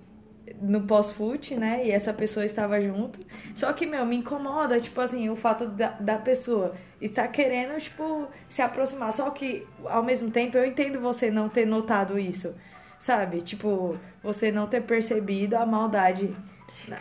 no 0.60 0.82
pós-fute, 0.82 1.54
né? 1.56 1.82
E 1.84 1.90
essa 1.90 2.12
pessoa 2.12 2.44
estava 2.44 2.80
junto. 2.80 3.20
Só 3.54 3.72
que, 3.72 3.86
meu, 3.86 4.04
me 4.04 4.16
incomoda, 4.16 4.80
tipo 4.80 5.00
assim, 5.00 5.28
o 5.28 5.36
fato 5.36 5.66
da, 5.66 5.90
da 6.00 6.16
pessoa 6.16 6.74
estar 7.00 7.28
querendo, 7.28 7.78
tipo, 7.78 8.26
se 8.48 8.62
aproximar. 8.62 9.12
Só 9.12 9.30
que, 9.30 9.66
ao 9.84 10.02
mesmo 10.02 10.30
tempo, 10.30 10.56
eu 10.56 10.64
entendo 10.66 11.00
você 11.00 11.30
não 11.30 11.48
ter 11.48 11.66
notado 11.66 12.18
isso. 12.18 12.54
Sabe? 12.98 13.40
Tipo, 13.42 13.96
você 14.22 14.50
não 14.50 14.66
ter 14.66 14.82
percebido 14.82 15.54
a 15.56 15.64
maldade. 15.64 16.30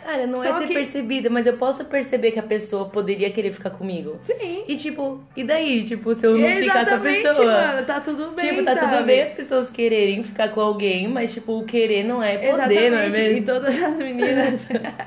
Cara, 0.04 0.26
não 0.26 0.38
Só 0.40 0.56
é 0.56 0.60
ter 0.60 0.66
que- 0.68 0.74
percebido, 0.74 1.30
mas 1.30 1.46
eu 1.46 1.56
posso 1.56 1.82
perceber 1.84 2.30
que 2.32 2.38
a 2.38 2.42
pessoa 2.42 2.90
poderia 2.90 3.30
querer 3.30 3.52
ficar 3.52 3.70
comigo. 3.70 4.18
Sim. 4.20 4.64
E, 4.68 4.76
tipo, 4.76 5.22
e 5.34 5.42
daí? 5.42 5.82
Tipo, 5.84 6.14
se 6.14 6.26
eu 6.26 6.36
não 6.36 6.46
ficar 6.46 6.72
com 6.72 6.78
a 6.78 6.82
Exatamente, 6.82 7.22
pessoa. 7.22 7.52
mano. 7.52 7.86
Tá 7.86 8.00
tudo 8.00 8.30
bem, 8.34 8.50
tipo, 8.50 8.64
tá 8.64 8.74
sabe? 8.74 8.96
tudo 8.96 9.06
bem 9.06 9.22
as 9.22 9.30
pessoas 9.30 9.70
quererem 9.70 10.22
ficar 10.22 10.50
com 10.50 10.60
alguém, 10.60 11.08
mas, 11.08 11.32
tipo, 11.32 11.58
o 11.58 11.64
querer 11.64 12.04
não 12.04 12.22
é 12.22 12.36
poder, 12.36 12.48
Exatamente. 12.50 12.90
não 12.90 12.98
é 12.98 13.08
mesmo? 13.08 13.38
E 13.38 13.42
todas 13.42 13.82
as 13.82 13.96
meninas. 13.98 14.66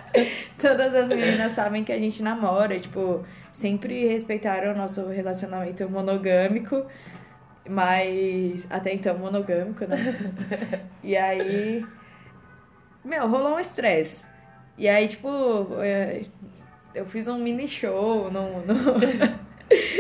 todas 0.60 0.96
as 0.96 1.08
meninas 1.08 1.52
sabem 1.52 1.84
que 1.84 1.92
a 1.92 2.00
gente 2.00 2.24
namora. 2.24 2.80
Tipo, 2.80 3.24
sempre 3.52 4.08
respeitaram 4.08 4.74
o 4.74 4.78
nosso 4.78 5.06
relacionamento 5.10 5.88
monogâmico. 5.90 6.86
Mas 7.68 8.66
até 8.70 8.94
então 8.94 9.18
monogâmico, 9.18 9.86
né? 9.86 10.16
E 11.04 11.18
aí. 11.18 11.86
Meu, 13.04 13.28
rolou 13.28 13.56
um 13.56 13.60
estresse. 13.60 14.26
E 14.78 14.88
aí, 14.88 15.08
tipo, 15.08 15.30
é, 15.80 16.22
eu 16.94 17.06
fiz 17.06 17.28
um 17.28 17.40
mini 17.40 17.68
show 17.68 18.30
no, 18.32 18.66
no, 18.66 18.74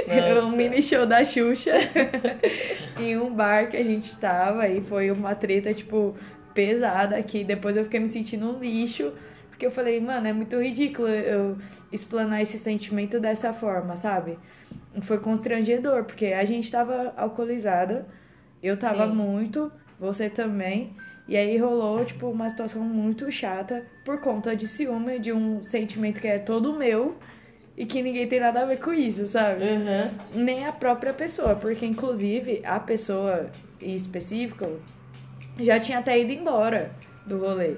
Nossa. 0.07 0.45
um 0.45 0.51
mini 0.55 0.81
show 0.81 1.05
da 1.05 1.23
Xuxa 1.23 1.73
em 2.99 3.17
um 3.17 3.33
bar 3.33 3.69
que 3.69 3.77
a 3.77 3.83
gente 3.83 4.15
tava 4.17 4.67
e 4.67 4.81
foi 4.81 5.09
uma 5.11 5.33
treta, 5.33 5.73
tipo, 5.73 6.15
pesada 6.53 7.21
que 7.23 7.43
depois 7.43 7.75
eu 7.75 7.83
fiquei 7.83 7.99
me 7.99 8.09
sentindo 8.09 8.49
um 8.49 8.59
lixo. 8.59 9.13
Porque 9.49 9.65
eu 9.65 9.71
falei, 9.71 9.99
mano, 9.99 10.27
é 10.27 10.33
muito 10.33 10.59
ridículo 10.59 11.07
eu 11.07 11.57
explanar 11.91 12.41
esse 12.41 12.57
sentimento 12.57 13.19
dessa 13.19 13.53
forma, 13.53 13.95
sabe? 13.95 14.39
Foi 15.01 15.17
constrangedor, 15.19 16.03
porque 16.03 16.27
a 16.27 16.43
gente 16.43 16.69
tava 16.69 17.13
alcoolizada, 17.15 18.05
eu 18.61 18.75
tava 18.77 19.07
Sim. 19.07 19.13
muito, 19.13 19.71
você 19.99 20.29
também. 20.29 20.95
E 21.27 21.37
aí 21.37 21.57
rolou, 21.57 22.03
tipo, 22.03 22.27
uma 22.27 22.49
situação 22.49 22.81
muito 22.81 23.31
chata 23.31 23.85
por 24.03 24.19
conta 24.19 24.55
de 24.55 24.67
ciúme, 24.67 25.17
de 25.17 25.31
um 25.31 25.63
sentimento 25.63 26.19
que 26.19 26.27
é 26.27 26.39
todo 26.39 26.73
meu 26.73 27.15
e 27.77 27.85
que 27.85 28.01
ninguém 28.01 28.27
tem 28.27 28.39
nada 28.39 28.61
a 28.61 28.65
ver 28.65 28.79
com 28.79 28.93
isso, 28.93 29.25
sabe? 29.27 29.63
Uhum. 29.63 30.43
Nem 30.43 30.65
a 30.65 30.73
própria 30.73 31.13
pessoa, 31.13 31.55
porque 31.55 31.85
inclusive 31.85 32.61
a 32.65 32.79
pessoa 32.79 33.49
em 33.81 33.95
específico 33.95 34.79
já 35.59 35.79
tinha 35.79 35.99
até 35.99 36.19
ido 36.19 36.33
embora 36.33 36.91
do 37.25 37.37
rolê. 37.37 37.75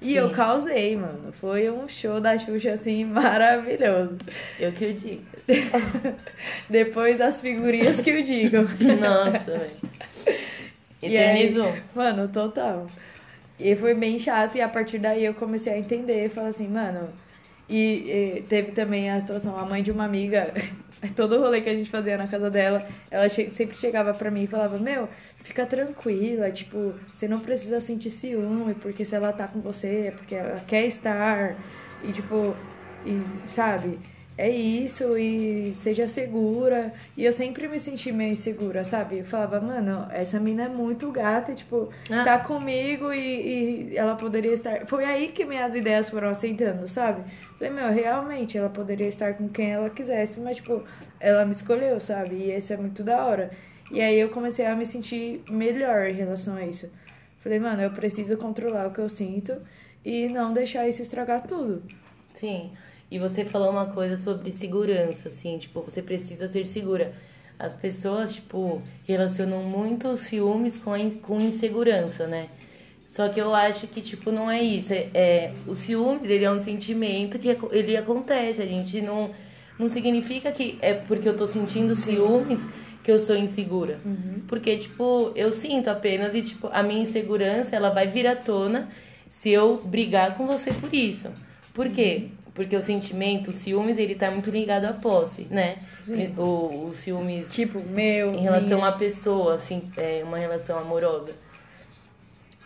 E 0.00 0.10
Sim. 0.10 0.14
eu 0.14 0.30
causei, 0.30 0.96
mano. 0.96 1.32
Foi 1.32 1.70
um 1.70 1.88
show 1.88 2.20
da 2.20 2.38
Xuxa 2.38 2.72
assim 2.72 3.04
maravilhoso. 3.06 4.18
Eu 4.58 4.72
que 4.72 4.84
eu 4.84 4.92
digo. 4.92 5.22
Depois 6.68 7.20
as 7.20 7.40
figurinhas 7.40 8.00
que 8.00 8.10
eu 8.10 8.22
digo. 8.22 8.58
Nossa, 9.00 9.58
velho. 9.58 9.70
E 11.00 11.16
aí, 11.16 11.44
Eternizou. 11.44 11.78
mano, 11.94 12.26
total. 12.28 12.88
E 13.58 13.76
foi 13.76 13.94
bem 13.94 14.18
chato, 14.18 14.56
e 14.56 14.60
a 14.60 14.68
partir 14.68 14.98
daí 14.98 15.24
eu 15.24 15.32
comecei 15.32 15.72
a 15.72 15.78
entender, 15.78 16.28
falar 16.28 16.48
assim, 16.48 16.66
mano. 16.68 17.08
E, 17.68 18.10
e 18.38 18.44
teve 18.48 18.72
também 18.72 19.08
a 19.10 19.20
situação, 19.20 19.56
a 19.56 19.64
mãe 19.64 19.80
de 19.82 19.92
uma 19.92 20.04
amiga, 20.04 20.52
todo 21.14 21.38
rolê 21.38 21.60
que 21.60 21.68
a 21.70 21.74
gente 21.74 21.88
fazia 21.90 22.18
na 22.18 22.26
casa 22.26 22.50
dela, 22.50 22.84
ela 23.10 23.28
che- 23.28 23.50
sempre 23.52 23.76
chegava 23.76 24.12
pra 24.12 24.28
mim 24.30 24.42
e 24.42 24.46
falava: 24.48 24.76
Meu, 24.78 25.08
fica 25.42 25.64
tranquila, 25.64 26.50
tipo, 26.50 26.94
você 27.12 27.28
não 27.28 27.38
precisa 27.40 27.78
sentir 27.78 28.10
ciúme, 28.10 28.74
porque 28.74 29.04
se 29.04 29.14
ela 29.14 29.32
tá 29.32 29.46
com 29.46 29.60
você 29.60 30.06
é 30.08 30.10
porque 30.10 30.34
ela 30.34 30.60
quer 30.66 30.84
estar, 30.86 31.54
e 32.02 32.12
tipo, 32.12 32.56
e 33.06 33.22
sabe? 33.48 33.98
É 34.40 34.48
isso, 34.48 35.18
e 35.18 35.72
seja 35.74 36.06
segura. 36.06 36.92
E 37.16 37.24
eu 37.24 37.32
sempre 37.32 37.66
me 37.66 37.76
senti 37.76 38.12
meio 38.12 38.30
insegura, 38.30 38.84
sabe? 38.84 39.18
Eu 39.18 39.24
falava, 39.24 39.60
mano, 39.60 40.06
essa 40.12 40.38
mina 40.38 40.66
é 40.66 40.68
muito 40.68 41.10
gata, 41.10 41.50
e, 41.50 41.56
tipo, 41.56 41.88
Ah. 42.08 42.22
tá 42.22 42.38
comigo 42.38 43.12
e, 43.12 43.90
e 43.90 43.96
ela 43.96 44.14
poderia 44.14 44.52
estar. 44.52 44.86
Foi 44.86 45.04
aí 45.04 45.28
que 45.32 45.44
minhas 45.44 45.74
ideias 45.74 46.08
foram 46.08 46.28
aceitando, 46.28 46.86
sabe? 46.86 47.28
Falei, 47.58 47.72
meu, 47.72 47.90
realmente, 47.92 48.56
ela 48.56 48.68
poderia 48.68 49.08
estar 49.08 49.34
com 49.34 49.48
quem 49.48 49.72
ela 49.72 49.90
quisesse, 49.90 50.38
mas, 50.38 50.58
tipo, 50.58 50.84
ela 51.18 51.44
me 51.44 51.50
escolheu, 51.50 51.98
sabe? 51.98 52.36
E 52.36 52.56
isso 52.56 52.72
é 52.72 52.76
muito 52.76 53.02
da 53.02 53.26
hora. 53.26 53.50
E 53.90 54.00
aí 54.00 54.20
eu 54.20 54.28
comecei 54.28 54.66
a 54.66 54.76
me 54.76 54.86
sentir 54.86 55.42
melhor 55.50 56.06
em 56.08 56.14
relação 56.14 56.54
a 56.56 56.64
isso. 56.64 56.88
Falei, 57.40 57.58
mano, 57.58 57.82
eu 57.82 57.90
preciso 57.90 58.36
controlar 58.36 58.86
o 58.86 58.92
que 58.92 59.00
eu 59.00 59.08
sinto 59.08 59.56
e 60.04 60.28
não 60.28 60.52
deixar 60.52 60.86
isso 60.86 61.02
estragar 61.02 61.42
tudo. 61.44 61.82
Sim. 62.34 62.70
E 63.10 63.18
você 63.18 63.44
falou 63.44 63.70
uma 63.70 63.86
coisa 63.86 64.16
sobre 64.16 64.50
segurança, 64.50 65.28
assim, 65.28 65.56
tipo, 65.58 65.80
você 65.80 66.02
precisa 66.02 66.46
ser 66.46 66.66
segura. 66.66 67.14
As 67.58 67.74
pessoas, 67.74 68.34
tipo, 68.34 68.82
relacionam 69.06 69.62
muito 69.62 70.08
os 70.08 70.20
ciúmes 70.20 70.76
com, 70.76 70.92
a, 70.92 70.98
com 71.22 71.40
insegurança, 71.40 72.26
né? 72.26 72.48
Só 73.06 73.28
que 73.30 73.40
eu 73.40 73.54
acho 73.54 73.86
que, 73.86 74.02
tipo, 74.02 74.30
não 74.30 74.50
é 74.50 74.62
isso. 74.62 74.92
É, 74.92 75.08
é, 75.14 75.52
o 75.66 75.74
ciúmes, 75.74 76.28
ele 76.28 76.44
é 76.44 76.50
um 76.50 76.58
sentimento 76.58 77.38
que 77.38 77.48
ele 77.72 77.96
acontece. 77.96 78.62
A 78.62 78.66
gente 78.66 79.00
não... 79.00 79.30
Não 79.78 79.88
significa 79.88 80.50
que 80.50 80.76
é 80.82 80.92
porque 80.92 81.28
eu 81.28 81.36
tô 81.36 81.46
sentindo 81.46 81.94
ciúmes 81.94 82.68
que 83.02 83.12
eu 83.12 83.18
sou 83.18 83.36
insegura. 83.36 84.00
Uhum. 84.04 84.42
Porque, 84.46 84.76
tipo, 84.76 85.32
eu 85.34 85.50
sinto 85.52 85.88
apenas 85.88 86.34
e, 86.34 86.42
tipo, 86.42 86.68
a 86.72 86.82
minha 86.82 87.00
insegurança, 87.00 87.76
ela 87.76 87.88
vai 87.88 88.08
vir 88.08 88.26
à 88.26 88.34
tona 88.34 88.88
se 89.28 89.50
eu 89.50 89.76
brigar 89.76 90.36
com 90.36 90.46
você 90.46 90.72
por 90.72 90.92
isso. 90.92 91.30
Por 91.72 91.88
quê? 91.90 92.22
Uhum. 92.22 92.30
Porque 92.58 92.74
o 92.74 92.82
sentimento, 92.82 93.50
o 93.50 93.52
ciúmes, 93.52 93.98
ele 93.98 94.16
tá 94.16 94.32
muito 94.32 94.50
ligado 94.50 94.84
à 94.86 94.92
posse, 94.92 95.46
né? 95.48 95.76
Sim. 96.00 96.34
O, 96.36 96.88
o 96.88 96.92
ciúmes 96.92 97.48
Tipo, 97.52 97.78
meu. 97.78 98.34
em 98.34 98.40
relação 98.40 98.78
minha. 98.78 98.88
à 98.88 98.92
pessoa, 98.92 99.54
assim, 99.54 99.88
é 99.96 100.22
uma 100.24 100.36
relação 100.38 100.76
amorosa. 100.76 101.30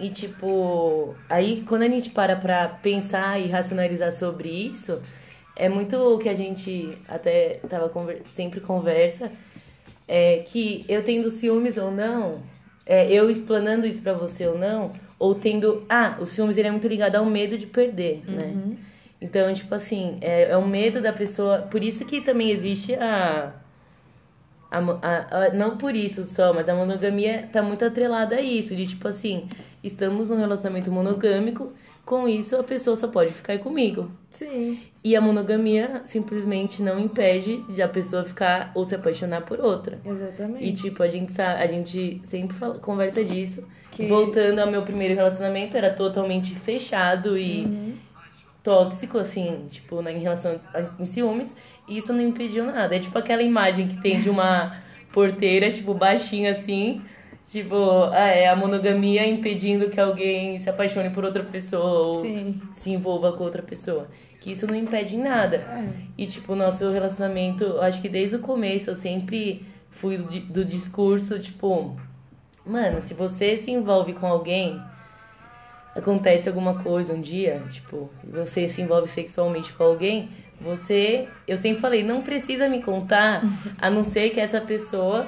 E 0.01 0.09
tipo, 0.09 1.15
aí 1.29 1.63
quando 1.69 1.83
a 1.83 1.89
gente 1.89 2.09
para 2.09 2.37
pra 2.37 2.69
pensar 2.69 3.39
e 3.39 3.49
racionalizar 3.49 4.11
sobre 4.13 4.49
isso, 4.49 4.99
é 5.55 5.69
muito 5.69 5.95
o 5.97 6.19
que 6.19 6.31
a 6.31 6.35
gente 6.35 6.97
até 7.07 7.61
tava 7.69 7.91
conver 7.91 8.23
sempre 8.25 8.61
conversa, 8.61 9.31
é 10.09 10.39
que 10.39 10.87
eu 10.89 11.05
tendo 11.05 11.29
ciúmes 11.29 11.77
ou 11.77 11.91
não, 11.91 12.41
é, 12.87 13.13
eu 13.13 13.29
explanando 13.31 13.87
isso 13.87 14.01
pra 14.01 14.15
você 14.15 14.47
ou 14.47 14.57
não, 14.59 14.93
ou 15.19 15.35
tendo, 15.35 15.85
ah, 15.87 16.17
o 16.19 16.25
ciúmes 16.25 16.57
ele 16.57 16.69
é 16.69 16.71
muito 16.71 16.89
ligado 16.89 17.17
ao 17.17 17.27
medo 17.27 17.59
de 17.59 17.67
perder, 17.67 18.23
né? 18.27 18.55
Então, 19.23 19.53
tipo 19.55 19.73
assim, 19.75 20.19
é, 20.21 20.51
é 20.51 20.57
o 20.57 20.67
medo 20.67 21.01
da 21.01 21.13
pessoa, 21.13 21.59
por 21.71 21.83
isso 21.83 22.05
que 22.05 22.21
também 22.21 22.51
existe 22.51 22.95
a 22.97 23.53
a, 24.71 24.79
a- 24.79 25.45
a- 25.47 25.51
não 25.53 25.77
por 25.77 25.95
isso 25.95 26.25
só, 26.25 26.53
mas 26.53 26.67
a 26.69 26.75
monogamia 26.75 27.47
tá 27.53 27.63
muito 27.63 27.85
atrelada 27.85 28.37
a 28.37 28.41
isso, 28.41 28.75
de 28.75 28.87
tipo 28.87 29.07
assim, 29.07 29.47
estamos 29.85 30.31
num 30.31 30.39
relacionamento 30.39 30.91
monogâmico, 30.91 31.73
com 32.07 32.27
isso 32.27 32.57
a 32.57 32.65
pessoa 32.65 32.97
só 32.97 33.07
pode 33.07 33.33
ficar 33.33 33.59
comigo. 33.59 34.11
Sim. 34.31 34.81
E 35.05 35.15
a 35.15 35.21
monogamia 35.21 36.01
simplesmente 36.05 36.83
não 36.83 36.99
impede 36.99 37.59
de 37.73 37.83
a 37.83 37.89
pessoa 37.89 38.25
ficar 38.25 38.73
ou 38.75 38.85
se 38.85 38.95
apaixonar 38.95 39.43
por 39.43 39.61
outra. 39.61 39.99
Exatamente. 40.05 40.65
E 40.65 40.73
tipo, 40.73 41.03
a 41.03 41.09
gente 41.09 41.33
sabe, 41.33 41.63
a 41.63 41.67
gente 41.67 42.21
sempre 42.25 42.57
fala, 42.57 42.79
conversa 42.79 43.23
disso. 43.23 43.69
Que- 43.91 44.07
Voltando 44.07 44.59
ao 44.59 44.71
meu 44.71 44.83
primeiro 44.83 45.15
relacionamento, 45.15 45.77
era 45.77 45.91
totalmente 45.93 46.55
fechado 46.55 47.37
e 47.37 47.65
Uhum. 47.67 47.95
Tóxico, 48.63 49.19
assim, 49.19 49.67
tipo, 49.71 50.01
na- 50.03 50.13
em 50.13 50.19
relação 50.21 50.59
a, 50.73 50.81
em 51.03 51.07
ciúmes. 51.07 51.55
E 51.89 51.99
isso 51.99 52.13
não 52.13 52.21
impediu 52.21 52.65
nada. 52.65 52.95
É 52.95 52.99
tipo 52.99 53.19
aquela 53.19 53.43
imagem 53.43 53.89
que 53.89 54.01
tem 54.01 54.21
de 54.21 54.31
uma 54.31 54.77
porteira, 55.13 55.71
tipo, 55.71 55.93
baixinha 55.95 56.51
assim. 56.53 57.03
Tipo, 57.51 57.77
ah, 58.13 58.29
é 58.29 58.49
a 58.49 58.57
monogamia 58.57 59.27
impedindo 59.27 59.91
que 59.91 60.01
alguém 60.01 60.59
se 60.59 60.71
apaixone 60.71 61.11
por 61.11 61.23
outra 61.25 61.43
pessoa 61.45 62.07
ou 62.09 62.21
Sim. 62.23 62.61
se 62.73 62.91
envolva 62.91 63.33
com 63.33 63.45
outra 63.45 63.63
pessoa. 63.63 64.09
Que 64.41 64.53
isso 64.53 64.67
não 64.67 64.75
impede 64.75 65.17
em 65.17 65.23
nada. 65.23 65.57
É. 65.57 65.85
E, 66.17 66.27
tipo, 66.27 66.55
o 66.55 66.57
nosso 66.57 66.91
relacionamento, 66.91 67.63
eu 67.65 67.83
acho 67.83 68.01
que 68.01 68.09
desde 68.09 68.37
o 68.37 68.39
começo 68.39 68.89
eu 68.91 68.95
sempre 68.95 69.67
fui 69.91 70.17
do, 70.17 70.41
do 70.41 70.65
discurso, 70.65 71.39
tipo, 71.39 71.95
mano, 72.65 73.01
se 73.03 73.13
você 73.13 73.57
se 73.59 73.71
envolve 73.71 74.15
com 74.15 74.27
alguém, 74.27 74.81
acontece 75.95 76.49
alguma 76.49 76.83
coisa 76.83 77.13
um 77.13 77.21
dia, 77.21 77.63
tipo, 77.71 78.11
você 78.25 78.67
se 78.69 78.81
envolve 78.83 79.09
sexualmente 79.09 79.73
com 79.73 79.85
alguém, 79.85 80.29
você, 80.61 81.29
eu 81.47 81.57
sempre 81.57 81.81
falei, 81.81 82.03
não 82.05 82.23
precisa 82.23 82.69
me 82.69 82.83
contar, 82.83 83.43
a 83.81 83.91
não 83.91 84.03
ser 84.03 84.31
que 84.31 84.41
essa 84.41 84.61
pessoa 84.61 85.27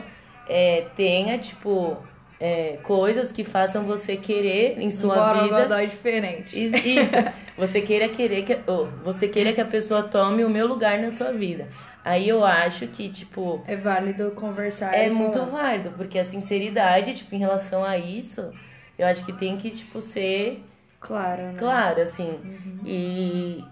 é, 0.49 0.87
tenha, 0.97 1.37
tipo, 1.39 1.97
é, 2.41 2.79
coisas 2.83 3.33
que 3.33 3.43
façam 3.45 3.85
você 3.85 4.17
querer 4.17 4.79
em 4.79 4.91
sua 4.91 5.15
um 5.15 5.43
vida. 5.43 5.49
borogodó 5.51 5.81
diferente. 5.85 6.65
Isso, 6.67 6.77
isso. 6.77 7.13
Você 7.57 7.81
queira 7.81 8.09
querer 8.09 8.43
que, 8.45 8.57
oh, 8.67 8.87
você 9.05 9.29
queira 9.29 9.53
que 9.53 9.61
a 9.61 9.65
pessoa 9.65 10.03
tome 10.03 10.45
o 10.45 10.51
meu 10.51 10.67
lugar 10.67 10.99
na 10.99 11.11
sua 11.11 11.33
vida. 11.33 11.69
Aí 12.05 12.29
eu 12.29 12.45
acho 12.45 12.87
que, 12.89 13.09
tipo, 13.09 13.63
É 13.67 13.77
válido 13.77 14.31
conversar. 14.33 14.95
é 14.95 15.09
muito 15.09 15.41
válido, 15.47 15.91
porque 15.97 16.19
a 16.19 16.25
sinceridade, 16.25 17.15
tipo, 17.15 17.35
em 17.35 17.39
relação 17.39 17.83
a 17.85 17.97
isso, 17.97 18.53
eu 18.99 19.07
acho 19.07 19.25
que 19.25 19.33
tem 19.33 19.57
que, 19.57 19.71
tipo, 19.71 20.01
ser 20.01 20.63
Claro, 21.01 21.43
né? 21.43 21.55
claro, 21.59 22.01
assim. 22.01 22.39
E, 22.85 23.65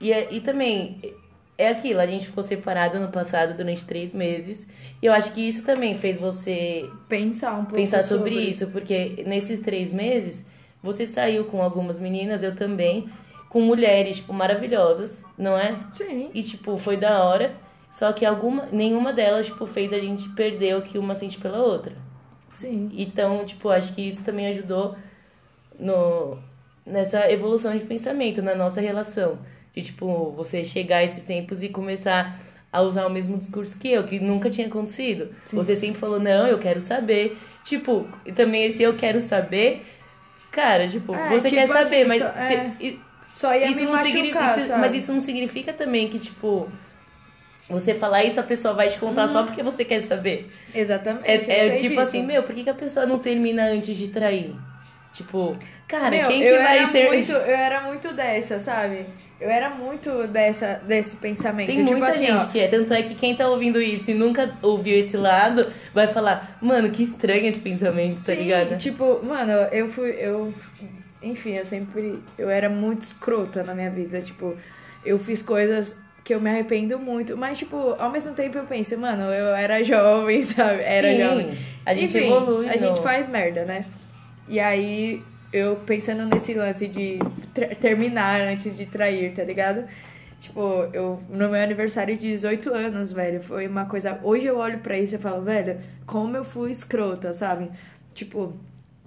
e, 0.00 0.12
é- 0.12 0.32
e 0.32 0.40
também, 0.40 1.00
é 1.56 1.68
aquilo, 1.68 2.00
a 2.00 2.06
gente 2.06 2.26
ficou 2.26 2.42
separado 2.42 2.98
no 2.98 3.08
passado 3.08 3.56
durante 3.56 3.84
três 3.84 4.14
meses. 4.14 4.66
E 5.02 5.06
eu 5.06 5.12
acho 5.12 5.32
que 5.32 5.46
isso 5.46 5.64
também 5.64 5.94
fez 5.96 6.18
você 6.18 6.88
Pensar 7.08 7.52
um 7.54 7.64
pouco 7.64 7.74
pensar 7.74 8.02
sobre, 8.02 8.34
isso, 8.34 8.68
porque 8.68 9.24
nesses 9.26 9.60
três 9.60 9.92
meses 9.92 10.46
você 10.82 11.06
saiu 11.06 11.44
com 11.46 11.60
algumas 11.62 11.98
meninas, 11.98 12.42
eu 12.42 12.54
também, 12.54 13.08
com 13.48 13.60
mulheres, 13.60 14.16
tipo, 14.16 14.32
maravilhosas, 14.32 15.22
não 15.36 15.58
é? 15.58 15.76
Sim. 15.96 16.30
E, 16.32 16.42
tipo, 16.42 16.76
foi 16.76 16.96
da 16.96 17.24
hora. 17.24 17.56
Só 17.90 18.12
que 18.12 18.24
alguma, 18.24 18.66
nenhuma 18.70 19.12
delas, 19.12 19.46
tipo, 19.46 19.66
fez 19.66 19.92
a 19.92 19.98
gente 19.98 20.28
perder 20.30 20.76
o 20.76 20.82
que 20.82 20.98
uma 20.98 21.14
sente 21.14 21.38
pela 21.38 21.58
outra. 21.58 21.96
Sim. 22.60 22.90
Então, 22.96 23.44
tipo, 23.44 23.68
acho 23.68 23.94
que 23.94 24.02
isso 24.08 24.24
também 24.24 24.46
ajudou 24.48 24.96
no, 25.78 26.38
nessa 26.84 27.30
evolução 27.30 27.76
de 27.76 27.84
pensamento, 27.84 28.42
na 28.42 28.54
nossa 28.54 28.80
relação. 28.80 29.38
De, 29.74 29.82
tipo, 29.82 30.32
você 30.32 30.64
chegar 30.64 30.98
a 30.98 31.04
esses 31.04 31.22
tempos 31.22 31.62
e 31.62 31.68
começar 31.68 32.36
a 32.72 32.80
usar 32.82 33.06
o 33.06 33.10
mesmo 33.10 33.38
discurso 33.38 33.78
que 33.78 33.88
eu, 33.90 34.04
que 34.04 34.18
nunca 34.18 34.50
tinha 34.50 34.66
acontecido. 34.66 35.28
Você 35.56 35.76
sempre 35.76 35.98
falou, 36.00 36.18
não, 36.18 36.46
eu 36.46 36.58
quero 36.58 36.80
saber. 36.80 37.38
Tipo, 37.64 38.06
e 38.26 38.32
também 38.32 38.64
esse 38.64 38.82
eu 38.82 38.94
quero 38.96 39.20
saber, 39.20 39.86
cara, 40.50 40.88
tipo, 40.88 41.14
É, 41.14 41.28
você 41.30 41.48
tipo 41.48 41.60
quer 41.60 41.68
saber, 41.68 42.02
assim, 42.02 42.08
mas... 42.08 42.18
só- 42.22 42.28
é. 42.40 42.72
e- 42.80 43.00
Só 43.32 43.54
ia 43.54 43.66
isso 43.70 43.78
me 43.80 43.84
não 43.86 43.92
machucar, 43.92 44.10
significa, 44.12 44.60
isso- 44.60 44.72
mas 44.78 44.94
isso 44.94 45.12
não 45.12 45.20
significa 45.20 45.72
também 45.72 46.08
que, 46.08 46.18
tipo, 46.18 46.68
você 47.68 47.94
falar 47.94 48.24
isso, 48.24 48.40
a 48.40 48.42
pessoa 48.42 48.72
vai 48.74 48.88
te 48.88 48.98
contar 48.98 49.28
só 49.28 49.42
porque 49.42 49.62
você 49.62 49.84
quer 49.84 50.00
saber. 50.00 50.50
Exatamente. 50.74 51.50
É, 51.50 51.66
é 51.66 51.70
tipo 51.76 51.90
disso. 51.90 52.00
assim, 52.00 52.22
meu, 52.24 52.42
por 52.42 52.54
que, 52.54 52.64
que 52.64 52.70
a 52.70 52.74
pessoa 52.74 53.04
não 53.04 53.18
termina 53.18 53.64
antes 53.64 53.96
de 53.96 54.08
trair? 54.08 54.54
Tipo, 55.12 55.56
cara, 55.86 56.10
Meu, 56.10 56.28
quem 56.28 56.40
que 56.40 56.46
eu 56.46 56.62
vai 56.62 56.90
ter. 56.90 57.06
Muito, 57.08 57.32
eu 57.32 57.56
era 57.56 57.80
muito 57.80 58.12
dessa, 58.12 58.60
sabe? 58.60 59.06
Eu 59.40 59.50
era 59.50 59.70
muito 59.70 60.26
dessa, 60.26 60.80
desse 60.86 61.16
pensamento. 61.16 61.66
Tem 61.66 61.78
tipo 61.84 61.90
muita 61.90 62.08
assim, 62.08 62.26
gente 62.26 62.44
ó, 62.44 62.46
que 62.46 62.60
é. 62.60 62.68
Tanto 62.68 62.92
é 62.92 63.02
que 63.02 63.14
quem 63.14 63.34
tá 63.34 63.48
ouvindo 63.48 63.80
isso 63.80 64.10
e 64.10 64.14
nunca 64.14 64.56
ouviu 64.62 64.98
esse 64.98 65.16
lado 65.16 65.70
vai 65.94 66.08
falar, 66.08 66.58
mano, 66.60 66.90
que 66.90 67.02
estranho 67.02 67.46
esse 67.46 67.60
pensamento, 67.60 68.18
tá 68.18 68.32
Sim, 68.32 68.42
ligado? 68.42 68.78
tipo, 68.78 69.20
mano, 69.24 69.52
eu 69.72 69.88
fui. 69.88 70.10
Eu, 70.10 70.52
enfim, 71.22 71.54
eu 71.54 71.64
sempre. 71.64 72.22
Eu 72.36 72.50
era 72.50 72.68
muito 72.68 73.02
escrota 73.02 73.62
na 73.62 73.74
minha 73.74 73.90
vida. 73.90 74.20
Tipo, 74.20 74.56
eu 75.04 75.18
fiz 75.18 75.42
coisas 75.42 75.98
que 76.28 76.34
eu 76.34 76.40
me 76.42 76.50
arrependo 76.50 76.98
muito. 76.98 77.38
Mas, 77.38 77.56
tipo, 77.56 77.96
ao 77.98 78.10
mesmo 78.10 78.34
tempo 78.34 78.58
eu 78.58 78.64
penso, 78.64 78.98
mano, 78.98 79.22
eu 79.32 79.54
era 79.56 79.82
jovem, 79.82 80.42
sabe? 80.42 80.82
Era 80.82 81.10
Sim, 81.10 81.16
jovem. 81.22 81.58
A 81.86 81.94
gente 81.94 82.04
Enfim, 82.18 82.26
evolui. 82.26 82.68
A 82.68 82.72
no- 82.72 82.78
gente 82.78 83.00
faz 83.00 83.26
merda, 83.26 83.64
né? 83.64 83.86
E 84.46 84.60
aí, 84.60 85.22
eu 85.50 85.76
pensando 85.86 86.26
nesse 86.26 86.52
lance 86.52 86.86
de 86.86 87.18
ter- 87.54 87.74
terminar 87.76 88.42
antes 88.42 88.76
de 88.76 88.84
trair, 88.84 89.32
tá 89.32 89.42
ligado? 89.42 89.84
Tipo, 90.38 90.60
eu 90.92 91.18
no 91.30 91.48
meu 91.48 91.54
aniversário 91.62 92.14
de 92.14 92.28
18 92.28 92.74
anos, 92.74 93.10
velho, 93.10 93.42
foi 93.42 93.66
uma 93.66 93.86
coisa. 93.86 94.20
Hoje 94.22 94.44
eu 94.46 94.58
olho 94.58 94.80
pra 94.80 94.98
isso 94.98 95.14
e 95.14 95.18
falo, 95.18 95.42
velho, 95.42 95.80
como 96.04 96.36
eu 96.36 96.44
fui 96.44 96.70
escrota, 96.70 97.32
sabe? 97.32 97.70
Tipo, 98.14 98.52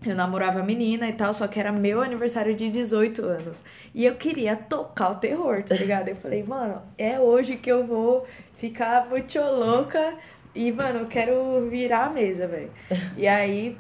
eu 0.05 0.15
namorava 0.15 0.59
a 0.59 0.63
menina 0.63 1.07
e 1.07 1.13
tal, 1.13 1.33
só 1.33 1.47
que 1.47 1.59
era 1.59 1.71
meu 1.71 2.01
aniversário 2.01 2.55
de 2.55 2.69
18 2.69 3.23
anos. 3.23 3.61
E 3.93 4.03
eu 4.03 4.15
queria 4.15 4.55
tocar 4.55 5.11
o 5.11 5.15
terror, 5.15 5.61
tá 5.63 5.75
ligado? 5.75 6.07
Eu 6.07 6.15
falei, 6.15 6.43
mano, 6.43 6.81
é 6.97 7.19
hoje 7.19 7.55
que 7.55 7.71
eu 7.71 7.85
vou 7.85 8.25
ficar 8.57 9.07
muito 9.07 9.39
louca 9.39 10.15
e, 10.55 10.71
mano, 10.71 11.01
eu 11.01 11.05
quero 11.05 11.69
virar 11.69 12.05
a 12.05 12.09
mesa, 12.09 12.47
velho. 12.47 12.71
E 13.15 13.27
aí, 13.27 13.77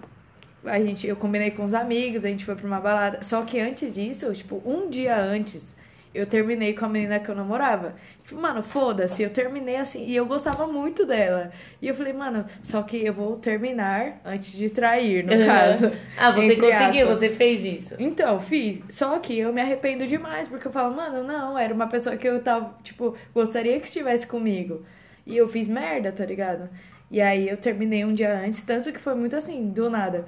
a 0.63 0.79
gente, 0.79 1.07
eu 1.07 1.15
combinei 1.15 1.51
com 1.51 1.63
os 1.63 1.73
amigos, 1.73 2.23
a 2.23 2.29
gente 2.29 2.45
foi 2.45 2.55
pra 2.55 2.67
uma 2.67 2.79
balada. 2.79 3.23
Só 3.23 3.41
que 3.41 3.59
antes 3.59 3.93
disso, 3.93 4.31
tipo, 4.33 4.61
um 4.65 4.89
dia 4.89 5.19
antes, 5.19 5.75
eu 6.13 6.25
terminei 6.25 6.73
com 6.73 6.85
a 6.85 6.89
menina 6.89 7.19
que 7.19 7.29
eu 7.29 7.35
namorava. 7.35 7.95
Tipo, 8.23 8.39
mano, 8.39 8.61
foda-se, 8.61 9.23
eu 9.23 9.29
terminei 9.29 9.77
assim. 9.77 10.05
E 10.05 10.15
eu 10.15 10.25
gostava 10.25 10.67
muito 10.67 11.05
dela. 11.05 11.51
E 11.81 11.87
eu 11.87 11.95
falei, 11.95 12.13
mano, 12.13 12.45
só 12.61 12.81
que 12.83 13.03
eu 13.05 13.13
vou 13.13 13.37
terminar 13.37 14.19
antes 14.25 14.51
de 14.53 14.69
trair, 14.69 15.25
no 15.25 15.45
caso. 15.45 15.91
ah, 16.17 16.31
você 16.31 16.55
conseguiu, 16.55 17.03
aspas. 17.03 17.17
você 17.17 17.29
fez 17.29 17.63
isso. 17.63 17.95
Então, 17.97 18.39
fiz. 18.39 18.81
Só 18.89 19.17
que 19.19 19.39
eu 19.39 19.53
me 19.53 19.61
arrependo 19.61 20.05
demais, 20.05 20.47
porque 20.47 20.67
eu 20.67 20.71
falo, 20.71 20.95
mano, 20.95 21.23
não, 21.23 21.57
era 21.57 21.73
uma 21.73 21.87
pessoa 21.87 22.17
que 22.17 22.27
eu 22.27 22.41
tava, 22.41 22.75
tipo, 22.83 23.15
gostaria 23.33 23.79
que 23.79 23.85
estivesse 23.85 24.27
comigo. 24.27 24.85
E 25.25 25.37
eu 25.37 25.47
fiz 25.47 25.67
merda, 25.67 26.11
tá 26.11 26.25
ligado? 26.25 26.69
E 27.09 27.21
aí 27.21 27.49
eu 27.49 27.57
terminei 27.57 28.05
um 28.05 28.13
dia 28.13 28.33
antes, 28.33 28.63
tanto 28.63 28.91
que 28.91 28.99
foi 28.99 29.13
muito 29.15 29.35
assim, 29.35 29.69
do 29.69 29.89
nada. 29.89 30.25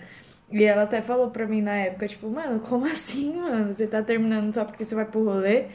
E 0.54 0.64
ela 0.64 0.84
até 0.84 1.02
falou 1.02 1.32
pra 1.32 1.48
mim 1.48 1.62
na 1.62 1.76
época, 1.76 2.08
tipo, 2.08 2.30
mano, 2.30 2.60
como 2.60 2.86
assim, 2.86 3.34
mano? 3.34 3.74
Você 3.74 3.88
tá 3.88 4.02
terminando 4.04 4.54
só 4.54 4.66
porque 4.66 4.86
você 4.86 4.96
vai 4.96 5.06
pro 5.06 5.24
rolê? 5.24 5.66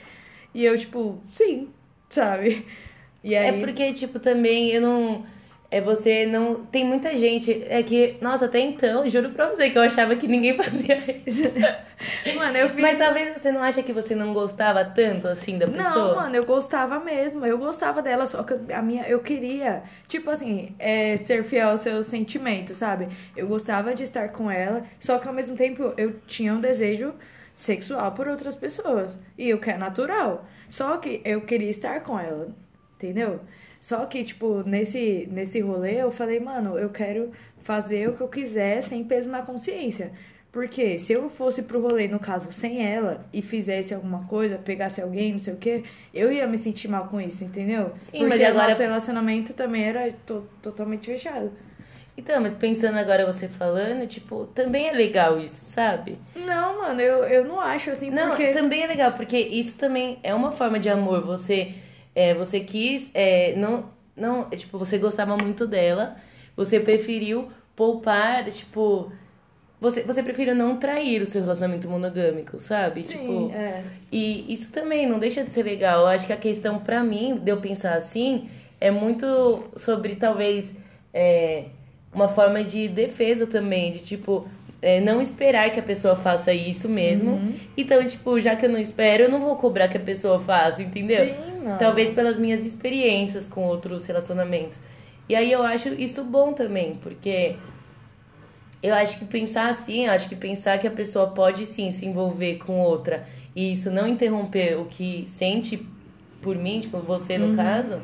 E 0.55 0.65
eu, 0.65 0.77
tipo, 0.79 1.21
sim, 1.31 1.69
sabe? 2.09 2.67
E 3.23 3.37
aí... 3.37 3.49
É 3.49 3.53
porque, 3.65 3.93
tipo, 3.93 4.21
também 4.21 4.71
eu 4.71 4.81
não. 4.81 5.27
É 5.71 5.83
você 5.83 6.25
não. 6.25 6.65
Tem 6.65 6.83
muita 6.83 7.15
gente. 7.15 7.63
É 7.69 7.83
que. 7.83 8.17
Nossa, 8.23 8.47
até 8.47 8.59
então, 8.59 9.07
juro 9.07 9.29
pra 9.31 9.51
você 9.51 9.69
que 9.69 9.77
eu 9.77 9.83
achava 9.83 10.17
que 10.17 10.27
ninguém 10.27 10.57
fazia 10.57 11.21
isso. 11.27 11.43
Mano, 12.35 12.57
eu 12.57 12.71
fiz. 12.71 12.81
Mas 12.81 12.99
talvez 12.99 13.39
você 13.39 13.53
não 13.53 13.63
acha 13.63 13.83
que 13.83 13.93
você 13.93 14.15
não 14.15 14.33
gostava 14.33 14.83
tanto 14.83 15.29
assim 15.29 15.59
da 15.59 15.67
pessoa? 15.67 16.09
Não, 16.09 16.17
mano, 16.17 16.35
eu 16.35 16.47
gostava 16.47 16.99
mesmo. 16.99 17.45
Eu 17.45 17.59
gostava 17.59 18.01
dela, 18.01 18.25
só 18.25 18.43
que 18.43 18.55
a 18.73 18.81
minha, 18.81 19.07
eu 19.09 19.21
queria, 19.21 19.83
tipo 20.07 20.31
assim, 20.31 20.75
é, 20.79 21.19
ser 21.19 21.45
fiel 21.45 21.69
aos 21.69 21.81
seus 21.81 22.07
sentimentos, 22.07 22.79
sabe? 22.79 23.09
Eu 23.37 23.47
gostava 23.47 23.95
de 23.95 24.05
estar 24.05 24.31
com 24.31 24.51
ela, 24.51 24.85
só 24.99 25.19
que 25.19 25.29
ao 25.29 25.35
mesmo 25.35 25.55
tempo 25.55 25.93
eu 25.99 26.19
tinha 26.27 26.55
um 26.55 26.61
desejo 26.61 27.13
sexual 27.53 28.13
por 28.13 28.27
outras 28.27 28.55
pessoas. 28.57 29.21
E 29.37 29.53
o 29.53 29.61
que 29.61 29.69
é 29.69 29.77
natural. 29.77 30.47
Só 30.67 30.97
que 30.97 31.21
eu 31.27 31.43
queria 31.43 31.69
estar 31.69 32.01
com 32.01 32.19
ela, 32.19 32.49
entendeu? 32.97 33.41
Só 33.81 34.05
que, 34.07 34.25
tipo, 34.25 34.63
nesse, 34.67 35.29
nesse 35.31 35.61
rolê 35.61 36.03
eu 36.03 36.11
falei, 36.11 36.41
mano, 36.41 36.79
eu 36.79 36.91
quero 36.91 37.31
fazer 37.59 38.09
o 38.09 38.13
que 38.15 38.21
eu 38.21 38.29
quiser 38.29 38.83
sem 38.83 39.05
peso 39.05 39.31
na 39.31 39.43
consciência. 39.43 40.13
Porque 40.51 40.99
se 40.99 41.13
eu 41.13 41.29
fosse 41.29 41.63
pro 41.63 41.81
rolê, 41.81 42.09
no 42.09 42.19
caso, 42.19 42.51
sem 42.51 42.85
ela, 42.85 43.25
e 43.33 43.43
fizesse 43.43 43.95
alguma 43.95 44.25
coisa, 44.25 44.57
pegasse 44.57 45.01
alguém, 45.01 45.33
não 45.33 45.39
sei 45.39 45.53
o 45.55 45.57
quê, 45.59 45.85
eu 46.13 46.33
ia 46.33 46.47
me 46.47 46.57
sentir 46.57 46.89
mal 46.89 47.07
com 47.07 47.21
isso, 47.21 47.45
entendeu? 47.45 47.93
Sim, 47.99 48.19
Porque 48.21 48.25
mas 48.27 48.41
agora- 48.41 48.65
o 48.67 48.69
nosso 48.71 48.83
relacionamento 48.83 49.53
também 49.53 49.85
era 49.85 50.11
to- 50.27 50.49
totalmente 50.63 51.07
fechado. 51.07 51.53
Então, 52.17 52.41
mas 52.43 52.53
pensando 52.55 52.99
agora 52.99 53.25
você 53.31 53.47
falando, 53.47 54.05
tipo, 54.09 54.47
também 54.47 54.89
é 54.89 54.93
legal 54.93 55.39
isso, 55.39 55.65
sabe? 55.65 56.19
Não, 56.35 56.81
mano, 56.81 57.01
eu, 57.01 57.23
eu 57.25 57.45
não 57.45 57.61
acho 57.61 57.91
assim, 57.91 58.11
Não, 58.11 58.29
porque... 58.29 58.49
também 58.51 58.83
é 58.83 58.87
legal, 58.89 59.13
porque 59.13 59.39
isso 59.39 59.77
também 59.79 60.19
é 60.25 60.35
uma 60.35 60.51
forma 60.51 60.81
de 60.81 60.89
amor. 60.89 61.25
Você, 61.27 61.75
é, 62.19 62.35
você 62.35 62.59
quis, 62.59 63.09
é, 63.15 63.55
não, 63.57 63.91
não, 64.17 64.49
é, 64.51 64.57
tipo, 64.57 64.77
você 64.77 64.99
gostava 64.99 65.37
muito 65.37 65.69
dela, 65.69 66.17
você 66.57 66.81
preferiu 66.81 67.47
poupar, 67.77 68.45
tipo, 68.51 69.13
você, 69.81 70.03
você 70.03 70.21
preferiu 70.21 70.53
não 70.53 70.79
trair 70.79 71.23
o 71.23 71.27
seu 71.27 71.43
relacionamento 71.43 71.89
monogâmico, 71.89 72.59
sabe? 72.59 73.05
Sim, 73.05 73.19
tipo, 73.19 73.53
é. 73.55 73.85
e 74.11 74.53
isso 74.53 74.73
também 74.73 75.09
não 75.09 75.21
deixa 75.21 75.45
de 75.45 75.53
ser 75.53 75.63
legal. 75.63 76.01
Eu 76.01 76.07
acho 76.09 76.27
que 76.27 76.33
a 76.33 76.37
questão, 76.37 76.81
pra 76.81 77.05
mim, 77.05 77.37
de 77.37 77.53
eu 77.53 77.61
pensar 77.61 77.97
assim, 77.97 78.49
é 78.81 78.91
muito 78.91 79.63
sobre 79.77 80.17
talvez 80.17 80.75
é, 81.15 81.67
uma 82.13 82.29
forma 82.29 82.65
de 82.65 82.89
defesa 82.89 83.47
também, 83.47 83.93
de 83.93 84.01
tipo. 84.01 84.49
É, 84.81 85.01
não 85.01 85.21
esperar 85.21 85.71
que 85.71 85.81
a 85.81 85.83
pessoa 85.83 86.15
faça 86.17 86.53
isso 86.53 86.89
mesmo. 86.89 87.33
Uhum. 87.33 87.55
Então, 87.77 88.07
tipo, 88.07 88.41
já 88.41 88.55
que 88.55 88.67
eu 88.67 88.71
não 88.71 88.79
espero, 88.79 89.25
eu 89.25 89.31
não 89.31 89.41
vou 89.41 89.57
cobrar 89.57 89.89
que 89.89 89.97
a 89.97 90.01
pessoa 90.01 90.39
faça, 90.39 90.83
entendeu? 90.83 91.25
Sim, 91.25 91.65
mano. 91.65 91.79
Talvez 91.79 92.13
pelas 92.13 92.39
minhas 92.39 92.65
experiências 92.65 93.49
com 93.49 93.65
outros 93.67 94.07
relacionamentos. 94.07 94.79
E 95.29 95.35
aí 95.35 95.51
eu 95.53 95.63
acho 95.63 95.89
isso 95.89 96.25
bom 96.25 96.53
também, 96.53 96.95
porque 97.03 97.57
eu 98.83 98.95
acho 98.95 99.19
que 99.19 99.25
pensar 99.25 99.69
assim, 99.69 100.07
eu 100.07 100.13
acho 100.13 100.29
que 100.29 100.37
pensar 100.37 100.79
que 100.79 100.87
a 100.87 100.91
pessoa 100.91 101.29
pode 101.29 101.67
sim 101.67 101.91
se 101.91 102.07
envolver 102.07 102.59
com 102.59 102.81
outra 102.81 103.27
e 103.55 103.73
isso 103.73 103.91
não 103.91 104.07
interromper 104.07 104.79
o 104.79 104.85
que 104.85 105.25
sente 105.27 105.85
por 106.41 106.57
mim, 106.57 106.81
tipo, 106.81 106.99
você 106.99 107.37
no 107.37 107.57
caso, 107.57 108.01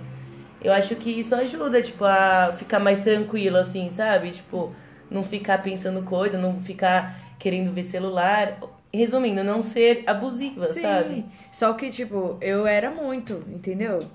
eu 0.61 0.73
acho 0.73 0.97
que 0.97 1.09
isso 1.09 1.35
ajuda, 1.35 1.81
tipo, 1.81 2.05
a 2.05 2.53
ficar 2.53 2.81
mais 2.81 3.01
tranquilo, 3.01 3.57
assim, 3.57 3.89
sabe? 3.89 4.33
Tipo, 4.33 4.75
não 5.11 5.23
ficar 5.23 5.63
pensando 5.63 6.03
coisa, 6.03 6.39
não 6.39 6.63
ficar 6.63 7.35
querendo 7.39 7.73
ver 7.73 7.83
celular. 7.83 8.59
Resumindo, 8.93 9.43
não 9.43 9.61
ser 9.61 10.05
abusiva, 10.07 10.67
Sim. 10.69 10.83
sabe? 10.83 11.25
Só 11.51 11.73
que, 11.73 11.91
tipo, 11.91 12.39
eu 12.41 12.65
era 12.67 12.91
muito, 12.91 13.43
entendeu? 13.49 14.07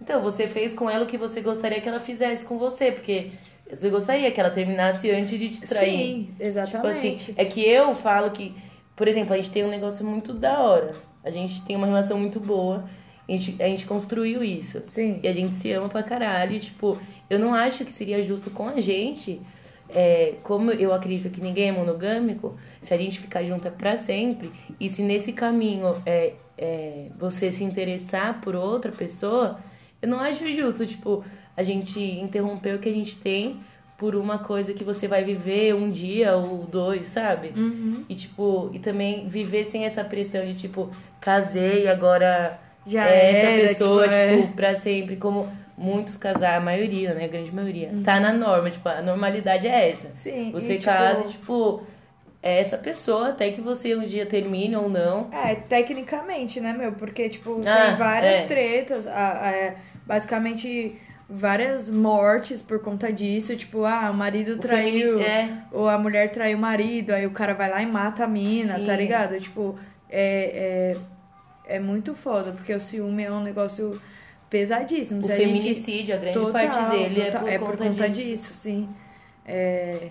Então, 0.00 0.20
você 0.22 0.46
fez 0.46 0.74
com 0.74 0.88
ela 0.90 1.04
o 1.04 1.06
que 1.06 1.16
você 1.16 1.40
gostaria 1.40 1.80
que 1.80 1.88
ela 1.88 1.98
fizesse 1.98 2.44
com 2.44 2.58
você, 2.58 2.92
porque 2.92 3.30
você 3.70 3.88
gostaria 3.90 4.30
que 4.30 4.38
ela 4.38 4.50
terminasse 4.50 5.10
antes 5.10 5.38
de 5.38 5.50
te 5.50 5.60
trair. 5.62 5.90
Sim, 5.90 6.24
Tipo 6.32 6.42
exatamente. 6.42 7.30
assim, 7.30 7.34
é 7.36 7.44
que 7.44 7.60
eu 7.66 7.94
falo 7.94 8.30
que, 8.30 8.54
por 8.94 9.08
exemplo, 9.08 9.34
a 9.34 9.36
gente 9.36 9.50
tem 9.50 9.64
um 9.64 9.70
negócio 9.70 10.04
muito 10.04 10.32
da 10.32 10.60
hora. 10.60 10.94
A 11.24 11.30
gente 11.30 11.62
tem 11.62 11.74
uma 11.76 11.86
relação 11.86 12.18
muito 12.18 12.38
boa. 12.38 12.84
A 13.28 13.32
gente, 13.32 13.56
a 13.62 13.66
gente 13.66 13.86
construiu 13.86 14.42
isso. 14.42 14.80
Sim. 14.84 15.20
E 15.22 15.28
a 15.28 15.32
gente 15.32 15.54
se 15.54 15.70
ama 15.72 15.88
pra 15.88 16.02
caralho. 16.02 16.52
E, 16.52 16.60
tipo, 16.60 16.98
eu 17.28 17.38
não 17.38 17.52
acho 17.52 17.84
que 17.84 17.92
seria 17.92 18.22
justo 18.22 18.50
com 18.50 18.68
a 18.68 18.80
gente. 18.80 19.40
É, 19.88 20.34
como 20.42 20.70
eu 20.70 20.92
acredito 20.92 21.30
que 21.32 21.40
ninguém 21.40 21.68
é 21.68 21.72
monogâmico, 21.72 22.56
se 22.80 22.92
a 22.92 22.96
gente 22.96 23.18
ficar 23.18 23.42
junto 23.44 23.66
é 23.66 23.70
pra 23.70 23.96
sempre. 23.96 24.50
E 24.78 24.88
se 24.90 25.02
nesse 25.02 25.32
caminho 25.32 26.02
é, 26.04 26.34
é, 26.56 27.06
você 27.18 27.50
se 27.50 27.64
interessar 27.64 28.40
por 28.40 28.54
outra 28.54 28.92
pessoa, 28.92 29.58
eu 30.00 30.08
não 30.08 30.20
acho 30.20 30.48
justo, 30.50 30.86
tipo, 30.86 31.24
a 31.56 31.62
gente 31.62 32.00
interromper 32.00 32.74
o 32.74 32.78
que 32.78 32.88
a 32.88 32.92
gente 32.92 33.16
tem 33.16 33.60
por 33.96 34.14
uma 34.14 34.38
coisa 34.38 34.72
que 34.72 34.84
você 34.84 35.08
vai 35.08 35.24
viver 35.24 35.74
um 35.74 35.90
dia 35.90 36.36
ou 36.36 36.64
dois, 36.64 37.06
sabe? 37.06 37.52
Uhum. 37.56 38.04
E 38.08 38.14
tipo, 38.14 38.70
e 38.72 38.78
também 38.78 39.26
viver 39.26 39.64
sem 39.64 39.84
essa 39.84 40.04
pressão 40.04 40.46
de 40.46 40.54
tipo, 40.54 40.88
casei 41.20 41.88
agora 41.88 42.60
Já 42.86 43.08
é 43.08 43.32
essa 43.32 43.46
era, 43.50 43.68
pessoa, 43.68 44.02
tipo, 44.04 44.14
é. 44.14 44.36
tipo, 44.40 44.52
pra 44.54 44.76
sempre, 44.76 45.16
como 45.16 45.48
muitos 45.78 46.16
casais, 46.16 46.56
a 46.56 46.60
maioria, 46.60 47.14
né? 47.14 47.24
A 47.24 47.28
grande 47.28 47.52
maioria. 47.54 47.90
Uhum. 47.90 48.02
Tá 48.02 48.18
na 48.18 48.32
norma, 48.32 48.68
tipo, 48.70 48.88
a 48.88 49.00
normalidade 49.00 49.66
é 49.68 49.90
essa. 49.90 50.08
Sim. 50.14 50.50
Você 50.52 50.74
e, 50.74 50.78
tipo, 50.78 50.90
casa, 50.92 51.24
e, 51.24 51.28
tipo, 51.28 51.82
é 52.42 52.60
essa 52.60 52.76
pessoa, 52.76 53.28
até 53.28 53.50
que 53.52 53.60
você 53.60 53.94
um 53.94 54.04
dia 54.04 54.26
termine 54.26 54.74
ou 54.76 54.88
não. 54.88 55.28
É, 55.32 55.54
tecnicamente, 55.54 56.60
né, 56.60 56.72
meu? 56.72 56.92
Porque, 56.92 57.28
tipo, 57.28 57.60
Ah, 57.66 57.86
tem 57.88 57.96
várias 57.96 58.36
é. 58.36 58.42
tretas, 58.46 59.06
a- 59.06 59.46
a- 59.48 59.50
é, 59.52 59.76
basicamente 60.06 60.98
várias 61.30 61.90
mortes 61.90 62.60
por 62.62 62.80
conta 62.80 63.12
disso. 63.12 63.54
Tipo, 63.56 63.84
ah, 63.84 64.10
o 64.10 64.14
marido 64.14 64.52
O 64.54 64.58
traiu, 64.58 65.20
é. 65.20 65.48
ou 65.70 65.88
a 65.88 65.98
mulher 65.98 66.30
traiu 66.32 66.56
o 66.56 66.60
marido, 66.60 67.12
aí 67.12 67.26
o 67.26 67.30
cara 67.30 67.54
vai 67.54 67.70
lá 67.70 67.82
e 67.82 67.86
mata 67.86 68.24
a 68.24 68.26
mina, 68.26 68.78
Sim. 68.78 68.84
tá 68.84 68.96
ligado? 68.96 69.38
Tipo, 69.38 69.78
é, 70.10 70.96
é, 71.68 71.76
é 71.76 71.78
muito 71.78 72.14
foda, 72.14 72.52
porque 72.52 72.72
o 72.72 72.80
ciúme 72.80 73.24
é 73.24 73.30
um 73.30 73.42
negócio 73.42 74.00
pesadíssimo. 74.50 75.20
O 75.22 75.24
a 75.24 75.28
gente- 75.36 75.46
feminicídio, 75.46 76.14
a 76.14 76.18
grande 76.18 76.38
Total, 76.38 76.52
parte 76.52 76.90
dele 76.90 77.24
total, 77.30 77.48
é 77.48 77.58
por 77.58 77.76
conta, 77.76 78.08
disso. 78.08 78.52
sim. 78.54 78.88
É, 79.46 80.08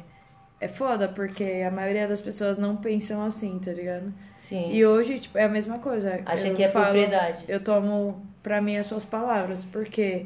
é 0.59 0.67
foda, 0.67 1.07
porque 1.07 1.63
a 1.65 1.69
maioria 1.71 2.07
das 2.07 2.19
pessoas 2.21 2.57
não 2.57 2.75
pensam 2.75 3.23
assim, 3.23 3.59
tá 3.59 3.71
ligado? 3.71 4.13
Sim. 4.37 4.71
E 4.71 4.85
hoje, 4.85 5.19
tipo, 5.19 5.37
é 5.37 5.43
a 5.43 5.49
mesma 5.49 5.79
coisa. 5.79 6.19
Acha 6.25 6.47
Eu 6.47 6.55
que 6.55 6.63
é 6.63 6.69
falo- 6.69 6.85
propriedade. 6.85 7.45
Eu 7.47 7.59
tomo 7.63 8.25
pra 8.41 8.61
mim 8.61 8.77
as 8.77 8.85
suas 8.85 9.05
palavras, 9.05 9.63
porque 9.63 10.25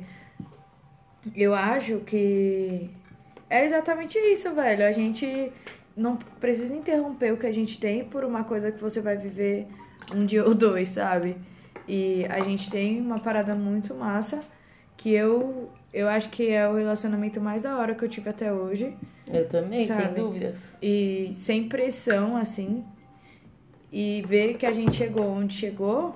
eu 1.35 1.53
acho 1.53 1.97
que 1.99 2.89
é 3.49 3.65
exatamente 3.65 4.17
isso, 4.17 4.53
velho. 4.53 4.85
A 4.85 4.91
gente 4.91 5.51
não 5.95 6.15
precisa 6.39 6.73
interromper 6.75 7.33
o 7.33 7.37
que 7.37 7.45
a 7.47 7.51
gente 7.51 7.79
tem 7.79 8.03
por 8.05 8.23
uma 8.23 8.43
coisa 8.43 8.71
que 8.71 8.81
você 8.81 9.01
vai 9.01 9.17
viver 9.17 9.67
um 10.13 10.25
dia 10.25 10.43
ou 10.45 10.53
dois, 10.55 10.89
sabe? 10.89 11.35
E 11.93 12.25
a 12.29 12.39
gente 12.39 12.71
tem 12.71 13.01
uma 13.01 13.19
parada 13.19 13.53
muito 13.53 13.93
massa 13.93 14.41
que 14.95 15.13
eu, 15.13 15.69
eu 15.93 16.07
acho 16.07 16.29
que 16.29 16.49
é 16.49 16.65
o 16.65 16.75
relacionamento 16.75 17.41
mais 17.41 17.63
da 17.63 17.77
hora 17.77 17.93
que 17.93 18.05
eu 18.05 18.07
tive 18.07 18.29
até 18.29 18.53
hoje. 18.53 18.95
Eu 19.27 19.45
também, 19.49 19.85
sem 19.85 19.97
Sabe? 19.97 20.21
dúvidas. 20.21 20.57
E 20.81 21.33
sem 21.35 21.67
pressão, 21.67 22.37
assim. 22.37 22.85
E 23.91 24.23
ver 24.25 24.53
que 24.53 24.65
a 24.65 24.71
gente 24.71 24.95
chegou 24.95 25.25
onde 25.25 25.53
chegou, 25.53 26.15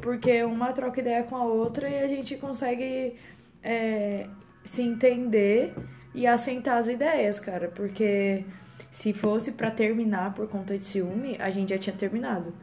porque 0.00 0.44
uma 0.44 0.72
troca 0.72 1.00
ideia 1.00 1.24
com 1.24 1.34
a 1.34 1.42
outra 1.42 1.88
e 1.88 1.98
a 1.98 2.06
gente 2.06 2.36
consegue 2.36 3.16
é, 3.60 4.28
se 4.62 4.82
entender 4.82 5.74
e 6.14 6.28
assentar 6.28 6.76
as 6.76 6.86
ideias, 6.86 7.40
cara. 7.40 7.66
Porque 7.66 8.44
se 8.88 9.12
fosse 9.12 9.50
pra 9.50 9.68
terminar 9.68 10.32
por 10.32 10.46
conta 10.46 10.78
de 10.78 10.84
ciúme, 10.84 11.34
a 11.40 11.50
gente 11.50 11.70
já 11.70 11.78
tinha 11.78 11.96
terminado. 11.96 12.54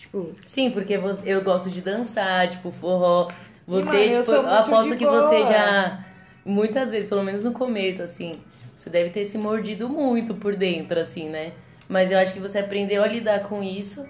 Tipo, 0.00 0.32
Sim, 0.46 0.70
porque 0.70 0.96
você- 0.96 1.30
eu 1.30 1.42
gosto 1.44 1.68
de 1.70 1.82
dançar, 1.82 2.48
tipo, 2.48 2.70
forró. 2.70 3.28
Você, 3.66 3.84
mano, 3.84 3.98
eu 3.98 4.10
tipo, 4.12 4.24
sou 4.24 4.34
eu 4.36 4.42
muito 4.44 4.54
aposto 4.54 4.96
que 4.96 5.04
você 5.06 5.36
boa. 5.38 5.46
já. 5.46 6.04
Muitas 6.44 6.90
vezes, 6.90 7.06
pelo 7.06 7.22
menos 7.22 7.44
no 7.44 7.52
começo, 7.52 8.02
assim, 8.02 8.40
você 8.74 8.88
deve 8.88 9.10
ter 9.10 9.26
se 9.26 9.36
mordido 9.36 9.88
muito 9.90 10.34
por 10.34 10.56
dentro, 10.56 10.98
assim, 10.98 11.28
né? 11.28 11.52
Mas 11.86 12.10
eu 12.10 12.18
acho 12.18 12.32
que 12.32 12.40
você 12.40 12.58
aprendeu 12.60 13.04
a 13.04 13.06
lidar 13.06 13.40
com 13.40 13.62
isso. 13.62 14.06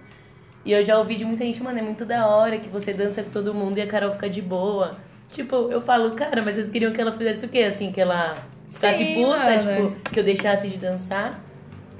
E 0.64 0.70
eu 0.72 0.80
já 0.82 0.96
ouvi 0.96 1.16
de 1.16 1.24
muita 1.24 1.44
gente, 1.44 1.60
mano, 1.62 1.78
é 1.78 1.82
muito 1.82 2.04
da 2.04 2.26
hora 2.28 2.58
que 2.58 2.68
você 2.68 2.92
dança 2.92 3.22
com 3.24 3.30
todo 3.30 3.52
mundo 3.52 3.78
e 3.78 3.82
a 3.82 3.86
Carol 3.88 4.12
fica 4.12 4.30
de 4.30 4.40
boa. 4.40 4.96
Tipo, 5.28 5.56
eu 5.72 5.80
falo, 5.80 6.12
cara, 6.12 6.40
mas 6.40 6.54
vocês 6.54 6.70
queriam 6.70 6.92
que 6.92 7.00
ela 7.00 7.10
fizesse 7.10 7.44
o 7.44 7.48
quê? 7.48 7.60
Assim, 7.64 7.90
que 7.90 8.00
ela 8.00 8.36
ficasse 8.68 8.98
Sim, 9.04 9.14
puta, 9.24 9.38
mano. 9.38 9.90
tipo, 9.90 10.10
que 10.10 10.20
eu 10.20 10.24
deixasse 10.24 10.68
de 10.68 10.78
dançar? 10.78 11.40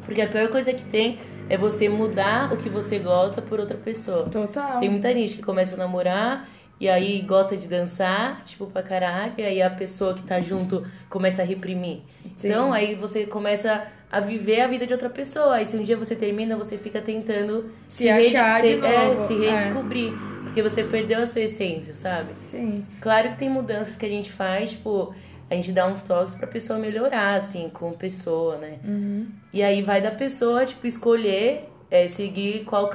Porque 0.04 0.20
a 0.22 0.28
pior 0.28 0.48
coisa 0.48 0.72
que 0.72 0.84
tem 0.84 1.18
é 1.50 1.56
você 1.56 1.88
mudar 1.88 2.52
o 2.52 2.56
que 2.56 2.68
você 2.68 2.98
gosta 3.00 3.42
por 3.42 3.58
outra 3.58 3.76
pessoa. 3.76 4.28
total. 4.30 4.78
Tem 4.78 4.88
muita 4.88 5.12
gente 5.12 5.36
que 5.36 5.42
começa 5.42 5.74
a 5.74 5.78
namorar 5.78 6.48
e 6.78 6.88
aí 6.88 7.20
gosta 7.20 7.56
de 7.56 7.66
dançar, 7.68 8.42
tipo, 8.44 8.66
pra 8.66 8.82
caralho, 8.82 9.34
e 9.36 9.42
aí 9.42 9.60
a 9.60 9.68
pessoa 9.68 10.14
que 10.14 10.22
tá 10.22 10.40
junto 10.40 10.82
começa 11.10 11.42
a 11.42 11.44
reprimir. 11.44 12.02
Sim. 12.36 12.48
Então 12.48 12.72
aí 12.72 12.94
você 12.94 13.26
começa 13.26 13.86
a 14.10 14.20
viver 14.20 14.60
a 14.60 14.68
vida 14.68 14.86
de 14.86 14.92
outra 14.92 15.10
pessoa. 15.10 15.56
Aí 15.56 15.66
se 15.66 15.76
um 15.76 15.82
dia 15.82 15.96
você 15.96 16.14
termina, 16.14 16.56
você 16.56 16.78
fica 16.78 17.00
tentando 17.00 17.70
Se 17.86 18.08
achar 18.08 18.62
de 18.62 18.68
se, 18.68 18.74
é, 18.74 19.04
novo, 19.06 19.26
se 19.26 19.44
é. 19.44 19.50
redescobrir. 19.50 20.12
Porque 20.44 20.62
você 20.62 20.82
perdeu 20.84 21.20
a 21.20 21.26
sua 21.26 21.42
essência, 21.42 21.94
sabe? 21.94 22.32
Sim. 22.36 22.84
Claro 23.00 23.30
que 23.30 23.38
tem 23.38 23.48
mudanças 23.50 23.94
que 23.96 24.06
a 24.06 24.08
gente 24.08 24.32
faz, 24.32 24.70
tipo, 24.70 25.14
a 25.50 25.54
gente 25.54 25.72
dá 25.72 25.86
uns 25.86 26.00
toques 26.02 26.36
pra 26.36 26.46
pessoa 26.46 26.78
melhorar, 26.78 27.34
assim, 27.34 27.68
como 27.68 27.96
pessoa, 27.96 28.56
né? 28.56 28.78
Uhum. 28.84 29.26
E 29.52 29.62
aí 29.62 29.82
vai 29.82 30.00
da 30.00 30.12
pessoa, 30.12 30.64
tipo, 30.64 30.86
escolher 30.86 31.68
é, 31.90 32.06
seguir 32.06 32.64
qual 32.64 32.88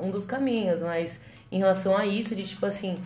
um 0.00 0.10
dos 0.10 0.26
caminhos, 0.26 0.82
mas 0.82 1.20
em 1.52 1.58
relação 1.58 1.96
a 1.96 2.04
isso, 2.04 2.34
de 2.34 2.42
tipo 2.42 2.66
assim, 2.66 2.98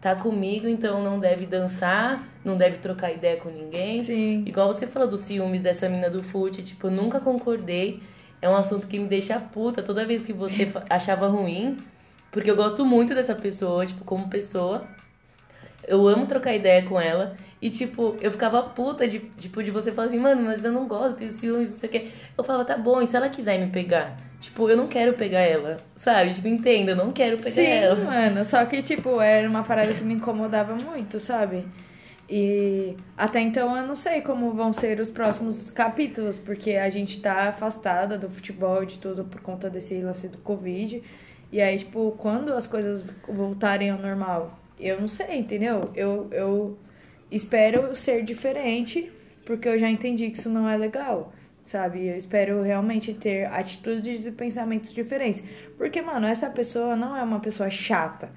tá 0.00 0.14
comigo, 0.14 0.68
então 0.68 1.02
não 1.02 1.18
deve 1.18 1.46
dançar, 1.46 2.28
não 2.44 2.58
deve 2.58 2.76
trocar 2.78 3.10
ideia 3.10 3.38
com 3.38 3.48
ninguém. 3.48 4.00
Sim. 4.00 4.44
Igual 4.46 4.72
você 4.72 4.86
falou 4.86 5.08
dos 5.08 5.22
ciúmes 5.22 5.62
dessa 5.62 5.88
mina 5.88 6.10
do 6.10 6.22
fute, 6.22 6.62
tipo, 6.62 6.88
eu 6.88 6.90
nunca 6.90 7.18
concordei. 7.20 8.02
É 8.42 8.48
um 8.48 8.54
assunto 8.54 8.86
que 8.86 8.98
me 8.98 9.08
deixa 9.08 9.40
puta 9.40 9.82
toda 9.82 10.04
vez 10.04 10.22
que 10.22 10.32
você 10.32 10.70
achava 10.90 11.26
ruim, 11.26 11.78
porque 12.30 12.50
eu 12.50 12.56
gosto 12.56 12.84
muito 12.84 13.14
dessa 13.14 13.34
pessoa, 13.34 13.86
tipo, 13.86 14.04
como 14.04 14.28
pessoa. 14.28 14.86
Eu 15.88 16.06
amo 16.06 16.26
trocar 16.26 16.54
ideia 16.54 16.82
com 16.82 17.00
ela. 17.00 17.36
E, 17.60 17.70
tipo, 17.70 18.16
eu 18.20 18.30
ficava 18.30 18.62
puta 18.62 19.08
de, 19.08 19.18
tipo, 19.38 19.62
de 19.62 19.70
você 19.70 19.90
falar 19.90 20.08
assim, 20.08 20.18
mano, 20.18 20.42
mas 20.42 20.62
eu 20.62 20.70
não 20.70 20.86
gosto, 20.86 21.16
tenho 21.16 21.30
ciúmes, 21.32 21.70
não 21.70 21.76
sei 21.76 21.88
o 21.88 21.92
quê. 21.92 22.08
Eu 22.36 22.44
falava, 22.44 22.64
tá 22.64 22.76
bom, 22.76 23.00
e 23.00 23.06
se 23.06 23.16
ela 23.16 23.28
quiser 23.28 23.58
me 23.58 23.70
pegar? 23.70 24.18
Tipo, 24.40 24.68
eu 24.68 24.76
não 24.76 24.86
quero 24.86 25.14
pegar 25.14 25.40
ela, 25.40 25.80
sabe? 25.96 26.34
Tipo, 26.34 26.48
entenda, 26.48 26.92
eu 26.92 26.96
não 26.96 27.12
quero 27.12 27.38
pegar 27.38 27.50
Sim, 27.50 27.66
ela. 27.66 28.04
mano. 28.04 28.44
Só 28.44 28.64
que, 28.66 28.82
tipo, 28.82 29.20
era 29.20 29.48
uma 29.48 29.62
parada 29.64 29.94
que 29.94 30.04
me 30.04 30.14
incomodava 30.14 30.74
muito, 30.74 31.18
sabe? 31.18 31.64
E 32.28 32.96
até 33.16 33.40
então 33.40 33.76
eu 33.76 33.86
não 33.86 33.94
sei 33.94 34.20
como 34.20 34.52
vão 34.52 34.72
ser 34.72 34.98
os 35.00 35.08
próximos 35.08 35.70
capítulos, 35.70 36.38
porque 36.38 36.72
a 36.72 36.90
gente 36.90 37.20
tá 37.20 37.48
afastada 37.48 38.18
do 38.18 38.28
futebol 38.28 38.84
de 38.84 38.98
tudo 38.98 39.24
por 39.24 39.40
conta 39.40 39.70
desse 39.70 40.00
lance 40.00 40.28
do 40.28 40.38
Covid. 40.38 41.02
E 41.52 41.60
aí, 41.60 41.78
tipo, 41.78 42.14
quando 42.18 42.52
as 42.52 42.66
coisas 42.66 43.04
voltarem 43.28 43.90
ao 43.90 43.98
normal? 43.98 44.58
Eu 44.78 45.00
não 45.00 45.08
sei, 45.08 45.38
entendeu? 45.38 45.90
Eu, 45.94 46.28
eu 46.32 46.76
espero 47.30 47.94
ser 47.96 48.22
diferente, 48.22 49.10
porque 49.44 49.68
eu 49.68 49.78
já 49.78 49.88
entendi 49.88 50.30
que 50.30 50.38
isso 50.38 50.48
não 50.50 50.68
é 50.68 50.76
legal, 50.76 51.32
sabe? 51.64 52.06
Eu 52.08 52.16
espero 52.16 52.62
realmente 52.62 53.12
ter 53.14 53.46
atitudes 53.46 54.26
e 54.26 54.30
pensamentos 54.32 54.92
diferentes. 54.92 55.42
Porque, 55.76 56.00
mano, 56.02 56.26
essa 56.26 56.48
pessoa 56.50 56.96
não 56.96 57.16
é 57.16 57.22
uma 57.22 57.40
pessoa 57.40 57.70
chata. 57.70 58.28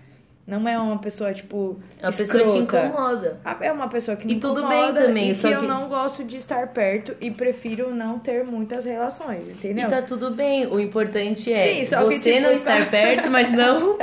Não 0.48 0.68
é 0.68 0.80
uma 0.80 0.98
pessoa, 0.98 1.32
tipo, 1.32 1.80
A 2.02 2.08
pessoa 2.08 2.42
te 2.44 2.58
escrota. 2.58 2.88
incomoda. 2.88 3.40
É 3.62 3.72
uma 3.72 3.88
pessoa 3.88 4.18
que 4.18 4.26
me 4.26 4.34
E 4.34 4.40
tudo 4.40 4.62
incomoda 4.62 4.94
bem 4.94 5.06
também, 5.08 5.30
e 5.30 5.36
só 5.36 5.48
que 5.48 5.54
eu 5.54 5.60
que- 5.60 5.68
não 5.68 5.88
gosto 5.88 6.24
de 6.24 6.38
estar 6.38 6.66
perto 6.70 7.16
e 7.22 7.30
prefiro 7.30 7.94
não 7.94 8.18
ter 8.18 8.44
muitas 8.44 8.84
relações, 8.84 9.48
entendeu? 9.48 9.86
E 9.86 9.90
tá 9.92 10.02
tudo 10.02 10.32
bem. 10.32 10.66
O 10.66 10.80
importante 10.80 11.54
é 11.54 11.76
Sim, 11.76 11.86
só 11.86 12.08
que, 12.08 12.18
você 12.18 12.32
tipo, 12.34 12.48
não 12.48 12.52
estar 12.54 12.84
perto, 12.90 13.30
mas 13.30 13.52
não, 13.52 13.96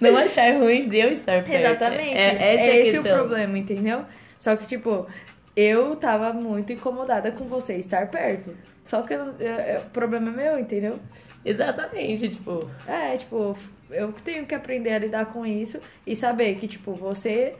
não 0.00 0.16
achar 0.24 0.54
ruim 0.58 0.88
de 0.88 0.96
eu 1.00 1.12
estar 1.12 1.44
perto. 1.44 1.52
Exatamente. 1.66 2.14
É, 2.16 2.54
essa 2.54 2.64
é, 2.64 2.70
a 2.70 2.76
esse 2.78 2.98
o 2.98 3.02
problema, 3.02 3.58
entendeu? 3.58 4.00
Só 4.40 4.56
que, 4.56 4.66
tipo, 4.66 5.06
eu 5.54 5.94
tava 5.94 6.32
muito 6.32 6.72
incomodada 6.72 7.30
com 7.30 7.44
você 7.44 7.76
estar 7.76 8.08
perto. 8.10 8.56
Só 8.82 9.02
que 9.02 9.14
eu 9.14 9.26
o 9.86 9.90
problema 9.92 10.30
é 10.30 10.32
meu, 10.34 10.58
entendeu? 10.58 10.98
Exatamente, 11.44 12.28
tipo. 12.30 12.68
É, 12.88 13.16
tipo, 13.16 13.56
eu 13.90 14.12
tenho 14.24 14.46
que 14.46 14.54
aprender 14.54 14.92
a 14.94 14.98
lidar 14.98 15.26
com 15.26 15.44
isso 15.46 15.78
e 16.06 16.16
saber 16.16 16.56
que, 16.56 16.66
tipo, 16.66 16.92
você 16.94 17.54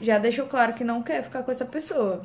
já 0.00 0.18
deixou 0.18 0.46
claro 0.46 0.72
que 0.72 0.82
não 0.82 1.02
quer 1.02 1.22
ficar 1.22 1.42
com 1.42 1.50
essa 1.50 1.66
pessoa. 1.66 2.22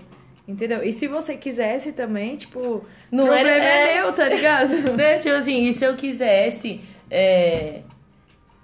Entendeu? 0.47 0.81
E 0.81 0.93
se 0.93 1.07
você 1.09 1.35
quisesse 1.35 1.91
também, 1.91 2.37
tipo, 2.37 2.85
Não 3.11 3.25
o 3.25 3.27
problema 3.27 3.49
era- 3.49 3.65
é, 3.89 3.91
é. 3.97 4.01
meu, 4.01 4.13
tá 4.13 4.29
ligado? 4.29 4.69
Né? 4.95 5.19
Tipo 5.19 5.35
assim, 5.35 5.65
e 5.65 5.73
se 5.73 5.83
eu 5.83 5.93
quisesse. 5.95 6.79
É... 7.11 7.81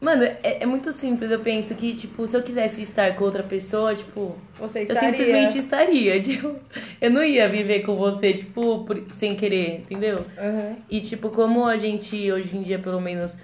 Mano, 0.04 0.24
é, 0.24 0.38
é 0.62 0.66
muito 0.66 0.92
simples. 0.92 1.32
Eu 1.32 1.40
penso 1.40 1.74
que, 1.76 1.96
tipo, 1.96 2.28
se 2.28 2.36
eu 2.36 2.44
quisesse 2.44 2.82
estar 2.82 3.16
com 3.16 3.24
outra 3.24 3.42
pessoa, 3.42 3.96
tipo, 3.96 4.36
Você 4.60 4.80
eu 4.80 4.84
estaria. 4.84 5.10
simplesmente 5.12 5.58
estaria. 5.58 6.20
Tipo, 6.22 6.56
eu 7.00 7.10
não 7.10 7.24
ia 7.24 7.48
viver 7.48 7.84
com 7.86 7.96
você, 7.96 8.34
tipo, 8.34 8.84
por- 8.84 9.02
sem 9.12 9.34
querer, 9.36 9.78
entendeu? 9.80 10.26
Aham. 10.38 10.76
E, 10.90 11.00
tipo, 11.00 11.30
como 11.30 11.66
a 11.66 11.78
gente 11.78 12.30
hoje 12.30 12.58
em 12.58 12.62
dia, 12.62 12.78
pelo 12.80 13.00
menos, 13.00 13.38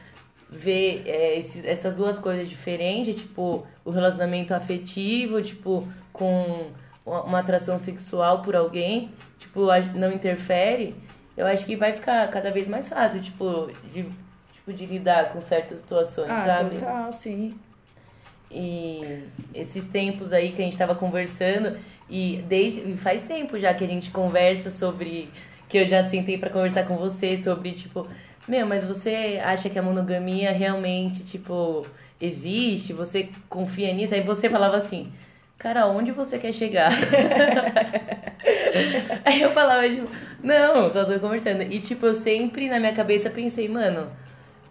vê 0.51 1.01
é, 1.05 1.37
esses- 1.39 1.63
essas 1.63 1.93
duas 1.95 2.19
coisas 2.19 2.49
diferentes, 2.49 3.15
tipo, 3.15 3.65
o 3.85 3.89
relacionamento 3.89 4.53
afetivo, 4.53 5.41
tipo, 5.41 5.87
com 6.11 6.67
uma 7.05 7.39
atração 7.39 7.77
sexual 7.79 8.41
por 8.41 8.53
alguém, 8.55 9.11
tipo, 9.39 9.61
não 9.95 10.11
interfere, 10.11 10.93
eu 11.37 11.47
acho 11.47 11.65
que 11.65 11.75
vai 11.77 11.93
ficar 11.93 12.27
cada 12.29 12.51
vez 12.51 12.67
mais 12.67 12.89
fácil, 12.89 13.21
tipo, 13.21 13.71
de, 13.93 14.05
tipo, 14.69 14.73
de 14.73 14.85
lidar 14.85 15.31
com 15.31 15.41
certas 15.41 15.81
situações, 15.81 16.31
Ah, 16.31 16.45
sabe? 16.45 16.77
total, 16.77 17.13
sim. 17.13 17.55
E 18.51 19.23
esses 19.53 19.85
tempos 19.85 20.33
aí 20.33 20.51
que 20.51 20.61
a 20.61 20.65
gente 20.65 20.77
tava 20.77 20.95
conversando, 20.95 21.77
e 22.09 22.43
desde 22.47 22.79
e 22.79 22.97
faz 22.97 23.21
tempo 23.21 23.59
já 23.59 23.73
que 23.73 23.83
a 23.83 23.87
gente 23.87 24.11
conversa 24.11 24.71
sobre. 24.71 25.29
Que 25.67 25.77
eu 25.77 25.87
já 25.87 26.03
sentei 26.03 26.35
pra 26.35 26.49
conversar 26.49 26.87
com 26.87 26.97
você 26.97 27.37
sobre, 27.37 27.73
tipo, 27.73 28.07
meu, 28.47 28.65
mas 28.65 28.83
você 28.83 29.39
acha 29.43 29.69
que 29.69 29.77
a 29.77 29.83
monogamia 29.83 30.51
realmente, 30.51 31.23
tipo, 31.23 31.85
existe? 32.19 32.91
Você 32.93 33.29
confia 33.47 33.93
nisso? 33.93 34.15
Aí 34.15 34.21
você 34.21 34.49
falava 34.49 34.77
assim, 34.77 35.11
cara, 35.59 35.85
onde 35.85 36.11
você 36.11 36.39
quer 36.39 36.53
chegar? 36.53 36.91
aí 39.23 39.41
eu 39.43 39.51
falava, 39.51 39.87
tipo, 39.87 40.09
não, 40.41 40.89
só 40.89 41.05
tô 41.05 41.19
conversando. 41.19 41.61
E, 41.61 41.79
tipo, 41.79 42.07
eu 42.07 42.15
sempre 42.15 42.67
na 42.67 42.79
minha 42.79 42.93
cabeça 42.93 43.29
pensei, 43.29 43.69
mano, 43.69 44.09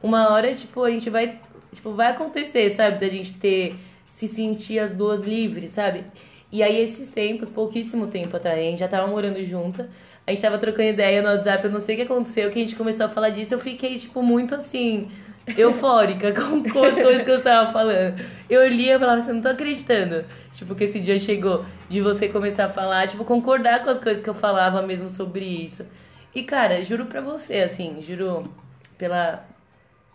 uma 0.03 0.31
hora, 0.31 0.55
tipo, 0.55 0.83
a 0.83 0.91
gente 0.91 1.11
vai. 1.11 1.39
Tipo, 1.73 1.93
vai 1.93 2.09
acontecer, 2.09 2.71
sabe? 2.71 2.99
Da 2.99 3.09
gente 3.09 3.35
ter. 3.35 3.77
Se 4.09 4.27
sentir 4.27 4.79
as 4.79 4.93
duas 4.93 5.21
livres, 5.21 5.71
sabe? 5.71 6.05
E 6.51 6.63
aí, 6.63 6.81
esses 6.81 7.09
tempos, 7.09 7.49
pouquíssimo 7.49 8.07
tempo 8.07 8.37
atrás, 8.37 8.59
a 8.59 8.63
gente 8.63 8.79
já 8.79 8.89
tava 8.89 9.07
morando 9.07 9.43
junta. 9.45 9.89
A 10.27 10.31
gente 10.31 10.41
tava 10.41 10.59
trocando 10.59 10.89
ideia 10.89 11.23
no 11.23 11.29
WhatsApp, 11.29 11.65
eu 11.65 11.71
não 11.71 11.81
sei 11.81 11.95
o 11.95 11.99
que 11.99 12.05
aconteceu, 12.05 12.51
que 12.51 12.59
a 12.59 12.63
gente 12.63 12.77
começou 12.77 13.07
a 13.07 13.09
falar 13.09 13.31
disso. 13.31 13.55
Eu 13.55 13.59
fiquei, 13.59 13.99
tipo, 13.99 14.23
muito 14.23 14.55
assim, 14.55 15.09
eufórica 15.57 16.33
com, 16.33 16.63
com 16.71 16.85
as 16.85 16.95
coisas 16.95 17.25
que 17.25 17.31
eu 17.31 17.43
tava 17.43 17.73
falando. 17.73 18.21
Eu 18.49 18.67
lia 18.69 18.97
e 18.97 18.99
falava 18.99 19.21
assim, 19.21 19.33
não 19.33 19.41
tô 19.41 19.49
acreditando. 19.49 20.25
Tipo, 20.53 20.75
que 20.75 20.85
esse 20.85 21.01
dia 21.01 21.19
chegou 21.19 21.65
de 21.89 22.01
você 22.01 22.29
começar 22.29 22.67
a 22.67 22.69
falar, 22.69 23.09
tipo, 23.09 23.25
concordar 23.25 23.83
com 23.83 23.91
as 23.91 23.99
coisas 23.99 24.23
que 24.23 24.29
eu 24.29 24.35
falava 24.35 24.83
mesmo 24.83 25.09
sobre 25.09 25.45
isso. 25.45 25.87
E, 26.35 26.43
cara, 26.43 26.83
juro 26.83 27.07
pra 27.07 27.21
você, 27.21 27.61
assim, 27.61 28.03
juro 28.03 28.53
pela, 28.99 29.47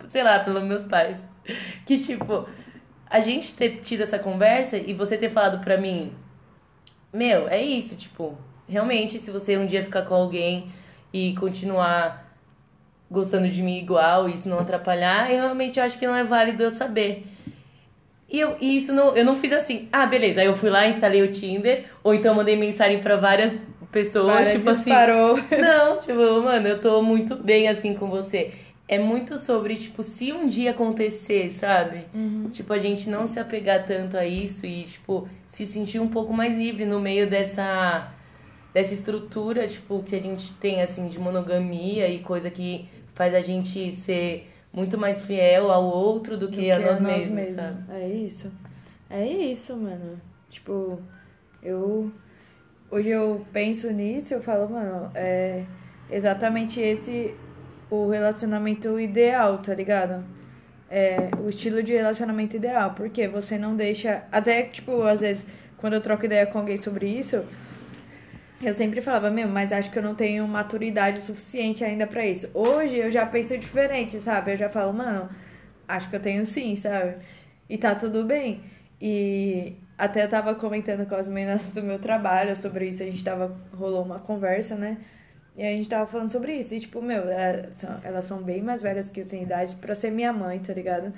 sei 0.08 0.22
lá, 0.22 0.38
pelos 0.40 0.62
meus 0.62 0.82
pais. 0.82 1.26
Que, 1.84 1.98
tipo, 1.98 2.48
a 3.08 3.20
gente 3.20 3.54
ter 3.54 3.80
tido 3.82 4.02
essa 4.02 4.18
conversa 4.18 4.76
e 4.76 4.92
você 4.94 5.16
ter 5.16 5.28
falado 5.28 5.62
pra 5.62 5.76
mim, 5.76 6.12
meu, 7.12 7.48
é 7.48 7.62
isso, 7.62 7.96
tipo, 7.96 8.36
realmente, 8.68 9.18
se 9.18 9.30
você 9.30 9.56
um 9.56 9.66
dia 9.66 9.84
ficar 9.84 10.02
com 10.02 10.14
alguém 10.14 10.72
e 11.12 11.34
continuar 11.34 12.24
gostando 13.10 13.48
de 13.48 13.62
mim 13.62 13.78
igual 13.78 14.28
e 14.28 14.34
isso 14.34 14.48
não 14.48 14.58
atrapalhar, 14.58 15.30
eu 15.30 15.36
realmente 15.42 15.78
acho 15.78 15.98
que 15.98 16.06
não 16.06 16.14
é 16.16 16.24
válido 16.24 16.62
eu 16.62 16.70
saber. 16.70 17.26
E, 18.28 18.40
eu, 18.40 18.56
e 18.60 18.76
isso 18.78 18.92
não, 18.92 19.14
eu 19.14 19.24
não 19.24 19.36
fiz 19.36 19.52
assim, 19.52 19.88
ah, 19.92 20.06
beleza, 20.06 20.40
aí 20.40 20.46
eu 20.46 20.54
fui 20.54 20.70
lá, 20.70 20.88
instalei 20.88 21.22
o 21.22 21.30
Tinder, 21.32 21.84
ou 22.02 22.14
então 22.14 22.34
mandei 22.34 22.56
mensagem 22.56 22.98
pra 22.98 23.16
várias 23.16 23.60
pessoas, 23.92 24.34
Para, 24.34 24.50
tipo 24.50 24.70
assim. 24.70 24.90
disparou. 24.90 25.36
Não, 25.56 26.00
tipo, 26.00 26.42
mano, 26.42 26.66
eu 26.66 26.80
tô 26.80 27.00
muito 27.00 27.36
bem 27.36 27.68
assim 27.68 27.94
com 27.94 28.08
você. 28.08 28.52
É 28.86 28.98
muito 28.98 29.38
sobre, 29.38 29.76
tipo, 29.76 30.02
se 30.02 30.30
um 30.32 30.46
dia 30.46 30.72
acontecer, 30.72 31.50
sabe? 31.50 32.04
Tipo, 32.50 32.72
a 32.74 32.78
gente 32.78 33.08
não 33.08 33.26
se 33.26 33.40
apegar 33.40 33.86
tanto 33.86 34.16
a 34.16 34.26
isso 34.26 34.66
e, 34.66 34.84
tipo, 34.84 35.26
se 35.48 35.64
sentir 35.64 36.00
um 36.00 36.08
pouco 36.08 36.32
mais 36.34 36.54
livre 36.54 36.84
no 36.84 37.00
meio 37.00 37.28
dessa, 37.28 38.12
dessa 38.74 38.92
estrutura, 38.92 39.66
tipo, 39.66 40.02
que 40.02 40.14
a 40.14 40.20
gente 40.20 40.52
tem, 40.54 40.82
assim, 40.82 41.08
de 41.08 41.18
monogamia 41.18 42.08
e 42.08 42.18
coisa 42.18 42.50
que 42.50 42.86
faz 43.14 43.34
a 43.34 43.40
gente 43.40 43.90
ser 43.92 44.50
muito 44.70 44.98
mais 44.98 45.22
fiel 45.22 45.70
ao 45.70 45.84
outro 45.84 46.36
do 46.36 46.48
que, 46.48 46.66
do 46.68 46.72
a 46.72 46.78
nós, 46.80 47.00
mesmos, 47.00 47.48
sabe? 47.54 47.84
É 47.90 48.08
isso. 48.08 48.52
É 49.08 49.26
isso, 49.26 49.76
mano. 49.76 50.20
Tipo, 50.50 51.00
eu. 51.62 52.12
Hoje 52.90 53.08
eu 53.08 53.46
penso 53.52 53.90
nisso, 53.90 54.34
eu 54.34 54.42
falo, 54.42 54.68
mano, 54.68 55.10
é 55.14 55.64
exatamente 56.10 56.80
esse 56.80 57.34
o 57.90 58.08
relacionamento 58.08 58.98
ideal, 58.98 59.58
tá 59.58 59.74
ligado? 59.74 60.24
É 60.90 61.30
o 61.42 61.48
estilo 61.48 61.82
de 61.82 61.92
relacionamento 61.92 62.56
ideal. 62.56 62.92
Porque 62.94 63.26
você 63.28 63.58
não 63.58 63.76
deixa. 63.76 64.24
Até, 64.30 64.62
tipo, 64.62 65.02
às 65.02 65.20
vezes, 65.20 65.46
quando 65.76 65.94
eu 65.94 66.00
troco 66.00 66.24
ideia 66.24 66.46
com 66.46 66.58
alguém 66.58 66.76
sobre 66.76 67.06
isso, 67.06 67.44
eu 68.62 68.72
sempre 68.72 69.00
falava, 69.00 69.30
meu, 69.30 69.48
mas 69.48 69.72
acho 69.72 69.90
que 69.90 69.98
eu 69.98 70.02
não 70.02 70.14
tenho 70.14 70.46
maturidade 70.48 71.20
suficiente 71.20 71.84
ainda 71.84 72.06
pra 72.06 72.26
isso. 72.26 72.50
Hoje 72.54 72.96
eu 72.96 73.10
já 73.10 73.26
penso 73.26 73.56
diferente, 73.58 74.20
sabe? 74.20 74.52
Eu 74.52 74.56
já 74.56 74.68
falo, 74.70 74.92
mano, 74.92 75.28
acho 75.86 76.08
que 76.08 76.16
eu 76.16 76.20
tenho 76.20 76.46
sim, 76.46 76.74
sabe? 76.76 77.16
E 77.68 77.76
tá 77.76 77.94
tudo 77.94 78.24
bem. 78.24 78.62
E 79.00 79.74
até 79.98 80.24
eu 80.24 80.28
tava 80.28 80.54
comentando 80.54 81.06
com 81.06 81.14
as 81.14 81.28
meninas 81.28 81.70
do 81.72 81.82
meu 81.82 81.98
trabalho 81.98 82.56
sobre 82.56 82.88
isso, 82.88 83.02
a 83.02 83.06
gente 83.06 83.22
tava, 83.22 83.54
rolou 83.76 84.02
uma 84.02 84.18
conversa, 84.18 84.74
né? 84.74 84.96
E 85.56 85.62
a 85.62 85.70
gente 85.70 85.88
tava 85.88 86.06
falando 86.06 86.30
sobre 86.32 86.54
isso. 86.56 86.74
E, 86.74 86.80
tipo, 86.80 87.00
meu, 87.00 87.28
é, 87.28 87.68
são- 87.72 88.00
elas 88.02 88.24
são 88.24 88.42
bem 88.42 88.62
mais 88.62 88.82
velhas 88.82 89.08
que 89.10 89.20
eu 89.20 89.26
tenho 89.26 89.44
idade 89.44 89.74
pra 89.76 89.94
ser 89.94 90.10
minha 90.10 90.32
mãe, 90.32 90.58
tá 90.58 90.72
ligado? 90.72 91.12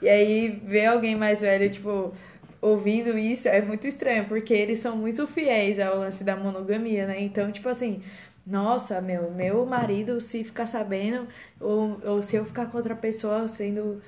E 0.00 0.08
aí, 0.08 0.48
ver 0.64 0.86
alguém 0.86 1.14
mais 1.16 1.42
velho, 1.42 1.70
tipo, 1.70 2.12
ouvindo 2.60 3.18
isso 3.18 3.48
é 3.48 3.60
muito 3.60 3.86
estranho, 3.86 4.24
porque 4.26 4.52
eles 4.54 4.78
são 4.78 4.96
muito 4.96 5.26
fiéis 5.26 5.78
ao 5.78 5.98
lance 5.98 6.24
da 6.24 6.36
monogamia, 6.36 7.06
né? 7.06 7.20
Então, 7.20 7.52
tipo 7.52 7.68
assim, 7.68 8.02
nossa, 8.46 9.00
meu, 9.00 9.30
meu 9.30 9.64
marido, 9.66 10.20
se 10.20 10.42
ficar 10.42 10.66
sabendo, 10.66 11.28
ou, 11.60 12.00
ou 12.04 12.22
se 12.22 12.36
eu 12.36 12.44
ficar 12.44 12.66
com 12.66 12.76
outra 12.78 12.96
pessoa 12.96 13.46
sendo. 13.46 14.00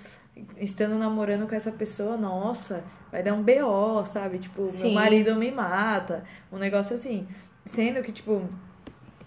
estando 0.57 0.97
namorando 0.99 1.47
com 1.49 1.55
essa 1.55 1.71
pessoa, 1.71 2.17
nossa, 2.17 2.83
vai 3.13 3.23
dar 3.23 3.35
um 3.35 3.43
BO, 3.43 4.05
sabe? 4.07 4.39
Tipo, 4.39 4.63
meu 4.63 4.71
Sim. 4.73 4.95
marido 4.95 5.37
me 5.37 5.51
mata. 5.51 6.25
Um 6.53 6.59
negócio 6.59 6.95
assim. 6.95 7.27
Sendo 7.65 8.03
que, 8.03 8.13
tipo, 8.13 8.43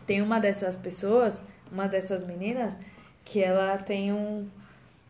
tem 0.07 0.21
uma 0.23 0.39
dessas 0.39 0.75
pessoas, 0.75 1.41
uma 1.71 1.87
dessas 1.87 2.23
meninas, 2.25 2.77
que 3.25 3.43
ela 3.43 3.77
tem 3.79 4.13
um, 4.13 4.49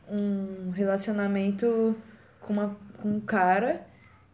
um 0.10 0.72
relacionamento 0.72 1.96
com, 2.42 2.54
uma, 2.54 2.78
com 3.02 3.10
um 3.10 3.22
cara 3.22 3.86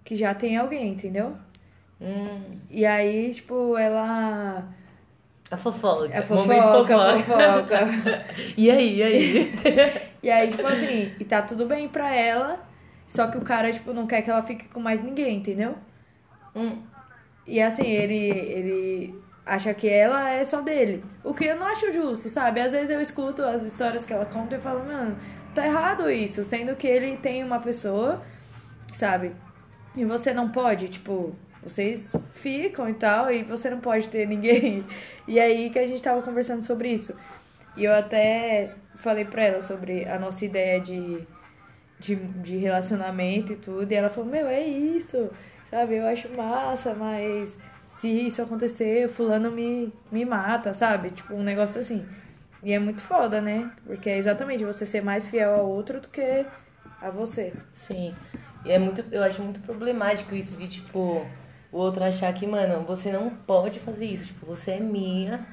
que 0.06 0.15
já 0.15 0.34
tem 0.35 0.57
alguém, 0.57 0.90
entendeu? 0.94 1.38
Hum, 1.99 2.61
E 2.69 2.85
aí, 2.85 3.34
tipo, 3.34 3.77
ela. 3.77 4.68
a 5.52 5.57
fofoca. 5.57 6.10
É 6.11 6.22
Momento 6.30 6.72
fofoca, 6.72 6.95
fofoca. 6.95 7.23
fofoca. 7.26 7.80
E 8.57 8.69
aí, 8.72 8.98
e 8.98 9.03
aí? 9.03 9.53
E 10.23 10.30
aí, 10.30 10.48
tipo 10.49 10.65
assim, 10.68 11.15
e 11.19 11.26
tá 11.26 11.41
tudo 11.41 11.65
bem 11.68 11.88
pra 11.90 12.15
ela, 12.15 12.65
só 13.07 13.27
que 13.27 13.38
o 13.38 13.41
cara, 13.41 13.72
tipo, 13.72 13.94
não 13.94 14.07
quer 14.07 14.22
que 14.22 14.30
ela 14.30 14.41
fique 14.44 14.65
com 14.69 14.80
mais 14.80 15.03
ninguém, 15.03 15.38
entendeu? 15.38 15.76
Hum, 16.56 16.84
E 17.45 17.61
assim, 17.61 17.85
ele, 17.88 18.15
ele 18.15 19.22
acha 19.45 19.73
que 19.73 19.89
ela 19.89 20.29
é 20.29 20.43
só 20.43 20.61
dele. 20.61 21.03
O 21.23 21.33
que 21.33 21.45
eu 21.45 21.55
não 21.55 21.67
acho 21.67 21.91
justo, 21.91 22.29
sabe? 22.29 22.61
Às 22.61 22.71
vezes 22.71 22.89
eu 22.89 23.01
escuto 23.01 23.43
as 23.43 23.63
histórias 23.63 24.05
que 24.05 24.13
ela 24.13 24.25
conta 24.25 24.55
e 24.55 24.59
falo, 24.59 24.85
mano, 24.85 25.17
tá 25.53 25.65
errado 25.65 26.09
isso. 26.09 26.43
Sendo 26.43 26.75
que 26.75 26.87
ele 26.87 27.17
tem 27.17 27.43
uma 27.43 27.59
pessoa, 27.59 28.21
sabe? 28.91 29.33
E 29.95 30.05
você 30.05 30.33
não 30.33 30.49
pode, 30.49 30.87
tipo, 30.87 31.35
vocês 31.61 32.11
ficam 32.33 32.89
e 32.89 32.93
tal, 32.93 33.31
e 33.31 33.43
você 33.43 33.69
não 33.69 33.79
pode 33.79 34.07
ter 34.07 34.27
ninguém. 34.27 34.85
E 35.25 35.39
aí 35.39 35.69
que 35.69 35.79
a 35.79 35.87
gente 35.87 36.03
tava 36.03 36.21
conversando 36.21 36.63
sobre 36.63 36.89
isso. 36.91 37.15
E 37.77 37.85
eu 37.85 37.93
até 37.93 38.73
falei 38.95 39.23
pra 39.23 39.43
ela 39.43 39.61
sobre 39.61 40.05
a 40.05 40.19
nossa 40.19 40.43
ideia 40.43 40.81
de, 40.81 41.25
de, 41.97 42.15
de 42.15 42.57
relacionamento 42.57 43.53
e 43.53 43.55
tudo. 43.55 43.89
E 43.89 43.95
ela 43.95 44.09
falou, 44.09 44.29
meu, 44.29 44.47
é 44.47 44.61
isso. 44.61 45.29
Sabe, 45.69 45.95
eu 45.95 46.05
acho 46.05 46.27
massa, 46.35 46.93
mas 46.93 47.57
se 47.85 48.10
isso 48.10 48.41
acontecer, 48.41 49.07
fulano 49.10 49.51
me, 49.51 49.91
me 50.11 50.26
mata, 50.26 50.73
sabe? 50.73 51.11
Tipo, 51.11 51.34
um 51.35 51.43
negócio 51.43 51.80
assim. 51.81 52.05
E 52.64 52.72
é 52.73 52.80
muito 52.80 53.01
foda, 53.01 53.41
né? 53.41 53.72
Porque 53.85 54.10
é 54.10 54.18
exatamente 54.18 54.64
você 54.64 54.85
ser 54.85 55.01
mais 55.03 55.26
fiel 55.26 55.53
ao 55.55 55.69
outro 55.69 55.99
do 55.99 56.07
que 56.07 56.45
a 57.01 57.10
você. 57.10 57.53
sim. 57.73 58.14
E 58.65 58.72
é 58.72 58.80
muito, 58.80 59.03
eu 59.11 59.22
acho 59.22 59.41
muito 59.41 59.60
problemático 59.60 60.34
isso 60.34 60.55
de, 60.55 60.69
tipo, 60.69 61.26
o 61.69 61.77
outro 61.77 62.01
achar 62.01 62.34
que, 62.34 62.47
mano, 62.47 62.85
você 62.85 63.11
não 63.11 63.30
pode 63.30 63.77
fazer 63.81 64.05
isso. 64.05 64.23
Tipo, 64.26 64.45
você 64.45 64.72
é 64.72 64.80
minha, 64.80 65.45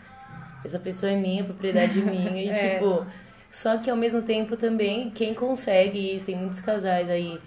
essa 0.65 0.79
pessoa 0.79 1.11
é 1.11 1.17
minha, 1.17 1.43
propriedade 1.43 1.99
é 2.01 2.03
minha. 2.09 2.41
E, 2.41 2.49
É. 2.49 2.75
tipo, 2.79 3.05
só 3.51 3.79
que 3.79 3.91
ao 3.91 3.97
mesmo 3.97 4.23
tempo 4.23 4.57
também, 4.57 5.11
quem 5.11 5.35
consegue 5.35 6.15
isso, 6.15 6.25
tem 6.27 6.37
muitos 6.37 6.61
casais 6.61 7.11
aí 7.11 7.41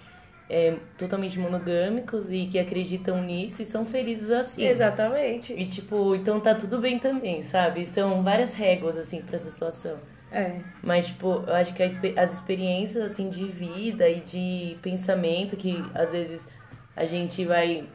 é, 0.48 0.76
totalmente 0.98 1.38
monogâmicos 1.38 2.30
e 2.30 2.46
que 2.46 2.58
acreditam 2.58 3.22
nisso 3.22 3.62
e 3.62 3.64
são 3.64 3.86
felizes 3.86 4.30
assim. 4.30 4.64
Exatamente. 4.64 5.52
E, 5.52 5.66
tipo, 5.66 6.14
então 6.14 6.40
tá 6.40 6.54
tudo 6.54 6.80
bem 6.80 6.98
também, 6.98 7.42
sabe? 7.42 7.86
São 7.86 8.22
várias 8.22 8.54
réguas, 8.54 8.96
assim, 8.96 9.22
pra 9.22 9.36
essa 9.36 9.50
situação. 9.50 9.96
É. 10.30 10.58
Mas, 10.82 11.06
tipo, 11.06 11.44
eu 11.46 11.54
acho 11.54 11.72
que 11.74 11.82
as 11.82 12.34
experiências, 12.34 13.02
assim, 13.02 13.30
de 13.30 13.46
vida 13.46 14.08
e 14.08 14.20
de 14.20 14.76
pensamento 14.82 15.56
que, 15.56 15.82
às 15.94 16.10
vezes, 16.10 16.46
a 16.94 17.04
gente 17.04 17.44
vai 17.44 17.88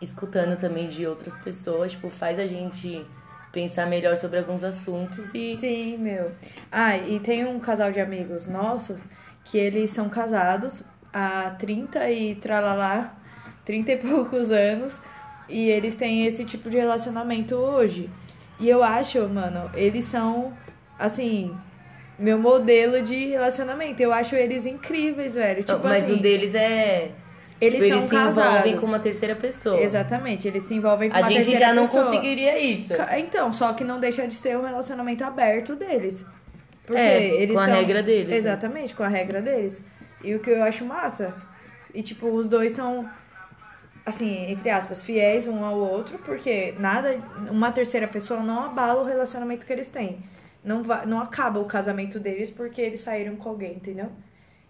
escutando 0.00 0.58
também 0.58 0.88
de 0.88 1.06
outras 1.06 1.34
pessoas, 1.36 1.92
tipo, 1.92 2.10
faz 2.10 2.38
a 2.38 2.46
gente 2.46 3.04
pensar 3.52 3.86
melhor 3.86 4.16
sobre 4.16 4.38
alguns 4.38 4.62
assuntos 4.62 5.30
e... 5.34 5.56
Sim, 5.56 5.96
meu. 5.98 6.32
Ah, 6.70 6.96
e 6.98 7.18
tem 7.18 7.46
um 7.46 7.58
casal 7.58 7.90
de 7.90 7.98
amigos 7.98 8.46
nossos 8.46 9.00
que 9.44 9.56
eles 9.56 9.90
são 9.90 10.08
casados 10.08 10.84
há 11.12 11.50
30 11.58 12.10
e 12.10 12.34
tralalá, 12.36 13.14
30 13.64 13.92
e 13.92 13.96
poucos 13.98 14.50
anos, 14.50 15.00
e 15.48 15.68
eles 15.70 15.96
têm 15.96 16.26
esse 16.26 16.44
tipo 16.44 16.68
de 16.70 16.76
relacionamento 16.76 17.54
hoje. 17.54 18.10
E 18.60 18.68
eu 18.68 18.82
acho, 18.82 19.26
mano, 19.28 19.70
eles 19.74 20.04
são, 20.04 20.52
assim, 20.98 21.54
meu 22.18 22.38
modelo 22.38 23.00
de 23.02 23.26
relacionamento. 23.28 24.02
Eu 24.02 24.12
acho 24.12 24.34
eles 24.34 24.66
incríveis, 24.66 25.36
velho. 25.36 25.62
Tipo 25.62 25.80
Mas 25.84 26.02
assim, 26.02 26.14
o 26.14 26.18
deles 26.20 26.54
é... 26.56 27.12
eles 27.60 27.82
tipo, 27.82 27.84
eles 27.84 27.88
são 27.88 28.00
se 28.08 28.14
envolvem 28.16 28.34
casados. 28.44 28.80
com 28.80 28.86
uma 28.86 28.98
terceira 28.98 29.36
pessoa. 29.36 29.80
Exatamente, 29.80 30.48
eles 30.48 30.64
se 30.64 30.74
envolvem 30.74 31.08
com 31.08 31.16
A 31.16 31.20
uma 31.20 31.28
gente 31.28 31.36
terceira 31.46 31.66
já 31.66 31.72
não 31.74 31.84
pessoa. 31.84 32.04
conseguiria 32.06 32.58
isso. 32.58 32.92
Então, 33.16 33.52
só 33.52 33.72
que 33.72 33.84
não 33.84 34.00
deixa 34.00 34.26
de 34.26 34.34
ser 34.34 34.58
um 34.58 34.62
relacionamento 34.64 35.22
aberto 35.24 35.76
deles. 35.76 36.26
Porque 36.84 37.00
É, 37.00 37.26
eles 37.42 37.54
com 37.54 37.60
a 37.62 37.66
tão- 37.66 37.74
regra 37.76 38.02
deles, 38.02 38.28
né? 38.28 38.36
Exatamente, 38.36 38.94
com 38.94 39.02
a 39.04 39.08
regra 39.08 39.40
deles. 39.40 39.84
E 40.22 40.34
o 40.34 40.40
que 40.40 40.50
eu 40.50 40.62
acho 40.62 40.84
massa. 40.84 41.34
E, 41.94 42.02
tipo, 42.02 42.26
os 42.28 42.48
dois 42.48 42.72
são, 42.72 43.08
assim, 44.04 44.50
entre 44.50 44.70
aspas, 44.70 45.02
fiéis 45.02 45.46
um 45.46 45.64
ao 45.64 45.78
outro, 45.78 46.18
porque 46.18 46.74
nada, 46.78 47.16
uma 47.50 47.70
terceira 47.72 48.06
pessoa 48.08 48.40
não 48.42 48.64
abala 48.64 49.00
o 49.02 49.04
relacionamento 49.04 49.64
que 49.66 49.72
eles 49.72 49.88
têm. 49.88 50.18
Não, 50.64 50.82
va- 50.82 51.06
não 51.06 51.20
acaba 51.20 51.60
o 51.60 51.64
casamento 51.64 52.18
deles 52.18 52.50
porque 52.50 52.80
eles 52.80 53.00
saíram 53.00 53.36
com 53.36 53.48
alguém, 53.48 53.74
entendeu? 53.76 54.10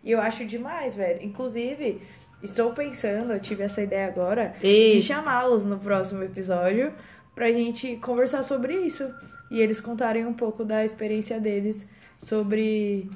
E 0.05 0.11
eu 0.13 0.21
acho 0.21 0.45
demais, 0.45 0.95
velho. 0.95 1.23
Inclusive, 1.25 2.01
estou 2.43 2.73
pensando, 2.73 3.33
eu 3.33 3.41
tive 3.41 3.63
essa 3.63 3.83
ideia 3.83 4.07
agora, 4.07 4.55
Ei. 4.63 4.91
de 4.91 5.01
chamá-los 5.01 5.65
no 5.65 5.79
próximo 5.79 6.23
episódio 6.23 6.93
pra 7.35 7.51
gente 7.51 7.97
conversar 7.97 8.43
sobre 8.43 8.75
isso. 8.77 9.13
E 9.51 9.61
eles 9.61 9.81
contarem 9.81 10.27
um 10.27 10.35
pouco 10.35 10.65
da 10.65 10.85
experiência 10.85 11.41
deles 11.41 11.91
sobre 12.19 13.11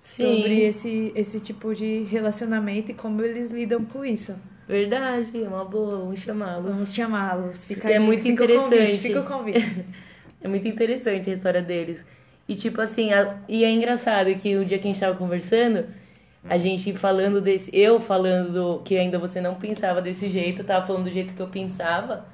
Sim. 0.00 0.36
sobre 0.40 0.60
esse, 0.62 1.12
esse 1.14 1.38
tipo 1.40 1.74
de 1.74 2.04
relacionamento 2.04 2.90
e 2.90 2.94
como 2.94 3.22
eles 3.22 3.50
lidam 3.50 3.84
com 3.84 4.04
isso. 4.04 4.34
Verdade, 4.66 5.30
é 5.44 5.46
uma 5.48 5.64
boa, 5.64 5.98
vamos 5.98 6.20
chamá-los. 6.20 6.72
Vamos 6.72 6.94
chamá-los. 6.94 7.64
Fica 7.64 7.90
é 7.90 7.98
muito 7.98 8.22
fica 8.22 8.44
o 8.44 8.46
convite, 8.48 8.66
interessante. 8.66 8.98
fica 9.08 9.20
o 9.20 9.24
convite. 9.24 9.84
É 10.42 10.48
muito 10.48 10.66
interessante 10.66 11.28
a 11.28 11.34
história 11.34 11.60
deles. 11.60 12.02
E 12.48 12.54
tipo 12.54 12.80
assim, 12.80 13.12
a- 13.12 13.36
e 13.46 13.62
é 13.62 13.70
engraçado 13.70 14.34
que 14.36 14.56
o 14.56 14.64
dia 14.64 14.78
que 14.78 14.88
a 14.88 14.90
gente 14.90 14.98
tava 14.98 15.14
conversando, 15.14 15.84
a 16.48 16.56
gente 16.56 16.94
falando 16.94 17.42
desse. 17.42 17.70
Eu 17.76 18.00
falando 18.00 18.50
do, 18.50 18.78
que 18.82 18.96
ainda 18.96 19.18
você 19.18 19.38
não 19.38 19.56
pensava 19.56 20.00
desse 20.00 20.28
jeito, 20.30 20.62
eu 20.62 20.64
tava 20.64 20.86
falando 20.86 21.04
do 21.04 21.10
jeito 21.10 21.34
que 21.34 21.40
eu 21.40 21.46
pensava. 21.48 22.24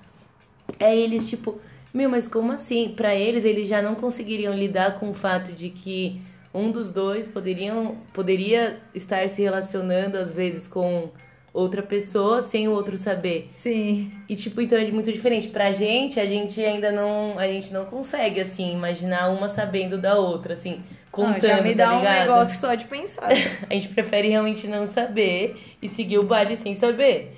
É 0.78 0.96
eles, 0.96 1.28
tipo, 1.28 1.60
meu, 1.92 2.08
mas 2.08 2.28
como 2.28 2.52
assim? 2.52 2.90
Pra 2.96 3.12
eles, 3.12 3.44
eles 3.44 3.66
já 3.66 3.82
não 3.82 3.96
conseguiriam 3.96 4.54
lidar 4.54 5.00
com 5.00 5.10
o 5.10 5.14
fato 5.14 5.50
de 5.50 5.70
que 5.70 6.20
um 6.56 6.70
dos 6.70 6.90
dois 6.90 7.26
poderiam, 7.26 7.96
poderia 8.12 8.78
estar 8.94 9.28
se 9.28 9.42
relacionando, 9.42 10.16
às 10.16 10.30
vezes, 10.30 10.66
com 10.66 11.10
outra 11.52 11.82
pessoa 11.82 12.42
sem 12.42 12.68
o 12.68 12.72
outro 12.72 12.98
saber. 12.98 13.48
Sim. 13.52 14.12
E, 14.28 14.36
tipo, 14.36 14.60
então 14.60 14.78
é 14.78 14.90
muito 14.90 15.10
diferente. 15.12 15.48
Pra 15.48 15.72
gente, 15.72 16.20
a 16.20 16.26
gente 16.26 16.62
ainda 16.62 16.92
não. 16.92 17.38
A 17.38 17.46
gente 17.46 17.72
não 17.72 17.86
consegue, 17.86 18.40
assim, 18.40 18.72
imaginar 18.72 19.28
uma 19.30 19.48
sabendo 19.48 19.96
da 19.96 20.18
outra, 20.18 20.52
assim, 20.52 20.82
contando, 21.10 21.44
Ah, 21.44 21.56
já 21.56 21.62
me 21.62 21.74
dá 21.74 21.86
tá 21.88 21.98
um 21.98 22.02
negócio 22.02 22.58
só 22.58 22.74
de 22.74 22.84
pensar. 22.84 23.30
A 23.68 23.74
gente 23.74 23.88
prefere 23.88 24.28
realmente 24.28 24.68
não 24.68 24.86
saber 24.86 25.56
e 25.80 25.88
seguir 25.88 26.18
o 26.18 26.22
baile 26.22 26.56
sem 26.56 26.74
saber. 26.74 27.34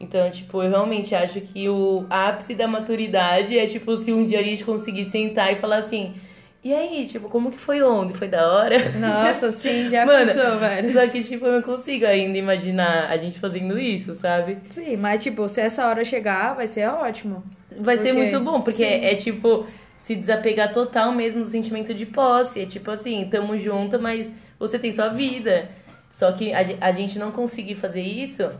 Então, 0.00 0.30
tipo, 0.30 0.62
eu 0.62 0.70
realmente 0.70 1.14
acho 1.14 1.40
que 1.40 1.68
o 1.68 2.06
ápice 2.08 2.54
da 2.54 2.68
maturidade 2.68 3.58
é, 3.58 3.66
tipo, 3.66 3.96
se 3.96 4.12
um 4.12 4.24
dia 4.24 4.40
a 4.40 4.42
gente 4.42 4.64
conseguir 4.64 5.04
sentar 5.04 5.52
e 5.52 5.56
falar 5.56 5.78
assim. 5.78 6.14
E 6.62 6.74
aí, 6.74 7.06
tipo, 7.06 7.28
como 7.28 7.50
que 7.52 7.58
foi 7.58 7.82
ontem? 7.82 8.14
Foi 8.14 8.26
da 8.26 8.50
hora? 8.52 8.76
Nossa, 8.98 9.50
sim, 9.52 9.88
já 9.90 10.04
Mano, 10.04 10.26
pensou, 10.32 10.58
velho. 10.58 10.92
Só 10.92 11.06
que, 11.06 11.22
tipo, 11.22 11.46
eu 11.46 11.52
não 11.52 11.62
consigo 11.62 12.04
ainda 12.04 12.36
imaginar 12.36 13.08
a 13.08 13.16
gente 13.16 13.38
fazendo 13.38 13.78
isso, 13.78 14.12
sabe? 14.12 14.58
Sim, 14.68 14.96
mas 14.96 15.22
tipo, 15.22 15.48
se 15.48 15.60
essa 15.60 15.86
hora 15.86 16.04
chegar, 16.04 16.54
vai 16.54 16.66
ser 16.66 16.88
ótimo. 16.88 17.44
Vai 17.78 17.96
ser 17.96 18.12
Porque- 18.12 18.22
muito 18.22 18.40
bom, 18.40 18.60
porque 18.60 18.82
é, 18.82 19.12
é, 19.12 19.14
tipo 19.14 19.66
se 19.96 20.14
desapegar 20.16 20.72
total 20.72 21.12
mesmo 21.12 21.42
do 21.42 21.48
sentimento 21.48 21.94
de 21.94 22.04
posse. 22.06 22.60
É 22.62 22.66
tipo 22.66 22.90
assim, 22.90 23.26
tamo 23.30 23.56
junto, 23.56 23.98
mas 24.00 24.30
você 24.58 24.78
tem 24.78 24.90
sua 24.92 25.08
vida. 25.08 25.68
Só 26.10 26.32
que 26.32 26.52
a, 26.52 26.64
a 26.80 26.92
gente 26.92 27.18
não 27.18 27.30
conseguir 27.30 27.76
fazer 27.76 28.02
isso 28.02 28.50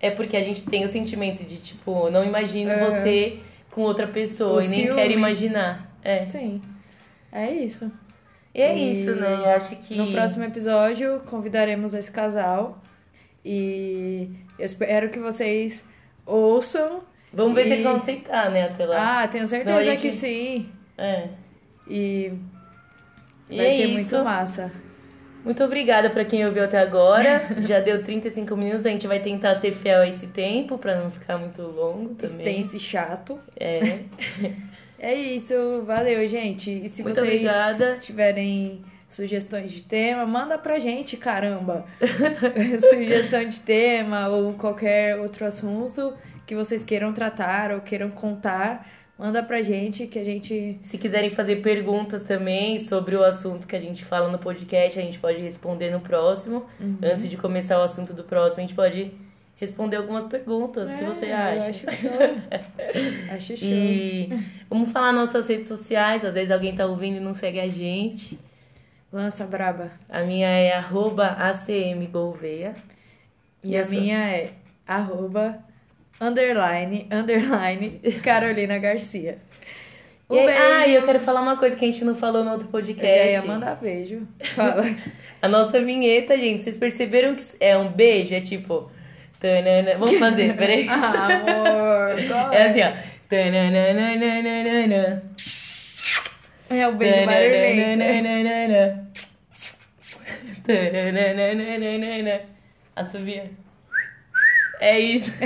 é 0.00 0.10
porque 0.10 0.36
a 0.36 0.44
gente 0.44 0.62
tem 0.62 0.84
o 0.84 0.88
sentimento 0.88 1.42
de, 1.44 1.56
tipo, 1.56 2.08
não 2.10 2.24
imagino 2.24 2.70
É. 2.70 2.84
você 2.84 3.38
com 3.70 3.82
outra 3.82 4.06
pessoa 4.06 4.60
O 4.60 4.64
e 4.64 4.68
nem 4.68 4.82
ciúme. 4.84 4.94
quero 5.00 5.12
imaginar. 5.12 5.90
É. 6.04 6.24
Sim. 6.24 6.62
É 7.32 7.50
isso. 7.52 7.90
E 8.54 8.60
é 8.62 8.76
E 8.76 9.02
isso, 9.02 9.14
né? 9.14 9.32
Eu 9.34 9.50
acho 9.50 9.76
que. 9.76 9.94
No 9.94 10.10
próximo 10.12 10.44
episódio, 10.44 11.20
convidaremos 11.26 11.94
esse 11.94 12.10
casal. 12.10 12.82
E 13.44 14.28
eu 14.58 14.64
espero 14.64 15.10
que 15.10 15.18
vocês 15.18 15.84
ouçam. 16.26 17.02
Vamos 17.32 17.54
ver 17.54 17.62
E- 17.62 17.64
se 17.66 17.72
eles 17.74 17.84
vão 17.84 17.96
aceitar, 17.96 18.50
né, 18.50 18.64
até 18.64 18.86
lá. 18.86 19.22
Ah, 19.22 19.28
tenho 19.28 19.46
certeza 19.46 19.82
gente- 19.82 20.00
que 20.00 20.10
sim. 20.10 20.68
É. 20.96 21.28
E 21.86 22.32
E 23.50 23.56
vai 23.56 23.66
é 23.66 23.70
ser 23.76 23.84
isso. 23.84 23.92
muito 23.92 24.24
massa. 24.24 24.72
Muito 25.44 25.62
obrigada 25.64 26.10
pra 26.10 26.24
quem 26.24 26.44
ouviu 26.44 26.64
até 26.64 26.78
agora. 26.78 27.40
Já 27.66 27.80
deu 27.80 28.02
35 28.02 28.56
minutos, 28.56 28.84
a 28.86 28.90
gente 28.90 29.06
vai 29.06 29.20
tentar 29.20 29.54
ser 29.54 29.70
fiel 29.72 30.00
a 30.00 30.08
esse 30.08 30.26
tempo 30.28 30.76
pra 30.78 31.00
não 31.00 31.10
ficar 31.10 31.38
muito 31.38 31.62
longo 31.62 32.14
também. 32.14 32.36
Extenso 32.36 32.76
e 32.76 32.80
chato. 32.80 33.38
É. 33.56 34.00
É 34.98 35.14
isso, 35.14 35.82
valeu, 35.86 36.26
gente. 36.26 36.70
E 36.70 36.88
se 36.88 37.02
Muito 37.02 37.16
vocês 37.16 37.26
obrigada. 37.28 37.98
tiverem 38.00 38.82
sugestões 39.08 39.72
de 39.72 39.84
tema, 39.84 40.26
manda 40.26 40.58
pra 40.58 40.78
gente, 40.78 41.16
caramba. 41.16 41.84
Sugestão 42.90 43.48
de 43.48 43.60
tema 43.60 44.28
ou 44.28 44.54
qualquer 44.54 45.18
outro 45.18 45.46
assunto 45.46 46.14
que 46.46 46.54
vocês 46.54 46.84
queiram 46.84 47.12
tratar 47.12 47.72
ou 47.72 47.80
queiram 47.80 48.10
contar, 48.10 48.86
manda 49.18 49.42
pra 49.42 49.62
gente 49.62 50.06
que 50.06 50.18
a 50.18 50.24
gente 50.24 50.78
Se 50.82 50.98
quiserem 50.98 51.30
fazer 51.30 51.56
perguntas 51.56 52.22
também 52.22 52.78
sobre 52.78 53.16
o 53.16 53.22
assunto 53.22 53.66
que 53.66 53.76
a 53.76 53.80
gente 53.80 54.04
fala 54.04 54.30
no 54.30 54.38
podcast, 54.38 54.98
a 54.98 55.02
gente 55.02 55.18
pode 55.18 55.40
responder 55.40 55.90
no 55.90 56.00
próximo. 56.00 56.66
Uhum. 56.80 56.98
Antes 57.02 57.28
de 57.28 57.36
começar 57.36 57.78
o 57.78 57.82
assunto 57.82 58.12
do 58.12 58.24
próximo, 58.24 58.62
a 58.62 58.66
gente 58.66 58.74
pode 58.74 59.12
responder 59.58 59.96
algumas 59.96 60.24
perguntas. 60.24 60.90
o 60.90 60.96
que 60.96 61.04
É, 61.04 61.06
você 61.06 61.26
eu 61.26 61.36
acha? 61.36 61.68
acho 61.70 61.80
show. 61.90 62.10
acho 63.34 63.56
show. 63.56 63.68
E 63.68 64.30
vamos 64.70 64.90
falar 64.92 65.12
nas 65.12 65.26
nossas 65.32 65.48
redes 65.48 65.66
sociais. 65.68 66.24
Às 66.24 66.34
vezes 66.34 66.50
alguém 66.50 66.74
tá 66.74 66.86
ouvindo 66.86 67.16
e 67.16 67.20
não 67.20 67.34
segue 67.34 67.60
a 67.60 67.68
gente. 67.68 68.38
Lança 69.12 69.44
braba. 69.44 69.90
A 70.08 70.20
minha 70.22 70.48
é 70.48 70.72
arroba 70.72 71.26
acmgouveia. 71.38 72.74
E, 73.64 73.72
E 73.72 73.76
a 73.76 73.84
minha 73.86 74.18
é 74.18 74.50
arroba 74.86 75.58
underline 76.20 77.06
underline 77.10 78.00
Carolina 78.22 78.78
Garcia. 78.78 79.38
Um 80.30 80.34
E 80.36 80.38
aí- 80.40 80.46
beijo. 80.46 80.62
ah, 80.62 80.86
e 80.86 80.94
eu 80.94 81.02
quero 81.04 81.20
falar 81.20 81.40
uma 81.40 81.56
coisa 81.56 81.74
que 81.74 81.84
a 81.84 81.90
gente 81.90 82.04
não 82.04 82.14
falou 82.14 82.44
no 82.44 82.50
outro 82.52 82.66
Eu 82.66 82.70
podcast. 82.70 83.16
já 83.18 83.24
ia 83.30 83.42
mandar 83.42 83.76
beijo. 83.76 84.26
Fala. 84.54 84.82
A 85.40 85.46
nossa 85.48 85.80
vinheta, 85.80 86.36
gente, 86.36 86.64
vocês 86.64 86.76
perceberam 86.76 87.34
que 87.36 87.42
é 87.60 87.76
um 87.78 87.90
beijo? 87.92 88.34
É 88.34 88.40
tipo. 88.40 88.90
Tanana- 89.40 89.96
Vamos 89.98 90.18
fazer, 90.18 90.54
peraí. 90.56 90.86
Ah, 90.90 91.26
amor. 91.26 92.18
É 92.54 92.62
assim, 92.66 92.80
ó. 92.82 92.92
Tananana. 93.28 95.22
É 96.70 96.86
o 96.88 96.92
beijo 96.92 97.26
barulhento. 97.26 98.02
Assovia. 102.96 103.50
É 104.80 104.98
isso. 104.98 105.32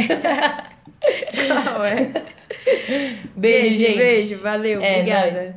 Qual 1.46 1.84
é? 1.84 2.10
Beijo, 3.36 3.76
gente. 3.76 3.96
Beijo, 3.98 4.38
valeu, 4.42 4.82
É, 4.82 4.96
obrigada. 4.98 5.56